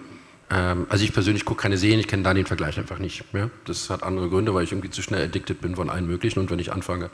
ähm, 0.50 0.86
also 0.88 1.04
ich 1.04 1.12
persönlich 1.12 1.44
gucke 1.44 1.62
keine 1.62 1.76
Serien, 1.76 2.00
ich 2.00 2.08
kenne 2.08 2.24
da 2.24 2.34
den 2.34 2.44
Vergleich 2.44 2.76
einfach 2.76 2.98
nicht. 2.98 3.22
Ja? 3.32 3.50
Das 3.66 3.88
hat 3.88 4.02
andere 4.02 4.28
Gründe, 4.28 4.52
weil 4.52 4.64
ich 4.64 4.72
irgendwie 4.72 4.90
zu 4.90 5.00
schnell 5.00 5.22
addicted 5.24 5.60
bin 5.60 5.76
von 5.76 5.90
allen 5.90 6.08
möglichen 6.08 6.40
und 6.40 6.50
wenn 6.50 6.58
ich 6.58 6.72
anfange, 6.72 7.08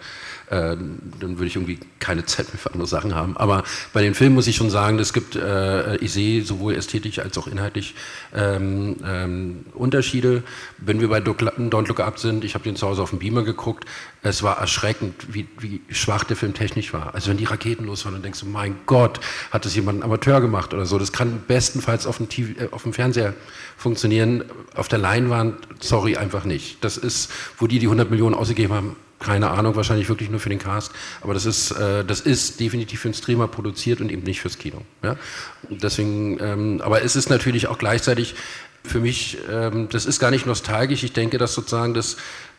dann 0.49 1.01
würde 1.21 1.47
ich 1.47 1.57
irgendwie 1.57 1.79
keine 1.99 2.25
Zeit 2.25 2.49
mehr 2.49 2.59
für 2.59 2.73
andere 2.73 2.87
Sachen 2.87 3.15
haben. 3.15 3.37
Aber 3.37 3.65
bei 3.93 4.03
den 4.03 4.15
Filmen 4.15 4.35
muss 4.37 4.47
ich 4.47 4.57
schon 4.57 4.71
sagen, 4.71 4.99
es 4.99 5.13
gibt, 5.13 5.35
äh, 5.35 5.97
ich 5.97 6.13
sehe 6.13 6.45
sowohl 6.45 6.75
ästhetisch 6.75 7.19
als 7.19 7.37
auch 7.37 7.49
inhaltlich 7.49 7.95
ähm, 8.35 8.97
ähm, 9.05 9.67
Unterschiede. 9.75 10.45
Wenn 10.79 11.01
wir 11.01 11.09
bei 11.09 11.19
Don't 11.19 11.89
Look 11.89 12.01
Up 12.01 12.19
sind, 12.19 12.45
ich 12.45 12.55
habe 12.55 12.65
den 12.65 12.77
zu 12.77 12.87
Hause 12.87 13.03
auf 13.03 13.11
dem 13.11 13.19
Beamer 13.19 13.43
geguckt, 13.43 13.87
es 14.23 14.43
war 14.43 14.59
erschreckend, 14.59 15.35
wie, 15.35 15.47
wie 15.59 15.81
schwach 15.91 16.25
der 16.25 16.37
Film 16.37 16.55
technisch 16.55 16.93
war. 16.93 17.15
Also 17.15 17.31
wenn 17.31 17.37
die 17.37 17.45
Raketen 17.45 17.85
los 17.85 18.05
waren, 18.05 18.15
dann 18.15 18.23
denkst 18.23 18.41
du, 18.41 18.47
mein 18.47 18.77
Gott, 18.87 19.21
hat 19.51 19.65
das 19.65 19.75
jemand 19.75 20.01
ein 20.01 20.03
Amateur 20.03 20.41
gemacht 20.41 20.75
oder 20.75 20.87
so. 20.87 20.99
Das 20.99 21.13
kann 21.13 21.43
bestenfalls 21.47 22.07
auf 22.07 22.19
dem, 22.19 22.29
TV, 22.29 22.61
äh, 22.61 22.69
auf 22.71 22.83
dem 22.83 22.93
Fernseher 22.93 23.35
funktionieren. 23.77 24.45
Auf 24.75 24.89
der 24.89 24.99
Leinwand, 24.99 25.57
sorry, 25.81 26.17
einfach 26.17 26.45
nicht. 26.45 26.85
Das 26.85 26.97
ist, 26.97 27.31
wo 27.59 27.67
die 27.67 27.79
die 27.79 27.87
100 27.87 28.11
Millionen 28.11 28.35
ausgegeben 28.35 28.75
haben, 28.75 28.97
keine 29.19 29.51
Ahnung, 29.51 29.77
wahrscheinlich 29.77 30.09
wirklich 30.09 30.31
nur 30.31 30.41
für 30.41 30.49
den 30.49 30.59
Cast. 30.59 30.93
Aber 31.23 31.35
das 31.35 31.47
ist, 31.47 31.71
äh, 31.73 32.05
das 32.05 32.21
ist 32.21 32.61
definitiv 32.61 33.01
für 33.01 33.09
einen 33.09 33.15
Streamer 33.15 33.49
produziert 33.49 34.01
und 34.01 34.11
eben 34.11 34.23
nicht 34.23 34.41
fürs 34.41 34.59
Kino. 34.59 34.83
Ja? 35.03 35.17
Deswegen, 35.71 36.39
ähm, 36.41 36.81
aber 36.85 37.03
es 37.03 37.17
ist 37.17 37.31
natürlich 37.31 37.69
auch 37.69 37.79
gleichzeitig 37.79 38.35
für 38.85 39.01
mich, 39.01 39.39
ähm, 39.51 39.89
das 39.91 40.07
ist 40.07 40.21
gar 40.21 40.31
nicht 40.31 40.47
nostalgisch. 40.47 41.03
Ich 41.03 41.13
denke, 41.13 41.39
dass 41.39 41.55
sozusagen 41.55 41.95
das 41.95 42.17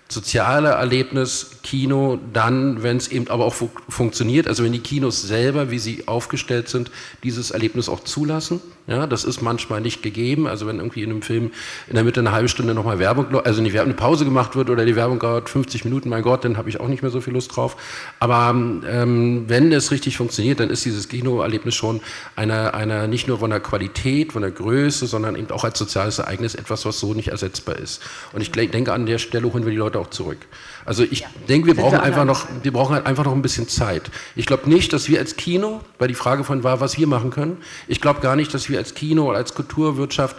soziale 0.10 0.70
Erlebnis 0.70 1.52
Kino 1.64 2.20
dann, 2.34 2.82
wenn 2.84 2.98
es 2.98 3.10
eben 3.10 3.28
aber 3.28 3.46
auch 3.46 3.54
fu 3.54 3.70
funktioniert, 3.90 4.48
also 4.48 4.64
wenn 4.64 4.72
die 4.72 4.80
Kinos 4.80 5.22
selber, 5.22 5.70
wie 5.70 5.80
sie 5.80 6.08
aufgestellt 6.08 6.70
sind, 6.70 6.92
dieses 7.24 7.52
Erlebnis 7.52 7.90
auch 7.90 8.02
zulassen. 8.02 8.62
Ja, 8.88 9.06
das 9.06 9.26
ist 9.26 9.42
manchmal 9.42 9.82
nicht 9.82 10.02
gegeben. 10.02 10.48
Also 10.48 10.66
wenn 10.66 10.78
irgendwie 10.78 11.04
in 11.04 11.10
einem 11.10 11.22
Film 11.22 11.52
in 11.88 11.96
der 11.96 12.06
Mitte 12.06 12.22
eine 12.22 12.32
halbe 12.32 12.48
Stunde 12.48 12.74
nochmal 12.74 13.00
Werbung, 13.00 13.36
also 13.44 13.62
nicht 13.62 13.78
eine 13.78 13.94
Pause 13.94 14.24
gemacht 14.24 14.56
wird 14.56 14.70
oder 14.70 14.86
die 14.86 14.96
Werbung 14.96 15.20
dauert 15.20 15.50
50 15.50 15.84
Minuten, 15.84 16.08
mein 16.08 16.24
Gott, 16.24 16.46
dann 16.46 16.56
habe 16.56 16.70
ich 16.70 16.80
auch 16.80 16.88
nicht 16.88 17.02
mehr 17.02 17.12
so 17.12 17.20
viel 17.20 17.34
Lust 17.34 17.54
drauf. 17.54 17.76
Aber 18.20 18.52
ähm, 18.52 19.44
wenn 19.48 19.74
es 19.74 19.92
richtig 19.92 20.16
funktioniert, 20.16 20.62
dann 20.62 20.70
ist 20.70 20.86
dieses 20.86 21.10
Kinoerlebnis 21.10 21.76
schon 21.76 22.00
eine, 22.38 22.74
eine, 22.74 23.10
nicht 23.10 23.28
nur 23.28 23.40
von 23.40 23.50
der 23.50 23.60
Qualität, 23.60 24.32
von 24.32 24.42
der 24.42 24.52
Größe, 24.52 25.06
sondern 25.06 25.36
eben 25.36 25.52
auch 25.52 25.66
als 25.66 25.78
soziales 25.78 26.20
Ereignis 26.20 26.56
etwas, 26.56 26.86
was 26.86 26.98
so 26.98 27.14
nicht 27.14 27.28
ersetzbar 27.28 27.76
ist. 27.76 28.02
Und 28.32 28.40
ich 28.40 28.54
denke, 28.54 28.94
an 28.94 29.06
der 29.06 29.18
Stelle 29.18 29.52
holen 29.52 29.66
wir 29.66 29.72
die 29.72 29.78
Leute 29.78 30.00
auch 30.00 30.12
zurück. 30.12 30.40
Also 30.88 31.04
ich 31.04 31.20
ja. 31.20 31.28
denke, 31.50 31.68
wir 31.68 31.76
brauchen 31.76 32.00
einfach 32.00 32.24
noch, 32.24 32.48
wir 32.64 32.72
brauchen 32.72 32.96
halt 32.96 33.06
einfach 33.06 33.26
noch 33.26 33.34
ein 33.34 33.42
bisschen 33.42 33.68
Zeit. 33.68 34.10
Ich 34.38 34.46
glaube 34.46 34.70
nicht, 34.70 34.94
dass 34.94 35.10
wir 35.10 35.20
als 35.20 35.36
Kino, 35.36 35.82
weil 36.00 36.08
die 36.08 36.14
Frage 36.14 36.46
von 36.46 36.64
war, 36.64 36.80
was 36.80 36.98
wir 36.98 37.08
machen 37.08 37.30
können, 37.30 37.58
ich 37.90 38.00
glaube 38.00 38.22
gar 38.22 38.38
nicht, 38.38 38.54
dass 38.54 38.70
wir 38.70 38.78
als 38.78 38.96
Kino 38.96 39.26
oder 39.26 39.38
als 39.38 39.54
Kulturwirtschaft 39.54 40.38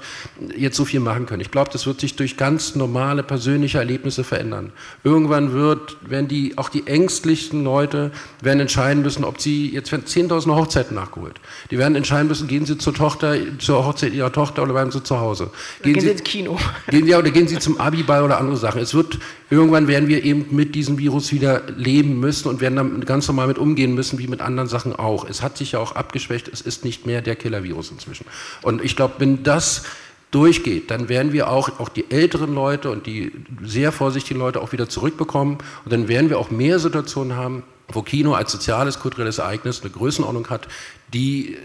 jetzt 0.57 0.78
so 0.78 0.86
viel 0.86 1.01
machen 1.01 1.26
können. 1.26 1.42
Ich 1.42 1.51
glaube, 1.51 1.68
das 1.70 1.86
wird 1.86 2.01
sich 2.01 2.16
durch 2.16 2.38
ganz 2.38 2.74
normale 2.74 3.22
persönliche 3.22 3.76
Erlebnisse 3.76 4.24
verändern. 4.24 4.72
Irgendwann 5.05 5.53
wird, 5.53 5.99
werden 6.09 6.28
die, 6.28 6.57
auch 6.57 6.70
die 6.70 6.86
ängstlichsten 6.86 7.62
Leute 7.62 8.11
werden 8.40 8.61
entscheiden 8.61 9.03
müssen, 9.03 9.24
ob 9.24 9.42
sie, 9.42 9.70
jetzt 9.70 9.92
werden 9.92 10.07
10.000 10.07 10.55
Hochzeiten 10.55 10.94
nachgeholt. 10.94 11.38
Die 11.70 11.76
werden 11.76 11.94
entscheiden 11.94 12.26
müssen, 12.26 12.49
gehen 12.49 12.64
sie 12.64 12.78
zur 12.78 12.94
Tochter, 12.94 13.36
zur 13.59 13.84
Hochzeit 13.84 14.14
ihrer 14.14 14.32
Tochter 14.32 14.62
oder 14.62 14.72
bleiben 14.72 14.92
sie 14.92 15.03
zu 15.03 15.20
Hause. 15.20 15.51
Gehen, 15.82 15.92
gehen 15.92 16.03
sie, 16.03 16.09
ins 16.09 16.24
Kino. 16.24 16.59
Gehen, 16.88 17.07
ja, 17.07 17.18
oder 17.18 17.30
gehen 17.30 17.49
sie 17.49 17.59
zum 17.59 17.78
Abiball 17.78 18.22
oder 18.22 18.38
andere 18.38 18.57
Sachen. 18.57 18.80
Es 18.80 18.94
wird, 18.94 19.18
irgendwann 19.51 19.88
werden 19.88 20.09
wir 20.09 20.24
eben 20.24 20.38
eben 20.41 20.57
mit 20.57 20.74
diesem 20.74 20.99
Virus 20.99 21.32
wieder 21.32 21.62
leben 21.76 22.20
müssen 22.20 22.49
und 22.49 22.61
werden 22.61 22.76
dann 22.76 23.05
ganz 23.05 23.28
normal 23.28 23.49
mit 23.49 23.59
umgehen 23.59 23.95
müssen, 23.95 24.18
wie 24.18 24.26
mit 24.26 24.41
anderen 24.41 24.68
Sachen 24.68 24.95
auch. 24.95 25.28
Es 25.28 25.43
hat 25.43 25.57
sich 25.57 25.72
ja 25.72 25.78
auch 25.78 25.93
abgeschwächt, 25.93 26.49
es 26.49 26.61
ist 26.61 26.84
nicht 26.84 27.07
mehr 27.07 27.22
der 27.22 27.36
Killer-Virus 27.36 27.91
inzwischen. 27.91 28.26
Und 28.62 28.82
ich 28.84 28.97
glaube, 28.97 29.14
wenn 29.18 29.43
das 29.43 29.84
durchgeht, 30.30 30.91
dann 30.91 31.09
werden 31.09 31.32
wir 31.32 31.49
auch, 31.49 31.80
auch 31.80 31.89
die 31.89 32.11
älteren 32.11 32.55
Leute 32.55 32.91
und 32.91 33.07
die 33.07 33.32
sehr 33.62 33.93
vorsichtigen 33.93 34.39
Leute 34.39 34.61
auch 34.61 34.72
wieder 34.72 34.89
zurückbekommen 34.89 35.59
und 35.84 35.93
dann 35.93 36.09
werden 36.09 36.28
wir 36.28 36.39
auch 36.39 36.51
mehr 36.51 36.78
Situationen 36.78 37.36
haben, 37.36 37.62
wo 37.91 38.03
Kino 38.03 38.34
als 38.34 38.53
soziales, 38.53 39.01
kulturelles 39.01 39.39
Ereignis 39.39 39.80
eine 39.80 39.91
Größenordnung 39.91 40.51
hat, 40.51 40.68
die 41.14 41.57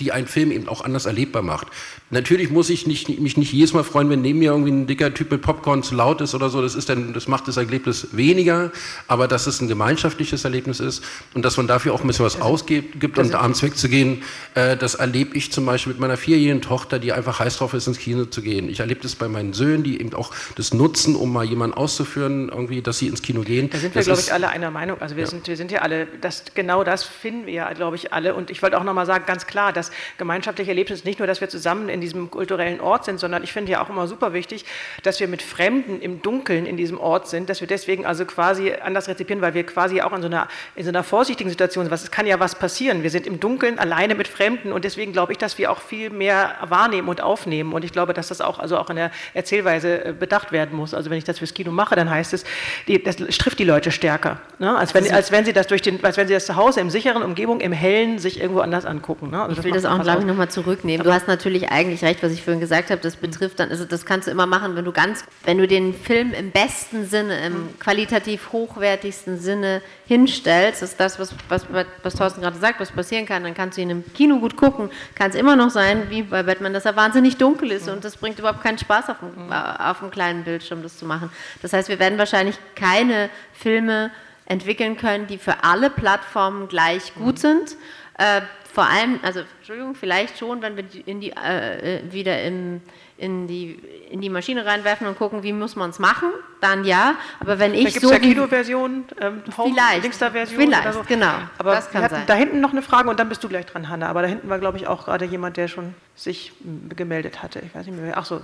die 0.00 0.12
einen 0.12 0.26
Film 0.26 0.50
eben 0.50 0.68
auch 0.68 0.82
anders 0.82 1.06
erlebbar 1.06 1.42
macht. 1.42 1.68
Natürlich 2.12 2.50
muss 2.50 2.68
ich 2.68 2.86
nicht, 2.86 3.08
mich 3.20 3.38
nicht 3.38 3.54
jedes 3.54 3.72
Mal 3.72 3.84
freuen, 3.84 4.10
wenn 4.10 4.20
neben 4.20 4.38
mir 4.38 4.50
irgendwie 4.52 4.70
ein 4.70 4.86
dicker 4.86 5.14
Typ 5.14 5.30
mit 5.30 5.40
Popcorn 5.40 5.82
zu 5.82 5.94
laut 5.94 6.20
ist 6.20 6.34
oder 6.34 6.50
so. 6.50 6.60
Das, 6.60 6.74
ist 6.74 6.90
dann, 6.90 7.14
das 7.14 7.26
macht 7.26 7.48
das 7.48 7.56
Erlebnis 7.56 8.08
weniger, 8.12 8.70
aber 9.08 9.28
dass 9.28 9.46
es 9.46 9.62
ein 9.62 9.68
gemeinschaftliches 9.68 10.44
Erlebnis 10.44 10.78
ist 10.78 11.02
und 11.32 11.42
dass 11.42 11.56
man 11.56 11.66
dafür 11.66 11.94
auch 11.94 12.02
ein 12.02 12.06
bisschen 12.06 12.26
was 12.26 12.38
ausgibt 12.42 13.00
gibt 13.00 13.18
und 13.18 13.34
abends 13.34 13.62
wegzugehen, 13.62 14.22
äh, 14.54 14.76
das 14.76 14.94
erlebe 14.96 15.34
ich 15.34 15.52
zum 15.52 15.64
Beispiel 15.64 15.94
mit 15.94 16.00
meiner 16.00 16.18
vierjährigen 16.18 16.60
Tochter, 16.60 16.98
die 16.98 17.14
einfach 17.14 17.40
heiß 17.40 17.56
drauf 17.56 17.72
ist, 17.72 17.86
ins 17.86 17.98
Kino 17.98 18.26
zu 18.26 18.42
gehen. 18.42 18.68
Ich 18.68 18.80
erlebe 18.80 19.00
das 19.00 19.14
bei 19.14 19.28
meinen 19.28 19.54
Söhnen, 19.54 19.82
die 19.82 19.98
eben 19.98 20.12
auch 20.12 20.34
das 20.56 20.74
nutzen, 20.74 21.16
um 21.16 21.32
mal 21.32 21.44
jemanden 21.46 21.74
auszuführen, 21.74 22.50
irgendwie, 22.50 22.82
dass 22.82 22.98
sie 22.98 23.06
ins 23.06 23.22
Kino 23.22 23.40
gehen. 23.40 23.70
Da 23.70 23.78
sind 23.78 23.94
wir, 23.94 24.02
glaube 24.02 24.20
ich, 24.20 24.34
alle 24.34 24.50
einer 24.50 24.70
Meinung. 24.70 25.00
Also 25.00 25.16
wir, 25.16 25.24
ja. 25.24 25.30
sind, 25.30 25.48
wir 25.48 25.56
sind 25.56 25.72
ja 25.72 25.80
alle, 25.80 26.08
das, 26.20 26.44
genau 26.52 26.84
das 26.84 27.04
finden 27.04 27.46
wir 27.46 27.54
ja, 27.54 27.72
glaube 27.72 27.96
ich, 27.96 28.12
alle. 28.12 28.34
Und 28.34 28.50
ich 28.50 28.60
wollte 28.62 28.78
auch 28.78 28.84
nochmal 28.84 29.06
sagen, 29.06 29.24
ganz 29.26 29.46
klar, 29.46 29.72
dass 29.72 29.90
gemeinschaftliche 30.18 30.70
Erlebnis 30.70 31.04
nicht 31.04 31.18
nur, 31.18 31.26
dass 31.26 31.40
wir 31.40 31.48
zusammen 31.48 31.88
in 31.88 32.01
diesem 32.02 32.30
kulturellen 32.30 32.80
Ort 32.80 33.06
sind, 33.06 33.18
sondern 33.18 33.42
ich 33.42 33.52
finde 33.52 33.72
ja 33.72 33.82
auch 33.82 33.88
immer 33.88 34.06
super 34.06 34.32
wichtig, 34.34 34.66
dass 35.02 35.20
wir 35.20 35.28
mit 35.28 35.40
Fremden 35.40 36.00
im 36.00 36.20
Dunkeln 36.20 36.66
in 36.66 36.76
diesem 36.76 36.98
Ort 37.00 37.28
sind, 37.28 37.48
dass 37.48 37.60
wir 37.60 37.68
deswegen 37.68 38.04
also 38.04 38.24
quasi 38.26 38.72
anders 38.72 39.08
rezipieren, 39.08 39.40
weil 39.40 39.54
wir 39.54 39.64
quasi 39.64 40.02
auch 40.02 40.12
in 40.12 40.20
so 40.20 40.26
einer, 40.26 40.48
in 40.74 40.84
so 40.84 40.90
einer 40.90 41.02
vorsichtigen 41.02 41.48
Situation 41.48 41.84
sind. 41.84 41.92
Es 41.92 42.10
kann 42.10 42.26
ja 42.26 42.40
was 42.40 42.54
passieren. 42.54 43.02
Wir 43.02 43.10
sind 43.10 43.26
im 43.26 43.40
Dunkeln 43.40 43.78
alleine 43.78 44.14
mit 44.14 44.28
Fremden 44.28 44.72
und 44.72 44.84
deswegen 44.84 45.12
glaube 45.12 45.32
ich, 45.32 45.38
dass 45.38 45.58
wir 45.58 45.70
auch 45.70 45.80
viel 45.80 46.10
mehr 46.10 46.56
wahrnehmen 46.62 47.08
und 47.08 47.20
aufnehmen. 47.20 47.72
Und 47.72 47.84
ich 47.84 47.92
glaube, 47.92 48.12
dass 48.12 48.28
das 48.28 48.40
auch, 48.40 48.58
also 48.58 48.76
auch 48.76 48.90
in 48.90 48.96
der 48.96 49.10
Erzählweise 49.34 50.04
äh, 50.04 50.12
bedacht 50.12 50.52
werden 50.52 50.76
muss. 50.76 50.94
Also 50.94 51.10
wenn 51.10 51.18
ich 51.18 51.24
das 51.24 51.38
fürs 51.38 51.54
Kino 51.54 51.70
mache, 51.70 51.94
dann 51.94 52.10
heißt 52.10 52.32
es, 52.32 52.44
die, 52.88 53.02
das 53.02 53.16
trifft 53.16 53.58
die 53.58 53.64
Leute 53.64 53.90
stärker. 53.90 54.40
Ne? 54.58 54.76
Als, 54.76 54.94
wenn, 54.94 55.10
als 55.12 55.30
wenn 55.30 55.44
sie 55.44 55.52
das 55.52 55.66
durch 55.66 55.82
den, 55.82 56.02
als 56.04 56.16
wenn 56.16 56.26
sie 56.26 56.34
das 56.34 56.46
zu 56.46 56.56
Hause 56.56 56.80
im 56.80 56.90
sicheren 56.90 57.22
Umgebung, 57.22 57.60
im 57.60 57.72
Hellen 57.72 58.18
sich 58.18 58.40
irgendwo 58.40 58.60
anders 58.60 58.86
angucken. 58.86 59.30
Ne? 59.30 59.42
Also 59.42 59.58
ich 59.58 59.64
will 59.64 59.72
das 59.72 59.84
auch, 59.84 60.00
glaube 60.02 60.20
ich, 60.20 60.26
nochmal 60.26 60.48
zurücknehmen. 60.48 61.04
Du 61.04 61.12
hast 61.12 61.28
natürlich 61.28 61.70
eigentlich 61.70 61.91
recht, 62.00 62.22
was 62.22 62.32
was 62.32 62.38
ich 62.38 62.44
vorhin 62.44 62.60
gesagt 62.60 62.90
habe, 62.90 63.00
das 63.02 63.16
betrifft 63.16 63.60
dann, 63.60 63.68
also 63.68 63.84
das 63.84 64.06
kannst 64.06 64.26
du 64.26 64.30
immer 64.30 64.46
machen, 64.46 64.74
wenn 64.74 64.86
du 64.86 64.92
ganz, 64.92 65.24
wenn 65.44 65.58
du 65.58 65.68
den 65.68 65.92
Film 65.92 66.32
im 66.32 66.50
besten 66.50 67.04
Sinne, 67.06 67.44
im 67.44 67.78
qualitativ 67.78 68.52
hochwertigsten 68.52 69.38
Sinne 69.38 69.82
hinstellst, 70.06 70.82
ist 70.82 70.98
das, 70.98 71.18
was, 71.18 71.34
was, 71.50 71.66
was 72.02 72.14
Thorsten 72.14 72.40
gerade 72.40 72.58
sagt, 72.58 72.80
was 72.80 72.90
passieren 72.90 73.26
kann, 73.26 73.44
dann 73.44 73.52
kannst 73.52 73.76
du 73.76 73.82
ihn 73.82 73.90
im 73.90 74.12
Kino 74.14 74.38
gut 74.38 74.56
gucken, 74.56 74.90
kann 75.14 75.28
es 75.28 75.36
immer 75.36 75.56
noch 75.56 75.68
sein, 75.68 76.08
wie 76.08 76.22
bei 76.22 76.42
Batman, 76.42 76.72
dass 76.72 76.86
er 76.86 76.96
wahnsinnig 76.96 77.36
dunkel 77.36 77.70
ist 77.70 77.86
und 77.86 78.02
das 78.02 78.16
bringt 78.16 78.38
überhaupt 78.38 78.62
keinen 78.62 78.78
Spaß 78.78 79.10
auf 79.10 79.16
dem, 79.18 79.52
auf 79.52 79.98
dem 79.98 80.10
kleinen 80.10 80.44
Bildschirm, 80.44 80.82
das 80.82 80.96
zu 80.96 81.04
machen. 81.04 81.30
Das 81.60 81.74
heißt, 81.74 81.90
wir 81.90 81.98
werden 81.98 82.18
wahrscheinlich 82.18 82.56
keine 82.74 83.28
Filme 83.52 84.10
entwickeln 84.46 84.96
können, 84.96 85.26
die 85.26 85.36
für 85.36 85.64
alle 85.64 85.90
Plattformen 85.90 86.68
gleich 86.68 87.14
gut 87.14 87.38
sind. 87.38 87.76
Äh, 88.18 88.40
vor 88.72 88.88
allem, 88.88 89.20
also 89.22 89.40
Entschuldigung, 89.58 89.94
vielleicht 89.94 90.38
schon, 90.38 90.62
wenn 90.62 90.76
wir 90.76 90.84
in 91.04 91.20
die, 91.20 91.30
äh, 91.30 91.98
äh, 91.98 92.12
wieder 92.12 92.42
im, 92.42 92.80
in, 93.18 93.46
die, 93.46 93.78
in 94.10 94.22
die 94.22 94.30
Maschine 94.30 94.64
reinwerfen 94.64 95.06
und 95.06 95.18
gucken, 95.18 95.42
wie 95.42 95.52
muss 95.52 95.76
man 95.76 95.90
es 95.90 95.98
machen, 95.98 96.30
dann 96.62 96.84
ja. 96.84 97.16
Aber 97.38 97.58
wenn 97.58 97.74
ich 97.74 97.92
da 97.92 98.00
so. 98.00 98.10
ja 98.10 98.18
Kinoversion, 98.18 99.04
ähm, 99.20 99.42
vielleicht, 99.54 100.14
Version 100.14 100.58
vielleicht, 100.58 100.92
so. 100.94 101.02
genau. 101.06 101.34
Aber 101.58 101.74
das 101.74 101.90
kann 101.90 102.08
sein. 102.08 102.22
da 102.26 102.34
hinten 102.34 102.60
noch 102.60 102.72
eine 102.72 102.80
Frage 102.80 103.10
und 103.10 103.20
dann 103.20 103.28
bist 103.28 103.44
du 103.44 103.48
gleich 103.48 103.66
dran, 103.66 103.90
Hanna. 103.90 104.08
Aber 104.08 104.22
da 104.22 104.28
hinten 104.28 104.48
war, 104.48 104.58
glaube 104.58 104.78
ich, 104.78 104.86
auch 104.86 105.04
gerade 105.04 105.26
jemand, 105.26 105.58
der 105.58 105.68
schon 105.68 105.94
sich 106.16 106.52
gemeldet 106.96 107.42
hatte. 107.42 107.60
Ich 107.60 107.74
weiß 107.74 107.84
nicht 107.86 108.00
mehr. 108.00 108.16
Ach 108.16 108.24
so, 108.24 108.40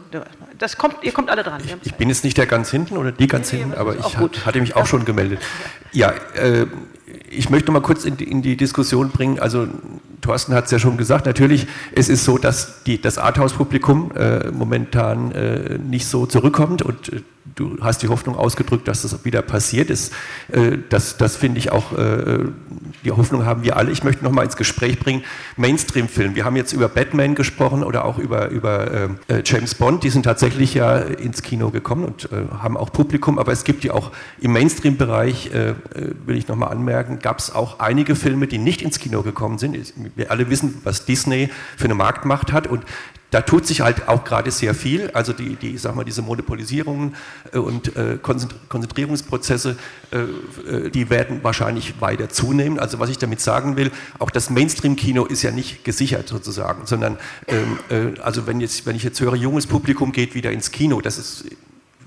das 0.59 0.77
kommt, 0.77 0.97
ihr 1.03 1.13
kommt 1.13 1.31
alle 1.31 1.43
dran. 1.43 1.63
Ich, 1.65 1.75
ich 1.85 1.95
bin 1.95 2.11
jetzt 2.11 2.23
nicht 2.23 2.37
der 2.37 2.47
ganz 2.47 2.71
hinten 2.71 2.99
oder 2.99 3.13
die 3.13 3.29
ganz 3.29 3.51
nee, 3.51 3.61
hinten, 3.61 3.79
aber 3.79 3.97
ich 3.97 4.45
hatte 4.45 4.61
mich 4.61 4.77
auch 4.77 4.87
schon 4.87 5.07
gemeldet. 5.07 5.41
Ja, 5.93 6.13
äh, 6.35 6.67
ich 7.31 7.51
möchte 7.51 7.73
mal 7.73 7.81
kurz 7.81 8.05
in 8.05 8.17
die, 8.17 8.25
in 8.25 8.43
die 8.43 8.57
Diskussion 8.57 9.11
bringen. 9.11 9.39
Also 9.39 9.69
Thorsten 10.21 10.55
hat 10.55 10.67
es 10.67 10.71
ja 10.71 10.79
schon 10.79 10.97
gesagt, 10.97 11.27
natürlich, 11.27 11.67
es 11.95 12.09
ist 12.09 12.25
so, 12.25 12.39
dass 12.39 12.83
die, 12.85 13.01
das 13.01 13.19
Arthouse-Publikum 13.19 14.13
äh, 14.13 14.51
momentan 14.51 15.33
äh, 15.33 15.79
nicht 15.79 16.07
so 16.07 16.27
zurückkommt 16.27 16.83
und 16.83 17.13
äh, 17.13 17.23
du 17.55 17.79
hast 17.81 18.03
die 18.03 18.09
Hoffnung 18.09 18.37
ausgedrückt, 18.37 18.89
dass 18.89 19.03
das 19.03 19.25
wieder 19.25 19.43
passiert 19.43 19.91
ist. 19.91 20.13
Äh, 20.51 20.79
das, 20.89 21.17
das 21.17 21.37
finde 21.37 21.59
ich 21.59 21.73
auch, 21.73 21.93
äh, 21.97 22.47
die 23.05 23.11
Hoffnung 23.11 23.45
haben 23.45 23.63
wir 23.63 23.77
alle. 23.77 23.91
Ich 23.91 24.05
möchte 24.05 24.25
noch 24.25 24.33
mal 24.33 24.45
ins 24.45 24.57
Gespräch 24.57 24.99
bringen, 24.99 25.23
Mainstream-Film. 25.57 26.35
Wir 26.35 26.45
haben 26.45 26.57
jetzt 26.57 26.73
über 26.73 26.89
Batman 26.89 27.35
gesprochen 27.35 27.83
oder 27.83 28.05
auch 28.05 28.19
über, 28.19 28.49
über 28.49 28.91
äh, 29.29 29.43
James 29.45 29.75
Bond. 29.75 30.05
Die 30.05 30.11
sind 30.11 30.25
tatsächlich 30.25 30.75
ja 30.75 30.99
ins 30.99 31.43
Kino 31.43 31.71
gekommen 31.71 32.05
und 32.05 32.29
haben 32.59 32.77
auch 32.77 32.93
Publikum, 32.93 33.39
aber 33.39 33.53
es 33.53 33.65
gibt 33.65 33.85
ja 33.85 33.93
auch 33.93 34.13
im 34.41 34.53
Mainstream-Bereich, 34.53 35.51
will 36.27 36.37
ich 36.37 36.49
noch 36.49 36.57
mal 36.57 36.69
anmerken, 36.99 37.19
gab 37.21 37.39
es 37.39 37.55
auch 37.55 37.79
einige 37.79 38.17
Filme, 38.17 38.47
die 38.47 38.59
nicht 38.59 38.83
ins 38.83 38.99
Kino 38.99 39.23
gekommen 39.23 39.59
sind. 39.59 39.77
Wir 40.17 40.31
alle 40.31 40.51
wissen, 40.51 40.81
was 40.85 41.05
Disney 41.05 41.51
für 41.77 41.85
eine 41.85 41.95
Marktmacht 41.95 42.53
hat 42.53 42.67
und 42.67 42.85
da 43.31 43.43
tut 43.43 43.67
sich 43.67 43.83
halt 43.83 44.09
auch 44.09 44.25
gerade 44.25 44.51
sehr 44.51 44.75
viel. 44.75 45.11
Also 45.11 45.35
die, 45.35 45.57
die 45.57 45.77
sag 45.77 45.95
mal, 45.95 46.05
diese 46.05 46.23
Monopolisierungen 46.23 47.15
äh, 47.53 47.59
und 47.59 47.95
äh, 47.95 48.19
Konzentrierungsprozesse, 48.23 49.77
äh, 50.13 50.89
die 50.89 51.11
werden 51.11 51.45
wahrscheinlich 51.45 52.01
weiter 52.01 52.31
zunehmen. 52.31 52.79
Also 52.79 53.01
was 53.01 53.11
ich 53.11 53.19
damit 53.19 53.43
sagen 53.43 53.77
will, 53.77 53.91
auch 54.19 54.31
das 54.31 54.49
Mainstream-Kino 54.49 55.27
ist 55.27 55.43
ja 55.43 55.51
nicht 55.51 55.85
gesichert 55.85 56.27
sozusagen, 56.27 56.87
sondern 56.87 57.19
ähm, 57.49 58.15
also 58.23 58.47
wenn, 58.47 58.63
jetzt, 58.63 58.87
wenn 58.87 58.97
ich 58.97 59.03
jetzt 59.03 59.21
höre, 59.21 59.35
junges 59.35 59.67
Publikum 59.67 60.13
geht 60.13 60.35
wieder 60.35 60.51
ins 60.51 60.71
Kino, 60.71 61.03
das 61.03 61.19
ist 61.19 61.45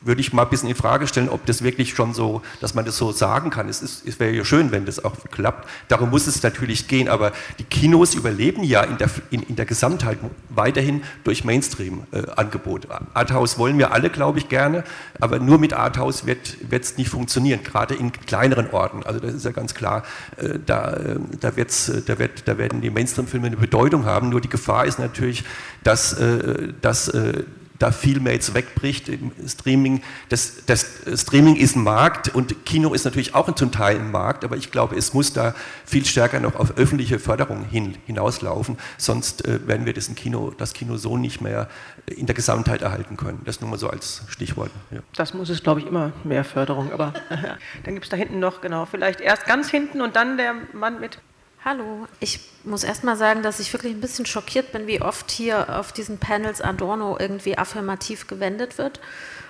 würde 0.01 0.21
ich 0.21 0.33
mal 0.33 0.43
ein 0.43 0.49
bisschen 0.49 0.69
in 0.69 0.75
Frage 0.75 1.07
stellen, 1.07 1.29
ob 1.29 1.45
das 1.45 1.63
wirklich 1.63 1.93
schon 1.93 2.13
so, 2.13 2.41
dass 2.59 2.73
man 2.73 2.85
das 2.85 2.97
so 2.97 3.11
sagen 3.11 3.49
kann. 3.51 3.69
Es, 3.69 3.81
ist, 3.81 4.07
es 4.07 4.19
wäre 4.19 4.31
ja 4.31 4.43
schön, 4.43 4.71
wenn 4.71 4.85
das 4.85 5.03
auch 5.03 5.15
klappt. 5.31 5.69
Darum 5.87 6.09
muss 6.09 6.27
es 6.27 6.41
natürlich 6.41 6.87
gehen, 6.87 7.07
aber 7.07 7.31
die 7.59 7.63
Kinos 7.63 8.15
überleben 8.15 8.63
ja 8.63 8.81
in 8.83 8.97
der, 8.97 9.09
in, 9.29 9.43
in 9.43 9.55
der 9.55 9.65
Gesamtheit 9.65 10.17
weiterhin 10.49 11.03
durch 11.23 11.43
Mainstream-Angebot. 11.43 12.85
Äh, 12.85 12.99
Arthouse 13.13 13.57
wollen 13.57 13.77
wir 13.77 13.93
alle, 13.93 14.09
glaube 14.09 14.39
ich, 14.39 14.49
gerne, 14.49 14.83
aber 15.19 15.39
nur 15.39 15.59
mit 15.59 15.73
Arthouse 15.73 16.25
wird 16.25 16.57
es 16.69 16.97
nicht 16.97 17.09
funktionieren, 17.09 17.61
gerade 17.63 17.93
in 17.93 18.11
kleineren 18.11 18.71
Orten. 18.71 19.03
Also 19.03 19.19
das 19.19 19.33
ist 19.33 19.45
ja 19.45 19.51
ganz 19.51 19.75
klar, 19.75 20.03
äh, 20.37 20.57
da, 20.65 20.93
äh, 20.93 21.19
da, 21.39 21.55
wird's, 21.55 21.91
da, 22.05 22.17
wird, 22.17 22.47
da 22.47 22.57
werden 22.57 22.81
die 22.81 22.89
Mainstream-Filme 22.89 23.47
eine 23.47 23.57
Bedeutung 23.57 24.05
haben, 24.05 24.29
nur 24.29 24.41
die 24.41 24.49
Gefahr 24.49 24.85
ist 24.85 24.97
natürlich, 24.97 25.43
dass, 25.83 26.13
äh, 26.13 26.73
dass 26.81 27.07
äh, 27.09 27.43
da 27.81 27.91
viel 27.91 28.19
mehr 28.19 28.33
jetzt 28.33 28.53
wegbricht 28.53 29.09
im 29.09 29.31
Streaming. 29.47 30.01
Das, 30.29 30.65
das 30.65 30.85
Streaming 31.15 31.55
ist 31.55 31.75
ein 31.75 31.83
Markt 31.83 32.33
und 32.33 32.65
Kino 32.65 32.93
ist 32.93 33.05
natürlich 33.05 33.33
auch 33.33 33.53
zum 33.55 33.71
Teil 33.71 33.97
ein 33.97 34.11
Markt, 34.11 34.43
aber 34.43 34.55
ich 34.57 34.71
glaube, 34.71 34.95
es 34.95 35.13
muss 35.13 35.33
da 35.33 35.55
viel 35.85 36.05
stärker 36.05 36.39
noch 36.39 36.55
auf 36.55 36.77
öffentliche 36.77 37.19
Förderung 37.19 37.65
hin, 37.65 37.97
hinauslaufen, 38.05 38.77
sonst 38.97 39.45
äh, 39.45 39.67
werden 39.67 39.85
wir 39.85 39.93
das 39.93 40.13
Kino, 40.15 40.51
das 40.57 40.73
Kino 40.73 40.97
so 40.97 41.17
nicht 41.17 41.41
mehr 41.41 41.69
in 42.05 42.25
der 42.25 42.35
Gesamtheit 42.35 42.81
erhalten 42.81 43.17
können. 43.17 43.41
Das 43.45 43.61
nur 43.61 43.69
mal 43.69 43.77
so 43.77 43.89
als 43.89 44.23
Stichwort. 44.27 44.71
Ja. 44.91 44.99
Das 45.15 45.33
muss 45.33 45.49
es, 45.49 45.63
glaube 45.63 45.79
ich, 45.79 45.87
immer 45.87 46.11
mehr 46.23 46.43
Förderung, 46.43 46.91
aber 46.91 47.13
dann 47.83 47.93
gibt 47.93 48.05
es 48.05 48.09
da 48.09 48.17
hinten 48.17 48.39
noch, 48.39 48.61
genau, 48.61 48.85
vielleicht 48.85 49.21
erst 49.21 49.45
ganz 49.45 49.69
hinten 49.69 50.01
und 50.01 50.15
dann 50.15 50.37
der 50.37 50.53
Mann 50.73 50.99
mit 50.99 51.19
Hallo, 51.63 52.07
ich 52.19 52.39
muss 52.63 52.83
erst 52.83 53.03
mal 53.03 53.15
sagen, 53.15 53.43
dass 53.43 53.59
ich 53.59 53.71
wirklich 53.71 53.93
ein 53.93 54.01
bisschen 54.01 54.25
schockiert 54.25 54.71
bin, 54.71 54.87
wie 54.87 54.99
oft 54.99 55.29
hier 55.29 55.77
auf 55.77 55.91
diesen 55.91 56.17
Panels 56.17 56.59
Adorno 56.59 57.17
irgendwie 57.19 57.55
affirmativ 57.55 58.25
gewendet 58.25 58.79
wird 58.79 58.99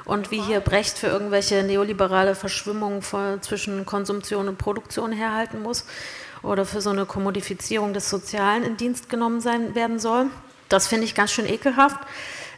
und 0.03 0.29
wie 0.29 0.41
hier 0.41 0.59
Brecht 0.59 0.97
für 0.97 1.07
irgendwelche 1.07 1.63
neoliberale 1.63 2.35
Verschwimmungen 2.35 3.01
zwischen 3.39 3.85
Konsumption 3.85 4.49
und 4.49 4.57
Produktion 4.57 5.13
herhalten 5.13 5.61
muss 5.61 5.85
oder 6.43 6.65
für 6.65 6.81
so 6.81 6.89
eine 6.89 7.05
Kommodifizierung 7.05 7.93
des 7.93 8.09
Sozialen 8.09 8.63
in 8.65 8.75
Dienst 8.75 9.07
genommen 9.07 9.39
sein 9.39 9.73
werden 9.73 9.97
soll. 9.97 10.25
Das 10.67 10.87
finde 10.87 11.05
ich 11.05 11.15
ganz 11.15 11.31
schön 11.31 11.47
ekelhaft. 11.47 11.99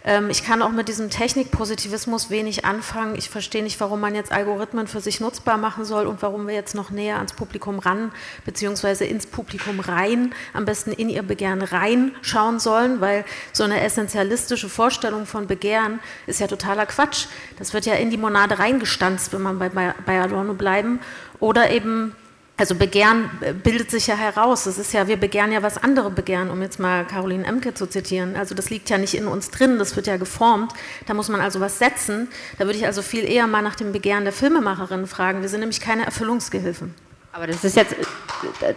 Ähm, 0.05 0.29
ich 0.29 0.43
kann 0.43 0.61
auch 0.61 0.71
mit 0.71 0.87
diesem 0.87 1.09
Technikpositivismus 1.09 2.29
wenig 2.29 2.65
anfangen. 2.65 3.15
Ich 3.15 3.29
verstehe 3.29 3.63
nicht, 3.63 3.79
warum 3.79 3.99
man 3.99 4.15
jetzt 4.15 4.31
Algorithmen 4.31 4.87
für 4.87 4.99
sich 4.99 5.19
nutzbar 5.19 5.57
machen 5.57 5.85
soll 5.85 6.07
und 6.07 6.21
warum 6.21 6.47
wir 6.47 6.53
jetzt 6.53 6.75
noch 6.75 6.89
näher 6.89 7.17
ans 7.17 7.33
Publikum 7.33 7.79
ran, 7.79 8.11
beziehungsweise 8.45 9.05
ins 9.05 9.27
Publikum 9.27 9.79
rein, 9.79 10.33
am 10.53 10.65
besten 10.65 10.91
in 10.91 11.09
ihr 11.09 11.23
Begehren 11.23 11.61
reinschauen 11.61 12.59
sollen, 12.59 12.99
weil 12.99 13.23
so 13.53 13.63
eine 13.63 13.81
essentialistische 13.81 14.69
Vorstellung 14.69 15.25
von 15.25 15.47
Begehren 15.47 15.99
ist 16.27 16.39
ja 16.39 16.47
totaler 16.47 16.85
Quatsch. 16.85 17.27
Das 17.57 17.73
wird 17.73 17.85
ja 17.85 17.93
in 17.93 18.09
die 18.09 18.17
Monade 18.17 18.59
reingestanzt, 18.59 19.33
wenn 19.33 19.41
man 19.41 19.59
bei, 19.59 19.69
bei 19.69 20.21
Adorno 20.21 20.53
bleiben. 20.53 20.99
Oder 21.39 21.71
eben 21.71 22.15
also 22.63 22.75
Begehren 22.75 23.29
bildet 23.61 23.91
sich 23.91 24.07
ja 24.07 24.15
heraus. 24.15 24.63
Das 24.63 24.77
ist 24.77 24.93
ja, 24.93 25.09
wir 25.09 25.17
begehren 25.17 25.51
ja, 25.51 25.61
was 25.63 25.77
andere 25.77 26.09
begehren, 26.09 26.49
um 26.49 26.61
jetzt 26.61 26.79
mal 26.79 27.05
Caroline 27.05 27.45
Emke 27.45 27.73
zu 27.73 27.87
zitieren. 27.87 28.37
Also 28.37 28.55
das 28.55 28.69
liegt 28.69 28.89
ja 28.89 28.97
nicht 28.97 29.15
in 29.15 29.27
uns 29.27 29.51
drin, 29.51 29.79
das 29.79 29.97
wird 29.97 30.07
ja 30.07 30.15
geformt. 30.15 30.71
Da 31.05 31.13
muss 31.13 31.27
man 31.27 31.41
also 31.41 31.59
was 31.59 31.77
setzen. 31.77 32.29
Da 32.57 32.65
würde 32.65 32.79
ich 32.79 32.85
also 32.85 33.01
viel 33.01 33.29
eher 33.29 33.47
mal 33.47 33.61
nach 33.61 33.75
dem 33.75 33.91
Begehren 33.91 34.23
der 34.23 34.31
Filmemacherinnen 34.31 35.07
fragen. 35.07 35.41
Wir 35.41 35.49
sind 35.49 35.59
nämlich 35.59 35.81
keine 35.81 36.05
Erfüllungsgehilfen. 36.05 36.95
Aber 37.35 37.47
das 37.47 37.63
ist 37.63 37.75
jetzt, 37.75 37.95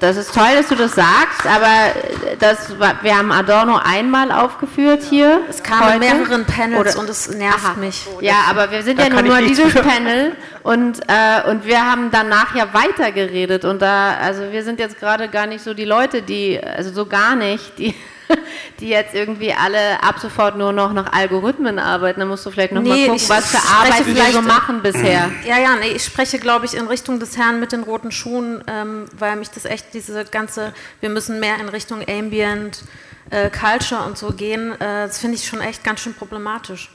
das 0.01 0.17
ist 0.17 0.35
toll, 0.35 0.49
dass 0.57 0.69
du 0.69 0.77
das 0.77 0.95
sagst, 0.95 1.45
aber 1.45 1.93
das, 2.39 2.71
wir 3.03 3.19
haben 3.19 3.31
Adorno 3.31 3.77
einmal 3.77 4.33
aufgeführt 4.33 5.03
hier. 5.03 5.43
Es 5.51 5.63
kam 5.63 5.93
in 5.93 5.99
mehreren 5.99 6.47
Panels 6.47 6.97
Oder, 6.97 6.99
und 7.01 7.11
es 7.11 7.29
nervt 7.29 7.63
aha. 7.63 7.75
mich. 7.75 8.07
Ja, 8.23 8.47
aber 8.49 8.71
wir 8.71 8.83
sind 8.83 8.99
da 8.99 9.09
ja 9.09 9.21
nur 9.21 9.43
dieses 9.43 9.75
Panel 9.75 10.35
und, 10.63 11.01
äh, 11.07 11.51
und 11.51 11.67
wir 11.67 11.85
haben 11.85 12.11
danach 12.11 12.57
ja 12.57 12.73
weitergeredet 12.73 13.67
und 13.67 13.83
da, 13.83 14.17
also 14.17 14.51
wir 14.51 14.65
sind 14.65 14.81
jetzt 14.81 14.99
gerade 14.99 15.29
gar 15.29 15.47
nicht 15.47 15.63
so 15.63 15.75
die 15.75 15.85
Leute, 15.85 16.23
die, 16.23 16.59
also 16.59 16.91
so 16.91 17.05
gar 17.05 17.37
nicht, 17.37 17.79
die 17.79 17.95
die 18.81 18.89
jetzt 18.89 19.15
irgendwie 19.15 19.53
alle 19.53 20.03
ab 20.03 20.19
sofort 20.19 20.57
nur 20.57 20.73
noch 20.73 20.93
nach 20.93 21.13
Algorithmen 21.13 21.79
arbeiten. 21.79 22.21
Da 22.21 22.27
musst 22.27 22.45
du 22.47 22.51
vielleicht 22.51 22.73
noch 22.73 22.83
nee, 22.83 22.89
mal 22.89 23.07
gucken, 23.07 23.29
was 23.29 23.51
für 23.51 23.59
Arbeit 23.59 24.07
wir 24.07 24.33
so 24.33 24.43
machen 24.43 24.83
bisher. 24.83 25.31
Ja, 25.47 25.59
ja, 25.59 25.77
nee, 25.77 25.89
ich 25.89 26.05
spreche, 26.05 26.39
glaube 26.39 26.67
ich, 26.67 26.75
in 26.75 26.89
Richtung 26.89 27.21
des 27.21 27.37
Herrn 27.37 27.61
mit 27.61 27.71
den 27.71 27.85
roten 27.85 28.11
Schuhen, 28.11 28.65
ähm, 28.67 29.05
weil 29.17 29.37
mich 29.37 29.51
das 29.51 29.65
echt 29.65 29.95
diese 29.95 30.25
ganze, 30.25 30.73
wir 31.01 31.09
müssen 31.09 31.39
mehr 31.39 31.61
in 31.61 31.69
Richtung 31.69 32.03
Ambient, 32.09 32.83
äh, 33.31 33.51
Culture 33.51 34.03
und 34.05 34.19
so 34.19 34.33
gehen, 34.33 34.73
äh, 34.73 35.07
das 35.07 35.19
finde 35.19 35.37
ich 35.37 35.47
schon 35.47 35.61
echt 35.61 35.85
ganz 35.85 36.01
schön 36.01 36.15
problematisch. 36.15 36.91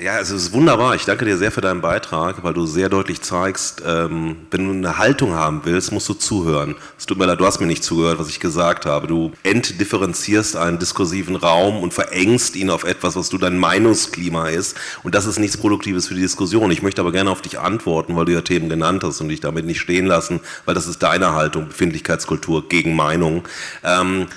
Ja, 0.00 0.20
es 0.20 0.30
ist 0.30 0.52
wunderbar. 0.52 0.94
Ich 0.94 1.06
danke 1.06 1.24
dir 1.24 1.36
sehr 1.36 1.50
für 1.50 1.60
deinen 1.60 1.80
Beitrag, 1.80 2.44
weil 2.44 2.54
du 2.54 2.66
sehr 2.66 2.88
deutlich 2.88 3.20
zeigst, 3.20 3.82
ähm, 3.84 4.36
wenn 4.52 4.64
du 4.64 4.72
eine 4.72 4.96
Haltung 4.96 5.34
haben 5.34 5.62
willst, 5.64 5.90
musst 5.90 6.08
du 6.08 6.14
zuhören. 6.14 6.76
Es 6.96 7.06
tut 7.06 7.18
mir 7.18 7.26
leid, 7.26 7.40
du 7.40 7.44
hast 7.44 7.58
mir 7.58 7.66
nicht 7.66 7.82
zugehört, 7.82 8.20
was 8.20 8.28
ich 8.28 8.38
gesagt 8.38 8.86
habe. 8.86 9.08
Du 9.08 9.32
entdifferenzierst 9.42 10.54
einen 10.54 10.78
diskursiven 10.78 11.34
Raum 11.34 11.82
und 11.82 11.94
verengst 11.94 12.54
ihn 12.54 12.70
auf 12.70 12.84
etwas, 12.84 13.16
was 13.16 13.28
du 13.28 13.38
dein 13.38 13.58
Meinungsklima 13.58 14.50
ist. 14.50 14.76
Und 15.02 15.16
das 15.16 15.26
ist 15.26 15.40
nichts 15.40 15.56
Produktives 15.56 16.06
für 16.06 16.14
die 16.14 16.20
Diskussion. 16.20 16.70
Ich 16.70 16.82
möchte 16.82 17.00
aber 17.00 17.10
gerne 17.10 17.32
auf 17.32 17.42
dich 17.42 17.58
antworten, 17.58 18.14
weil 18.14 18.26
du 18.26 18.34
ja 18.34 18.42
Themen 18.42 18.68
genannt 18.68 19.02
hast 19.02 19.20
und 19.20 19.30
dich 19.30 19.40
damit 19.40 19.66
nicht 19.66 19.80
stehen 19.80 20.06
lassen, 20.06 20.38
weil 20.64 20.76
das 20.76 20.86
ist 20.86 21.02
deine 21.02 21.34
Haltung, 21.34 21.66
Befindlichkeitskultur 21.66 22.68
gegen 22.68 22.94
Meinung. 22.94 23.48
Ähm, 23.82 24.28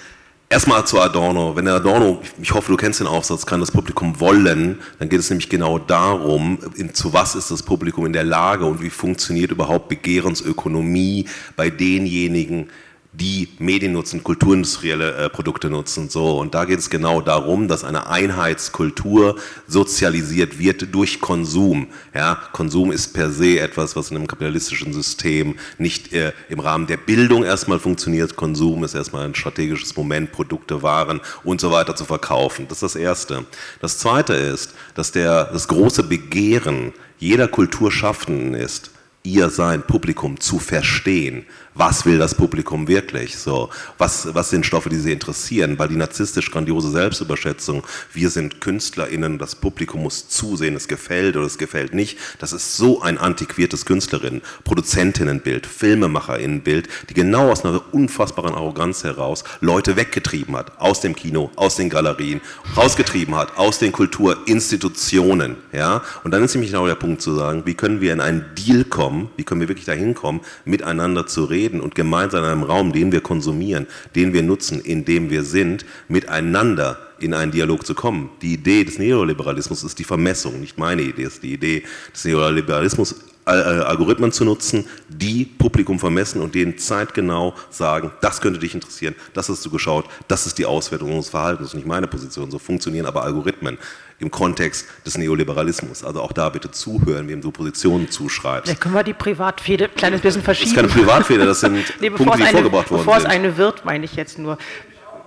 Erstmal 0.52 0.86
zu 0.86 1.00
Adorno. 1.00 1.56
Wenn 1.56 1.64
der 1.64 1.76
Adorno, 1.76 2.22
ich 2.42 2.54
hoffe, 2.54 2.74
du 2.74 2.76
kennst 2.76 3.00
den 3.00 3.08
Aufsatz, 3.08 3.46
kann 3.46 3.62
das 3.62 3.72
Publikum 3.72 4.20
wollen, 4.20 4.80
dann 5.00 5.08
geht 5.08 5.22
es 5.22 5.30
nämlich 5.30 5.48
genau 5.48 5.80
darum, 5.80 6.60
in, 6.76 6.94
zu 6.94 7.14
was 7.14 7.36
ist 7.36 7.52
das 7.52 7.64
Publikum 7.64 8.06
in 8.06 8.12
der 8.12 8.26
Lage 8.26 8.66
und 8.66 8.82
wie 8.82 8.90
funktioniert 8.90 9.52
überhaupt 9.52 9.88
Begehrensökonomie 9.88 11.30
bei 11.56 11.70
denjenigen, 11.70 12.70
die 13.14 13.50
Medien 13.60 13.92
nutzen, 13.92 14.24
kulturindustrielle 14.24 15.16
äh, 15.16 15.30
Produkte 15.30 15.70
nutzen. 15.70 16.10
So, 16.10 16.40
und 16.40 16.54
da 16.56 16.64
geht 16.64 16.80
es 16.80 16.90
genau 16.90 17.20
darum, 17.20 17.68
dass 17.68 17.84
eine 17.84 18.08
Einheitskultur 18.08 19.36
sozialisiert 19.68 20.60
wird 20.60 20.94
durch 20.96 21.20
Konsum. 21.20 21.88
Ja, 22.14 22.36
Konsum 22.54 22.92
ist 22.92 23.14
per 23.14 23.30
se 23.30 23.60
etwas, 23.60 23.98
was 23.98 24.12
in 24.12 24.18
einem 24.18 24.28
kapitalistischen 24.28 24.94
System 24.94 25.56
nicht 25.78 26.14
äh, 26.14 26.32
im 26.48 26.62
Rahmen 26.62 26.88
der 26.88 26.98
Bildung 26.98 27.44
erstmal 27.44 27.80
funktioniert. 27.80 28.38
Konsum 28.38 28.86
ist 28.86 28.94
erstmal 28.94 29.26
ein 29.26 29.36
strategisches 29.36 29.98
Moment, 29.98 30.32
Produkte, 30.32 30.82
Waren 30.82 31.20
und 31.44 31.60
so 31.60 31.70
weiter 31.70 31.98
zu 31.98 32.06
verkaufen. 32.06 32.68
Das 32.70 32.78
ist 32.78 32.84
das 32.84 32.96
Erste. 32.96 33.46
Das 33.82 33.98
Zweite 33.98 34.34
ist, 34.34 34.74
dass 34.96 35.12
der, 35.12 35.46
das 35.46 35.68
große 35.68 36.04
Begehren 36.04 36.94
jeder 37.20 37.50
Kulturschaffenden 37.50 38.54
ist, 38.54 38.92
ihr 39.24 39.50
sein 39.50 39.84
Publikum 39.84 40.40
zu 40.40 40.60
verstehen. 40.60 41.46
Was 41.74 42.06
will 42.06 42.18
das 42.18 42.36
Publikum 42.36 42.88
wirklich? 42.88 43.38
So, 43.38 43.70
was, 43.98 44.34
was 44.34 44.50
sind 44.50 44.66
Stoffe, 44.66 44.90
die 44.90 44.98
sie 44.98 45.12
interessieren? 45.12 45.78
Weil 45.80 45.88
die 45.88 45.96
narzisstisch 45.96 46.52
grandiose 46.52 46.90
Selbstüberschätzung, 46.90 47.84
wir 48.14 48.30
sind 48.30 48.60
KünstlerInnen, 48.60 49.38
das 49.38 49.56
Publikum 49.56 50.04
muss 50.04 50.28
zusehen, 50.28 50.76
es 50.76 50.88
gefällt 50.88 51.38
oder 51.38 51.46
es 51.46 51.58
gefällt 51.58 51.94
nicht. 51.94 52.18
Das 52.40 52.52
ist 52.52 52.76
so 52.76 53.02
ein 53.02 53.18
antiquiertes 53.18 53.86
Künstlerinnen, 53.86 54.42
Produzentinnenbild, 54.64 55.66
Filmemacherinnenbild, 55.66 56.90
die 57.10 57.14
genau 57.14 57.52
aus 57.52 57.64
einer 57.64 57.82
unfassbaren 57.94 58.54
Arroganz 58.54 59.04
heraus 59.04 59.44
Leute 59.62 59.96
weggetrieben 59.96 60.58
hat, 60.58 60.80
aus 60.80 61.02
dem 61.02 61.16
Kino, 61.16 61.52
aus 61.56 61.76
den 61.76 61.90
Galerien, 61.90 62.42
rausgetrieben 62.76 63.36
hat, 63.36 63.58
aus 63.58 63.80
den 63.80 63.92
Kulturinstitutionen, 63.92 65.58
ja? 65.72 66.02
Und 66.24 66.32
dann 66.32 66.44
ist 66.44 66.54
nämlich 66.54 66.72
genau 66.72 66.88
der 66.88 66.96
Punkt 66.96 67.22
zu 67.22 67.36
sagen, 67.36 67.66
wie 67.66 67.76
können 67.76 68.02
wir 68.02 68.14
in 68.14 68.22
einen 68.22 68.46
Deal 68.56 68.84
kommen, 68.84 69.12
kommen, 69.12 69.30
wie 69.36 69.44
können 69.44 69.62
wir 69.62 69.68
wirklich 69.68 69.86
dahin 69.86 70.14
kommen, 70.14 70.42
miteinander 70.66 71.28
zu 71.28 71.46
reden 71.46 71.61
und 71.70 71.94
gemeinsam 71.94 72.44
in 72.44 72.50
einem 72.50 72.64
Raum, 72.64 72.92
den 72.92 73.12
wir 73.12 73.22
konsumieren, 73.22 73.88
den 74.16 74.34
wir 74.34 74.42
nutzen, 74.42 74.80
in 74.82 75.06
dem 75.06 75.30
wir 75.30 75.44
sind, 75.44 75.86
miteinander 76.08 76.98
in 77.20 77.34
einen 77.34 77.52
Dialog 77.52 77.86
zu 77.86 77.94
kommen. 77.94 78.32
Die 78.42 78.54
Idee 78.54 78.84
des 78.84 78.98
Neoliberalismus 78.98 79.84
ist 79.84 80.00
die 80.00 80.04
Vermessung, 80.04 80.60
nicht 80.60 80.78
meine 80.78 81.04
Idee, 81.04 81.24
ist 81.24 81.44
die 81.44 81.54
Idee 81.54 81.84
des 82.14 82.26
Neoliberalismus, 82.26 83.16
äh, 83.46 83.52
Algorithmen 83.52 84.32
zu 84.32 84.46
nutzen, 84.46 84.86
die 85.10 85.46
Publikum 85.46 86.00
vermessen 86.00 86.42
und 86.42 86.54
denen 86.54 86.78
zeitgenau 86.78 87.56
sagen, 87.70 88.12
das 88.22 88.40
könnte 88.40 88.60
dich 88.60 88.76
interessieren, 88.76 89.16
das 89.34 89.50
hast 89.50 89.66
du 89.66 89.70
geschaut, 89.70 90.06
das 90.28 90.46
ist 90.46 90.58
die 90.58 90.66
Auswertung 90.66 91.10
unseres 91.10 91.30
Verhaltens, 91.30 91.74
nicht 91.74 91.88
meine 91.88 92.08
Position. 92.08 92.52
So 92.52 92.60
funktionieren 92.60 93.08
aber 93.08 93.24
Algorithmen 93.24 93.78
im 94.22 94.32
Kontext 94.32 94.88
des 95.06 95.18
Neoliberalismus. 95.18 96.04
Also 96.04 96.22
auch 96.22 96.32
da 96.32 96.50
bitte 96.50 96.72
zuhören, 96.72 97.28
wem 97.28 97.42
du 97.42 97.52
Positionen 97.52 98.10
zuschreibst. 98.10 98.72
Da 98.72 98.76
können 98.76 98.96
wir 98.96 99.04
die 99.04 99.14
Privatfehde 99.14 99.86
ein 99.86 99.96
kleines 99.96 100.22
bisschen 100.22 100.44
verschieben. 100.44 100.76
Das 100.76 100.86
ist 100.86 100.94
keine 100.94 101.06
Privatfehde, 101.06 101.46
das 101.46 101.60
sind 101.60 101.84
nee, 102.00 102.10
Punkte, 102.10 102.38
die 102.38 102.44
eine, 102.44 102.52
vorgebracht 102.52 102.92
worden 102.92 103.02
bevor 103.02 103.20
sind. 103.20 103.24
Bevor 103.24 103.40
es 103.42 103.46
eine 103.46 103.58
wird, 103.58 103.86
meine 103.86 104.06
ich 104.06 104.16
jetzt 104.16 104.38
nur. 104.38 104.58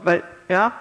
Weil, 0.04 0.22
ja, 0.48 0.72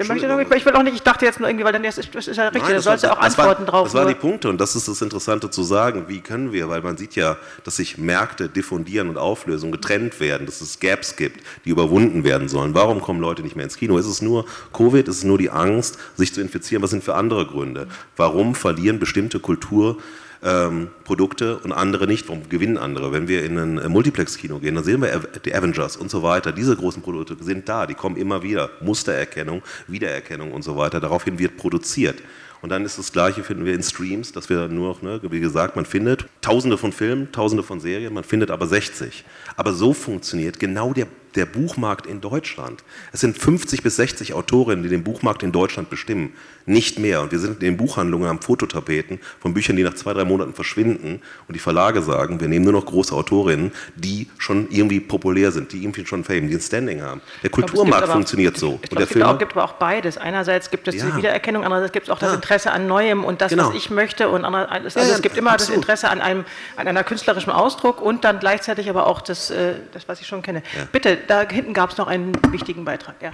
ich, 0.00 0.08
möchte 0.08 0.26
noch, 0.26 0.38
ich 0.38 0.66
will 0.66 0.72
auch 0.74 0.82
nicht, 0.82 0.94
ich 0.94 1.02
dachte 1.02 1.24
jetzt 1.24 1.38
nur 1.38 1.48
irgendwie, 1.48 1.64
weil 1.64 1.72
dann 1.72 1.82
das 1.82 1.98
ist, 1.98 2.14
das 2.14 2.26
ist 2.26 2.36
ja 2.36 2.44
richtig, 2.44 2.62
Nein, 2.62 2.72
da 2.74 2.80
sollst 2.80 3.04
du 3.04 3.08
ja 3.08 3.14
auch 3.14 3.20
Antworten 3.20 3.62
war, 3.62 3.70
drauf. 3.70 3.84
Das 3.84 3.94
waren 3.94 4.08
die 4.08 4.14
Punkte 4.14 4.48
und 4.48 4.60
das 4.60 4.74
ist 4.74 4.88
das 4.88 5.02
Interessante 5.02 5.50
zu 5.50 5.62
sagen, 5.62 6.04
wie 6.08 6.20
können 6.20 6.52
wir, 6.52 6.68
weil 6.68 6.80
man 6.80 6.96
sieht 6.96 7.14
ja, 7.14 7.36
dass 7.64 7.76
sich 7.76 7.98
Märkte 7.98 8.48
diffundieren 8.48 9.08
und 9.08 9.18
auflösen, 9.18 9.70
getrennt 9.70 10.18
werden, 10.20 10.46
dass 10.46 10.60
es 10.60 10.80
Gaps 10.80 11.16
gibt, 11.16 11.44
die 11.64 11.70
überwunden 11.70 12.24
werden 12.24 12.48
sollen. 12.48 12.74
Warum 12.74 13.00
kommen 13.00 13.20
Leute 13.20 13.42
nicht 13.42 13.56
mehr 13.56 13.64
ins 13.64 13.76
Kino? 13.76 13.98
Ist 13.98 14.06
es 14.06 14.22
nur 14.22 14.46
Covid, 14.72 15.06
ist 15.08 15.18
es 15.18 15.24
nur 15.24 15.38
die 15.38 15.50
Angst, 15.50 15.98
sich 16.16 16.32
zu 16.32 16.40
infizieren? 16.40 16.82
Was 16.82 16.90
sind 16.90 17.04
für 17.04 17.14
andere 17.14 17.46
Gründe? 17.46 17.88
Warum 18.16 18.54
verlieren 18.54 18.98
bestimmte 18.98 19.40
Kultur 19.40 19.98
ähm, 20.42 20.90
Produkte 21.04 21.58
und 21.58 21.72
andere 21.72 22.06
nicht. 22.06 22.28
Warum 22.28 22.48
gewinnen 22.48 22.78
andere? 22.78 23.12
Wenn 23.12 23.28
wir 23.28 23.44
in 23.44 23.58
ein 23.58 23.78
äh, 23.78 23.88
Multiplex-Kino 23.88 24.58
gehen, 24.58 24.74
dann 24.74 24.84
sehen 24.84 25.00
wir 25.02 25.20
die 25.44 25.54
Avengers 25.54 25.96
und 25.96 26.10
so 26.10 26.22
weiter. 26.22 26.52
Diese 26.52 26.76
großen 26.76 27.02
Produkte 27.02 27.36
sind 27.40 27.68
da, 27.68 27.86
die 27.86 27.94
kommen 27.94 28.16
immer 28.16 28.42
wieder. 28.42 28.70
Mustererkennung, 28.80 29.62
Wiedererkennung 29.86 30.52
und 30.52 30.62
so 30.62 30.76
weiter. 30.76 31.00
Daraufhin 31.00 31.38
wird 31.38 31.56
produziert. 31.56 32.22
Und 32.60 32.68
dann 32.70 32.84
ist 32.84 32.96
das 32.96 33.12
Gleiche, 33.12 33.42
finden 33.42 33.64
wir 33.64 33.74
in 33.74 33.82
Streams, 33.82 34.30
dass 34.30 34.48
wir 34.48 34.68
nur 34.68 34.88
noch, 34.88 35.02
ne, 35.02 35.20
wie 35.22 35.40
gesagt, 35.40 35.74
man 35.74 35.84
findet 35.84 36.26
Tausende 36.42 36.78
von 36.78 36.92
Filmen, 36.92 37.32
Tausende 37.32 37.64
von 37.64 37.80
Serien, 37.80 38.14
man 38.14 38.22
findet 38.22 38.52
aber 38.52 38.68
60. 38.68 39.24
Aber 39.56 39.72
so 39.72 39.92
funktioniert 39.92 40.60
genau 40.60 40.92
der 40.92 41.08
der 41.34 41.46
Buchmarkt 41.46 42.06
in 42.06 42.20
Deutschland. 42.20 42.84
Es 43.12 43.20
sind 43.20 43.38
50 43.38 43.82
bis 43.82 43.96
60 43.96 44.34
Autorinnen, 44.34 44.82
die 44.82 44.88
den 44.88 45.04
Buchmarkt 45.04 45.42
in 45.42 45.52
Deutschland 45.52 45.90
bestimmen, 45.90 46.32
nicht 46.66 46.98
mehr. 46.98 47.22
Und 47.22 47.32
wir 47.32 47.38
sind 47.38 47.54
in 47.54 47.60
den 47.60 47.76
Buchhandlungen 47.76 48.28
am 48.28 48.40
Fototapeten 48.40 49.18
von 49.40 49.54
Büchern, 49.54 49.76
die 49.76 49.82
nach 49.82 49.94
zwei, 49.94 50.12
drei 50.12 50.24
Monaten 50.24 50.54
verschwinden 50.54 51.20
und 51.48 51.54
die 51.54 51.60
Verlage 51.60 52.02
sagen, 52.02 52.40
wir 52.40 52.48
nehmen 52.48 52.64
nur 52.64 52.74
noch 52.74 52.86
große 52.86 53.14
Autorinnen, 53.14 53.72
die 53.96 54.28
schon 54.38 54.68
irgendwie 54.70 55.00
populär 55.00 55.52
sind, 55.52 55.72
die 55.72 55.82
irgendwie 55.82 56.06
schon 56.06 56.24
Fame, 56.24 56.48
die 56.48 56.54
ein 56.54 56.60
Standing 56.60 57.02
haben. 57.02 57.20
Der 57.42 57.50
Kulturmarkt 57.50 58.04
aber, 58.04 58.12
funktioniert 58.12 58.56
so. 58.56 58.78
Ich 58.82 58.90
glaube, 58.90 59.04
es 59.04 59.10
gibt, 59.10 59.38
gibt 59.38 59.52
aber 59.52 59.64
auch 59.64 59.74
beides. 59.74 60.18
Einerseits 60.18 60.70
gibt 60.70 60.88
es 60.88 60.96
ja. 60.96 61.06
die 61.06 61.16
Wiedererkennung, 61.16 61.64
andererseits 61.64 61.92
gibt 61.92 62.06
es 62.06 62.10
auch 62.10 62.18
das 62.18 62.30
ja. 62.30 62.34
Interesse 62.36 62.70
an 62.70 62.86
Neuem 62.86 63.24
und 63.24 63.40
das, 63.40 63.50
genau. 63.50 63.68
was 63.68 63.74
ich 63.74 63.90
möchte. 63.90 64.28
Und 64.28 64.44
andererseits, 64.44 64.96
also 64.96 65.08
ja, 65.08 65.16
es 65.16 65.22
gibt 65.22 65.36
immer 65.36 65.52
absolut. 65.52 65.70
das 65.70 65.82
Interesse 65.82 66.08
an, 66.10 66.20
einem, 66.20 66.44
an 66.76 66.86
einer 66.86 67.04
künstlerischen 67.04 67.52
Ausdruck 67.52 68.00
und 68.00 68.24
dann 68.24 68.38
gleichzeitig 68.38 68.88
aber 68.88 69.06
auch 69.06 69.20
das, 69.20 69.50
äh, 69.50 69.74
das 69.92 70.08
was 70.08 70.20
ich 70.20 70.26
schon 70.26 70.42
kenne. 70.42 70.62
Bitte, 70.92 71.18
da 71.26 71.48
hinten 71.48 71.72
gab 71.72 71.90
es 71.90 71.98
noch 71.98 72.06
einen 72.06 72.32
wichtigen 72.50 72.84
Beitrag. 72.84 73.16
Ja. 73.20 73.32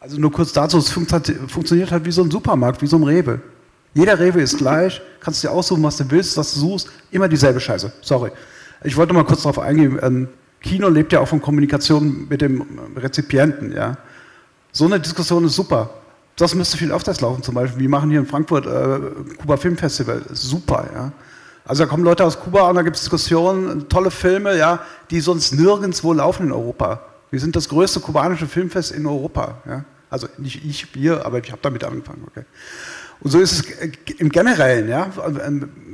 Also 0.00 0.18
nur 0.18 0.32
kurz 0.32 0.52
dazu, 0.52 0.78
es 0.78 0.90
funktioniert 0.90 1.90
halt 1.90 2.04
wie 2.04 2.12
so 2.12 2.22
ein 2.22 2.30
Supermarkt, 2.30 2.80
wie 2.80 2.86
so 2.86 2.96
ein 2.96 3.02
Rewe. 3.02 3.40
Jeder 3.92 4.18
Rewe 4.18 4.40
ist 4.40 4.56
gleich, 4.56 5.02
kannst 5.20 5.42
dir 5.42 5.50
aussuchen, 5.50 5.82
was 5.82 5.96
du 5.96 6.10
willst, 6.10 6.36
was 6.36 6.54
du 6.54 6.60
suchst, 6.60 6.90
immer 7.10 7.28
dieselbe 7.28 7.60
Scheiße. 7.60 7.92
Sorry. 8.00 8.30
Ich 8.84 8.96
wollte 8.96 9.12
mal 9.12 9.24
kurz 9.24 9.42
darauf 9.42 9.58
eingehen. 9.58 9.98
Ähm, 10.02 10.28
Kino 10.62 10.88
lebt 10.88 11.12
ja 11.12 11.20
auch 11.20 11.28
von 11.28 11.42
Kommunikation 11.42 12.26
mit 12.28 12.40
dem 12.40 12.64
Rezipienten. 12.96 13.72
Ja. 13.72 13.98
So 14.72 14.86
eine 14.86 15.00
Diskussion 15.00 15.44
ist 15.44 15.56
super. 15.56 15.90
Das 16.36 16.54
müsste 16.54 16.78
viel 16.78 16.92
öfters 16.92 17.20
laufen. 17.20 17.42
Zum 17.42 17.54
Beispiel, 17.54 17.82
wir 17.82 17.88
machen 17.88 18.10
hier 18.10 18.20
in 18.20 18.26
Frankfurt 18.26 18.66
äh, 18.66 19.00
Kuba 19.38 19.56
Film 19.56 19.76
Festival. 19.76 20.22
Super. 20.32 20.88
Ja. 20.94 21.12
Also 21.64 21.84
da 21.84 21.90
kommen 21.90 22.04
Leute 22.04 22.24
aus 22.24 22.38
Kuba 22.40 22.68
und 22.68 22.76
da 22.76 22.82
gibt 22.82 22.96
es 22.96 23.02
Diskussionen, 23.02 23.88
tolle 23.88 24.10
Filme, 24.10 24.56
ja, 24.56 24.80
die 25.10 25.20
sonst 25.20 25.52
nirgendwo 25.52 26.12
laufen 26.12 26.46
in 26.46 26.52
Europa. 26.52 27.00
Wir 27.30 27.40
sind 27.40 27.56
das 27.56 27.68
größte 27.68 28.00
kubanische 28.00 28.46
Filmfest 28.46 28.92
in 28.92 29.06
Europa. 29.06 29.62
Ja? 29.66 29.84
Also 30.08 30.28
nicht 30.38 30.64
ich, 30.64 30.94
wir, 30.94 31.24
aber 31.24 31.38
ich 31.38 31.50
habe 31.50 31.62
damit 31.62 31.84
angefangen. 31.84 32.24
Okay. 32.26 32.44
Und 33.20 33.30
so 33.30 33.38
ist 33.38 33.52
es 33.52 33.64
im 34.18 34.28
Generellen. 34.30 34.88
Ja? 34.88 35.10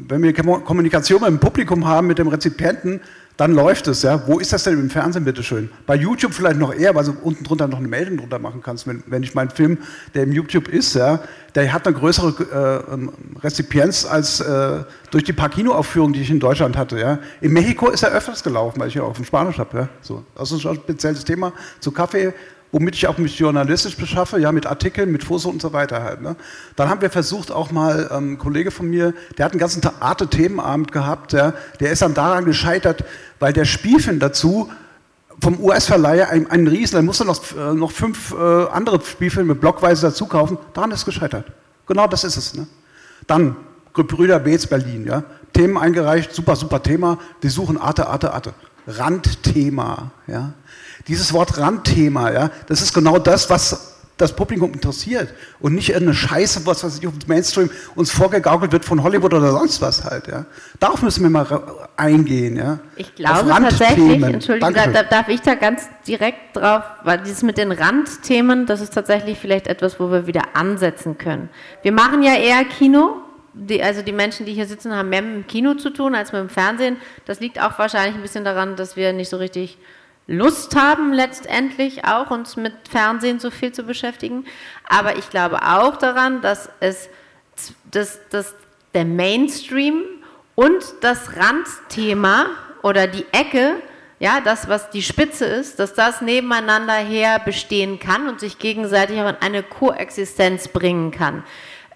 Wenn 0.09 0.22
wir 0.22 0.32
Kommunikation 0.32 1.20
mit 1.20 1.30
dem 1.30 1.41
Publikum 1.41 1.87
haben, 1.87 2.07
mit 2.07 2.18
dem 2.18 2.28
Rezipienten, 2.28 3.01
dann 3.37 3.53
läuft 3.53 3.87
es. 3.89 4.03
Ja? 4.03 4.26
Wo 4.26 4.39
ist 4.39 4.53
das 4.53 4.64
denn 4.64 4.74
im 4.74 4.91
Fernsehen, 4.91 5.24
bitteschön? 5.24 5.70
Bei 5.87 5.95
YouTube 5.95 6.32
vielleicht 6.32 6.59
noch 6.59 6.74
eher, 6.74 6.95
weil 6.95 7.05
du 7.05 7.12
unten 7.22 7.45
drunter 7.45 7.68
noch 7.68 7.78
eine 7.78 7.89
Meldung 7.89 8.16
drunter 8.18 8.39
machen 8.39 8.62
kannst. 8.62 8.87
Wenn, 8.87 9.03
wenn 9.07 9.22
ich 9.22 9.34
meinen 9.34 9.51
Film, 9.51 9.78
der 10.14 10.22
im 10.22 10.32
YouTube 10.32 10.68
ist, 10.68 10.95
ja, 10.95 11.20
der 11.55 11.72
hat 11.72 11.87
eine 11.87 11.97
größere 11.97 12.84
äh, 12.89 12.95
ähm, 12.95 13.12
Rezipienz 13.43 14.07
als 14.07 14.41
äh, 14.41 14.84
durch 15.11 15.24
die 15.24 15.32
paar 15.32 15.51
Kinoaufführungen, 15.51 16.14
die 16.14 16.22
ich 16.22 16.30
in 16.30 16.41
Deutschland 16.41 16.76
hatte. 16.76 16.99
Ja? 16.99 17.18
In 17.41 17.53
Mexiko 17.53 17.89
ist 17.91 18.03
er 18.03 18.12
öfters 18.12 18.43
gelaufen, 18.43 18.80
weil 18.80 18.89
ich 18.89 18.95
ja 18.95 19.03
auch 19.03 19.11
auf 19.11 19.26
Spanisch 19.26 19.59
habe. 19.59 19.78
Ja? 19.78 19.89
So. 20.01 20.24
Das 20.34 20.51
ist 20.53 20.64
ein 20.64 20.74
spezielles 20.76 21.24
Thema 21.24 21.53
zu 21.80 21.91
Kaffee 21.93 22.32
womit 22.77 22.95
ich 22.95 23.07
auch 23.07 23.16
mich 23.16 23.39
journalistisch 23.39 23.97
beschaffe, 23.97 24.39
ja, 24.39 24.53
mit 24.53 24.66
Artikeln, 24.66 25.11
mit 25.11 25.24
Fotos 25.24 25.47
und 25.47 25.62
so 25.62 25.72
weiter 25.72 26.03
halt. 26.03 26.20
Ne? 26.20 26.37
Dann 26.77 26.91
haben 26.91 27.01
wir 27.01 27.09
versucht, 27.09 27.51
auch 27.51 27.70
mal, 27.70 28.11
ähm, 28.12 28.35
ein 28.35 28.39
Kollege 28.39 28.70
von 28.70 28.91
mir, 28.91 29.14
der 29.39 29.47
hat 29.47 29.53
einen 29.53 29.61
ganzen 29.61 29.81
Arte-Themenabend 29.99 30.93
gehabt, 30.93 31.33
ja, 31.33 31.55
der 31.81 31.91
ist 31.91 32.03
dann 32.03 32.12
daran 32.12 32.45
gescheitert, 32.45 33.03
weil 33.41 33.55
der 33.55 33.64
Spielfilm 33.64 34.18
dazu 34.18 34.70
vom 35.41 35.59
US-Verleiher 35.59 36.29
ein, 36.29 36.51
ein 36.51 36.66
Riesen, 36.66 36.97
der 36.97 37.03
musste 37.03 37.24
noch, 37.24 37.41
äh, 37.57 37.72
noch 37.72 37.93
fünf 37.93 38.35
äh, 38.35 38.66
andere 38.66 39.01
Spielfilme 39.03 39.55
blockweise 39.55 40.09
dazu 40.09 40.27
kaufen, 40.27 40.59
daran 40.74 40.91
ist 40.91 41.07
gescheitert. 41.07 41.47
Genau 41.87 42.07
das 42.07 42.24
ist 42.24 42.37
es. 42.37 42.55
Ne? 42.55 42.66
Dann 43.27 43.57
Brüder 43.95 44.39
Beetz 44.39 44.66
Berlin, 44.66 45.07
ja, 45.07 45.22
Themen 45.55 45.79
eingereicht, 45.79 46.35
super, 46.35 46.57
super 46.57 46.83
Thema, 46.83 47.16
wir 47.41 47.51
suchen 47.51 47.79
Arte, 47.79 48.07
Arte, 48.07 48.35
Arte. 48.35 48.53
Randthema, 48.87 50.11
ja. 50.27 50.53
Dieses 51.09 51.32
Wort 51.32 51.59
Randthema, 51.59 52.32
ja, 52.32 52.50
das 52.66 52.82
ist 52.82 52.92
genau 52.92 53.18
das, 53.18 53.48
was 53.48 53.96
das 54.16 54.34
Publikum 54.34 54.72
interessiert 54.72 55.34
und 55.61 55.74
nicht 55.74 55.90
irgendeine 55.90 56.14
Scheiße, 56.14 56.64
was 56.64 56.82
weiß 56.82 56.98
ich, 56.98 57.07
auf 57.07 57.18
dem 57.18 57.28
Mainstream 57.28 57.70
uns 57.94 58.11
vorgegaukelt 58.11 58.72
wird 58.72 58.84
von 58.84 59.02
Hollywood 59.02 59.34
oder 59.34 59.50
sonst 59.50 59.82
was 59.82 60.04
halt. 60.04 60.26
Ja. 60.26 60.46
Darauf 60.80 61.02
müssen 61.02 61.22
wir 61.22 61.30
mal 61.30 61.46
eingehen. 61.96 62.57
Ja. 62.57 62.78
Ich 62.96 63.14
glaube 63.14 63.50
tatsächlich, 63.50 64.22
Entschuldigung, 64.22 64.74
da, 64.74 65.02
darf 65.02 65.28
ich 65.28 65.42
da 65.42 65.54
ganz 65.54 65.82
direkt 66.07 66.57
drauf, 66.57 66.82
weil 67.04 67.18
dieses 67.18 67.42
mit 67.42 67.59
den 67.59 67.72
Randthemen, 67.72 68.64
das 68.64 68.80
ist 68.80 68.94
tatsächlich 68.94 69.38
vielleicht 69.38 69.66
etwas, 69.66 70.00
wo 70.00 70.11
wir 70.11 70.26
wieder 70.26 70.42
ansetzen 70.54 71.18
können. 71.18 71.50
Wir 71.82 71.92
machen 71.92 72.22
ja 72.22 72.36
eher 72.36 72.64
Kino, 72.64 73.16
die, 73.52 73.82
also 73.82 74.00
die 74.00 74.12
Menschen, 74.12 74.46
die 74.46 74.54
hier 74.54 74.66
sitzen, 74.66 74.94
haben 74.94 75.11
mehr 75.11 75.22
mit 75.22 75.34
dem 75.34 75.46
Kino 75.46 75.74
zu 75.74 75.90
tun 75.90 76.14
als 76.14 76.32
mit 76.32 76.40
dem 76.40 76.48
Fernsehen. 76.48 76.96
Das 77.26 77.40
liegt 77.40 77.61
auch 77.61 77.78
wahrscheinlich 77.78 78.14
ein 78.14 78.22
bisschen 78.22 78.44
daran, 78.44 78.76
dass 78.76 78.96
wir 78.96 79.12
nicht 79.12 79.28
so 79.28 79.36
richtig 79.36 79.76
Lust 80.27 80.74
haben, 80.74 81.12
letztendlich 81.12 82.05
auch 82.05 82.31
uns 82.31 82.57
mit 82.57 82.74
Fernsehen 82.91 83.39
so 83.39 83.51
viel 83.51 83.72
zu 83.72 83.85
beschäftigen. 83.85 84.45
Aber 84.89 85.16
ich 85.16 85.31
glaube 85.31 85.62
auch 85.62 85.97
daran, 85.97 86.41
dass 86.41 86.68
es 86.81 87.09
dass, 87.91 88.20
dass 88.31 88.55
der 88.95 89.05
Mainstream 89.05 90.03
und 90.55 90.83
das 91.01 91.37
Randthema 91.37 92.47
oder 92.83 93.07
die 93.07 93.27
Ecke, 93.33 93.77
ja, 94.18 94.41
das, 94.41 94.68
was 94.68 94.91
die 94.91 95.03
Spitze 95.03 95.45
ist, 95.45 95.79
dass 95.79 95.95
das 95.95 96.22
nebeneinander 96.22 96.95
her 96.95 97.41
bestehen 97.45 97.99
kann 97.99 98.29
und 98.29 98.41
sich 98.41 98.59
gegenseitig 98.59 99.20
auch 99.20 99.29
in 99.29 99.37
eine 99.37 99.62
Koexistenz 99.62 100.68
bringen 100.68 101.11
kann. 101.11 101.45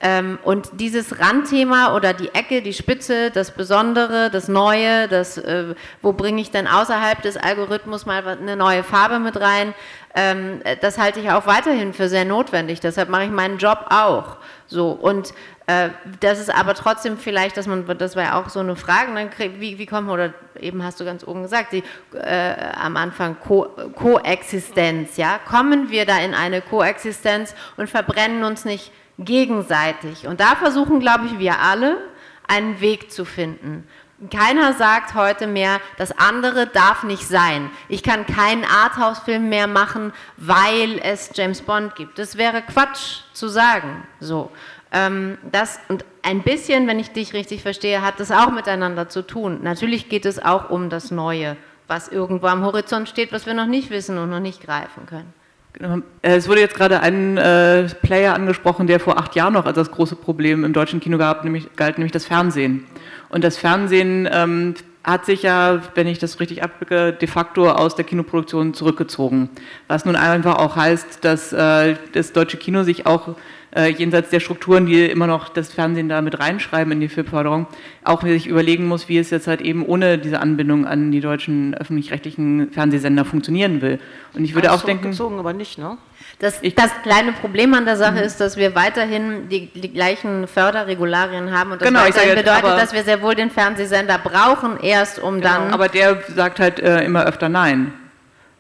Ähm, 0.03 0.39
und 0.45 0.81
dieses 0.81 1.21
Randthema 1.21 1.95
oder 1.95 2.15
die 2.15 2.35
Ecke, 2.35 2.63
die 2.63 2.73
Spitze, 2.73 3.31
das 3.31 3.51
Besondere, 3.51 4.31
das 4.31 4.49
Neue, 4.49 5.09
das, 5.09 5.37
äh, 5.37 5.75
wo 6.01 6.15
bringe 6.15 6.41
ich 6.41 6.51
denn 6.51 6.67
außerhalb 6.67 7.21
des 7.21 7.37
Algorithmus 7.37 8.07
mal 8.07 8.27
eine 8.27 8.57
neue 8.57 8.83
Farbe 8.83 9.19
mit 9.19 9.39
rein, 9.39 9.75
ähm, 10.15 10.63
das 10.81 10.99
halte 10.99 11.21
ich 11.21 11.31
auch 11.31 11.47
weiterhin 11.47 11.93
für 11.93 12.09
sehr 12.09 12.25
notwendig. 12.25 12.81
Deshalb 12.81 13.11
mache 13.11 13.25
ich 13.25 13.31
meinen 13.31 13.59
Job 13.59 13.87
auch. 13.91 14.39
So 14.67 14.91
und 14.91 15.35
äh, 15.67 15.91
das 16.21 16.41
ist 16.41 16.53
aber 16.53 16.75
trotzdem 16.75 17.19
vielleicht, 17.19 17.59
dass 17.59 17.67
man, 17.67 17.87
das 17.99 18.17
war 18.17 18.25
ja 18.25 18.41
auch 18.41 18.49
so 18.49 18.61
eine 18.61 18.77
Frage, 18.77 19.13
dann 19.15 19.31
krieg, 19.31 19.61
wie, 19.61 19.79
wie 19.79 19.87
kommt 19.87 20.07
man, 20.07 20.15
oder 20.15 20.35
eben 20.59 20.83
hast 20.83 20.99
du 20.99 21.05
ganz 21.05 21.27
oben 21.27 21.43
gesagt, 21.43 21.73
die, 21.73 21.85
äh, 22.15 22.55
am 22.75 22.97
Anfang 22.97 23.37
Ko 23.39 23.69
Koexistenz, 23.95 25.17
ja, 25.17 25.39
kommen 25.47 25.91
wir 25.91 26.07
da 26.07 26.19
in 26.19 26.35
eine 26.35 26.63
Koexistenz 26.63 27.55
und 27.77 27.91
verbrennen 27.91 28.45
uns 28.45 28.65
nicht 28.65 28.93
gegenseitig. 29.25 30.27
Und 30.27 30.41
da 30.41 30.57
versuchen, 30.57 31.01
glaube 31.01 31.27
ich, 31.27 31.39
wir 31.39 31.61
alle, 31.61 31.99
einen 32.47 32.81
Weg 32.81 33.13
zu 33.13 33.25
finden. 33.25 33.87
Keiner 34.31 34.75
sagt 34.75 35.15
heute 35.15 35.47
mehr, 35.47 35.81
das 35.97 36.13
andere 36.13 36.67
darf 36.67 37.05
nicht 37.05 37.27
sein. 37.27 37.71
Ich 37.89 38.03
kann 38.03 38.27
keinen 38.27 38.65
Arthouse-Film 38.65 39.49
mehr 39.49 39.67
machen, 39.67 40.13
weil 40.37 40.99
es 41.03 41.31
James 41.35 41.63
Bond 41.63 41.95
gibt. 41.95 42.19
Das 42.19 42.37
wäre 42.37 42.61
Quatsch 42.61 43.21
zu 43.33 43.49
sagen. 43.49 44.07
So. 44.19 44.51
Ähm, 44.93 45.39
das, 45.51 45.81
und 45.89 46.05
ein 46.23 46.43
bisschen, 46.43 46.87
wenn 46.87 46.99
ich 46.99 47.13
dich 47.13 47.33
richtig 47.33 47.63
verstehe, 47.63 48.03
hat 48.03 48.21
das 48.21 48.31
auch 48.31 48.51
miteinander 48.51 49.09
zu 49.09 49.23
tun. 49.23 49.61
Natürlich 49.63 50.11
geht 50.11 50.27
es 50.27 50.43
auch 50.43 50.69
um 50.69 50.91
das 50.91 51.11
Neue, 51.11 51.57
was 51.87 52.09
irgendwo 52.09 52.49
am 52.49 52.63
Horizont 52.63 53.09
steht, 53.09 53.33
was 53.33 53.47
wir 53.47 53.55
noch 53.55 53.67
nicht 53.67 53.89
wissen 53.89 54.19
und 54.19 54.29
noch 54.29 54.41
nicht 54.41 54.63
greifen 54.63 55.07
können. 55.07 55.33
Äh, 55.79 56.01
es 56.23 56.49
wurde 56.49 56.61
jetzt 56.61 56.75
gerade 56.75 57.01
ein 57.01 57.37
äh, 57.37 57.89
Player 58.03 58.35
angesprochen, 58.35 58.87
der 58.87 59.01
vor 59.01 59.19
acht 59.19 59.35
Jahren 59.37 59.55
noch 59.55 59.67
als 59.67 59.77
das 59.77 59.91
große 59.91 60.17
Problem 60.17 60.65
im 60.65 60.73
deutschen 60.73 61.01
Kino 61.01 61.19
gab, 61.19 61.45
nämlich, 61.45 61.75
galt, 61.77 61.99
nämlich 61.99 62.13
das 62.13 62.27
Fernsehen. 62.27 62.87
Und 63.29 63.45
das 63.45 63.57
Fernsehen 63.57 64.29
ähm, 64.31 64.75
hat 65.05 65.25
sich 65.25 65.43
ja, 65.43 65.81
wenn 65.95 66.07
ich 66.07 66.19
das 66.19 66.41
richtig 66.41 66.63
abblicke, 66.63 67.13
de 67.13 67.29
facto 67.29 67.71
aus 67.71 67.95
der 67.95 68.05
Kinoproduktion 68.05 68.75
zurückgezogen. 68.75 69.49
Was 69.89 70.05
nun 70.05 70.17
einfach 70.17 70.57
auch 70.57 70.77
heißt, 70.77 71.25
dass 71.25 71.53
äh, 71.53 71.97
das 72.13 72.33
deutsche 72.33 72.59
Kino 72.59 72.83
sich 72.83 73.07
auch 73.07 73.37
äh, 73.75 73.91
jenseits 73.91 74.31
der 74.31 74.41
Strukturen, 74.41 74.87
die 74.87 75.07
immer 75.07 75.27
noch 75.27 75.49
das 75.49 75.73
Fernsehen 75.73 76.09
da 76.09 76.21
mit 76.23 76.39
reinschreiben 76.39 76.93
in 76.93 77.01
die 77.01 77.09
Filmförderung, 77.09 77.67
auch 78.05 78.23
sich 78.23 78.47
überlegen 78.47 78.87
muss, 78.87 79.09
wie 79.09 79.19
es 79.19 79.31
jetzt 79.31 79.47
halt 79.47 79.61
eben 79.61 79.85
ohne 79.85 80.19
diese 80.19 80.41
Anbindung 80.41 80.87
an 80.87 81.13
die 81.13 81.21
deutschen 81.21 81.75
öffentlich-rechtlichen 81.75 82.71
Fernsehsender 82.73 83.25
funktionieren 83.25 83.81
will. 83.81 83.99
Und 84.35 84.45
ich 84.45 84.55
würde 84.55 84.73
auch 84.73 84.83
denken... 84.83 85.15
aber 85.39 85.53
nicht, 85.53 85.79
ne? 85.79 85.99
Das, 86.39 86.61
das, 86.63 86.91
kleine 87.03 87.33
Problem 87.33 87.75
an 87.75 87.85
der 87.85 87.97
Sache 87.97 88.13
mhm. 88.13 88.23
ist, 88.23 88.41
dass 88.41 88.57
wir 88.57 88.75
weiterhin 88.75 89.49
die, 89.51 89.67
die, 89.67 89.93
gleichen 89.93 90.47
Förderregularien 90.47 91.51
haben 91.51 91.73
und 91.73 91.83
das 91.83 91.89
genau, 91.89 92.01
weiterhin 92.01 92.35
bedeutet, 92.35 92.65
dass 92.65 92.95
wir 92.95 93.03
sehr 93.03 93.21
wohl 93.21 93.35
den 93.35 93.51
Fernsehsender 93.51 94.19
brauchen, 94.19 94.79
erst 94.81 95.19
um 95.19 95.41
genau, 95.41 95.55
dann... 95.55 95.75
Aber 95.75 95.89
der 95.89 96.23
sagt 96.35 96.59
halt 96.59 96.81
äh, 96.81 97.05
immer 97.05 97.27
öfter 97.27 97.51
Nein. 97.51 97.93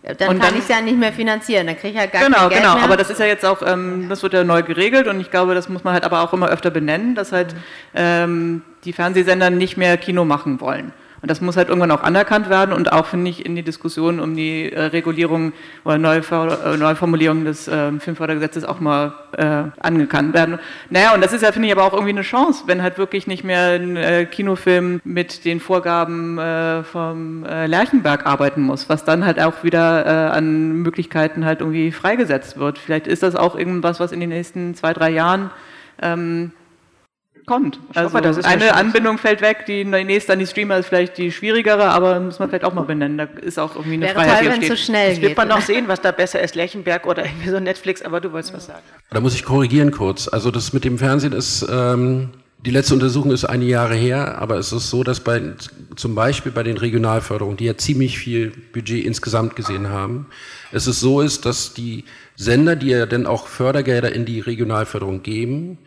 Dann 0.03 0.31
und 0.31 0.41
kann 0.41 0.55
ich 0.55 0.63
es 0.63 0.69
ja 0.69 0.81
nicht 0.81 0.99
mehr 0.99 1.13
finanzieren, 1.13 1.67
dann 1.67 1.77
kriege 1.77 1.89
ich 1.89 1.95
ja 1.97 2.07
gar 2.07 2.25
genau, 2.25 2.39
kein 2.39 2.49
Geld 2.49 2.63
Genau, 2.63 2.75
genau, 2.75 2.85
aber 2.85 2.97
das 2.97 3.11
ist 3.11 3.21
ja 3.21 3.27
jetzt 3.27 3.45
auch, 3.45 3.61
ähm, 3.67 4.07
das 4.09 4.23
wird 4.23 4.33
ja 4.33 4.45
neu 4.45 4.63
geregelt 4.63 5.07
und 5.07 5.21
ich 5.21 5.31
glaube, 5.31 5.55
das 5.55 5.69
muss 5.69 5.85
man 5.85 5.93
halt 5.93 6.05
aber 6.05 6.23
auch 6.23 6.33
immer 6.33 6.49
öfter 6.49 6.71
benennen, 6.71 7.15
dass 7.15 7.33
halt 7.33 7.55
ähm, 7.95 8.63
die 8.85 8.95
Fernsehsender 8.95 9.51
nicht 9.51 9.77
mehr 9.77 9.99
Kino 9.99 10.25
machen 10.25 10.61
wollen. 10.63 10.93
Und 11.23 11.31
das 11.31 11.41
muss 11.41 11.57
halt 11.57 11.69
irgendwann 11.69 11.91
auch 11.91 12.03
anerkannt 12.03 12.49
werden 12.49 12.73
und 12.73 12.93
auch, 12.93 13.07
finde 13.07 13.31
ich, 13.31 13.45
in 13.45 13.55
die 13.55 13.63
Diskussion 13.63 14.21
um 14.21 14.35
die 14.35 14.73
äh, 14.73 14.85
Regulierung 14.85 15.53
oder 15.85 15.99
Neuver 15.99 16.73
äh, 16.73 16.77
Neuformulierung 16.79 17.45
des 17.45 17.69
äh, 17.69 17.93
Filmfördergesetzes 17.99 18.65
auch 18.65 18.81
mal 18.81 19.13
äh, 19.37 19.65
angekannt 19.81 20.33
werden. 20.33 20.59
Naja, 20.89 21.15
und 21.15 21.23
das 21.23 21.35
ist 21.35 21.43
ja, 21.43 21.53
finde 21.53 21.69
ich, 21.69 21.75
aber 21.75 21.85
auch 21.85 21.93
irgendwie 21.93 22.13
eine 22.13 22.23
Chance, 22.23 22.65
wenn 22.67 22.83
halt 22.83 22.97
wirklich 22.97 23.27
nicht 23.27 23.45
mehr 23.45 23.79
ein 23.79 23.97
äh, 23.97 24.25
Kinofilm 24.25 25.01
mit 25.05 25.45
den 25.45 25.61
Vorgaben 25.61 26.39
äh, 26.39 26.83
vom 26.85 27.45
Lerchenberg 27.45 28.27
arbeiten 28.27 28.63
muss, 28.63 28.89
was 28.89 29.05
dann 29.05 29.25
halt 29.25 29.41
auch 29.41 29.63
wieder 29.65 30.33
an 30.33 30.73
Möglichkeiten 30.83 31.45
halt 31.45 31.61
irgendwie 31.61 31.93
freigesetzt 31.93 32.59
wird. 32.59 32.79
Vielleicht 32.79 33.07
ist 33.07 33.23
das 33.23 33.37
auch 33.37 33.57
irgendwas, 33.57 34.01
was 34.01 34.13
in 34.13 34.21
den 34.21 34.31
nächsten 34.31 34.75
zwei, 34.75 34.93
drei 34.93 35.11
Jahren 35.11 35.51
ähm, 36.03 36.53
kommt. 37.51 37.81
Also 37.95 38.17
hoffe, 38.17 38.45
eine 38.45 38.75
Anbindung 38.75 39.19
fällt 39.19 39.41
weg, 39.41 39.67
die 39.67 39.85
nächste 39.85 40.35
an 40.35 40.39
die 40.39 40.47
Streamer 40.47 40.79
ist 40.79 40.87
vielleicht 40.87 41.19
die 41.19 41.33
schwierigere, 41.33 41.83
aber 41.83 42.21
muss 42.21 42.39
man 42.39 42.49
vielleicht 42.49 42.65
auch 42.65 42.75
mal 42.75 42.85
benennen. 42.85 43.19
Da 43.19 43.25
ist 43.25 43.59
auch 43.59 43.75
irgendwie 43.75 43.95
eine 43.95 44.07
Wäre 44.07 44.15
Freiheit, 44.15 44.45
toll, 44.45 44.53
wenn 44.53 44.63
es 44.63 44.69
so 44.69 44.77
schnell 44.77 45.11
das 45.15 45.21
wird 45.21 45.37
man 45.37 45.49
noch 45.49 45.61
sehen, 45.61 45.89
was 45.89 46.01
da 46.01 46.13
besser 46.13 46.41
ist, 46.41 46.55
Lerchenberg 46.55 47.09
oder 47.09 47.25
irgendwie 47.25 47.49
so 47.49 47.59
Netflix, 47.59 48.03
aber 48.03 48.21
du 48.21 48.31
wolltest 48.31 48.55
was 48.55 48.67
sagen. 48.67 48.83
Da 49.11 49.21
muss 49.21 49.35
ich 49.35 49.45
korrigieren 49.45 49.91
kurz. 49.91 50.29
Also 50.29 50.53
das 50.53 50.73
mit 50.73 50.85
dem 50.85 50.97
Fernsehen 50.97 51.33
ist, 51.33 51.67
ähm, 51.69 52.31
die 52.65 52.71
letzte 52.71 52.95
Untersuchung 52.95 53.33
ist 53.33 53.45
einige 53.45 53.73
Jahre 53.73 53.97
her, 53.97 54.39
aber 54.39 54.57
es 54.57 54.71
ist 54.71 54.89
so, 54.89 55.03
dass 55.03 55.19
bei, 55.19 55.41
zum 55.97 56.15
Beispiel 56.15 56.53
bei 56.53 56.63
den 56.63 56.77
Regionalförderungen, 56.77 57.57
die 57.57 57.65
ja 57.65 57.77
ziemlich 57.77 58.17
viel 58.17 58.53
Budget 58.73 59.05
insgesamt 59.05 59.57
gesehen 59.57 59.89
haben, 59.89 60.27
es 60.71 60.87
ist 60.87 61.01
so 61.01 61.21
ist, 61.21 61.47
dass 61.47 61.75
die 61.75 62.05
Sender, 62.37 62.77
die 62.77 62.91
ja 62.91 63.07
dann 63.07 63.27
auch 63.27 63.49
Fördergelder 63.49 64.13
in 64.13 64.25
die 64.25 64.39
Regionalförderung 64.39 65.23
geben, 65.23 65.79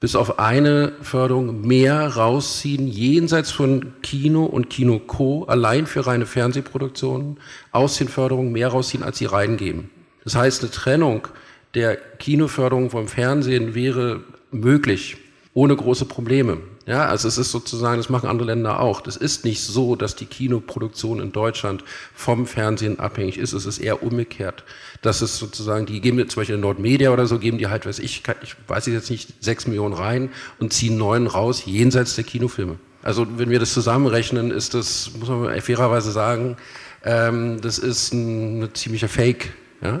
bis 0.00 0.16
auf 0.16 0.38
eine 0.38 0.92
Förderung 1.00 1.62
mehr 1.62 2.08
rausziehen, 2.08 2.88
jenseits 2.88 3.50
von 3.50 3.94
Kino 4.02 4.44
und 4.44 4.68
Kino 4.68 4.98
Co. 4.98 5.44
allein 5.44 5.86
für 5.86 6.06
reine 6.06 6.26
Fernsehproduktionen 6.26 7.38
aus 7.72 7.96
den 7.96 8.08
Förderungen 8.08 8.52
mehr 8.52 8.68
rausziehen, 8.68 9.02
als 9.02 9.18
sie 9.18 9.26
reingeben. 9.26 9.90
Das 10.24 10.34
heißt, 10.34 10.62
eine 10.62 10.70
Trennung 10.70 11.28
der 11.74 11.96
Kinoförderung 11.96 12.90
vom 12.90 13.08
Fernsehen 13.08 13.74
wäre 13.74 14.20
möglich, 14.50 15.16
ohne 15.54 15.74
große 15.76 16.04
Probleme. 16.04 16.58
Ja, 16.86 17.06
also 17.06 17.28
es 17.28 17.38
ist 17.38 17.50
sozusagen, 17.50 17.96
das 17.96 18.10
machen 18.10 18.28
andere 18.28 18.48
Länder 18.48 18.80
auch. 18.80 19.00
Das 19.00 19.16
ist 19.16 19.44
nicht 19.44 19.62
so, 19.62 19.96
dass 19.96 20.16
die 20.16 20.26
Kinoproduktion 20.26 21.18
in 21.18 21.32
Deutschland 21.32 21.82
vom 22.14 22.46
Fernsehen 22.46 22.98
abhängig 23.00 23.38
ist. 23.38 23.54
Es 23.54 23.64
ist 23.64 23.78
eher 23.78 24.02
umgekehrt. 24.02 24.64
Das 25.00 25.22
ist 25.22 25.38
sozusagen, 25.38 25.86
die 25.86 26.02
geben 26.02 26.18
zum 26.28 26.40
Beispiel 26.40 26.56
in 26.56 26.60
Nordmedia 26.60 27.10
oder 27.10 27.26
so, 27.26 27.38
geben 27.38 27.56
die 27.56 27.68
halt, 27.68 27.86
weiß 27.86 28.00
ich, 28.00 28.22
ich 28.42 28.56
weiß 28.68 28.86
jetzt 28.86 29.10
nicht, 29.10 29.42
sechs 29.42 29.66
Millionen 29.66 29.94
rein 29.94 30.28
und 30.58 30.74
ziehen 30.74 30.98
neun 30.98 31.26
raus, 31.26 31.62
jenseits 31.64 32.16
der 32.16 32.24
Kinofilme. 32.24 32.78
Also 33.02 33.26
wenn 33.38 33.48
wir 33.48 33.60
das 33.60 33.72
zusammenrechnen, 33.72 34.50
ist 34.50 34.74
das, 34.74 35.10
muss 35.18 35.28
man 35.28 35.58
fairerweise 35.62 36.12
sagen, 36.12 36.56
ähm, 37.02 37.60
das 37.62 37.78
ist 37.78 38.12
ein, 38.12 38.62
ein 38.62 38.74
ziemlicher 38.74 39.08
Fake. 39.08 39.54
Ja? 39.82 40.00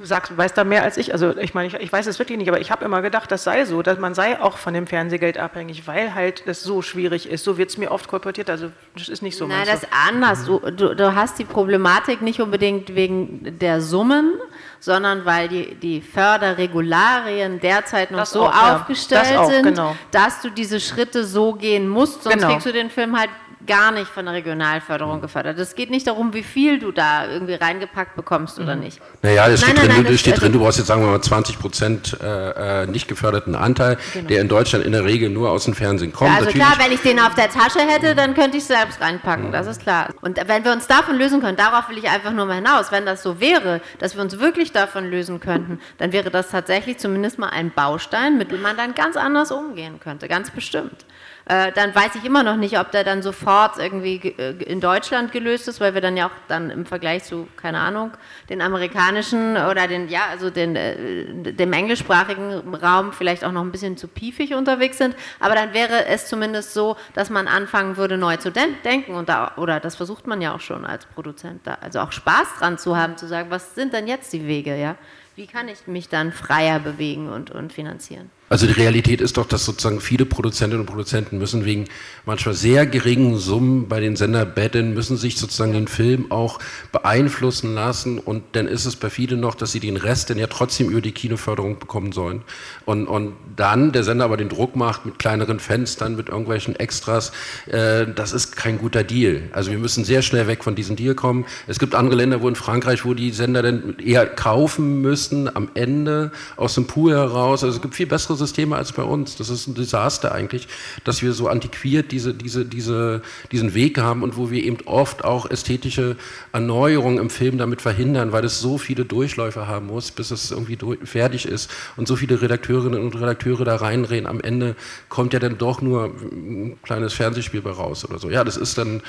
Du 0.00 0.06
sagst, 0.06 0.32
du 0.32 0.36
weißt 0.38 0.56
da 0.56 0.64
mehr 0.64 0.82
als 0.82 0.96
ich. 0.96 1.12
Also 1.12 1.36
ich 1.36 1.52
meine, 1.52 1.68
ich, 1.68 1.74
ich 1.74 1.92
weiß 1.92 2.06
es 2.06 2.18
wirklich 2.18 2.38
nicht, 2.38 2.48
aber 2.48 2.58
ich 2.58 2.70
habe 2.70 2.86
immer 2.86 3.02
gedacht, 3.02 3.30
das 3.30 3.44
sei 3.44 3.66
so, 3.66 3.82
dass 3.82 3.98
man 3.98 4.14
sei 4.14 4.40
auch 4.40 4.56
von 4.56 4.72
dem 4.72 4.86
Fernsehgeld 4.86 5.36
abhängig, 5.36 5.86
weil 5.86 6.14
halt 6.14 6.42
es 6.46 6.62
so 6.62 6.80
schwierig 6.80 7.28
ist. 7.28 7.44
So 7.44 7.58
wird 7.58 7.68
es 7.68 7.76
mir 7.76 7.90
oft 7.90 8.08
kolportiert. 8.08 8.48
Also 8.48 8.70
das 8.96 9.10
ist 9.10 9.20
nicht 9.20 9.36
so. 9.36 9.46
Nein, 9.46 9.66
das 9.66 9.82
ist 9.82 9.88
anders. 10.08 10.46
Du, 10.46 10.58
du, 10.58 10.96
du, 10.96 11.14
hast 11.14 11.38
die 11.38 11.44
Problematik 11.44 12.22
nicht 12.22 12.40
unbedingt 12.40 12.94
wegen 12.94 13.58
der 13.58 13.82
Summen, 13.82 14.32
sondern 14.78 15.26
weil 15.26 15.48
die, 15.48 15.74
die 15.74 16.00
Förderregularien 16.00 17.60
derzeit 17.60 18.10
noch 18.10 18.20
das 18.20 18.30
so 18.30 18.46
auch, 18.46 18.72
aufgestellt 18.76 19.26
ja. 19.26 19.32
das 19.32 19.40
auch, 19.40 19.50
sind, 19.50 19.64
genau. 19.64 19.96
dass 20.12 20.40
du 20.40 20.48
diese 20.48 20.80
Schritte 20.80 21.24
so 21.24 21.52
gehen 21.52 21.86
musst, 21.86 22.22
sonst 22.22 22.36
genau. 22.36 22.48
kriegst 22.48 22.64
du 22.64 22.72
den 22.72 22.88
Film 22.88 23.18
halt 23.18 23.28
gar 23.66 23.92
nicht 23.92 24.10
von 24.10 24.24
der 24.24 24.34
Regionalförderung 24.34 25.16
mhm. 25.16 25.22
gefördert. 25.22 25.58
Es 25.58 25.74
geht 25.74 25.90
nicht 25.90 26.06
darum, 26.06 26.32
wie 26.32 26.42
viel 26.42 26.78
du 26.78 26.92
da 26.92 27.26
irgendwie 27.26 27.54
reingepackt 27.54 28.16
bekommst 28.16 28.58
oder 28.58 28.74
mhm. 28.74 28.82
nicht. 28.82 29.00
Naja, 29.22 29.48
es 29.48 29.60
steht, 29.60 29.76
nein, 29.76 29.88
drin, 29.88 30.02
nein, 30.04 30.18
steht 30.18 30.40
drin, 30.40 30.52
du 30.52 30.60
brauchst 30.60 30.78
jetzt 30.78 30.86
sagen 30.86 31.02
wir 31.02 31.08
mal 31.08 31.20
20 31.20 31.58
Prozent 31.58 32.16
äh, 32.20 32.82
äh, 32.82 32.86
nicht 32.86 33.08
geförderten 33.08 33.54
Anteil, 33.54 33.98
genau. 34.12 34.28
der 34.28 34.40
in 34.40 34.48
Deutschland 34.48 34.84
in 34.84 34.92
der 34.92 35.04
Regel 35.04 35.30
nur 35.30 35.50
aus 35.50 35.64
dem 35.64 35.74
Fernsehen 35.74 36.12
kommt. 36.12 36.30
Ja, 36.30 36.36
also 36.36 36.46
Natürlich. 36.46 36.66
klar, 36.66 36.84
wenn 36.84 36.92
ich 36.92 37.00
den 37.00 37.20
auf 37.20 37.34
der 37.34 37.50
Tasche 37.50 37.80
hätte, 37.80 38.14
dann 38.14 38.34
könnte 38.34 38.56
ich 38.56 38.62
es 38.62 38.68
selbst 38.68 39.00
reinpacken, 39.00 39.48
mhm. 39.48 39.52
das 39.52 39.66
ist 39.66 39.82
klar. 39.82 40.08
Und 40.22 40.38
wenn 40.46 40.64
wir 40.64 40.72
uns 40.72 40.86
davon 40.86 41.16
lösen 41.18 41.40
können, 41.40 41.56
darauf 41.56 41.88
will 41.88 41.98
ich 41.98 42.08
einfach 42.08 42.32
nur 42.32 42.46
mal 42.46 42.54
hinaus, 42.54 42.92
wenn 42.92 43.04
das 43.06 43.22
so 43.22 43.40
wäre, 43.40 43.80
dass 43.98 44.14
wir 44.14 44.22
uns 44.22 44.38
wirklich 44.38 44.72
davon 44.72 45.10
lösen 45.10 45.40
könnten, 45.40 45.80
dann 45.98 46.12
wäre 46.12 46.30
das 46.30 46.50
tatsächlich 46.50 46.98
zumindest 46.98 47.38
mal 47.38 47.50
ein 47.50 47.70
Baustein, 47.70 48.38
mit 48.38 48.50
dem 48.52 48.62
man 48.62 48.76
dann 48.76 48.94
ganz 48.94 49.16
anders 49.16 49.52
umgehen 49.52 50.00
könnte, 50.00 50.28
ganz 50.28 50.50
bestimmt. 50.50 51.04
Äh, 51.50 51.72
dann 51.72 51.92
weiß 51.92 52.14
ich 52.14 52.24
immer 52.24 52.44
noch 52.44 52.54
nicht, 52.54 52.78
ob 52.78 52.92
der 52.92 53.02
dann 53.02 53.22
sofort 53.22 53.76
irgendwie 53.76 54.18
äh, 54.38 54.52
in 54.62 54.80
Deutschland 54.80 55.32
gelöst 55.32 55.66
ist, 55.66 55.80
weil 55.80 55.94
wir 55.94 56.00
dann 56.00 56.16
ja 56.16 56.28
auch 56.28 56.32
dann 56.46 56.70
im 56.70 56.86
Vergleich 56.86 57.24
zu, 57.24 57.48
keine 57.56 57.80
Ahnung, 57.80 58.12
den 58.48 58.62
amerikanischen 58.62 59.56
oder 59.56 59.88
den, 59.88 60.08
ja, 60.08 60.26
also 60.30 60.50
den, 60.50 60.76
äh, 60.76 61.52
dem 61.52 61.72
englischsprachigen 61.72 62.72
Raum 62.76 63.12
vielleicht 63.12 63.44
auch 63.44 63.50
noch 63.50 63.62
ein 63.62 63.72
bisschen 63.72 63.96
zu 63.96 64.06
piefig 64.06 64.54
unterwegs 64.54 64.98
sind. 64.98 65.16
Aber 65.40 65.56
dann 65.56 65.74
wäre 65.74 66.06
es 66.06 66.28
zumindest 66.28 66.72
so, 66.72 66.96
dass 67.14 67.30
man 67.30 67.48
anfangen 67.48 67.96
würde, 67.96 68.16
neu 68.16 68.36
zu 68.36 68.52
denken 68.52 69.14
und 69.14 69.28
da, 69.28 69.54
oder 69.56 69.80
das 69.80 69.96
versucht 69.96 70.28
man 70.28 70.40
ja 70.40 70.54
auch 70.54 70.60
schon 70.60 70.86
als 70.86 71.04
Produzent, 71.04 71.66
da, 71.66 71.78
also 71.80 71.98
auch 71.98 72.12
Spaß 72.12 72.46
dran 72.60 72.78
zu 72.78 72.96
haben, 72.96 73.16
zu 73.16 73.26
sagen, 73.26 73.50
was 73.50 73.74
sind 73.74 73.92
denn 73.92 74.06
jetzt 74.06 74.32
die 74.32 74.46
Wege, 74.46 74.76
ja? 74.76 74.94
Wie 75.34 75.48
kann 75.48 75.66
ich 75.66 75.88
mich 75.88 76.08
dann 76.08 76.30
freier 76.30 76.78
bewegen 76.78 77.28
und, 77.28 77.50
und 77.50 77.72
finanzieren? 77.72 78.30
Also 78.50 78.66
die 78.66 78.72
Realität 78.72 79.20
ist 79.20 79.36
doch, 79.36 79.46
dass 79.46 79.64
sozusagen 79.64 80.00
viele 80.00 80.26
Produzentinnen 80.26 80.80
und 80.80 80.86
Produzenten 80.86 81.38
müssen 81.38 81.64
wegen 81.64 81.84
manchmal 82.26 82.52
sehr 82.56 82.84
geringen 82.84 83.38
Summen 83.38 83.86
bei 83.86 84.00
den 84.00 84.16
Sender 84.16 84.44
betteln, 84.44 84.92
müssen 84.92 85.16
sich 85.16 85.38
sozusagen 85.38 85.72
den 85.72 85.86
Film 85.86 86.32
auch 86.32 86.58
beeinflussen 86.90 87.76
lassen 87.76 88.18
und 88.18 88.42
dann 88.52 88.66
ist 88.66 88.86
es 88.86 88.96
bei 88.96 89.08
vielen 89.08 89.38
noch, 89.38 89.54
dass 89.54 89.70
sie 89.70 89.78
den 89.78 89.96
Rest 89.96 90.30
dann 90.30 90.38
ja 90.38 90.48
trotzdem 90.48 90.90
über 90.90 91.00
die 91.00 91.12
Kinoförderung 91.12 91.78
bekommen 91.78 92.10
sollen. 92.10 92.42
Und, 92.86 93.06
und 93.06 93.34
dann 93.54 93.92
der 93.92 94.02
Sender 94.02 94.24
aber 94.24 94.36
den 94.36 94.48
Druck 94.48 94.74
macht 94.74 95.06
mit 95.06 95.20
kleineren 95.20 95.60
Fenstern, 95.60 96.16
mit 96.16 96.28
irgendwelchen 96.28 96.74
Extras, 96.74 97.30
äh, 97.68 98.04
das 98.12 98.32
ist 98.32 98.56
kein 98.56 98.78
guter 98.78 99.04
Deal. 99.04 99.42
Also 99.52 99.70
wir 99.70 99.78
müssen 99.78 100.04
sehr 100.04 100.22
schnell 100.22 100.48
weg 100.48 100.64
von 100.64 100.74
diesem 100.74 100.96
Deal 100.96 101.14
kommen. 101.14 101.46
Es 101.68 101.78
gibt 101.78 101.94
andere 101.94 102.16
Länder, 102.16 102.42
wo 102.42 102.48
in 102.48 102.56
Frankreich, 102.56 103.04
wo 103.04 103.14
die 103.14 103.30
Sender 103.30 103.62
dann 103.62 103.96
eher 104.00 104.26
kaufen 104.26 105.02
müssen 105.02 105.54
am 105.54 105.68
Ende 105.74 106.32
aus 106.56 106.74
dem 106.74 106.88
Pool 106.88 107.12
heraus. 107.12 107.62
Also 107.62 107.76
es 107.76 107.80
gibt 107.80 107.94
viel 107.94 108.06
bessere 108.06 108.39
Systeme 108.40 108.76
als 108.76 108.92
bei 108.92 109.04
uns. 109.04 109.36
Das 109.36 109.48
ist 109.48 109.68
ein 109.68 109.74
Desaster 109.74 110.32
eigentlich, 110.32 110.66
dass 111.04 111.22
wir 111.22 111.32
so 111.32 111.48
antiquiert 111.48 112.10
diese, 112.10 112.34
diese, 112.34 112.64
diese, 112.64 113.22
diesen 113.52 113.74
Weg 113.74 113.98
haben 113.98 114.22
und 114.22 114.36
wo 114.36 114.50
wir 114.50 114.64
eben 114.64 114.78
oft 114.86 115.24
auch 115.24 115.48
ästhetische 115.48 116.16
Erneuerungen 116.52 117.18
im 117.18 117.30
Film 117.30 117.58
damit 117.58 117.80
verhindern, 117.80 118.32
weil 118.32 118.44
es 118.44 118.60
so 118.60 118.78
viele 118.78 119.04
Durchläufe 119.04 119.68
haben 119.68 119.86
muss, 119.86 120.10
bis 120.10 120.30
es 120.30 120.50
irgendwie 120.50 120.78
fertig 121.04 121.46
ist 121.46 121.70
und 121.96 122.08
so 122.08 122.16
viele 122.16 122.42
Redakteurinnen 122.42 123.00
und 123.00 123.14
Redakteure 123.14 123.64
da 123.64 123.76
reinreden. 123.76 124.26
Am 124.26 124.40
Ende 124.40 124.74
kommt 125.08 125.32
ja 125.32 125.38
dann 125.38 125.58
doch 125.58 125.80
nur 125.80 126.06
ein 126.32 126.78
kleines 126.82 127.12
Fernsehspiel 127.12 127.62
bei 127.62 127.70
raus 127.70 128.04
oder 128.04 128.18
so. 128.18 128.30
Ja, 128.30 128.42
das 128.44 128.56
ist 128.56 128.78
dann 128.78 129.02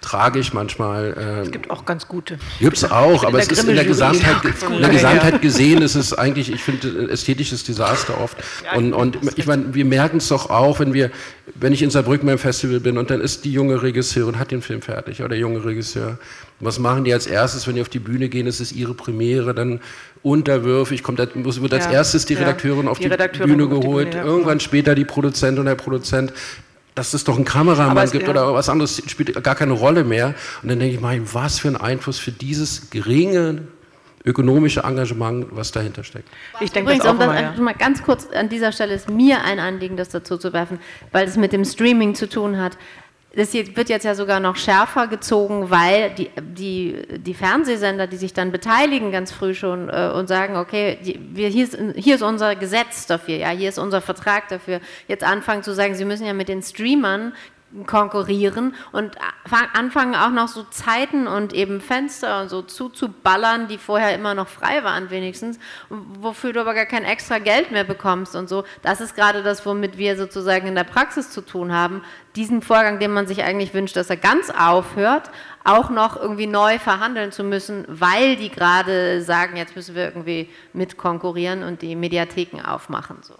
tragisch 0.00 0.52
manchmal. 0.52 1.14
Äh, 1.16 1.40
es 1.42 1.50
gibt 1.50 1.70
auch 1.70 1.84
ganz 1.84 2.06
gute. 2.06 2.38
Gibt 2.60 2.76
es 2.76 2.84
auch, 2.84 3.24
aber 3.24 3.38
es 3.38 3.48
ist 3.48 3.64
in 3.64 3.74
der 3.74 3.84
Gesamtheit, 3.84 4.36
in 4.44 4.80
der 4.80 4.90
Gesamtheit 4.90 5.42
gesehen, 5.42 5.82
ist 5.82 5.94
es 5.94 6.12
eigentlich, 6.12 6.52
ich 6.52 6.62
finde, 6.62 7.10
ästhetisches 7.10 7.64
Desaster 7.64 8.20
oft. 8.20 8.36
Und, 8.74 8.92
und 8.92 9.18
ich 9.36 9.46
meine, 9.46 9.74
wir 9.74 9.84
merken 9.84 10.18
es 10.18 10.28
doch 10.28 10.50
auch, 10.50 10.80
wenn 10.80 10.92
wir, 10.92 11.10
wenn 11.54 11.72
ich 11.72 11.82
in 11.82 11.90
Saarbrücken 11.90 12.26
beim 12.26 12.38
Festival 12.38 12.80
bin 12.80 12.98
und 12.98 13.10
dann 13.10 13.20
ist 13.20 13.44
die 13.44 13.52
junge 13.52 13.82
Regisseurin, 13.82 14.38
hat 14.38 14.50
den 14.50 14.62
Film 14.62 14.82
fertig, 14.82 15.20
oder 15.20 15.30
der 15.30 15.38
junge 15.38 15.64
Regisseur. 15.64 16.18
Was 16.58 16.78
machen 16.78 17.04
die 17.04 17.12
als 17.12 17.26
erstes, 17.26 17.66
wenn 17.66 17.74
die 17.74 17.82
auf 17.82 17.88
die 17.88 17.98
Bühne 17.98 18.28
gehen? 18.28 18.46
Es 18.46 18.60
ist 18.60 18.72
ihre 18.72 18.94
Premiere, 18.94 19.54
dann 19.54 19.80
unterwürfig, 20.22 21.02
kommt, 21.02 21.18
wird 21.18 21.74
als 21.74 21.84
ja, 21.84 21.92
erstes 21.92 22.24
die 22.24 22.34
Redakteurin 22.34 22.86
ja, 22.86 22.90
auf 22.90 22.98
die, 22.98 23.04
die 23.04 23.10
Redakteurin 23.10 23.56
Bühne 23.56 23.68
geholt, 23.68 24.08
die 24.08 24.18
Bühne, 24.18 24.26
irgendwann 24.26 24.60
später 24.60 24.94
die 24.94 25.04
Produzentin 25.04 25.60
und 25.60 25.66
der 25.66 25.74
Produzent 25.74 26.32
dass 26.96 27.12
es 27.12 27.24
doch 27.24 27.36
einen 27.36 27.44
Kameramann 27.44 28.06
es, 28.06 28.10
gibt 28.10 28.24
ja. 28.24 28.30
oder 28.30 28.54
was 28.54 28.70
anderes 28.70 29.02
spielt 29.06 29.44
gar 29.44 29.54
keine 29.54 29.74
Rolle 29.74 30.02
mehr. 30.02 30.34
Und 30.62 30.70
dann 30.70 30.78
denke 30.78 30.94
ich 30.94 31.00
mal, 31.00 31.20
was 31.34 31.58
für 31.58 31.68
ein 31.68 31.76
Einfluss 31.76 32.18
für 32.18 32.32
dieses 32.32 32.88
geringe 32.88 33.68
ökonomische 34.26 34.80
Engagement, 34.80 35.46
was 35.50 35.72
dahinter 35.72 36.04
steckt. 36.04 36.28
Ich 36.60 36.72
denke 36.72 36.92
Übrigens, 36.92 37.04
das 37.04 37.16
auch 37.16 37.20
um 37.20 37.26
mal, 37.26 37.42
ja. 37.42 37.62
mal 37.62 37.74
ganz 37.74 38.02
kurz 38.02 38.28
an 38.30 38.48
dieser 38.48 38.72
Stelle 38.72 38.94
ist 38.94 39.08
mir 39.08 39.42
ein 39.42 39.58
Anliegen, 39.60 39.96
das 39.96 40.08
dazu 40.08 40.36
zu 40.36 40.52
werfen, 40.52 40.78
weil 41.12 41.26
es 41.26 41.36
mit 41.36 41.52
dem 41.52 41.64
Streaming 41.64 42.14
zu 42.14 42.28
tun 42.28 42.58
hat 42.58 42.76
das 43.36 43.52
wird 43.52 43.90
jetzt 43.90 44.04
ja 44.04 44.14
sogar 44.14 44.40
noch 44.40 44.56
schärfer 44.56 45.08
gezogen, 45.08 45.68
weil 45.68 46.10
die, 46.10 46.30
die, 46.40 47.18
die 47.18 47.34
Fernsehsender, 47.34 48.06
die 48.06 48.16
sich 48.16 48.32
dann 48.32 48.50
beteiligen 48.50 49.12
ganz 49.12 49.30
früh 49.30 49.54
schon 49.54 49.90
äh, 49.90 50.10
und 50.14 50.26
sagen, 50.26 50.56
okay, 50.56 50.98
die, 51.04 51.20
wir, 51.34 51.48
hier, 51.48 51.64
ist, 51.64 51.78
hier 51.96 52.14
ist 52.14 52.22
unser 52.22 52.56
Gesetz 52.56 53.06
dafür, 53.06 53.36
ja, 53.36 53.50
hier 53.50 53.68
ist 53.68 53.78
unser 53.78 54.00
Vertrag 54.00 54.48
dafür, 54.48 54.80
jetzt 55.06 55.22
anfangen 55.22 55.62
zu 55.62 55.74
sagen, 55.74 55.94
sie 55.94 56.06
müssen 56.06 56.26
ja 56.26 56.32
mit 56.32 56.48
den 56.48 56.62
Streamern 56.62 57.34
konkurrieren 57.84 58.74
und 58.92 59.16
anfangen 59.74 60.14
auch 60.14 60.30
noch 60.30 60.48
so 60.48 60.62
Zeiten 60.64 61.26
und 61.26 61.52
eben 61.52 61.80
Fenster 61.80 62.40
und 62.42 62.48
so 62.48 62.62
zuzuballern, 62.62 63.68
die 63.68 63.78
vorher 63.78 64.14
immer 64.14 64.34
noch 64.34 64.48
frei 64.48 64.82
waren 64.84 65.10
wenigstens, 65.10 65.58
wofür 65.88 66.52
du 66.52 66.60
aber 66.60 66.74
gar 66.74 66.86
kein 66.86 67.04
extra 67.04 67.38
Geld 67.38 67.70
mehr 67.72 67.84
bekommst 67.84 68.34
und 68.34 68.48
so. 68.48 68.64
Das 68.82 69.00
ist 69.00 69.14
gerade 69.14 69.42
das, 69.42 69.66
womit 69.66 69.98
wir 69.98 70.16
sozusagen 70.16 70.66
in 70.66 70.74
der 70.74 70.84
Praxis 70.84 71.30
zu 71.30 71.40
tun 71.40 71.72
haben. 71.72 72.02
Diesen 72.34 72.62
Vorgang, 72.62 72.98
den 72.98 73.12
man 73.12 73.26
sich 73.26 73.42
eigentlich 73.42 73.74
wünscht, 73.74 73.96
dass 73.96 74.10
er 74.10 74.16
ganz 74.16 74.50
aufhört, 74.50 75.30
auch 75.64 75.90
noch 75.90 76.16
irgendwie 76.16 76.46
neu 76.46 76.78
verhandeln 76.78 77.32
zu 77.32 77.44
müssen, 77.44 77.84
weil 77.88 78.36
die 78.36 78.50
gerade 78.50 79.22
sagen, 79.22 79.56
jetzt 79.56 79.74
müssen 79.74 79.94
wir 79.94 80.04
irgendwie 80.04 80.48
mit 80.72 80.96
konkurrieren 80.96 81.62
und 81.62 81.82
die 81.82 81.96
Mediatheken 81.96 82.62
aufmachen. 82.64 83.18
So. 83.22 83.34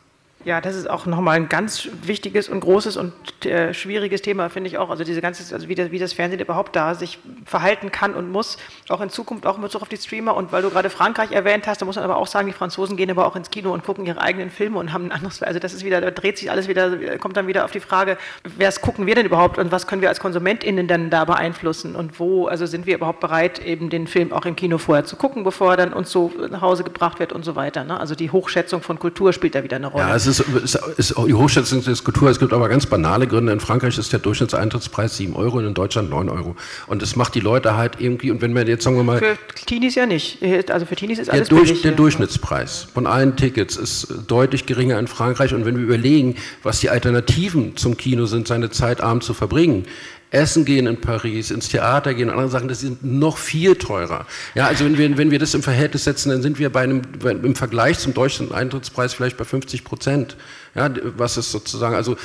Ja, 0.47 0.61
das 0.61 0.77
ist 0.77 0.89
auch 0.89 1.07
nochmal 1.07 1.35
ein 1.39 1.49
ganz 1.49 1.89
wichtiges 2.03 2.49
und 2.49 2.61
großes 2.61 2.97
und 2.97 3.13
äh, 3.45 3.75
schwieriges 3.75 4.23
Thema, 4.23 4.49
finde 4.49 4.69
ich 4.69 4.79
auch. 4.79 4.91
Also 4.91 5.03
diese 5.03 5.21
ganze, 5.21 5.53
also 5.53 5.67
wie 5.67 5.75
das, 5.75 5.91
wie 5.91 5.99
das 5.99 6.13
Fernsehen 6.13 6.39
überhaupt 6.39 6.77
da 6.77 6.95
sich 6.95 7.19
verhalten 7.45 7.91
kann 7.91 8.15
und 8.15 8.31
muss, 8.31 8.57
auch 8.89 9.01
in 9.01 9.11
Zukunft, 9.11 9.45
auch 9.45 9.57
in 9.57 9.63
Bezug 9.63 9.83
auf 9.83 9.89
die 9.89 9.97
Streamer. 9.97 10.37
Und 10.37 10.53
weil 10.53 10.63
du 10.63 10.71
gerade 10.71 10.89
Frankreich 10.89 11.33
erwähnt 11.33 11.67
hast, 11.67 11.83
da 11.83 11.85
muss 11.85 11.97
man 11.97 12.05
aber 12.05 12.17
auch 12.17 12.29
sagen, 12.29 12.47
die 12.47 12.53
Franzosen 12.53 12.97
gehen 12.97 13.11
aber 13.11 13.27
auch 13.27 13.35
ins 13.35 13.51
Kino 13.51 13.73
und 13.73 13.83
gucken 13.83 14.07
ihre 14.07 14.21
eigenen 14.21 14.51
Filme 14.51 14.79
und 14.79 14.93
haben 14.93 15.07
ein 15.07 15.11
anderes, 15.11 15.43
also 15.43 15.59
das 15.59 15.75
ist 15.75 15.85
wieder, 15.85 16.01
da 16.01 16.13
dreht 16.13 16.39
sich 16.39 16.49
alles 16.49 16.69
wieder, 16.69 17.19
kommt 17.19 17.37
dann 17.37 17.49
wieder 17.49 17.65
auf 17.65 17.73
die 17.73 17.81
Frage, 17.81 18.17
wer 18.45 18.71
gucken 18.71 19.05
wir 19.05 19.17
denn 19.17 19.27
überhaupt 19.27 19.59
und 19.59 19.73
was 19.73 19.89
können 19.89 20.01
wir 20.01 20.11
als 20.11 20.21
KonsumentInnen 20.21 20.87
dann 20.87 21.11
da 21.11 21.25
beeinflussen 21.25 21.97
und 21.97 22.21
wo, 22.21 22.47
also 22.47 22.67
sind 22.67 22.87
wir 22.87 22.95
überhaupt 22.95 23.19
bereit, 23.19 23.59
eben 23.59 23.91
den 23.91 24.07
Film 24.07 24.33
auch 24.33 24.47
im 24.47 24.55
Kino 24.55 24.79
vorher 24.79 25.05
zu 25.05 25.17
gucken, 25.17 25.43
bevor 25.43 25.73
er 25.73 25.77
dann 25.77 25.93
uns 25.93 26.13
so 26.13 26.31
nach 26.51 26.61
Hause 26.61 26.85
gebracht 26.85 27.19
wird 27.19 27.33
und 27.33 27.45
so 27.45 27.57
weiter. 27.57 27.83
Ne? 27.83 27.99
Also 27.99 28.15
die 28.15 28.31
Hochschätzung 28.31 28.81
von 28.81 29.01
Kultur 29.01 29.33
spielt 29.33 29.57
da 29.57 29.65
wieder 29.65 29.75
eine 29.75 29.89
Rolle. 29.89 30.05
Ja, 30.05 30.11
ist 30.41 30.75
ist, 30.75 30.75
ist, 30.97 31.15
die 31.27 31.35
Hochschätzung 31.35 31.83
der 31.83 31.95
Kultur. 31.97 32.31
Es 32.31 32.39
gibt 32.39 32.53
aber 32.53 32.69
ganz 32.69 32.87
banale 32.87 33.27
Gründe. 33.27 33.53
In 33.53 33.61
Frankreich 33.61 33.99
ist 33.99 34.13
der 34.13 34.21
Durchschnittseintrittspreis 34.21 35.17
7 35.17 35.35
Euro 35.37 35.59
und 35.59 35.67
in 35.67 35.75
Deutschland 35.75 36.11
9 36.11 36.29
Euro. 36.29 36.57
Und 36.87 37.03
das 37.03 37.17
macht 37.17 37.35
die 37.35 37.41
Leute 37.41 37.77
halt 37.77 38.01
irgendwie, 38.01 38.31
und 38.31 38.41
wenn 38.43 38.55
wir 38.55 38.67
jetzt 38.67 38.85
sagen 38.85 38.97
wir 38.97 39.05
mal. 39.05 39.19
Für 39.19 39.37
Teenies 39.67 39.95
ja 39.95 40.07
nicht. 40.07 40.39
Also 40.71 40.87
für 40.87 40.97
Teenies 40.97 41.19
ist 41.19 41.31
alles 41.31 41.49
der, 41.49 41.57
durch, 41.57 41.69
billig, 41.69 41.83
der 41.83 41.93
ja. 41.93 41.97
Durchschnittspreis 41.97 42.89
von 42.93 43.07
allen 43.07 43.37
Tickets 43.37 43.77
ist 43.77 44.09
deutlich 44.27 44.67
geringer 44.67 44.99
in 44.99 45.07
Frankreich. 45.07 45.55
Und 45.55 45.65
wenn 45.65 45.77
wir 45.77 45.85
überlegen, 45.85 46.37
was 46.63 46.81
die 46.81 46.91
Alternativen 46.91 47.77
zum 47.77 47.97
Kino 47.97 48.27
sind, 48.27 48.49
seine 48.49 48.71
Zeit 48.71 49.01
abends 49.01 49.27
zu 49.27 49.35
verbringen, 49.35 49.85
Essen 50.31 50.65
gehen 50.65 50.87
in 50.87 51.01
Paris, 51.01 51.51
ins 51.51 51.69
Theater 51.69 52.13
gehen, 52.15 52.31
andere 52.31 52.49
Sachen, 52.49 52.69
das 52.69 52.81
sind 52.81 53.05
noch 53.05 53.39
viel 53.39 53.77
teurer. 53.77 54.27
Ja, 54.55 54.67
also 54.67 54.85
wenn 54.85 54.99
wir, 54.99 55.17
wenn 55.17 55.31
wir 55.31 55.39
das 55.39 55.55
im 55.55 55.63
Verhältnis 55.63 56.05
setzen, 56.05 56.31
dann 56.31 56.43
sind 56.43 56.59
wir 56.59 56.71
bei 56.71 56.83
einem, 56.83 57.03
im 57.25 57.55
Vergleich 57.55 57.99
zum 57.99 58.13
deutschen 58.13 58.53
Eintrittspreis 58.53 59.15
vielleicht 59.15 59.37
bei 59.37 59.45
50 59.45 59.85
Prozent. 59.85 60.37
Ja, 60.77 60.91
was 61.17 61.37
ist 61.37 61.53
sozusagen, 61.53 61.95
also 61.95 62.17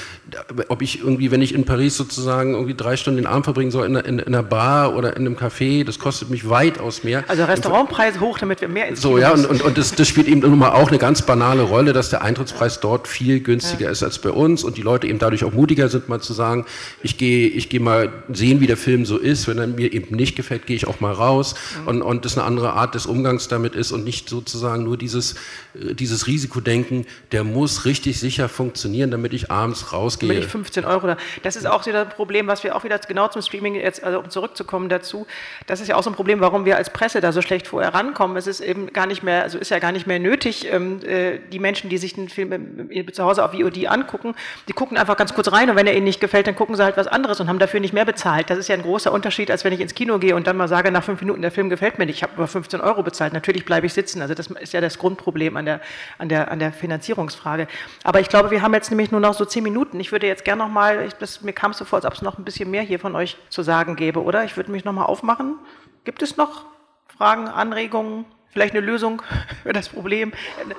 ob 0.68 0.82
ich 0.82 1.00
irgendwie, 1.00 1.32
wenn 1.32 1.42
ich 1.42 1.54
in 1.54 1.64
Paris 1.64 1.96
sozusagen 1.96 2.54
irgendwie 2.54 2.76
drei 2.76 2.98
Stunden 2.98 3.18
den 3.18 3.28
Abend 3.28 3.46
verbringen 3.46 3.72
soll 3.72 3.86
in, 3.86 3.96
in, 3.96 4.20
in 4.20 4.28
einer 4.28 4.44
Bar 4.44 4.96
oder 4.96 5.16
in 5.16 5.26
einem 5.26 5.38
Café, 5.38 5.86
das 5.86 6.00
kostet 6.00 6.30
mich 6.30 6.50
weitaus 6.50 7.04
mehr. 7.04 7.24
Also 7.28 7.46
Restaurantpreis 7.46 8.20
hoch, 8.20 8.40
damit 8.40 8.62
wir 8.62 8.68
mehr 8.68 8.90
ins 8.90 9.02
So, 9.02 9.18
ja, 9.18 9.32
und, 9.32 9.46
und, 9.46 9.62
und 9.62 9.78
das, 9.78 9.96
das 9.96 10.08
spielt 10.08 10.28
eben 10.28 10.42
nun 10.42 10.60
mal 10.60 10.72
auch 10.72 10.90
eine 10.90 10.98
ganz 10.98 11.22
banale 11.22 11.64
Rolle, 11.64 11.94
dass 11.94 12.10
der 12.10 12.22
Eintrittspreis 12.24 12.80
dort 12.80 13.08
viel 13.08 13.40
günstiger 13.40 13.86
ja. 13.86 13.92
ist 13.92 14.04
als 14.04 14.20
bei 14.20 14.32
uns 14.32 14.64
und 14.64 14.78
die 14.78 14.82
Leute 14.82 15.08
eben 15.08 15.20
dadurch 15.20 15.44
auch 15.44 15.54
mutiger 15.54 15.88
sind, 15.90 16.10
mal 16.10 16.20
zu 16.20 16.34
sagen, 16.34 16.66
ich 17.04 17.18
gehe 17.18 17.48
ich 17.48 17.70
gehe 17.70 17.80
mal 17.80 18.12
sehen, 18.32 18.60
wie 18.60 18.68
der 18.68 18.78
Film 18.78 19.06
so 19.06 19.18
ist. 19.18 19.48
Wenn 19.48 19.58
er 19.58 19.68
mir 19.68 19.94
eben 19.94 20.16
nicht 20.16 20.36
gefällt, 20.36 20.66
gehe 20.66 20.76
ich 20.76 20.88
auch 20.88 21.00
mal 21.00 21.14
raus 21.14 21.56
mhm. 21.82 21.88
und, 21.88 22.02
und 22.02 22.26
das 22.26 22.38
eine 22.38 22.46
andere 22.46 22.74
Art 22.74 22.96
des 22.96 23.06
Umgangs 23.06 23.48
damit 23.48 23.76
ist 23.76 23.92
und 23.92 24.04
nicht 24.04 24.30
sozusagen 24.30 24.84
nur 24.84 24.98
dieses, 24.98 25.36
äh, 25.74 25.94
dieses 25.94 26.28
Risikodenken, 26.28 27.06
der 27.32 27.44
muss 27.44 27.86
richtig 27.86 28.20
sicher 28.20 28.41
sicher 28.42 28.50
funktionieren, 28.50 29.12
damit 29.12 29.34
ich 29.34 29.52
abends 29.52 29.94
rausgehe. 29.94 30.30
Damit 30.30 30.46
ich 30.46 30.52
15 30.52 30.86
Euro 30.86 31.08
da. 31.08 31.18
Das 31.44 31.56
ist 31.56 31.68
auch 31.68 31.86
wieder 31.86 32.02
ein 32.02 32.10
Problem, 32.10 32.48
was 32.48 32.64
wir 32.64 32.76
auch 32.76 32.84
wieder 32.84 32.98
genau 33.00 33.28
zum 33.28 33.42
Streaming 33.42 33.76
jetzt, 33.76 34.04
also 34.04 34.20
um 34.20 34.30
zurückzukommen 34.30 34.90
dazu. 34.90 35.28
Das 35.68 35.80
ist 35.80 35.88
ja 35.88 35.96
auch 35.96 36.04
so 36.04 36.10
ein 36.10 36.16
Problem, 36.16 36.40
warum 36.40 36.66
wir 36.66 36.78
als 36.78 36.90
Presse 36.90 37.22
da 37.22 37.32
so 37.32 37.42
schlecht 37.42 37.68
vorher 37.68 37.94
rankommen. 37.94 38.38
Es 38.38 38.48
ist 38.48 38.60
eben 38.60 38.92
gar 38.94 39.06
nicht 39.06 39.22
mehr, 39.22 39.44
also 39.44 39.58
ist 39.58 39.70
ja 39.70 39.80
gar 39.80 39.92
nicht 39.92 40.08
mehr 40.08 40.20
nötig, 40.20 40.72
ähm, 40.72 41.00
äh, 41.04 41.40
die 41.52 41.60
Menschen, 41.60 41.90
die 41.90 41.98
sich 41.98 42.14
den 42.14 42.30
Film 42.30 42.90
zu 43.12 43.24
Hause 43.24 43.44
auf 43.44 43.52
VOD 43.52 43.88
angucken, 43.88 44.34
die 44.68 44.74
gucken 44.74 44.98
einfach 44.98 45.18
ganz 45.18 45.34
kurz 45.34 45.52
rein 45.52 45.70
und 45.70 45.76
wenn 45.76 45.88
er 45.88 45.96
ihnen 45.96 46.06
nicht 46.06 46.22
gefällt, 46.22 46.48
dann 46.48 46.56
gucken 46.56 46.76
sie 46.76 46.84
halt 46.84 46.98
was 46.98 47.08
anderes 47.08 47.40
und 47.40 47.48
haben 47.48 47.60
dafür 47.60 47.80
nicht 47.80 47.94
mehr 47.94 48.06
bezahlt. 48.06 48.50
Das 48.50 48.58
ist 48.58 48.68
ja 48.68 48.76
ein 48.76 48.82
großer 48.82 49.12
Unterschied, 49.12 49.52
als 49.52 49.64
wenn 49.64 49.74
ich 49.74 49.80
ins 49.80 49.94
Kino 49.94 50.18
gehe 50.18 50.36
und 50.36 50.48
dann 50.48 50.58
mal 50.58 50.68
sage, 50.68 50.92
nach 50.92 51.04
fünf 51.04 51.22
Minuten 51.22 51.42
der 51.42 51.52
Film 51.52 51.70
gefällt 51.70 52.00
mir 52.00 52.06
nicht, 52.06 52.18
ich 52.18 52.24
habe 52.24 52.34
aber 52.36 52.48
15 52.48 52.82
Euro 52.82 53.04
bezahlt. 53.04 53.34
Natürlich 53.34 53.66
bleibe 53.66 53.86
ich 53.86 53.94
sitzen. 53.94 54.22
Also 54.22 54.34
das 54.34 54.48
ist 54.48 54.74
ja 54.74 54.82
das 54.82 54.98
Grundproblem 54.98 55.58
an 55.58 55.66
der, 55.66 55.82
an 56.18 56.30
der, 56.30 56.52
an 56.52 56.60
der 56.60 56.74
Finanzierungsfrage. 56.74 57.68
Aber 58.04 58.20
ich 58.20 58.30
glaube, 58.32 58.52
wir 58.52 58.62
haben 58.62 58.74
jetzt 58.74 58.90
nämlich 58.90 59.12
nur 59.12 59.20
noch 59.20 59.34
so 59.34 59.46
zehn 59.46 59.64
Minuten. 59.64 60.00
Ich 60.00 60.12
würde 60.12 60.26
jetzt 60.26 60.44
gerne 60.44 60.64
noch 60.64 60.70
mal, 60.70 61.06
ich, 61.06 61.14
das, 61.14 61.42
mir 61.42 61.54
kam 61.54 61.72
es 61.72 61.78
so 61.78 61.86
vor, 61.86 61.98
als 61.98 62.06
ob 62.06 62.14
es 62.14 62.22
noch 62.22 62.38
ein 62.38 62.44
bisschen 62.44 62.72
mehr 62.72 62.82
hier 62.82 63.00
von 63.00 63.16
euch 63.16 63.38
zu 63.50 63.62
sagen 63.62 63.96
gäbe, 63.96 64.24
oder? 64.24 64.44
Ich 64.44 64.58
würde 64.58 64.72
mich 64.72 64.86
noch 64.86 64.94
mal 64.94 65.06
aufmachen. 65.06 65.60
Gibt 66.04 66.22
es 66.22 66.38
noch 66.38 66.66
Fragen, 67.08 67.48
Anregungen, 67.48 68.26
vielleicht 68.50 68.74
eine 68.74 68.86
Lösung 68.86 69.22
für 69.64 69.74
das 69.74 69.90
Problem? 69.90 70.34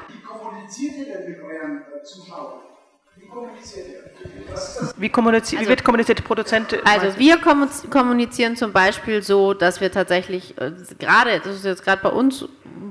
Wie 0.08 0.20
kommuniziert 0.22 0.96
ihr 0.96 1.04
denn 1.04 1.30
mit 1.30 1.40
euren 1.40 1.82
äh, 1.82 2.02
Zuschauern? 2.02 2.71
Wie 4.96 5.08
kommuniziert 5.08 5.60
also, 5.60 5.66
wie 5.66 5.70
wird 5.70 5.84
kommuniziert 5.84 6.24
Produzent? 6.24 6.78
Also 6.84 7.18
wir 7.18 7.38
kommunizieren 7.38 8.56
zum 8.56 8.72
Beispiel 8.72 9.22
so, 9.22 9.54
dass 9.54 9.80
wir 9.80 9.90
tatsächlich 9.90 10.58
äh, 10.58 10.72
gerade, 10.98 11.40
das 11.40 11.56
ist 11.56 11.64
jetzt 11.64 11.84
gerade 11.84 12.02
bei 12.02 12.10
uns, 12.10 12.46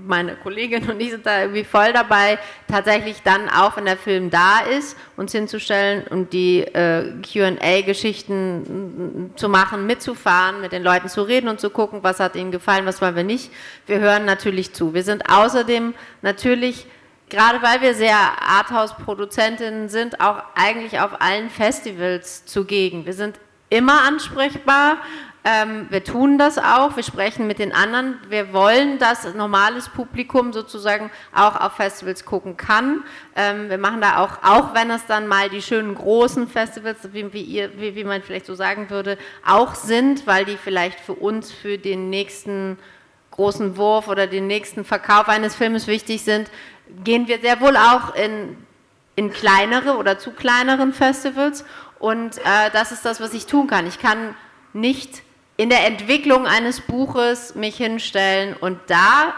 meine 0.06 0.36
Kollegin 0.36 0.90
und 0.90 1.00
ich 1.00 1.12
sind 1.12 1.26
da 1.26 1.42
irgendwie 1.42 1.64
voll 1.64 1.94
dabei, 1.94 2.40
tatsächlich 2.68 3.22
dann 3.24 3.50
auch, 3.50 3.78
wenn 3.78 3.86
der 3.86 3.98
Film 3.98 4.30
da 4.30 4.60
ist, 4.60 4.98
uns 5.16 5.32
hinzustellen 5.32 6.06
und 6.08 6.34
die 6.34 6.62
äh, 6.62 7.14
Q&A-Geschichten 7.22 9.32
zu 9.36 9.48
machen, 9.48 9.86
mitzufahren, 9.86 10.62
mit 10.62 10.72
den 10.72 10.84
Leuten 10.84 11.08
zu 11.08 11.22
reden 11.22 11.48
und 11.48 11.60
zu 11.60 11.70
gucken, 11.70 12.00
was 12.02 12.20
hat 12.20 12.36
ihnen 12.36 12.52
gefallen, 12.52 12.86
was 12.86 13.02
wollen 13.02 13.16
wir 13.16 13.24
nicht. 13.24 13.52
Wir 13.86 14.00
hören 14.00 14.26
natürlich 14.26 14.74
zu. 14.74 14.94
Wir 14.94 15.04
sind 15.04 15.30
außerdem 15.30 15.94
natürlich 16.22 16.88
gerade 17.32 17.62
weil 17.62 17.82
wir 17.82 17.96
sehr 17.96 18.16
Arthouse-Produzentinnen 18.16 19.90
sind, 19.90 20.22
auch 20.22 20.44
eigentlich 20.54 21.00
auf 21.00 21.22
allen 21.22 21.50
Festivals 21.50 22.46
zugegen. 22.46 23.06
Wir 23.06 23.14
sind 23.14 23.40
immer 23.70 24.04
ansprechbar. 24.04 24.98
Ähm, 25.44 25.88
wir 25.90 26.04
tun 26.04 26.38
das 26.38 26.60
auch, 26.60 26.96
wir 26.96 27.04
sprechen 27.04 27.48
mit 27.48 27.58
den 27.58 27.74
anderen. 27.74 28.20
Wir 28.30 28.54
wollen, 28.54 29.00
dass 29.00 29.34
normales 29.34 29.90
Publikum 29.90 30.54
sozusagen 30.54 31.10
auch 31.34 31.60
auf 31.60 31.74
Festivals 31.74 32.26
gucken 32.26 32.58
kann. 32.58 33.04
Ähm, 33.36 33.68
wir 33.70 33.80
machen 33.80 34.02
da 34.02 34.24
auch, 34.24 34.44
auch 34.44 34.76
wenn 34.76 34.92
es 34.92 35.08
dann 35.08 35.28
mal 35.28 35.50
die 35.50 35.64
schönen 35.64 35.96
großen 35.96 36.48
Festivals, 36.48 36.98
wie, 37.14 37.34
wie, 37.34 37.42
ihr, 37.42 37.72
wie, 37.80 37.96
wie 37.96 38.04
man 38.04 38.22
vielleicht 38.22 38.46
so 38.46 38.54
sagen 38.54 38.92
würde, 38.92 39.18
auch 39.44 39.74
sind, 39.74 40.28
weil 40.28 40.46
die 40.46 40.58
vielleicht 40.58 41.00
für 41.00 41.14
uns 41.14 41.52
für 41.52 41.80
den 41.80 42.12
nächsten 42.12 42.78
großen 43.32 43.78
Wurf 43.78 44.08
oder 44.10 44.28
den 44.28 44.46
nächsten 44.46 44.84
Verkauf 44.86 45.28
eines 45.28 45.56
Filmes 45.56 45.88
wichtig 45.88 46.24
sind, 46.24 46.52
gehen 47.04 47.28
wir 47.28 47.40
sehr 47.40 47.60
wohl 47.62 47.78
auch 47.78 48.16
in, 48.16 48.58
in 49.16 49.32
kleinere 49.32 49.98
oder 49.98 50.18
zu 50.18 50.32
kleineren 50.32 50.94
Festivals. 50.94 51.66
Und 52.00 52.38
äh, 52.40 52.70
das 52.74 52.92
ist 52.92 53.06
das, 53.06 53.20
was 53.22 53.34
ich 53.34 53.46
tun 53.46 53.68
kann. 53.68 53.88
Ich 53.88 54.00
kann 54.00 54.36
nicht 54.74 55.24
in 55.58 55.70
der 55.70 55.86
Entwicklung 55.86 56.48
eines 56.48 56.82
Buches 56.82 57.56
mich 57.56 57.78
hinstellen 57.78 58.56
und 58.56 58.80
da 58.88 59.34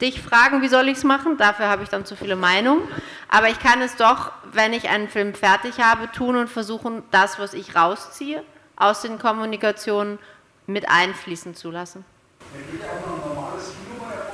dich 0.00 0.20
fragen, 0.20 0.62
wie 0.62 0.68
soll 0.68 0.88
ich 0.88 0.98
es 0.98 1.04
machen. 1.04 1.36
Dafür 1.38 1.68
habe 1.68 1.82
ich 1.82 1.88
dann 1.88 2.04
zu 2.04 2.16
viele 2.16 2.36
Meinungen. 2.36 2.86
Aber 3.28 3.48
ich 3.48 3.58
kann 3.58 3.80
es 3.80 3.96
doch, 3.96 4.32
wenn 4.52 4.72
ich 4.72 4.88
einen 4.88 5.08
Film 5.08 5.34
fertig 5.34 5.80
habe, 5.80 6.10
tun 6.12 6.36
und 6.36 6.48
versuchen, 6.48 7.02
das, 7.10 7.38
was 7.38 7.54
ich 7.54 7.74
rausziehe, 7.74 8.42
aus 8.76 9.02
den 9.02 9.18
Kommunikationen 9.18 10.18
mit 10.66 10.88
einfließen 10.88 11.54
zu 11.54 11.70
lassen. 11.70 12.04
Wenn 12.52 12.80
auch 12.88 13.06
noch 13.06 13.24
ein 13.24 13.34
normales 13.34 13.64
Kino 13.70 14.04
bei 14.04 14.14
der 14.14 14.26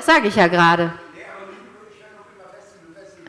das 0.00 0.06
sage 0.06 0.28
ich 0.28 0.36
ja 0.36 0.46
gerade. 0.46 0.92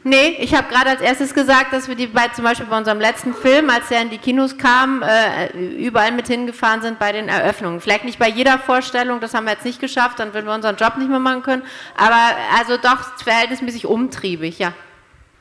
Nee, 0.03 0.37
ich 0.39 0.55
habe 0.55 0.67
gerade 0.69 0.89
als 0.89 1.01
erstes 1.01 1.33
gesagt, 1.33 1.73
dass 1.73 1.87
wir 1.87 1.95
die 1.95 2.07
bei, 2.07 2.29
zum 2.29 2.43
Beispiel 2.43 2.65
bei 2.65 2.77
unserem 2.77 2.99
letzten 2.99 3.35
Film, 3.35 3.69
als 3.69 3.89
der 3.89 4.01
in 4.01 4.09
die 4.09 4.17
Kinos 4.17 4.57
kam, 4.57 5.03
äh, 5.03 5.49
überall 5.75 6.11
mit 6.11 6.27
hingefahren 6.27 6.81
sind 6.81 6.97
bei 6.97 7.11
den 7.11 7.27
Eröffnungen. 7.27 7.81
Vielleicht 7.81 8.05
nicht 8.05 8.17
bei 8.17 8.29
jeder 8.29 8.57
Vorstellung, 8.57 9.19
das 9.19 9.33
haben 9.33 9.43
wir 9.45 9.51
jetzt 9.51 9.65
nicht 9.65 9.79
geschafft, 9.79 10.17
dann 10.19 10.33
würden 10.33 10.47
wir 10.47 10.55
unseren 10.55 10.77
Job 10.77 10.97
nicht 10.97 11.09
mehr 11.09 11.19
machen 11.19 11.43
können. 11.43 11.63
Aber 11.97 12.35
also 12.57 12.77
doch 12.77 13.17
verhältnismäßig 13.21 13.85
umtriebig, 13.85 14.57
ja. 14.57 14.73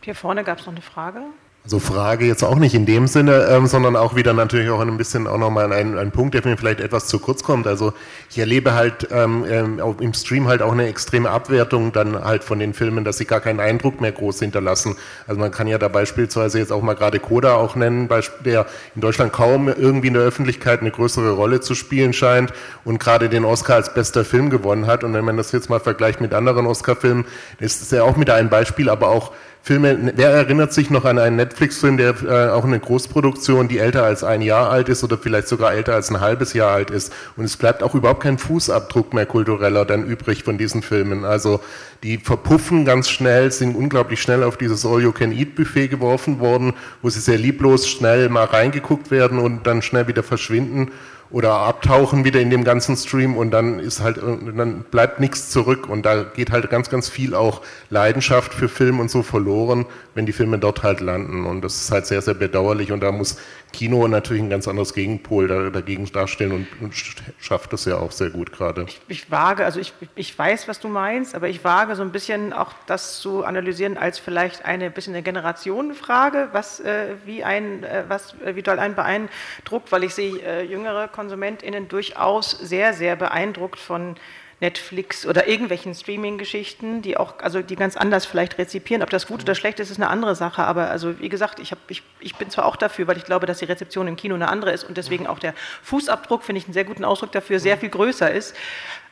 Hier 0.03 0.15
vorne 0.15 0.45
gab 0.45 0.59
es 0.59 0.67
noch 0.67 0.75
eine 0.75 0.83
Frage. 0.83 1.23
Also 1.63 1.79
Frage 1.79 2.25
jetzt 2.25 2.43
auch 2.43 2.57
nicht 2.57 2.75
in 2.75 2.87
dem 2.87 3.07
Sinne, 3.07 3.47
ähm, 3.51 3.67
sondern 3.67 3.95
auch 3.95 4.17
wieder 4.17 4.33
natürlich 4.33 4.71
auch 4.71 4.81
ein 4.81 4.97
bisschen 4.97 5.27
auch 5.27 5.37
nochmal 5.37 5.71
ein, 5.75 5.99
ein 5.99 6.11
Punkt, 6.11 6.33
der 6.33 6.43
mir 6.47 6.57
vielleicht 6.57 6.81
etwas 6.81 7.07
zu 7.07 7.19
kurz 7.19 7.43
kommt. 7.43 7.67
Also 7.67 7.93
ich 8.31 8.39
erlebe 8.39 8.73
halt 8.73 9.09
ähm, 9.13 9.45
ähm 9.47 9.79
im 10.01 10.15
Stream 10.15 10.49
halt 10.49 10.63
auch 10.63 10.73
eine 10.73 10.89
extreme 10.89 11.29
Abwertung 11.29 11.93
dann 11.93 12.25
halt 12.25 12.45
von 12.45 12.59
den 12.59 12.73
Filmen, 12.73 13.05
dass 13.05 13.19
sie 13.19 13.27
gar 13.27 13.41
keinen 13.41 13.61
Eindruck 13.61 14.01
mehr 14.01 14.11
groß 14.11 14.39
hinterlassen. 14.39 14.97
Also 15.27 15.39
man 15.39 15.51
kann 15.51 15.67
ja 15.67 15.77
da 15.77 15.89
beispielsweise 15.89 16.59
jetzt 16.59 16.73
auch 16.73 16.81
mal 16.81 16.95
gerade 16.95 17.21
Koda 17.21 17.55
auch 17.57 17.77
nennen, 17.77 18.09
der 18.43 18.65
in 18.95 19.03
Deutschland 19.03 19.31
kaum 19.35 19.69
irgendwie 19.69 20.09
in 20.09 20.15
der 20.15 20.23
Öffentlichkeit 20.23 20.81
eine 20.81 20.91
größere 20.91 21.33
Rolle 21.33 21.61
zu 21.61 21.75
spielen 21.75 22.15
scheint 22.15 22.55
und 22.87 22.99
gerade 22.99 23.29
den 23.29 23.45
Oscar 23.45 23.75
als 23.75 23.93
bester 23.93 24.25
Film 24.25 24.49
gewonnen 24.49 24.87
hat. 24.87 25.05
Und 25.05 25.13
wenn 25.13 25.27
man 25.27 25.37
das 25.37 25.53
jetzt 25.53 25.69
mal 25.69 25.81
vergleicht 25.81 26.23
mit 26.23 26.33
anderen 26.33 26.67
Oscar-Filmen, 26.67 27.27
ist 27.59 27.83
das 27.83 27.91
ja 27.91 28.03
auch 28.03 28.19
wieder 28.19 28.35
ein 28.35 28.49
Beispiel, 28.49 28.89
aber 28.89 29.09
auch 29.09 29.33
Filme, 29.63 30.13
wer 30.17 30.31
erinnert 30.31 30.73
sich 30.73 30.89
noch 30.89 31.05
an 31.05 31.19
einen 31.19 31.37
Netflix-Film, 31.37 31.99
der 31.99 32.15
äh, 32.23 32.49
auch 32.51 32.65
eine 32.65 32.81
Großproduktion, 32.81 33.69
die 33.69 33.79
älter 33.79 34.05
als 34.05 34.25
ein 34.25 34.41
Jahr 34.41 34.71
alt 34.71 34.89
ist 34.89 35.05
oder 35.05 35.19
vielleicht 35.19 35.49
sogar 35.49 35.75
älter 35.75 35.95
als 35.95 36.11
ein 36.11 36.21
halbes 36.21 36.55
Jahr 36.55 36.73
alt 36.73 36.91
ist 36.91 37.13
und 37.37 37.45
es 37.45 37.59
bleibt 37.59 37.83
auch 37.83 37.95
überhaupt 37.95 38.23
kein 38.23 38.39
Fußabdruck 38.39 39.13
mehr 39.13 39.27
kultureller 39.27 39.85
dann 39.85 40.05
übrig 40.07 40.45
von 40.45 40.57
diesen 40.57 40.83
Filmen. 40.83 41.27
Also 41.27 41.61
die 42.03 42.17
verpuffen 42.17 42.87
ganz 42.87 43.11
schnell, 43.11 43.53
sind 43.53 43.77
unglaublich 43.77 44.23
schnell 44.23 44.45
auf 44.45 44.57
dieses 44.57 44.87
All-You-Can-Eat-Buffet 44.87 45.89
geworfen 45.89 46.41
worden, 46.41 46.73
wo 47.03 47.11
sie 47.11 47.21
sehr 47.21 47.39
lieblos 47.39 47.87
schnell 47.87 48.31
mal 48.31 48.45
reingeguckt 48.45 49.11
werden 49.11 49.39
und 49.39 49.67
dann 49.67 49.83
schnell 49.83 50.09
wieder 50.09 50.23
verschwinden 50.23 50.91
oder 51.31 51.53
abtauchen 51.53 52.25
wieder 52.25 52.41
in 52.41 52.51
dem 52.51 52.65
ganzen 52.65 52.97
Stream 52.97 53.37
und 53.37 53.53
dann 53.53 53.79
ist 53.79 54.01
halt, 54.01 54.19
dann 54.19 54.83
bleibt 54.91 55.21
nichts 55.21 55.51
zurück 55.51 55.89
und 55.89 56.05
da 56.05 56.25
geht 56.25 56.51
halt 56.51 56.69
ganz, 56.71 56.91
ganz 56.91 57.09
viel 57.09 57.35
auch 57.35 57.63
Leidenschaft 57.89 58.53
für 58.53 58.69
Film 58.69 58.99
und 58.99 59.11
so 59.11 59.23
verloren, 59.23 59.87
wenn 60.15 60.27
die 60.27 60.33
Filme 60.33 60.59
dort 60.59 60.83
halt 60.83 61.01
landen. 61.01 61.47
Und 61.47 61.63
das 61.63 61.77
ist 61.77 61.93
halt 61.93 62.07
sehr, 62.07 62.21
sehr 62.21 62.35
bedauerlich 62.35 62.91
und 62.91 63.01
da 63.01 63.13
muss 63.13 63.37
Kino 63.73 64.07
natürlich 64.09 64.43
ein 64.43 64.51
ganz 64.51 64.69
anderes 64.69 64.95
Gegenpol 64.95 65.71
dagegen 65.71 66.11
darstellen 66.13 66.53
und, 66.53 66.67
und 66.81 66.95
schafft 67.39 67.73
das 67.73 67.85
ja 67.85 67.99
auch 67.99 68.13
sehr 68.13 68.31
gut 68.31 68.53
gerade. 68.53 68.85
Ich, 68.89 69.01
ich, 69.09 69.31
wage, 69.31 69.65
also 69.65 69.81
ich, 69.81 69.93
ich 70.15 70.37
weiß, 70.39 70.69
was 70.69 70.81
du 70.81 70.89
meinst, 70.89 71.35
aber 71.35 71.49
ich 71.49 71.65
wage 71.65 71.95
so 71.95 72.03
ein 72.03 72.13
bisschen 72.13 72.53
auch 72.53 72.73
das 72.87 73.21
zu 73.21 73.45
analysieren 73.45 73.97
als 73.97 74.19
vielleicht 74.19 74.65
eine 74.65 74.91
bisschen 74.91 75.15
eine 75.15 75.23
Generationenfrage, 75.23 76.49
was 76.53 76.81
äh, 76.81 77.15
wie 77.25 77.45
ein, 77.45 77.85
äh, 77.85 78.05
was 78.09 78.35
äh, 78.45 78.57
wie 78.57 78.63
doll 78.63 78.79
einen 78.79 78.95
beeindruckt, 78.95 79.93
weil 79.93 80.05
ich 80.05 80.15
sehe 80.15 80.39
äh, 80.43 80.65
jüngere 80.65 81.09
KonsumentInnen 81.09 81.89
durchaus 81.89 82.51
sehr, 82.51 82.93
sehr 82.93 83.17
beeindruckt 83.17 83.79
von 83.79 84.17
Netflix 84.61 85.27
oder 85.27 85.49
irgendwelchen 85.49 85.95
Streaming-Geschichten, 85.95 87.01
die 87.01 87.17
auch, 87.17 87.39
also 87.39 87.63
die 87.63 87.77
ganz 87.77 87.97
anders 87.97 88.27
vielleicht 88.27 88.59
rezipieren. 88.59 89.03
Ob 89.03 89.09
das 89.09 89.27
gut 89.27 89.43
oder 89.43 89.55
schlecht 89.55 89.81
ist, 89.81 89.91
ist 89.91 89.97
eine 89.97 90.09
andere 90.09 90.35
Sache. 90.35 90.63
Aber 90.65 90.91
also 90.91 91.19
wie 91.19 91.31
gesagt, 91.31 91.61
ich, 91.61 91.71
hab, 91.73 91.79
ich, 91.89 92.03
ich 92.21 92.37
bin 92.37 92.51
zwar 92.51 92.67
auch 92.67 92.77
dafür, 92.77 93.07
weil 93.07 93.17
ich 93.17 93.25
glaube, 93.25 93.47
dass 93.47 93.59
die 93.59 93.65
Rezeption 93.65 94.07
im 94.07 94.17
Kino 94.17 94.35
eine 94.35 94.49
andere 94.49 94.73
ist 94.73 94.85
und 94.85 94.97
deswegen 94.99 95.27
auch 95.27 95.39
der 95.39 95.55
Fußabdruck, 95.83 96.43
finde 96.45 96.59
ich 96.59 96.67
einen 96.67 96.75
sehr 96.75 96.85
guten 96.85 97.05
Ausdruck 97.05 97.33
dafür, 97.33 97.59
sehr 97.59 97.79
viel 97.79 97.89
größer 97.89 98.31
ist. 98.31 98.55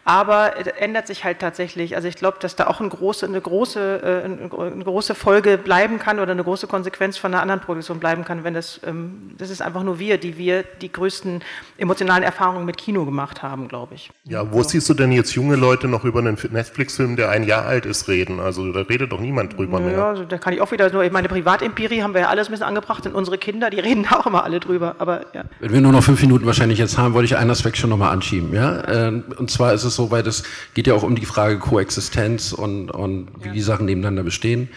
Aber 0.09 0.55
es 0.59 0.67
ändert 0.69 1.07
sich 1.07 1.23
halt 1.25 1.39
tatsächlich. 1.39 1.95
Also 1.95 2.09
ich 2.09 2.15
glaube, 2.15 2.39
dass 2.41 2.57
da 2.57 2.69
auch 2.69 2.81
eine 2.81 2.89
große, 2.89 3.27
eine, 3.27 3.43
große, 3.43 4.01
äh, 4.03 4.25
eine 4.25 4.85
große 4.85 5.15
Folge 5.15 5.59
bleiben 5.59 5.99
kann 5.99 6.19
oder 6.19 6.33
eine 6.33 6.43
große 6.43 6.67
Konsequenz 6.67 7.19
von 7.19 7.35
einer 7.35 7.43
anderen 7.43 7.61
Produktion 7.61 8.01
bleiben 8.01 8.25
kann, 8.25 8.43
wenn 8.43 8.55
das, 8.55 8.81
ähm, 8.87 9.33
das 9.37 9.51
ist 9.51 9.61
einfach 9.61 9.83
nur 9.83 9.99
wir, 9.99 10.17
die 10.17 10.39
wir 10.39 10.63
die 10.63 10.91
größten 10.91 11.43
emotionalen 11.77 12.23
Erfahrungen 12.23 12.65
mit 12.65 12.79
Kino 12.79 13.05
gemacht 13.05 13.43
haben, 13.43 13.69
glaube 13.69 13.97
ich. 13.97 14.11
Ja, 14.25 14.51
wo 14.51 14.63
so. 14.63 14.71
siehst 14.71 14.89
du 14.89 14.95
denn 14.95 15.13
jetzt 15.13 15.33
junge 15.35 15.57
Leute 15.57 15.89
noch 15.89 16.05
über 16.05 16.21
einen 16.21 16.39
Netflix-Film, 16.53 17.17
der 17.17 17.29
ein 17.29 17.45
Jahr 17.45 17.67
alt 17.67 17.85
ist, 17.85 18.09
reden? 18.09 18.41
Also 18.41 18.73
da 18.73 18.81
redet 18.81 19.13
doch 19.13 19.21
niemand 19.21 19.59
drüber 19.59 19.79
ja, 19.79 19.85
mehr. 19.85 19.99
Ja, 19.99 20.09
also 20.09 20.25
da 20.25 20.39
kann 20.39 20.55
ich 20.55 20.63
auch 20.63 20.73
wieder 20.73 20.91
nur, 20.91 21.07
meine 21.11 21.29
Privatempirie 21.29 22.03
haben 22.03 22.15
wir 22.15 22.23
ja 22.23 22.29
alles 22.29 22.49
ein 22.49 22.53
bisschen 22.53 22.67
angebracht 22.67 23.05
und 23.05 23.15
unsere 23.15 23.37
Kinder, 23.37 23.69
die 23.69 23.81
reden 23.81 24.07
auch 24.11 24.25
immer 24.25 24.43
alle 24.43 24.59
drüber. 24.59 24.95
Aber, 25.01 25.27
ja. 25.35 25.45
Wenn 25.61 25.75
wir 25.75 25.83
nur 25.83 25.93
noch 25.93 26.03
fünf 26.03 26.23
Minuten 26.23 26.47
wahrscheinlich 26.47 26.79
jetzt 26.79 26.97
haben, 26.97 27.13
wollte 27.13 27.27
ich 27.27 27.37
einen 27.37 27.51
Aspekt 27.51 27.77
schon 27.77 27.91
nochmal 27.91 28.11
anschieben. 28.11 28.55
Ja? 28.55 28.89
Ähm, 28.89 29.25
und 29.37 29.51
zwar 29.51 29.75
ist 29.75 29.85
es 29.85 29.98
so, 29.99 30.13
weil 30.13 30.23
das 30.23 30.45
geht 30.75 30.87
ja 30.87 30.95
auch 30.95 31.03
um 31.03 31.17
die 31.17 31.27
Frage 31.27 31.59
Koexistenz 31.59 32.53
und, 32.53 32.91
und 32.91 33.29
wie 33.41 33.49
ja. 33.49 33.53
die 33.53 33.61
Sachen 33.61 33.87
nebeneinander 33.87 34.23
bestehen. 34.23 34.69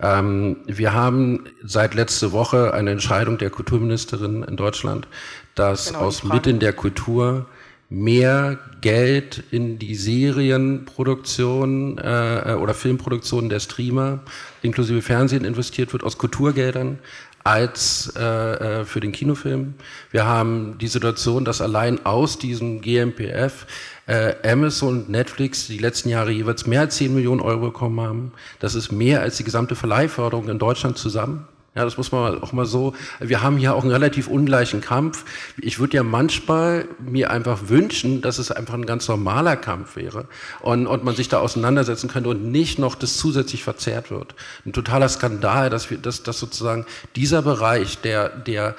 Ähm, 0.00 0.58
wir 0.66 0.94
haben 0.94 1.46
seit 1.64 1.94
letzte 1.94 2.30
Woche 2.30 2.72
eine 2.72 2.92
Entscheidung 2.92 3.38
der 3.38 3.50
Kulturministerin 3.50 4.44
in 4.44 4.56
Deutschland, 4.56 5.08
dass 5.56 5.88
genau, 5.88 6.04
aus 6.04 6.22
Mitteln 6.22 6.60
der 6.60 6.72
Kultur 6.72 7.46
mehr 7.90 8.58
Geld 8.80 9.42
in 9.50 9.80
die 9.80 9.96
Serienproduktion 9.96 11.98
äh, 11.98 12.56
oder 12.60 12.74
Filmproduktion 12.74 13.48
der 13.48 13.58
Streamer 13.58 14.20
inklusive 14.62 15.02
Fernsehen 15.02 15.44
investiert 15.44 15.92
wird 15.92 16.04
aus 16.04 16.18
Kulturgeldern 16.18 17.00
als 17.48 18.12
äh, 18.14 18.22
äh, 18.22 18.84
für 18.84 19.00
den 19.00 19.12
Kinofilm. 19.12 19.74
Wir 20.10 20.26
haben 20.26 20.76
die 20.78 20.86
Situation, 20.86 21.46
dass 21.46 21.62
allein 21.62 22.04
aus 22.04 22.38
diesem 22.38 22.82
GMPF 22.82 23.66
äh, 24.08 24.34
Amazon 24.42 25.02
und 25.02 25.10
Netflix 25.10 25.66
die 25.68 25.78
letzten 25.78 26.08
Jahre 26.08 26.32
jeweils 26.32 26.66
mehr 26.66 26.80
als 26.80 26.96
10 26.96 27.14
Millionen 27.14 27.40
Euro 27.40 27.66
bekommen 27.66 28.00
haben. 28.00 28.32
Das 28.58 28.74
ist 28.74 28.90
mehr 28.90 29.20
als 29.20 29.36
die 29.36 29.44
gesamte 29.44 29.76
Verleihförderung 29.76 30.48
in 30.48 30.58
Deutschland 30.58 30.98
zusammen. 30.98 31.46
Ja, 31.74 31.84
das 31.84 31.96
muss 31.96 32.10
man 32.10 32.42
auch 32.42 32.52
mal 32.52 32.66
so. 32.66 32.94
Wir 33.20 33.42
haben 33.42 33.58
hier 33.58 33.74
auch 33.74 33.82
einen 33.82 33.92
relativ 33.92 34.26
ungleichen 34.26 34.80
Kampf. 34.80 35.24
Ich 35.58 35.78
würde 35.78 35.98
ja 35.98 36.02
manchmal 36.02 36.88
mir 36.98 37.30
einfach 37.30 37.68
wünschen, 37.68 38.20
dass 38.22 38.38
es 38.38 38.50
einfach 38.50 38.74
ein 38.74 38.86
ganz 38.86 39.06
normaler 39.06 39.56
Kampf 39.56 39.94
wäre 39.94 40.26
und, 40.60 40.88
und 40.88 41.04
man 41.04 41.14
sich 41.14 41.28
da 41.28 41.38
auseinandersetzen 41.38 42.08
könnte 42.08 42.30
und 42.30 42.50
nicht 42.50 42.80
noch 42.80 42.96
das 42.96 43.18
zusätzlich 43.18 43.62
verzerrt 43.62 44.10
wird. 44.10 44.34
Ein 44.66 44.72
totaler 44.72 45.08
Skandal, 45.08 45.70
dass 45.70 45.90
wir, 45.90 45.98
dass, 45.98 46.24
dass 46.24 46.40
sozusagen 46.40 46.84
dieser 47.14 47.42
Bereich, 47.42 48.00
der, 48.00 48.30
der 48.30 48.74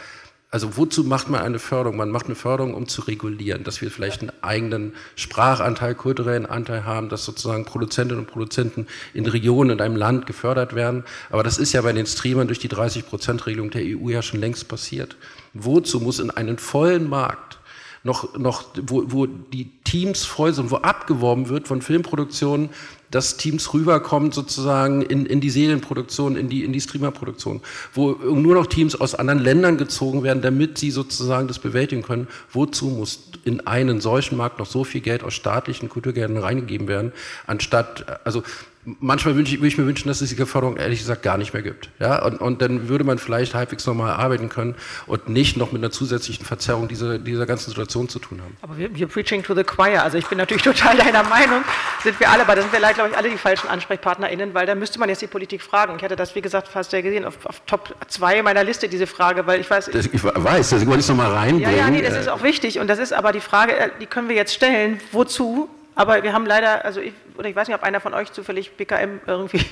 also 0.52 0.78
wozu 0.78 1.04
macht 1.04 1.30
man 1.30 1.42
eine 1.42 1.60
Förderung? 1.60 1.98
Man 1.98 2.10
macht 2.10 2.26
eine 2.26 2.36
Förderung, 2.36 2.74
um 2.74 2.88
zu 2.88 3.02
regulieren, 3.02 3.64
dass 3.64 3.82
wir 3.82 3.92
vielleicht 3.92 4.22
einen 4.22 4.32
eigenen 4.42 4.94
Sprachanteil, 5.16 5.94
kulturellen 5.94 6.48
Anteil 6.48 6.86
haben, 6.86 7.10
dass 7.10 7.24
sozusagen 7.24 7.66
Produzentinnen 7.66 8.24
und 8.24 8.32
Produzenten 8.32 8.88
in 9.14 9.28
Regionen 9.28 9.72
in 9.72 9.82
einem 9.82 9.96
Land 9.96 10.26
gefördert 10.26 10.74
werden. 10.74 11.04
Aber 11.30 11.44
das 11.44 11.60
ist 11.60 11.74
ja 11.74 11.82
bei 11.84 11.94
den 11.94 12.08
Streamern 12.08 12.48
durch 12.48 12.58
die 12.58 12.70
30-Prozent-Regelung 12.70 13.70
der 13.70 13.84
EU 13.84 14.10
ja 14.10 14.24
schon 14.24 14.40
längst 14.40 14.68
passiert. 14.68 15.18
Wozu 15.54 16.00
muss 16.00 16.20
in 16.20 16.32
einen 16.32 16.58
vollen 16.58 17.08
Markt 17.08 17.60
noch, 18.04 18.38
noch 18.38 18.66
wo, 18.82 19.04
wo 19.08 19.26
die 19.28 19.70
Teams 19.84 20.26
voll 20.26 20.54
sind, 20.54 20.72
wo 20.72 20.78
abgeworben 20.78 21.50
wird 21.50 21.68
von 21.68 21.82
Filmproduktionen, 21.82 22.70
dass 23.12 23.38
Teams 23.38 23.74
rüberkommen 23.74 24.32
sozusagen 24.32 25.02
in, 25.02 25.26
in 25.26 25.42
die 25.42 25.50
Serienproduktion, 25.50 26.36
in 26.36 26.50
die, 26.50 26.64
in 26.64 26.74
die 26.74 26.82
Streamerproduktion, 26.82 27.62
wo 27.94 28.12
nur 28.12 28.56
noch 28.56 28.68
Teams 28.68 29.00
aus 29.00 29.16
anderen 29.16 29.40
Ländern 29.40 29.78
gezogen 29.78 30.24
werden, 30.24 30.42
damit 30.42 30.78
sie 30.78 30.92
sozusagen 30.92 31.48
das 31.48 31.60
bewältigen 31.60 32.02
können. 32.02 32.28
Wozu 32.52 32.88
muss 32.88 33.32
in 33.46 33.66
einen 33.68 34.02
solchen 34.02 34.38
Markt 34.38 34.60
noch 34.60 34.68
so 34.68 34.84
viel 34.84 35.02
Geld 35.02 35.24
aus 35.24 35.34
staatlichen 35.34 35.90
Kulturgeldern 35.90 36.38
reingegeben 36.38 36.88
werden, 36.88 37.12
anstatt, 37.48 38.06
also 38.26 38.44
manchmal 39.00 39.36
würde 39.36 39.50
ich, 39.50 39.58
würde 39.58 39.68
ich, 39.68 39.78
mir 39.78 39.86
wünschen, 39.86 40.08
dass 40.08 40.22
es 40.22 40.30
diese 40.30 40.46
Förderung 40.46 40.78
ehrlich 40.78 41.00
gesagt 41.00 41.22
gar 41.22 41.38
nicht 41.38 41.54
mehr 41.54 41.62
gibt. 41.62 41.90
Ja? 42.00 42.24
Und, 42.24 42.40
und, 42.40 42.62
dann 42.62 42.90
würde 42.90 43.04
man 43.04 43.18
vielleicht 43.18 43.54
halbwegs 43.54 43.86
normal 43.86 44.12
arbeiten 44.12 44.50
können 44.50 44.76
und 45.06 45.30
nicht 45.30 45.58
noch 45.58 45.72
mit 45.72 45.82
einer 45.82 45.92
zusätzlichen 45.92 46.46
Verzerrung 46.46 46.88
dieser, 46.88 47.20
dieser 47.20 47.46
ganzen 47.46 47.70
Situation 47.70 48.10
zu 48.10 48.20
tun 48.20 48.42
haben. 48.42 48.56
Aber 48.62 48.78
wir, 48.78 48.94
wir 48.96 49.08
preaching 49.08 49.44
to 49.44 49.54
the 49.54 49.64
choir. 49.64 50.04
Also 50.04 50.18
ich 50.18 50.26
bin 50.28 50.38
natürlich 50.38 50.64
total 50.76 50.98
deiner 50.98 51.24
Meinung, 51.24 51.64
sind 52.04 52.20
wir 52.20 52.30
alle, 52.30 52.44
aber 52.44 52.56
da 52.56 52.62
sind 52.62 52.72
wir 52.72 52.80
leider, 52.80 52.99
glaube 53.00 53.12
ich, 53.12 53.18
alle 53.18 53.30
die 53.30 53.38
falschen 53.38 53.70
AnsprechpartnerInnen, 53.70 54.54
weil 54.54 54.66
da 54.66 54.76
müsste 54.76 55.00
man 55.00 55.08
jetzt 55.10 55.22
die 55.22 55.28
Politik 55.28 55.62
fragen. 55.62 55.96
Ich 55.98 56.04
hatte 56.04 56.16
das, 56.16 56.36
wie 56.36 56.42
gesagt, 56.42 56.68
fast 56.68 56.92
ja 56.92 57.02
gesehen, 57.02 57.24
auf, 57.24 57.46
auf 57.46 57.62
Top 57.66 57.96
2 58.08 58.44
meiner 58.44 58.64
Liste, 58.64 58.90
diese 58.90 59.08
Frage, 59.08 59.48
weil 59.48 59.62
ich 59.62 59.70
weiß... 59.70 59.90
Das, 59.92 60.08
ich 60.08 60.24
weiß, 60.24 60.70
das 60.70 60.86
wollte 60.86 61.00
ich 61.00 61.08
noch 61.08 61.16
mal 61.16 61.32
reinbringen. 61.32 61.72
Ja, 61.72 61.86
ja, 61.86 61.90
nee, 61.90 62.02
das 62.02 62.16
ist 62.16 62.28
auch 62.28 62.44
wichtig 62.44 62.80
und 62.80 62.88
das 62.88 63.00
ist 63.00 63.14
aber 63.14 63.32
die 63.32 63.40
Frage, 63.40 63.76
äh, 63.76 63.90
die 64.02 64.06
können 64.06 64.28
wir 64.28 64.36
jetzt 64.36 64.54
stellen, 64.54 65.00
wozu 65.12 65.70
aber 66.00 66.24
wir 66.24 66.32
haben 66.32 66.46
leider, 66.46 66.86
also 66.86 67.02
ich, 67.02 67.12
oder 67.38 67.50
ich 67.50 67.56
weiß 67.58 67.68
nicht, 67.68 67.76
ob 67.76 67.84
einer 67.84 68.00
von 68.00 68.14
euch 68.14 68.32
zufällig 68.32 68.72
BKM 68.72 69.20
irgendwie. 69.28 69.60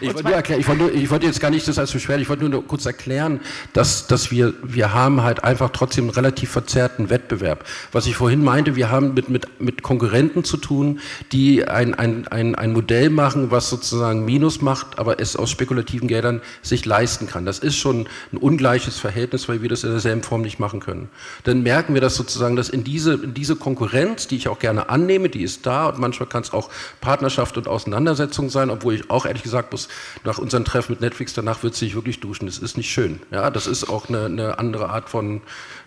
Ich 0.00 0.12
wollte, 0.14 0.32
erklären, 0.32 0.60
ich, 0.60 0.66
wollte, 0.66 0.90
ich 0.90 1.10
wollte, 1.10 1.26
jetzt 1.26 1.38
gar 1.38 1.50
nicht 1.50 1.68
das 1.68 1.78
als 1.78 1.92
Beschwerde, 1.92 2.22
ich 2.22 2.28
wollte 2.28 2.48
nur 2.48 2.66
kurz 2.66 2.86
erklären, 2.86 3.40
dass, 3.72 4.08
dass 4.08 4.32
wir, 4.32 4.52
wir 4.62 4.94
haben 4.94 5.22
halt 5.22 5.44
einfach 5.44 5.70
trotzdem 5.70 6.04
einen 6.04 6.14
relativ 6.14 6.50
verzerrten 6.50 7.08
Wettbewerb. 7.08 7.64
Was 7.92 8.06
ich 8.06 8.16
vorhin 8.16 8.42
meinte, 8.42 8.74
wir 8.74 8.90
haben 8.90 9.14
mit, 9.14 9.28
mit, 9.28 9.60
mit 9.60 9.82
Konkurrenten 9.82 10.42
zu 10.42 10.56
tun, 10.56 10.98
die 11.30 11.68
ein, 11.68 11.94
ein, 11.94 12.26
ein, 12.28 12.56
ein 12.56 12.72
Modell 12.72 13.10
machen, 13.10 13.52
was 13.52 13.70
sozusagen 13.70 14.24
Minus 14.24 14.60
macht, 14.60 14.98
aber 14.98 15.20
es 15.20 15.36
aus 15.36 15.50
spekulativen 15.50 16.08
Geldern 16.08 16.40
sich 16.62 16.84
leisten 16.84 17.28
kann. 17.28 17.46
Das 17.46 17.60
ist 17.60 17.76
schon 17.76 18.08
ein 18.32 18.38
ungleiches 18.38 18.98
Verhältnis, 18.98 19.48
weil 19.48 19.62
wir 19.62 19.68
das 19.68 19.84
in 19.84 19.90
derselben 19.90 20.22
Form 20.24 20.42
nicht 20.42 20.58
machen 20.58 20.80
können. 20.80 21.10
Dann 21.44 21.62
merken 21.62 21.94
wir 21.94 22.00
das 22.00 22.16
sozusagen, 22.16 22.56
dass 22.56 22.68
in 22.68 22.82
diese, 22.82 23.14
in 23.14 23.34
diese 23.34 23.54
Konkurrenz, 23.54 24.26
die 24.26 24.36
ich 24.36 24.48
auch 24.48 24.58
gerne 24.58 24.88
annehme, 24.88 25.28
die 25.28 25.42
ist 25.42 25.61
da 25.62 25.86
und 25.88 25.98
manchmal 25.98 26.28
kann 26.28 26.42
es 26.42 26.52
auch 26.52 26.70
Partnerschaft 27.00 27.56
und 27.56 27.68
Auseinandersetzung 27.68 28.50
sein, 28.50 28.70
obwohl 28.70 28.94
ich 28.94 29.10
auch 29.10 29.26
ehrlich 29.26 29.42
gesagt 29.42 29.72
muss, 29.72 29.88
nach 30.24 30.38
unserem 30.38 30.64
Treffen 30.64 30.92
mit 30.92 31.00
Netflix 31.00 31.34
danach 31.34 31.62
wird 31.62 31.74
sich 31.74 31.94
wirklich 31.94 32.20
duschen. 32.20 32.46
Das 32.46 32.58
ist 32.58 32.76
nicht 32.76 32.90
schön. 32.90 33.20
Ja, 33.30 33.50
das 33.50 33.66
ist 33.66 33.88
auch 33.88 34.08
eine, 34.08 34.26
eine 34.26 34.58
andere 34.58 34.90
Art 34.90 35.08
von, 35.08 35.40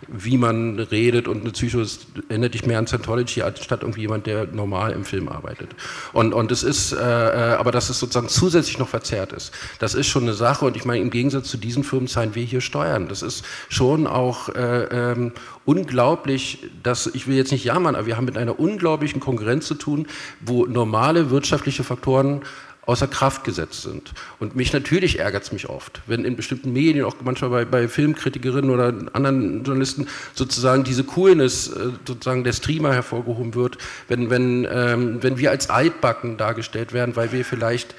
wie 0.08 0.38
man 0.38 0.80
redet 0.80 1.28
und 1.28 1.42
eine 1.42 1.52
Psycho 1.52 1.84
erinnert 2.30 2.54
dich 2.54 2.66
mehr 2.66 2.80
an 2.80 2.88
Scientology 2.88 3.42
anstatt 3.42 3.82
irgendwie 3.82 4.02
jemand, 4.02 4.28
der 4.28 4.48
normal 4.48 4.92
im 4.92 5.06
Film 5.06 5.30
arbeitet. 5.30 5.70
Und, 6.14 6.34
und 6.34 6.52
es 6.52 6.64
ist, 6.64 6.92
äh, 6.92 6.98
äh, 6.98 7.56
aber 7.56 7.72
dass 7.72 7.90
es 7.90 8.00
sozusagen 8.00 8.30
zusätzlich 8.30 8.80
noch 8.80 8.90
verzerrt 8.90 9.34
ist, 9.34 9.52
das 9.80 9.94
ist 9.94 10.08
schon 10.08 10.24
eine 10.24 10.34
Sache 10.34 10.66
und 10.66 10.76
ich 10.76 10.86
meine, 10.86 11.02
im 11.02 11.10
Gegensatz 11.10 11.50
zu 11.50 11.58
diesen 11.58 11.84
Firmen 11.84 12.08
zahlen 12.08 12.36
wir 12.36 12.44
hier 12.44 12.62
Steuern. 12.62 13.08
Das 13.08 13.22
ist 13.22 13.46
schon 13.70 14.08
auch 14.08 14.50
äh, 14.50 15.12
ähm, 15.12 15.32
unglaublich, 15.66 16.60
dass, 16.84 17.08
ich 17.08 17.28
will 17.28 17.36
jetzt 17.36 17.52
nicht 17.52 17.66
jammern, 17.66 17.96
aber 17.96 18.06
wir 18.06 18.18
haben 18.18 18.26
mit 18.26 18.38
einer 18.38 18.60
unglaublichen 18.60 19.20
Konkurrenz 19.20 19.68
zu 19.68 19.76
tun, 19.76 20.08
wo 20.42 20.66
normale 20.66 21.30
wirtschaftliche 21.30 21.84
Faktoren 21.84 22.42
außer 22.86 23.08
Kraft 23.08 23.44
gesetzt 23.44 23.82
sind. 23.82 24.14
Und 24.40 24.56
mich 24.56 24.72
natürlich 24.74 25.20
ärgert 25.20 25.44
es 25.44 25.52
mich 25.52 25.70
oft, 25.70 26.02
wenn 26.08 26.26
in 26.26 26.36
bestimmten 26.36 26.74
Medien, 26.74 27.06
auch 27.06 27.16
manchmal 27.24 27.50
bei, 27.50 27.66
bei 27.66 27.88
Filmkritikerinnen 27.88 28.70
oder 28.70 28.94
anderen 29.14 29.64
Journalisten, 29.64 30.08
sozusagen 30.34 30.84
diese 30.84 31.04
Coolness 31.04 31.68
äh, 31.68 31.92
sozusagen 32.06 32.44
der 32.44 32.54
Streamer 32.54 32.94
hervorgehoben 32.94 33.56
wird, 33.56 33.78
wenn, 34.08 34.30
wenn, 34.30 34.68
ähm, 34.70 35.18
wenn 35.22 35.38
wir 35.38 35.52
als 35.52 35.70
altbacken 35.70 36.38
dargestellt 36.38 36.94
werden, 36.94 37.16
weil 37.16 37.32
wir 37.32 37.46
vielleicht 37.46 37.96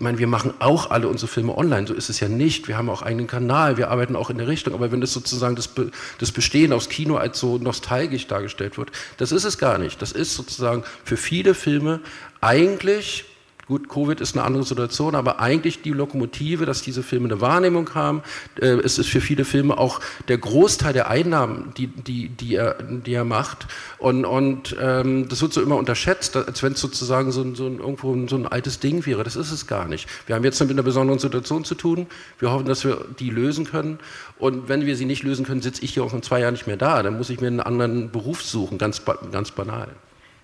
ich 0.00 0.04
meine, 0.04 0.18
wir 0.18 0.28
machen 0.28 0.54
auch 0.60 0.90
alle 0.90 1.08
unsere 1.08 1.28
Filme 1.28 1.58
online, 1.58 1.86
so 1.86 1.92
ist 1.92 2.08
es 2.08 2.20
ja 2.20 2.28
nicht. 2.28 2.68
Wir 2.68 2.78
haben 2.78 2.88
auch 2.88 3.02
einen 3.02 3.26
Kanal, 3.26 3.76
wir 3.76 3.90
arbeiten 3.90 4.16
auch 4.16 4.30
in 4.30 4.38
der 4.38 4.48
Richtung, 4.48 4.72
aber 4.72 4.92
wenn 4.92 5.02
das 5.02 5.12
sozusagen 5.12 5.56
das, 5.56 5.68
Be 5.68 5.90
das 6.18 6.32
Bestehen 6.32 6.72
aufs 6.72 6.88
Kino 6.88 7.16
als 7.16 7.38
so 7.38 7.58
nostalgisch 7.58 8.26
dargestellt 8.26 8.78
wird, 8.78 8.92
das 9.18 9.30
ist 9.30 9.44
es 9.44 9.58
gar 9.58 9.76
nicht. 9.76 10.00
Das 10.00 10.12
ist 10.12 10.34
sozusagen 10.34 10.84
für 11.04 11.18
viele 11.18 11.52
Filme 11.52 12.00
eigentlich 12.40 13.26
Gut, 13.70 13.88
Covid 13.88 14.20
ist 14.20 14.36
eine 14.36 14.44
andere 14.44 14.64
Situation, 14.64 15.14
aber 15.14 15.38
eigentlich 15.38 15.80
die 15.80 15.92
Lokomotive, 15.92 16.66
dass 16.66 16.82
diese 16.82 17.04
Filme 17.04 17.28
eine 17.28 17.40
Wahrnehmung 17.40 17.94
haben. 17.94 18.22
Äh, 18.60 18.66
es 18.66 18.98
ist 18.98 19.06
für 19.06 19.20
viele 19.20 19.44
Filme 19.44 19.78
auch 19.78 20.00
der 20.26 20.38
Großteil 20.38 20.92
der 20.92 21.08
Einnahmen, 21.08 21.72
die, 21.76 21.86
die, 21.86 22.30
die, 22.30 22.56
er, 22.56 22.82
die 22.82 23.14
er 23.14 23.24
macht. 23.24 23.68
Und, 23.98 24.24
und 24.24 24.74
ähm, 24.80 25.28
das 25.28 25.40
wird 25.40 25.52
so 25.52 25.62
immer 25.62 25.76
unterschätzt, 25.76 26.36
als 26.36 26.64
wenn 26.64 26.72
es 26.72 26.80
sozusagen 26.80 27.30
so, 27.30 27.54
so 27.54 27.66
ein, 27.66 27.78
irgendwo 27.78 28.26
so 28.26 28.34
ein 28.34 28.48
altes 28.48 28.80
Ding 28.80 29.06
wäre. 29.06 29.22
Das 29.22 29.36
ist 29.36 29.52
es 29.52 29.68
gar 29.68 29.86
nicht. 29.86 30.08
Wir 30.26 30.34
haben 30.34 30.42
jetzt 30.42 30.58
mit 30.58 30.72
einer 30.72 30.82
besonderen 30.82 31.20
Situation 31.20 31.64
zu 31.64 31.76
tun. 31.76 32.08
Wir 32.40 32.50
hoffen, 32.50 32.66
dass 32.66 32.82
wir 32.84 33.04
die 33.20 33.30
lösen 33.30 33.66
können. 33.66 34.00
Und 34.40 34.68
wenn 34.68 34.84
wir 34.84 34.96
sie 34.96 35.04
nicht 35.04 35.22
lösen 35.22 35.46
können, 35.46 35.62
sitze 35.62 35.84
ich 35.84 35.94
hier 35.94 36.02
auch 36.02 36.12
in 36.12 36.24
zwei 36.24 36.40
Jahren 36.40 36.54
nicht 36.54 36.66
mehr 36.66 36.76
da. 36.76 37.04
Dann 37.04 37.16
muss 37.16 37.30
ich 37.30 37.40
mir 37.40 37.46
einen 37.46 37.60
anderen 37.60 38.10
Beruf 38.10 38.42
suchen, 38.42 38.78
ganz, 38.78 39.02
ganz 39.30 39.52
banal. 39.52 39.90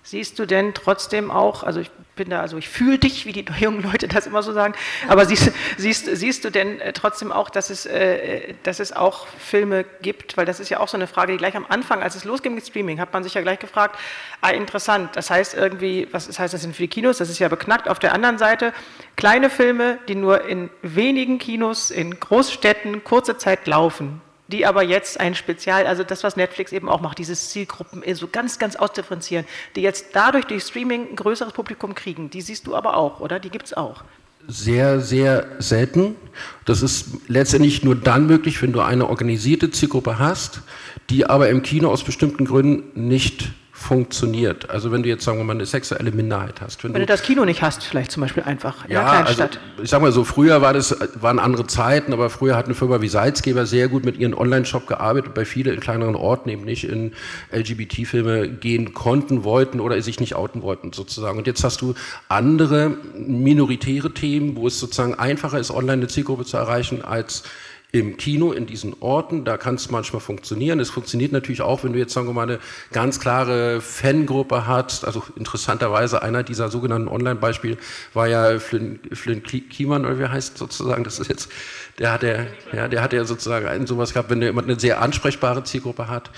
Siehst 0.09 0.39
du 0.39 0.45
denn 0.45 0.73
trotzdem 0.73 1.31
auch, 1.31 1.63
also 1.63 1.81
ich 1.81 1.91
bin 2.15 2.29
da, 2.29 2.39
also 2.39 2.55
ich 2.55 2.69
fühle 2.69 2.97
dich, 2.97 3.25
wie 3.25 3.33
die 3.33 3.43
jungen 3.59 3.83
Leute 3.83 4.07
das 4.07 4.25
immer 4.25 4.41
so 4.41 4.53
sagen, 4.53 4.73
aber 5.09 5.25
siehst, 5.25 5.51
siehst, 5.75 6.05
siehst 6.05 6.45
du 6.45 6.49
denn 6.49 6.79
äh, 6.79 6.93
trotzdem 6.93 7.33
auch, 7.33 7.49
dass 7.49 7.69
es, 7.69 7.85
äh, 7.85 8.53
dass 8.63 8.79
es 8.79 8.93
auch 8.93 9.27
Filme 9.27 9.83
gibt, 10.01 10.37
weil 10.37 10.45
das 10.45 10.61
ist 10.61 10.69
ja 10.69 10.79
auch 10.79 10.87
so 10.87 10.95
eine 10.95 11.07
Frage, 11.07 11.33
die 11.33 11.37
gleich 11.37 11.57
am 11.57 11.65
Anfang, 11.67 12.01
als 12.01 12.15
es 12.15 12.23
losging 12.23 12.55
mit 12.55 12.65
Streaming, 12.65 13.01
hat 13.01 13.11
man 13.11 13.21
sich 13.21 13.33
ja 13.33 13.41
gleich 13.41 13.59
gefragt, 13.59 13.99
ah 14.39 14.51
interessant, 14.51 15.09
das 15.17 15.29
heißt 15.29 15.55
irgendwie, 15.55 16.07
was 16.13 16.27
das 16.27 16.39
heißt 16.39 16.53
das 16.53 16.61
sind 16.61 16.73
für 16.73 16.83
die 16.83 16.87
Kinos, 16.87 17.17
das 17.17 17.29
ist 17.29 17.39
ja 17.39 17.49
beknackt, 17.49 17.89
auf 17.89 17.99
der 17.99 18.13
anderen 18.13 18.37
Seite 18.37 18.71
kleine 19.17 19.49
Filme, 19.49 19.99
die 20.07 20.15
nur 20.15 20.45
in 20.45 20.69
wenigen 20.83 21.37
Kinos, 21.37 21.91
in 21.91 22.17
Großstädten 22.17 23.03
kurze 23.03 23.37
Zeit 23.37 23.67
laufen, 23.67 24.21
die 24.47 24.65
aber 24.65 24.83
jetzt 24.83 25.19
ein 25.19 25.35
Spezial, 25.35 25.85
also 25.85 26.03
das, 26.03 26.23
was 26.23 26.35
Netflix 26.35 26.71
eben 26.71 26.89
auch 26.89 27.01
macht, 27.01 27.17
dieses 27.17 27.49
Zielgruppen 27.49 28.03
so 28.15 28.27
ganz, 28.27 28.59
ganz 28.59 28.75
ausdifferenzieren, 28.75 29.45
die 29.75 29.81
jetzt 29.81 30.07
dadurch 30.13 30.45
durch 30.45 30.63
Streaming 30.63 31.09
ein 31.11 31.15
größeres 31.15 31.53
Publikum 31.53 31.95
kriegen, 31.95 32.29
die 32.29 32.41
siehst 32.41 32.67
du 32.67 32.75
aber 32.75 32.95
auch, 32.95 33.19
oder? 33.19 33.39
Die 33.39 33.49
gibt 33.49 33.65
es 33.65 33.73
auch. 33.73 34.03
Sehr, 34.47 35.01
sehr 35.01 35.45
selten. 35.59 36.15
Das 36.63 36.81
ist 36.81 37.07
letztendlich 37.27 37.83
nur 37.83 37.95
dann 37.95 38.27
möglich, 38.27 38.61
wenn 38.61 38.71
du 38.71 38.79
eine 38.79 39.09
organisierte 39.09 39.71
Zielgruppe 39.71 40.19
hast, 40.19 40.61
die 41.09 41.25
aber 41.25 41.49
im 41.49 41.63
Kino 41.63 41.89
aus 41.89 42.03
bestimmten 42.03 42.45
Gründen 42.45 43.07
nicht 43.07 43.49
funktioniert. 43.77 44.71
Also 44.71 44.91
wenn 44.91 45.03
du 45.03 45.09
jetzt, 45.09 45.23
sagen 45.23 45.37
wir 45.37 45.43
mal, 45.43 45.53
eine 45.53 45.67
sexuelle 45.67 46.11
Minderheit 46.11 46.61
hast. 46.61 46.83
Wenn, 46.83 46.95
wenn 46.95 47.01
du, 47.01 47.05
du, 47.05 47.13
das 47.13 47.21
Kino 47.21 47.45
nicht 47.45 47.61
hast, 47.61 47.83
vielleicht 47.83 48.11
zum 48.11 48.21
Beispiel 48.21 48.41
einfach 48.41 48.85
in 48.85 48.91
ja, 48.91 49.01
der 49.01 49.09
Kleinstadt. 49.09 49.59
Also, 49.71 49.83
ich 49.83 49.89
sag 49.91 50.01
mal 50.01 50.11
so, 50.11 50.23
früher 50.23 50.63
war 50.63 50.73
das, 50.73 50.97
waren 51.21 51.37
andere 51.37 51.67
Zeiten, 51.67 52.11
aber 52.11 52.31
früher 52.31 52.57
hat 52.57 52.65
eine 52.65 52.73
Firma 52.73 53.01
wie 53.01 53.07
Salzgeber 53.07 53.67
sehr 53.67 53.87
gut 53.87 54.03
mit 54.03 54.17
ihrem 54.17 54.33
Online-Shop 54.33 54.87
gearbeitet, 54.87 55.35
bei 55.35 55.45
vielen 55.45 55.75
in 55.75 55.79
kleineren 55.79 56.15
Orten 56.15 56.49
eben 56.49 56.65
nicht 56.65 56.85
in 56.85 57.13
LGBT-Filme 57.51 58.49
gehen 58.49 58.95
konnten, 58.95 59.43
wollten 59.43 59.79
oder 59.79 60.01
sich 60.01 60.19
nicht 60.19 60.33
outen 60.35 60.63
wollten 60.63 60.91
sozusagen. 60.91 61.37
Und 61.37 61.45
jetzt 61.45 61.63
hast 61.63 61.79
du 61.81 61.93
andere 62.29 62.97
minoritäre 63.15 64.11
Themen, 64.11 64.55
wo 64.55 64.65
es 64.65 64.79
sozusagen 64.79 65.13
einfacher 65.13 65.59
ist, 65.59 65.69
online 65.69 65.93
eine 65.93 66.07
Zielgruppe 66.07 66.45
zu 66.45 66.57
erreichen 66.57 67.05
als 67.05 67.43
im 67.93 68.17
Kino, 68.17 68.51
in 68.51 68.65
diesen 68.65 68.95
Orten, 68.99 69.45
da 69.45 69.57
kann 69.57 69.75
es 69.75 69.89
manchmal 69.89 70.19
funktionieren. 70.19 70.79
Es 70.79 70.89
funktioniert 70.89 71.31
natürlich 71.31 71.61
auch, 71.61 71.83
wenn 71.83 71.93
du 71.93 71.99
jetzt, 71.99 72.13
sagen 72.13 72.27
wir 72.27 72.33
mal, 72.33 72.43
eine 72.43 72.59
ganz 72.91 73.19
klare 73.19 73.79
Fangruppe 73.79 74.67
hast. 74.67 75.05
Also 75.05 75.23
interessanterweise 75.37 76.21
einer 76.21 76.43
dieser 76.43 76.69
sogenannten 76.69 77.07
Online-Beispiele 77.07 77.77
war 78.13 78.27
ja 78.27 78.59
Flynn, 78.59 78.99
Flynn 79.13 79.41
Kiemann, 79.41 80.05
oder 80.05 80.19
wie 80.19 80.25
heißt 80.25 80.57
sozusagen, 80.57 81.05
das 81.05 81.19
ist 81.19 81.29
jetzt, 81.29 81.49
der 81.97 82.11
hat 82.11 82.23
ja, 82.23 82.45
ja, 82.73 82.87
der 82.89 83.01
hat 83.01 83.13
ja 83.13 83.23
sozusagen 83.23 83.67
einen 83.67 83.87
sowas 83.87 84.13
gehabt, 84.13 84.29
wenn 84.29 84.41
jemand 84.41 84.67
eine 84.67 84.79
sehr 84.79 85.01
ansprechbare 85.01 85.63
Zielgruppe 85.63 86.09
hat. 86.09 86.29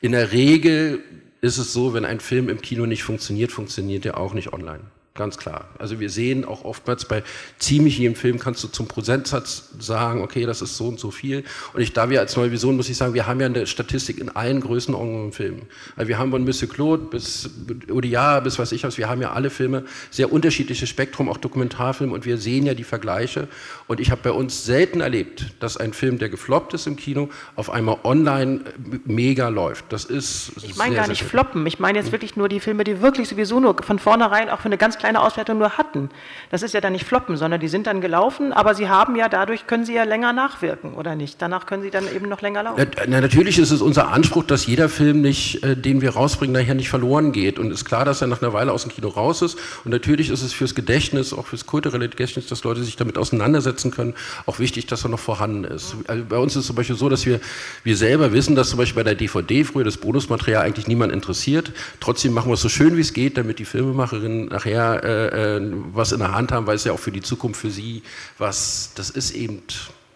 In 0.00 0.12
der 0.12 0.32
Regel 0.32 1.04
ist 1.40 1.58
es 1.58 1.72
so, 1.72 1.94
wenn 1.94 2.04
ein 2.04 2.18
Film 2.18 2.48
im 2.48 2.60
Kino 2.60 2.84
nicht 2.84 3.04
funktioniert, 3.04 3.52
funktioniert 3.52 4.04
er 4.06 4.18
auch 4.18 4.34
nicht 4.34 4.52
online. 4.52 4.80
Ganz 5.16 5.38
klar. 5.38 5.68
Also 5.78 5.98
wir 5.98 6.10
sehen 6.10 6.44
auch 6.44 6.64
oftmals 6.64 7.06
bei 7.06 7.22
ziemlich 7.58 7.98
jedem 7.98 8.14
Film 8.14 8.38
kannst 8.38 8.62
du 8.62 8.68
zum 8.68 8.86
Prozentsatz 8.86 9.70
sagen, 9.78 10.22
okay, 10.22 10.44
das 10.44 10.60
ist 10.62 10.76
so 10.76 10.88
und 10.88 11.00
so 11.00 11.10
viel. 11.10 11.42
Und 11.72 11.80
ich, 11.80 11.92
da 11.92 12.10
wir 12.10 12.20
als 12.20 12.36
Neue 12.36 12.52
Vision, 12.52 12.76
muss 12.76 12.88
ich 12.88 12.96
sagen, 12.96 13.14
wir 13.14 13.26
haben 13.26 13.40
ja 13.40 13.46
eine 13.46 13.66
Statistik 13.66 14.18
in 14.18 14.28
allen 14.28 14.60
Größenordnungen 14.60 15.26
im 15.26 15.32
Film. 15.32 15.62
Also 15.96 16.08
wir 16.08 16.18
haben 16.18 16.30
von 16.30 16.44
Monsieur 16.44 16.68
Claude 16.68 17.04
bis 17.06 17.48
Odia 17.90 18.40
bis 18.40 18.58
was 18.58 18.72
ich 18.72 18.84
was, 18.84 18.98
wir 18.98 19.08
haben 19.08 19.22
ja 19.22 19.32
alle 19.32 19.50
Filme, 19.50 19.84
sehr 20.10 20.32
unterschiedliches 20.32 20.88
Spektrum, 20.88 21.28
auch 21.28 21.38
Dokumentarfilme 21.38 22.12
und 22.12 22.26
wir 22.26 22.36
sehen 22.36 22.66
ja 22.66 22.74
die 22.74 22.84
Vergleiche. 22.84 23.48
Und 23.86 24.00
ich 24.00 24.10
habe 24.10 24.20
bei 24.22 24.32
uns 24.32 24.64
selten 24.64 25.00
erlebt, 25.00 25.46
dass 25.60 25.76
ein 25.76 25.92
Film, 25.92 26.18
der 26.18 26.28
gefloppt 26.28 26.74
ist 26.74 26.86
im 26.86 26.96
Kino, 26.96 27.30
auf 27.54 27.70
einmal 27.70 27.98
online 28.04 28.60
mega 29.04 29.48
läuft. 29.48 29.86
Das 29.90 30.04
ist 30.04 30.52
Ich 30.62 30.76
meine 30.76 30.94
gar 30.94 31.08
nicht 31.08 31.22
floppen, 31.22 31.66
ich 31.66 31.78
meine 31.78 31.98
jetzt 31.98 32.12
wirklich 32.12 32.36
nur 32.36 32.48
die 32.48 32.60
Filme, 32.60 32.84
die 32.84 33.00
wirklich 33.00 33.28
sowieso 33.28 33.60
nur 33.60 33.76
von 33.82 33.98
vornherein 33.98 34.50
auch 34.50 34.60
für 34.60 34.66
eine 34.66 34.76
ganz 34.76 34.98
kleine 34.98 35.05
kleine 35.06 35.22
Auswertung 35.22 35.58
nur 35.58 35.78
hatten. 35.78 36.10
Das 36.50 36.62
ist 36.62 36.74
ja 36.74 36.80
dann 36.80 36.92
nicht 36.92 37.06
floppen, 37.06 37.36
sondern 37.36 37.60
die 37.60 37.68
sind 37.68 37.86
dann 37.86 38.00
gelaufen, 38.00 38.52
aber 38.52 38.74
sie 38.74 38.88
haben 38.88 39.14
ja 39.14 39.28
dadurch, 39.28 39.68
können 39.68 39.84
sie 39.84 39.94
ja 39.94 40.02
länger 40.02 40.32
nachwirken, 40.32 40.94
oder 40.94 41.14
nicht? 41.14 41.40
Danach 41.40 41.66
können 41.66 41.82
sie 41.82 41.90
dann 41.90 42.12
eben 42.12 42.28
noch 42.28 42.42
länger 42.42 42.64
laufen. 42.64 42.90
Na, 43.06 43.20
natürlich 43.20 43.58
ist 43.60 43.70
es 43.70 43.80
unser 43.82 44.08
Anspruch, 44.08 44.42
dass 44.42 44.66
jeder 44.66 44.88
Film, 44.88 45.20
nicht, 45.20 45.62
äh, 45.62 45.76
den 45.76 46.00
wir 46.00 46.10
rausbringen, 46.10 46.60
nachher 46.60 46.74
nicht 46.74 46.88
verloren 46.88 47.30
geht. 47.30 47.60
Und 47.60 47.70
ist 47.70 47.84
klar, 47.84 48.04
dass 48.04 48.20
er 48.20 48.26
nach 48.26 48.42
einer 48.42 48.52
Weile 48.52 48.72
aus 48.72 48.82
dem 48.82 48.90
Kino 48.90 49.08
raus 49.08 49.42
ist. 49.42 49.58
Und 49.84 49.92
natürlich 49.92 50.30
ist 50.30 50.42
es 50.42 50.52
fürs 50.52 50.74
Gedächtnis, 50.74 51.32
auch 51.32 51.46
fürs 51.46 51.66
kulturelle 51.66 52.08
Gedächtnis, 52.08 52.48
dass 52.48 52.64
Leute 52.64 52.82
sich 52.82 52.96
damit 52.96 53.16
auseinandersetzen 53.16 53.92
können, 53.92 54.14
auch 54.46 54.58
wichtig, 54.58 54.86
dass 54.86 55.04
er 55.04 55.10
noch 55.10 55.20
vorhanden 55.20 55.62
ist. 55.62 55.94
Also 56.08 56.24
bei 56.28 56.38
uns 56.38 56.56
ist 56.56 56.62
es 56.62 56.66
zum 56.66 56.76
Beispiel 56.76 56.96
so, 56.96 57.08
dass 57.08 57.26
wir, 57.26 57.38
wir 57.84 57.96
selber 57.96 58.32
wissen, 58.32 58.56
dass 58.56 58.70
zum 58.70 58.78
Beispiel 58.78 59.04
bei 59.04 59.04
der 59.04 59.14
DVD 59.14 59.62
früher 59.62 59.84
das 59.84 59.98
Bonusmaterial 59.98 60.64
eigentlich 60.64 60.88
niemand 60.88 61.12
interessiert. 61.12 61.70
Trotzdem 62.00 62.32
machen 62.32 62.48
wir 62.48 62.54
es 62.54 62.60
so 62.60 62.68
schön, 62.68 62.96
wie 62.96 63.02
es 63.02 63.12
geht, 63.12 63.38
damit 63.38 63.60
die 63.60 63.64
Filmemacherinnen 63.64 64.46
nachher 64.46 64.95
äh, 65.02 65.56
äh, 65.56 65.72
was 65.92 66.12
in 66.12 66.20
der 66.20 66.32
Hand 66.32 66.52
haben, 66.52 66.66
weil 66.66 66.76
es 66.76 66.84
ja 66.84 66.92
auch 66.92 66.98
für 66.98 67.12
die 67.12 67.22
Zukunft 67.22 67.60
für 67.60 67.70
sie 67.70 68.02
was, 68.38 68.92
das 68.94 69.10
ist 69.10 69.32
eben, 69.32 69.62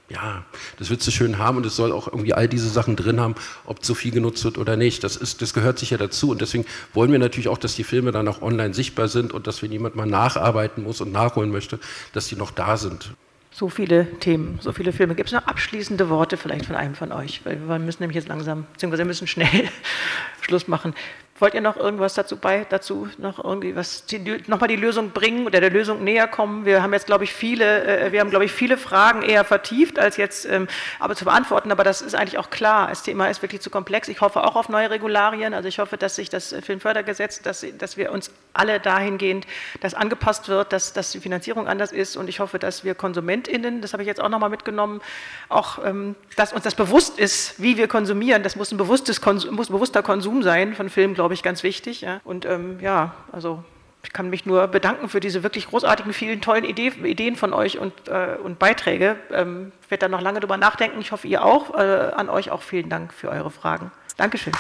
ja, 0.09 0.45
das 0.79 0.91
wird 0.91 1.03
sie 1.03 1.13
schön 1.13 1.39
haben 1.39 1.57
und 1.57 1.67
es 1.67 1.77
soll 1.77 1.93
auch 1.93 2.09
irgendwie 2.09 2.35
all 2.35 2.49
diese 2.49 2.69
Sachen 2.69 2.97
drin 2.97 3.21
haben, 3.21 3.35
ob 3.65 3.85
zu 3.85 3.95
viel 3.95 4.11
genutzt 4.11 4.45
wird 4.45 4.59
oder 4.59 4.77
nicht. 4.77 5.05
Das, 5.05 5.17
ist, 5.17 5.41
das 5.41 5.55
gehört 5.55 5.79
sicher 5.79 5.99
dazu 5.99 6.31
und 6.31 6.41
deswegen 6.41 6.67
wollen 6.93 7.13
wir 7.13 7.19
natürlich 7.19 7.49
auch, 7.49 7.59
dass 7.59 7.77
die 7.77 7.85
Filme 7.85 8.11
dann 8.13 8.27
auch 8.29 8.43
online 8.43 8.75
sichtbar 8.75 9.09
sind 9.09 9.33
und 9.33 9.47
dass 9.47 9.63
wenn 9.63 9.73
jemand 9.73 9.97
mal 9.97 10.07
nacharbeiten 10.07 10.83
muss 10.83 11.01
und 11.01 11.13
nachholen 11.13 11.51
möchte, 11.51 11.79
dass 12.13 12.27
die 12.27 12.37
noch 12.37 12.51
da 12.51 12.77
sind. 12.77 13.13
So 13.53 13.69
viele 13.69 14.07
Themen, 14.21 14.59
so 14.63 14.73
viele 14.73 14.93
Filme. 14.93 15.17
Gibt 15.17 15.29
es 15.29 15.35
noch 15.35 15.47
abschließende 15.47 16.09
Worte 16.09 16.37
vielleicht 16.37 16.67
von 16.67 16.77
einem 16.77 16.95
von 16.95 17.11
euch? 17.11 17.45
Weil 17.45 17.59
wir 17.69 17.79
müssen 17.81 18.03
nämlich 18.03 18.15
jetzt 18.15 18.29
langsam, 18.29 18.65
beziehungsweise 18.73 19.05
müssen 19.05 19.27
schnell 19.27 19.69
Schluss 20.41 20.69
machen. 20.69 20.95
Wollt 21.41 21.55
ihr 21.55 21.63
noch 21.63 21.79
irgendwas 21.79 22.13
dazu 22.13 22.37
bei, 22.37 22.67
dazu 22.69 23.09
noch 23.17 23.43
irgendwie 23.43 23.75
was, 23.75 24.05
nochmal 24.47 24.69
die 24.69 24.77
Lösung 24.77 25.11
bringen 25.11 25.47
oder 25.47 25.59
der 25.61 25.71
Lösung 25.71 26.05
näher 26.05 26.29
kommen? 26.29 26.67
Wir 26.67 26.83
haben 26.83 26.93
jetzt, 26.93 27.07
glaube 27.07 27.25
ich, 27.25 27.33
viele, 27.33 27.85
äh, 27.85 28.13
wir 28.13 28.21
haben, 28.21 28.29
glaube 28.29 28.45
ich, 28.45 28.53
viele 28.53 28.77
Fragen 28.77 29.23
eher 29.23 29.45
vertieft, 29.45 29.99
als 29.99 30.19
jetzt 30.19 30.45
ähm, 30.45 30.69
aber 30.99 31.17
zu 31.17 31.25
beantworten. 31.25 31.73
Aber 31.73 31.83
das 31.83 32.03
ist 32.03 32.15
eigentlich 32.15 32.37
auch 32.37 32.51
klar. 32.51 32.89
Das 32.89 33.03
Thema 33.03 33.29
ist 33.29 33.41
wirklich 33.41 33.63
zu 33.63 33.71
komplex. 33.71 34.09
Ich 34.09 34.21
hoffe 34.21 34.45
auch 34.45 34.55
auf 34.55 34.69
neue 34.69 34.91
Regularien. 34.91 35.55
Also 35.55 35.67
ich 35.67 35.79
hoffe, 35.79 35.97
dass 35.97 36.17
sich 36.17 36.29
das 36.29 36.55
Filmfördergesetz, 36.63 37.41
dass, 37.41 37.65
dass 37.79 37.97
wir 37.97 38.13
uns 38.13 38.31
alle 38.53 38.79
dahingehend, 38.79 39.47
dass 39.81 39.95
angepasst 39.95 40.49
wird, 40.49 40.75
dass, 40.75 40.93
dass 40.93 41.11
die 41.11 41.21
Finanzierung 41.21 41.69
anders 41.69 41.91
ist. 41.91 42.19
Und 42.19 42.29
ich 42.29 42.41
hoffe, 42.41 42.59
dass 42.59 42.85
wir 42.85 42.95
KonsumentInnen, 42.95 43.81
das 43.81 43.95
habe 43.95 44.03
ich 44.03 44.07
jetzt 44.07 44.21
auch 44.21 44.29
nochmal 44.29 44.51
mitgenommen, 44.51 45.01
auch, 45.49 45.83
ähm, 45.85 46.17
dass 46.37 46.53
uns 46.53 46.65
das 46.65 46.75
bewusst 46.75 47.19
ist, 47.19 47.63
wie 47.63 47.79
wir 47.79 47.89
konsumieren. 47.89 48.43
Das 48.43 48.57
muss 48.57 48.73
ein 48.73 48.77
bewusstes, 48.77 49.25
muss 49.25 49.47
ein 49.47 49.73
bewusster 49.73 50.03
Konsum 50.03 50.43
sein 50.43 50.75
von 50.75 50.91
Filmen, 50.91 51.15
glaube 51.15 51.30
ich 51.30 51.30
glaube 51.31 51.35
ich, 51.37 51.43
ganz 51.45 51.63
wichtig. 51.63 52.01
Ja. 52.01 52.21
Und 52.25 52.45
ähm, 52.45 52.81
ja, 52.81 53.15
also 53.31 53.63
ich 54.03 54.13
kann 54.13 54.31
mich 54.31 54.47
nur 54.47 54.67
bedanken 54.67 55.09
für 55.09 55.21
diese 55.21 55.45
wirklich 55.45 55.69
großartigen, 55.69 56.13
vielen 56.13 56.41
tollen 56.41 56.65
Idee, 56.65 56.89
Ideen 57.05 57.37
von 57.37 57.53
euch 57.53 57.79
und, 57.79 57.93
äh, 58.09 58.37
und 58.43 58.59
Beiträge. 58.59 59.15
Ähm, 59.33 59.71
ich 59.85 59.91
werde 59.93 60.07
da 60.07 60.09
noch 60.09 60.23
lange 60.23 60.41
drüber 60.41 60.57
nachdenken. 60.57 61.01
Ich 61.01 61.13
hoffe, 61.13 61.29
ihr 61.29 61.45
auch. 61.45 61.79
Äh, 61.79 62.11
an 62.17 62.29
euch 62.29 62.51
auch 62.51 62.63
vielen 62.63 62.89
Dank 62.89 63.15
für 63.15 63.29
eure 63.29 63.53
Fragen. 63.53 63.93
Dankeschön. 64.17 64.55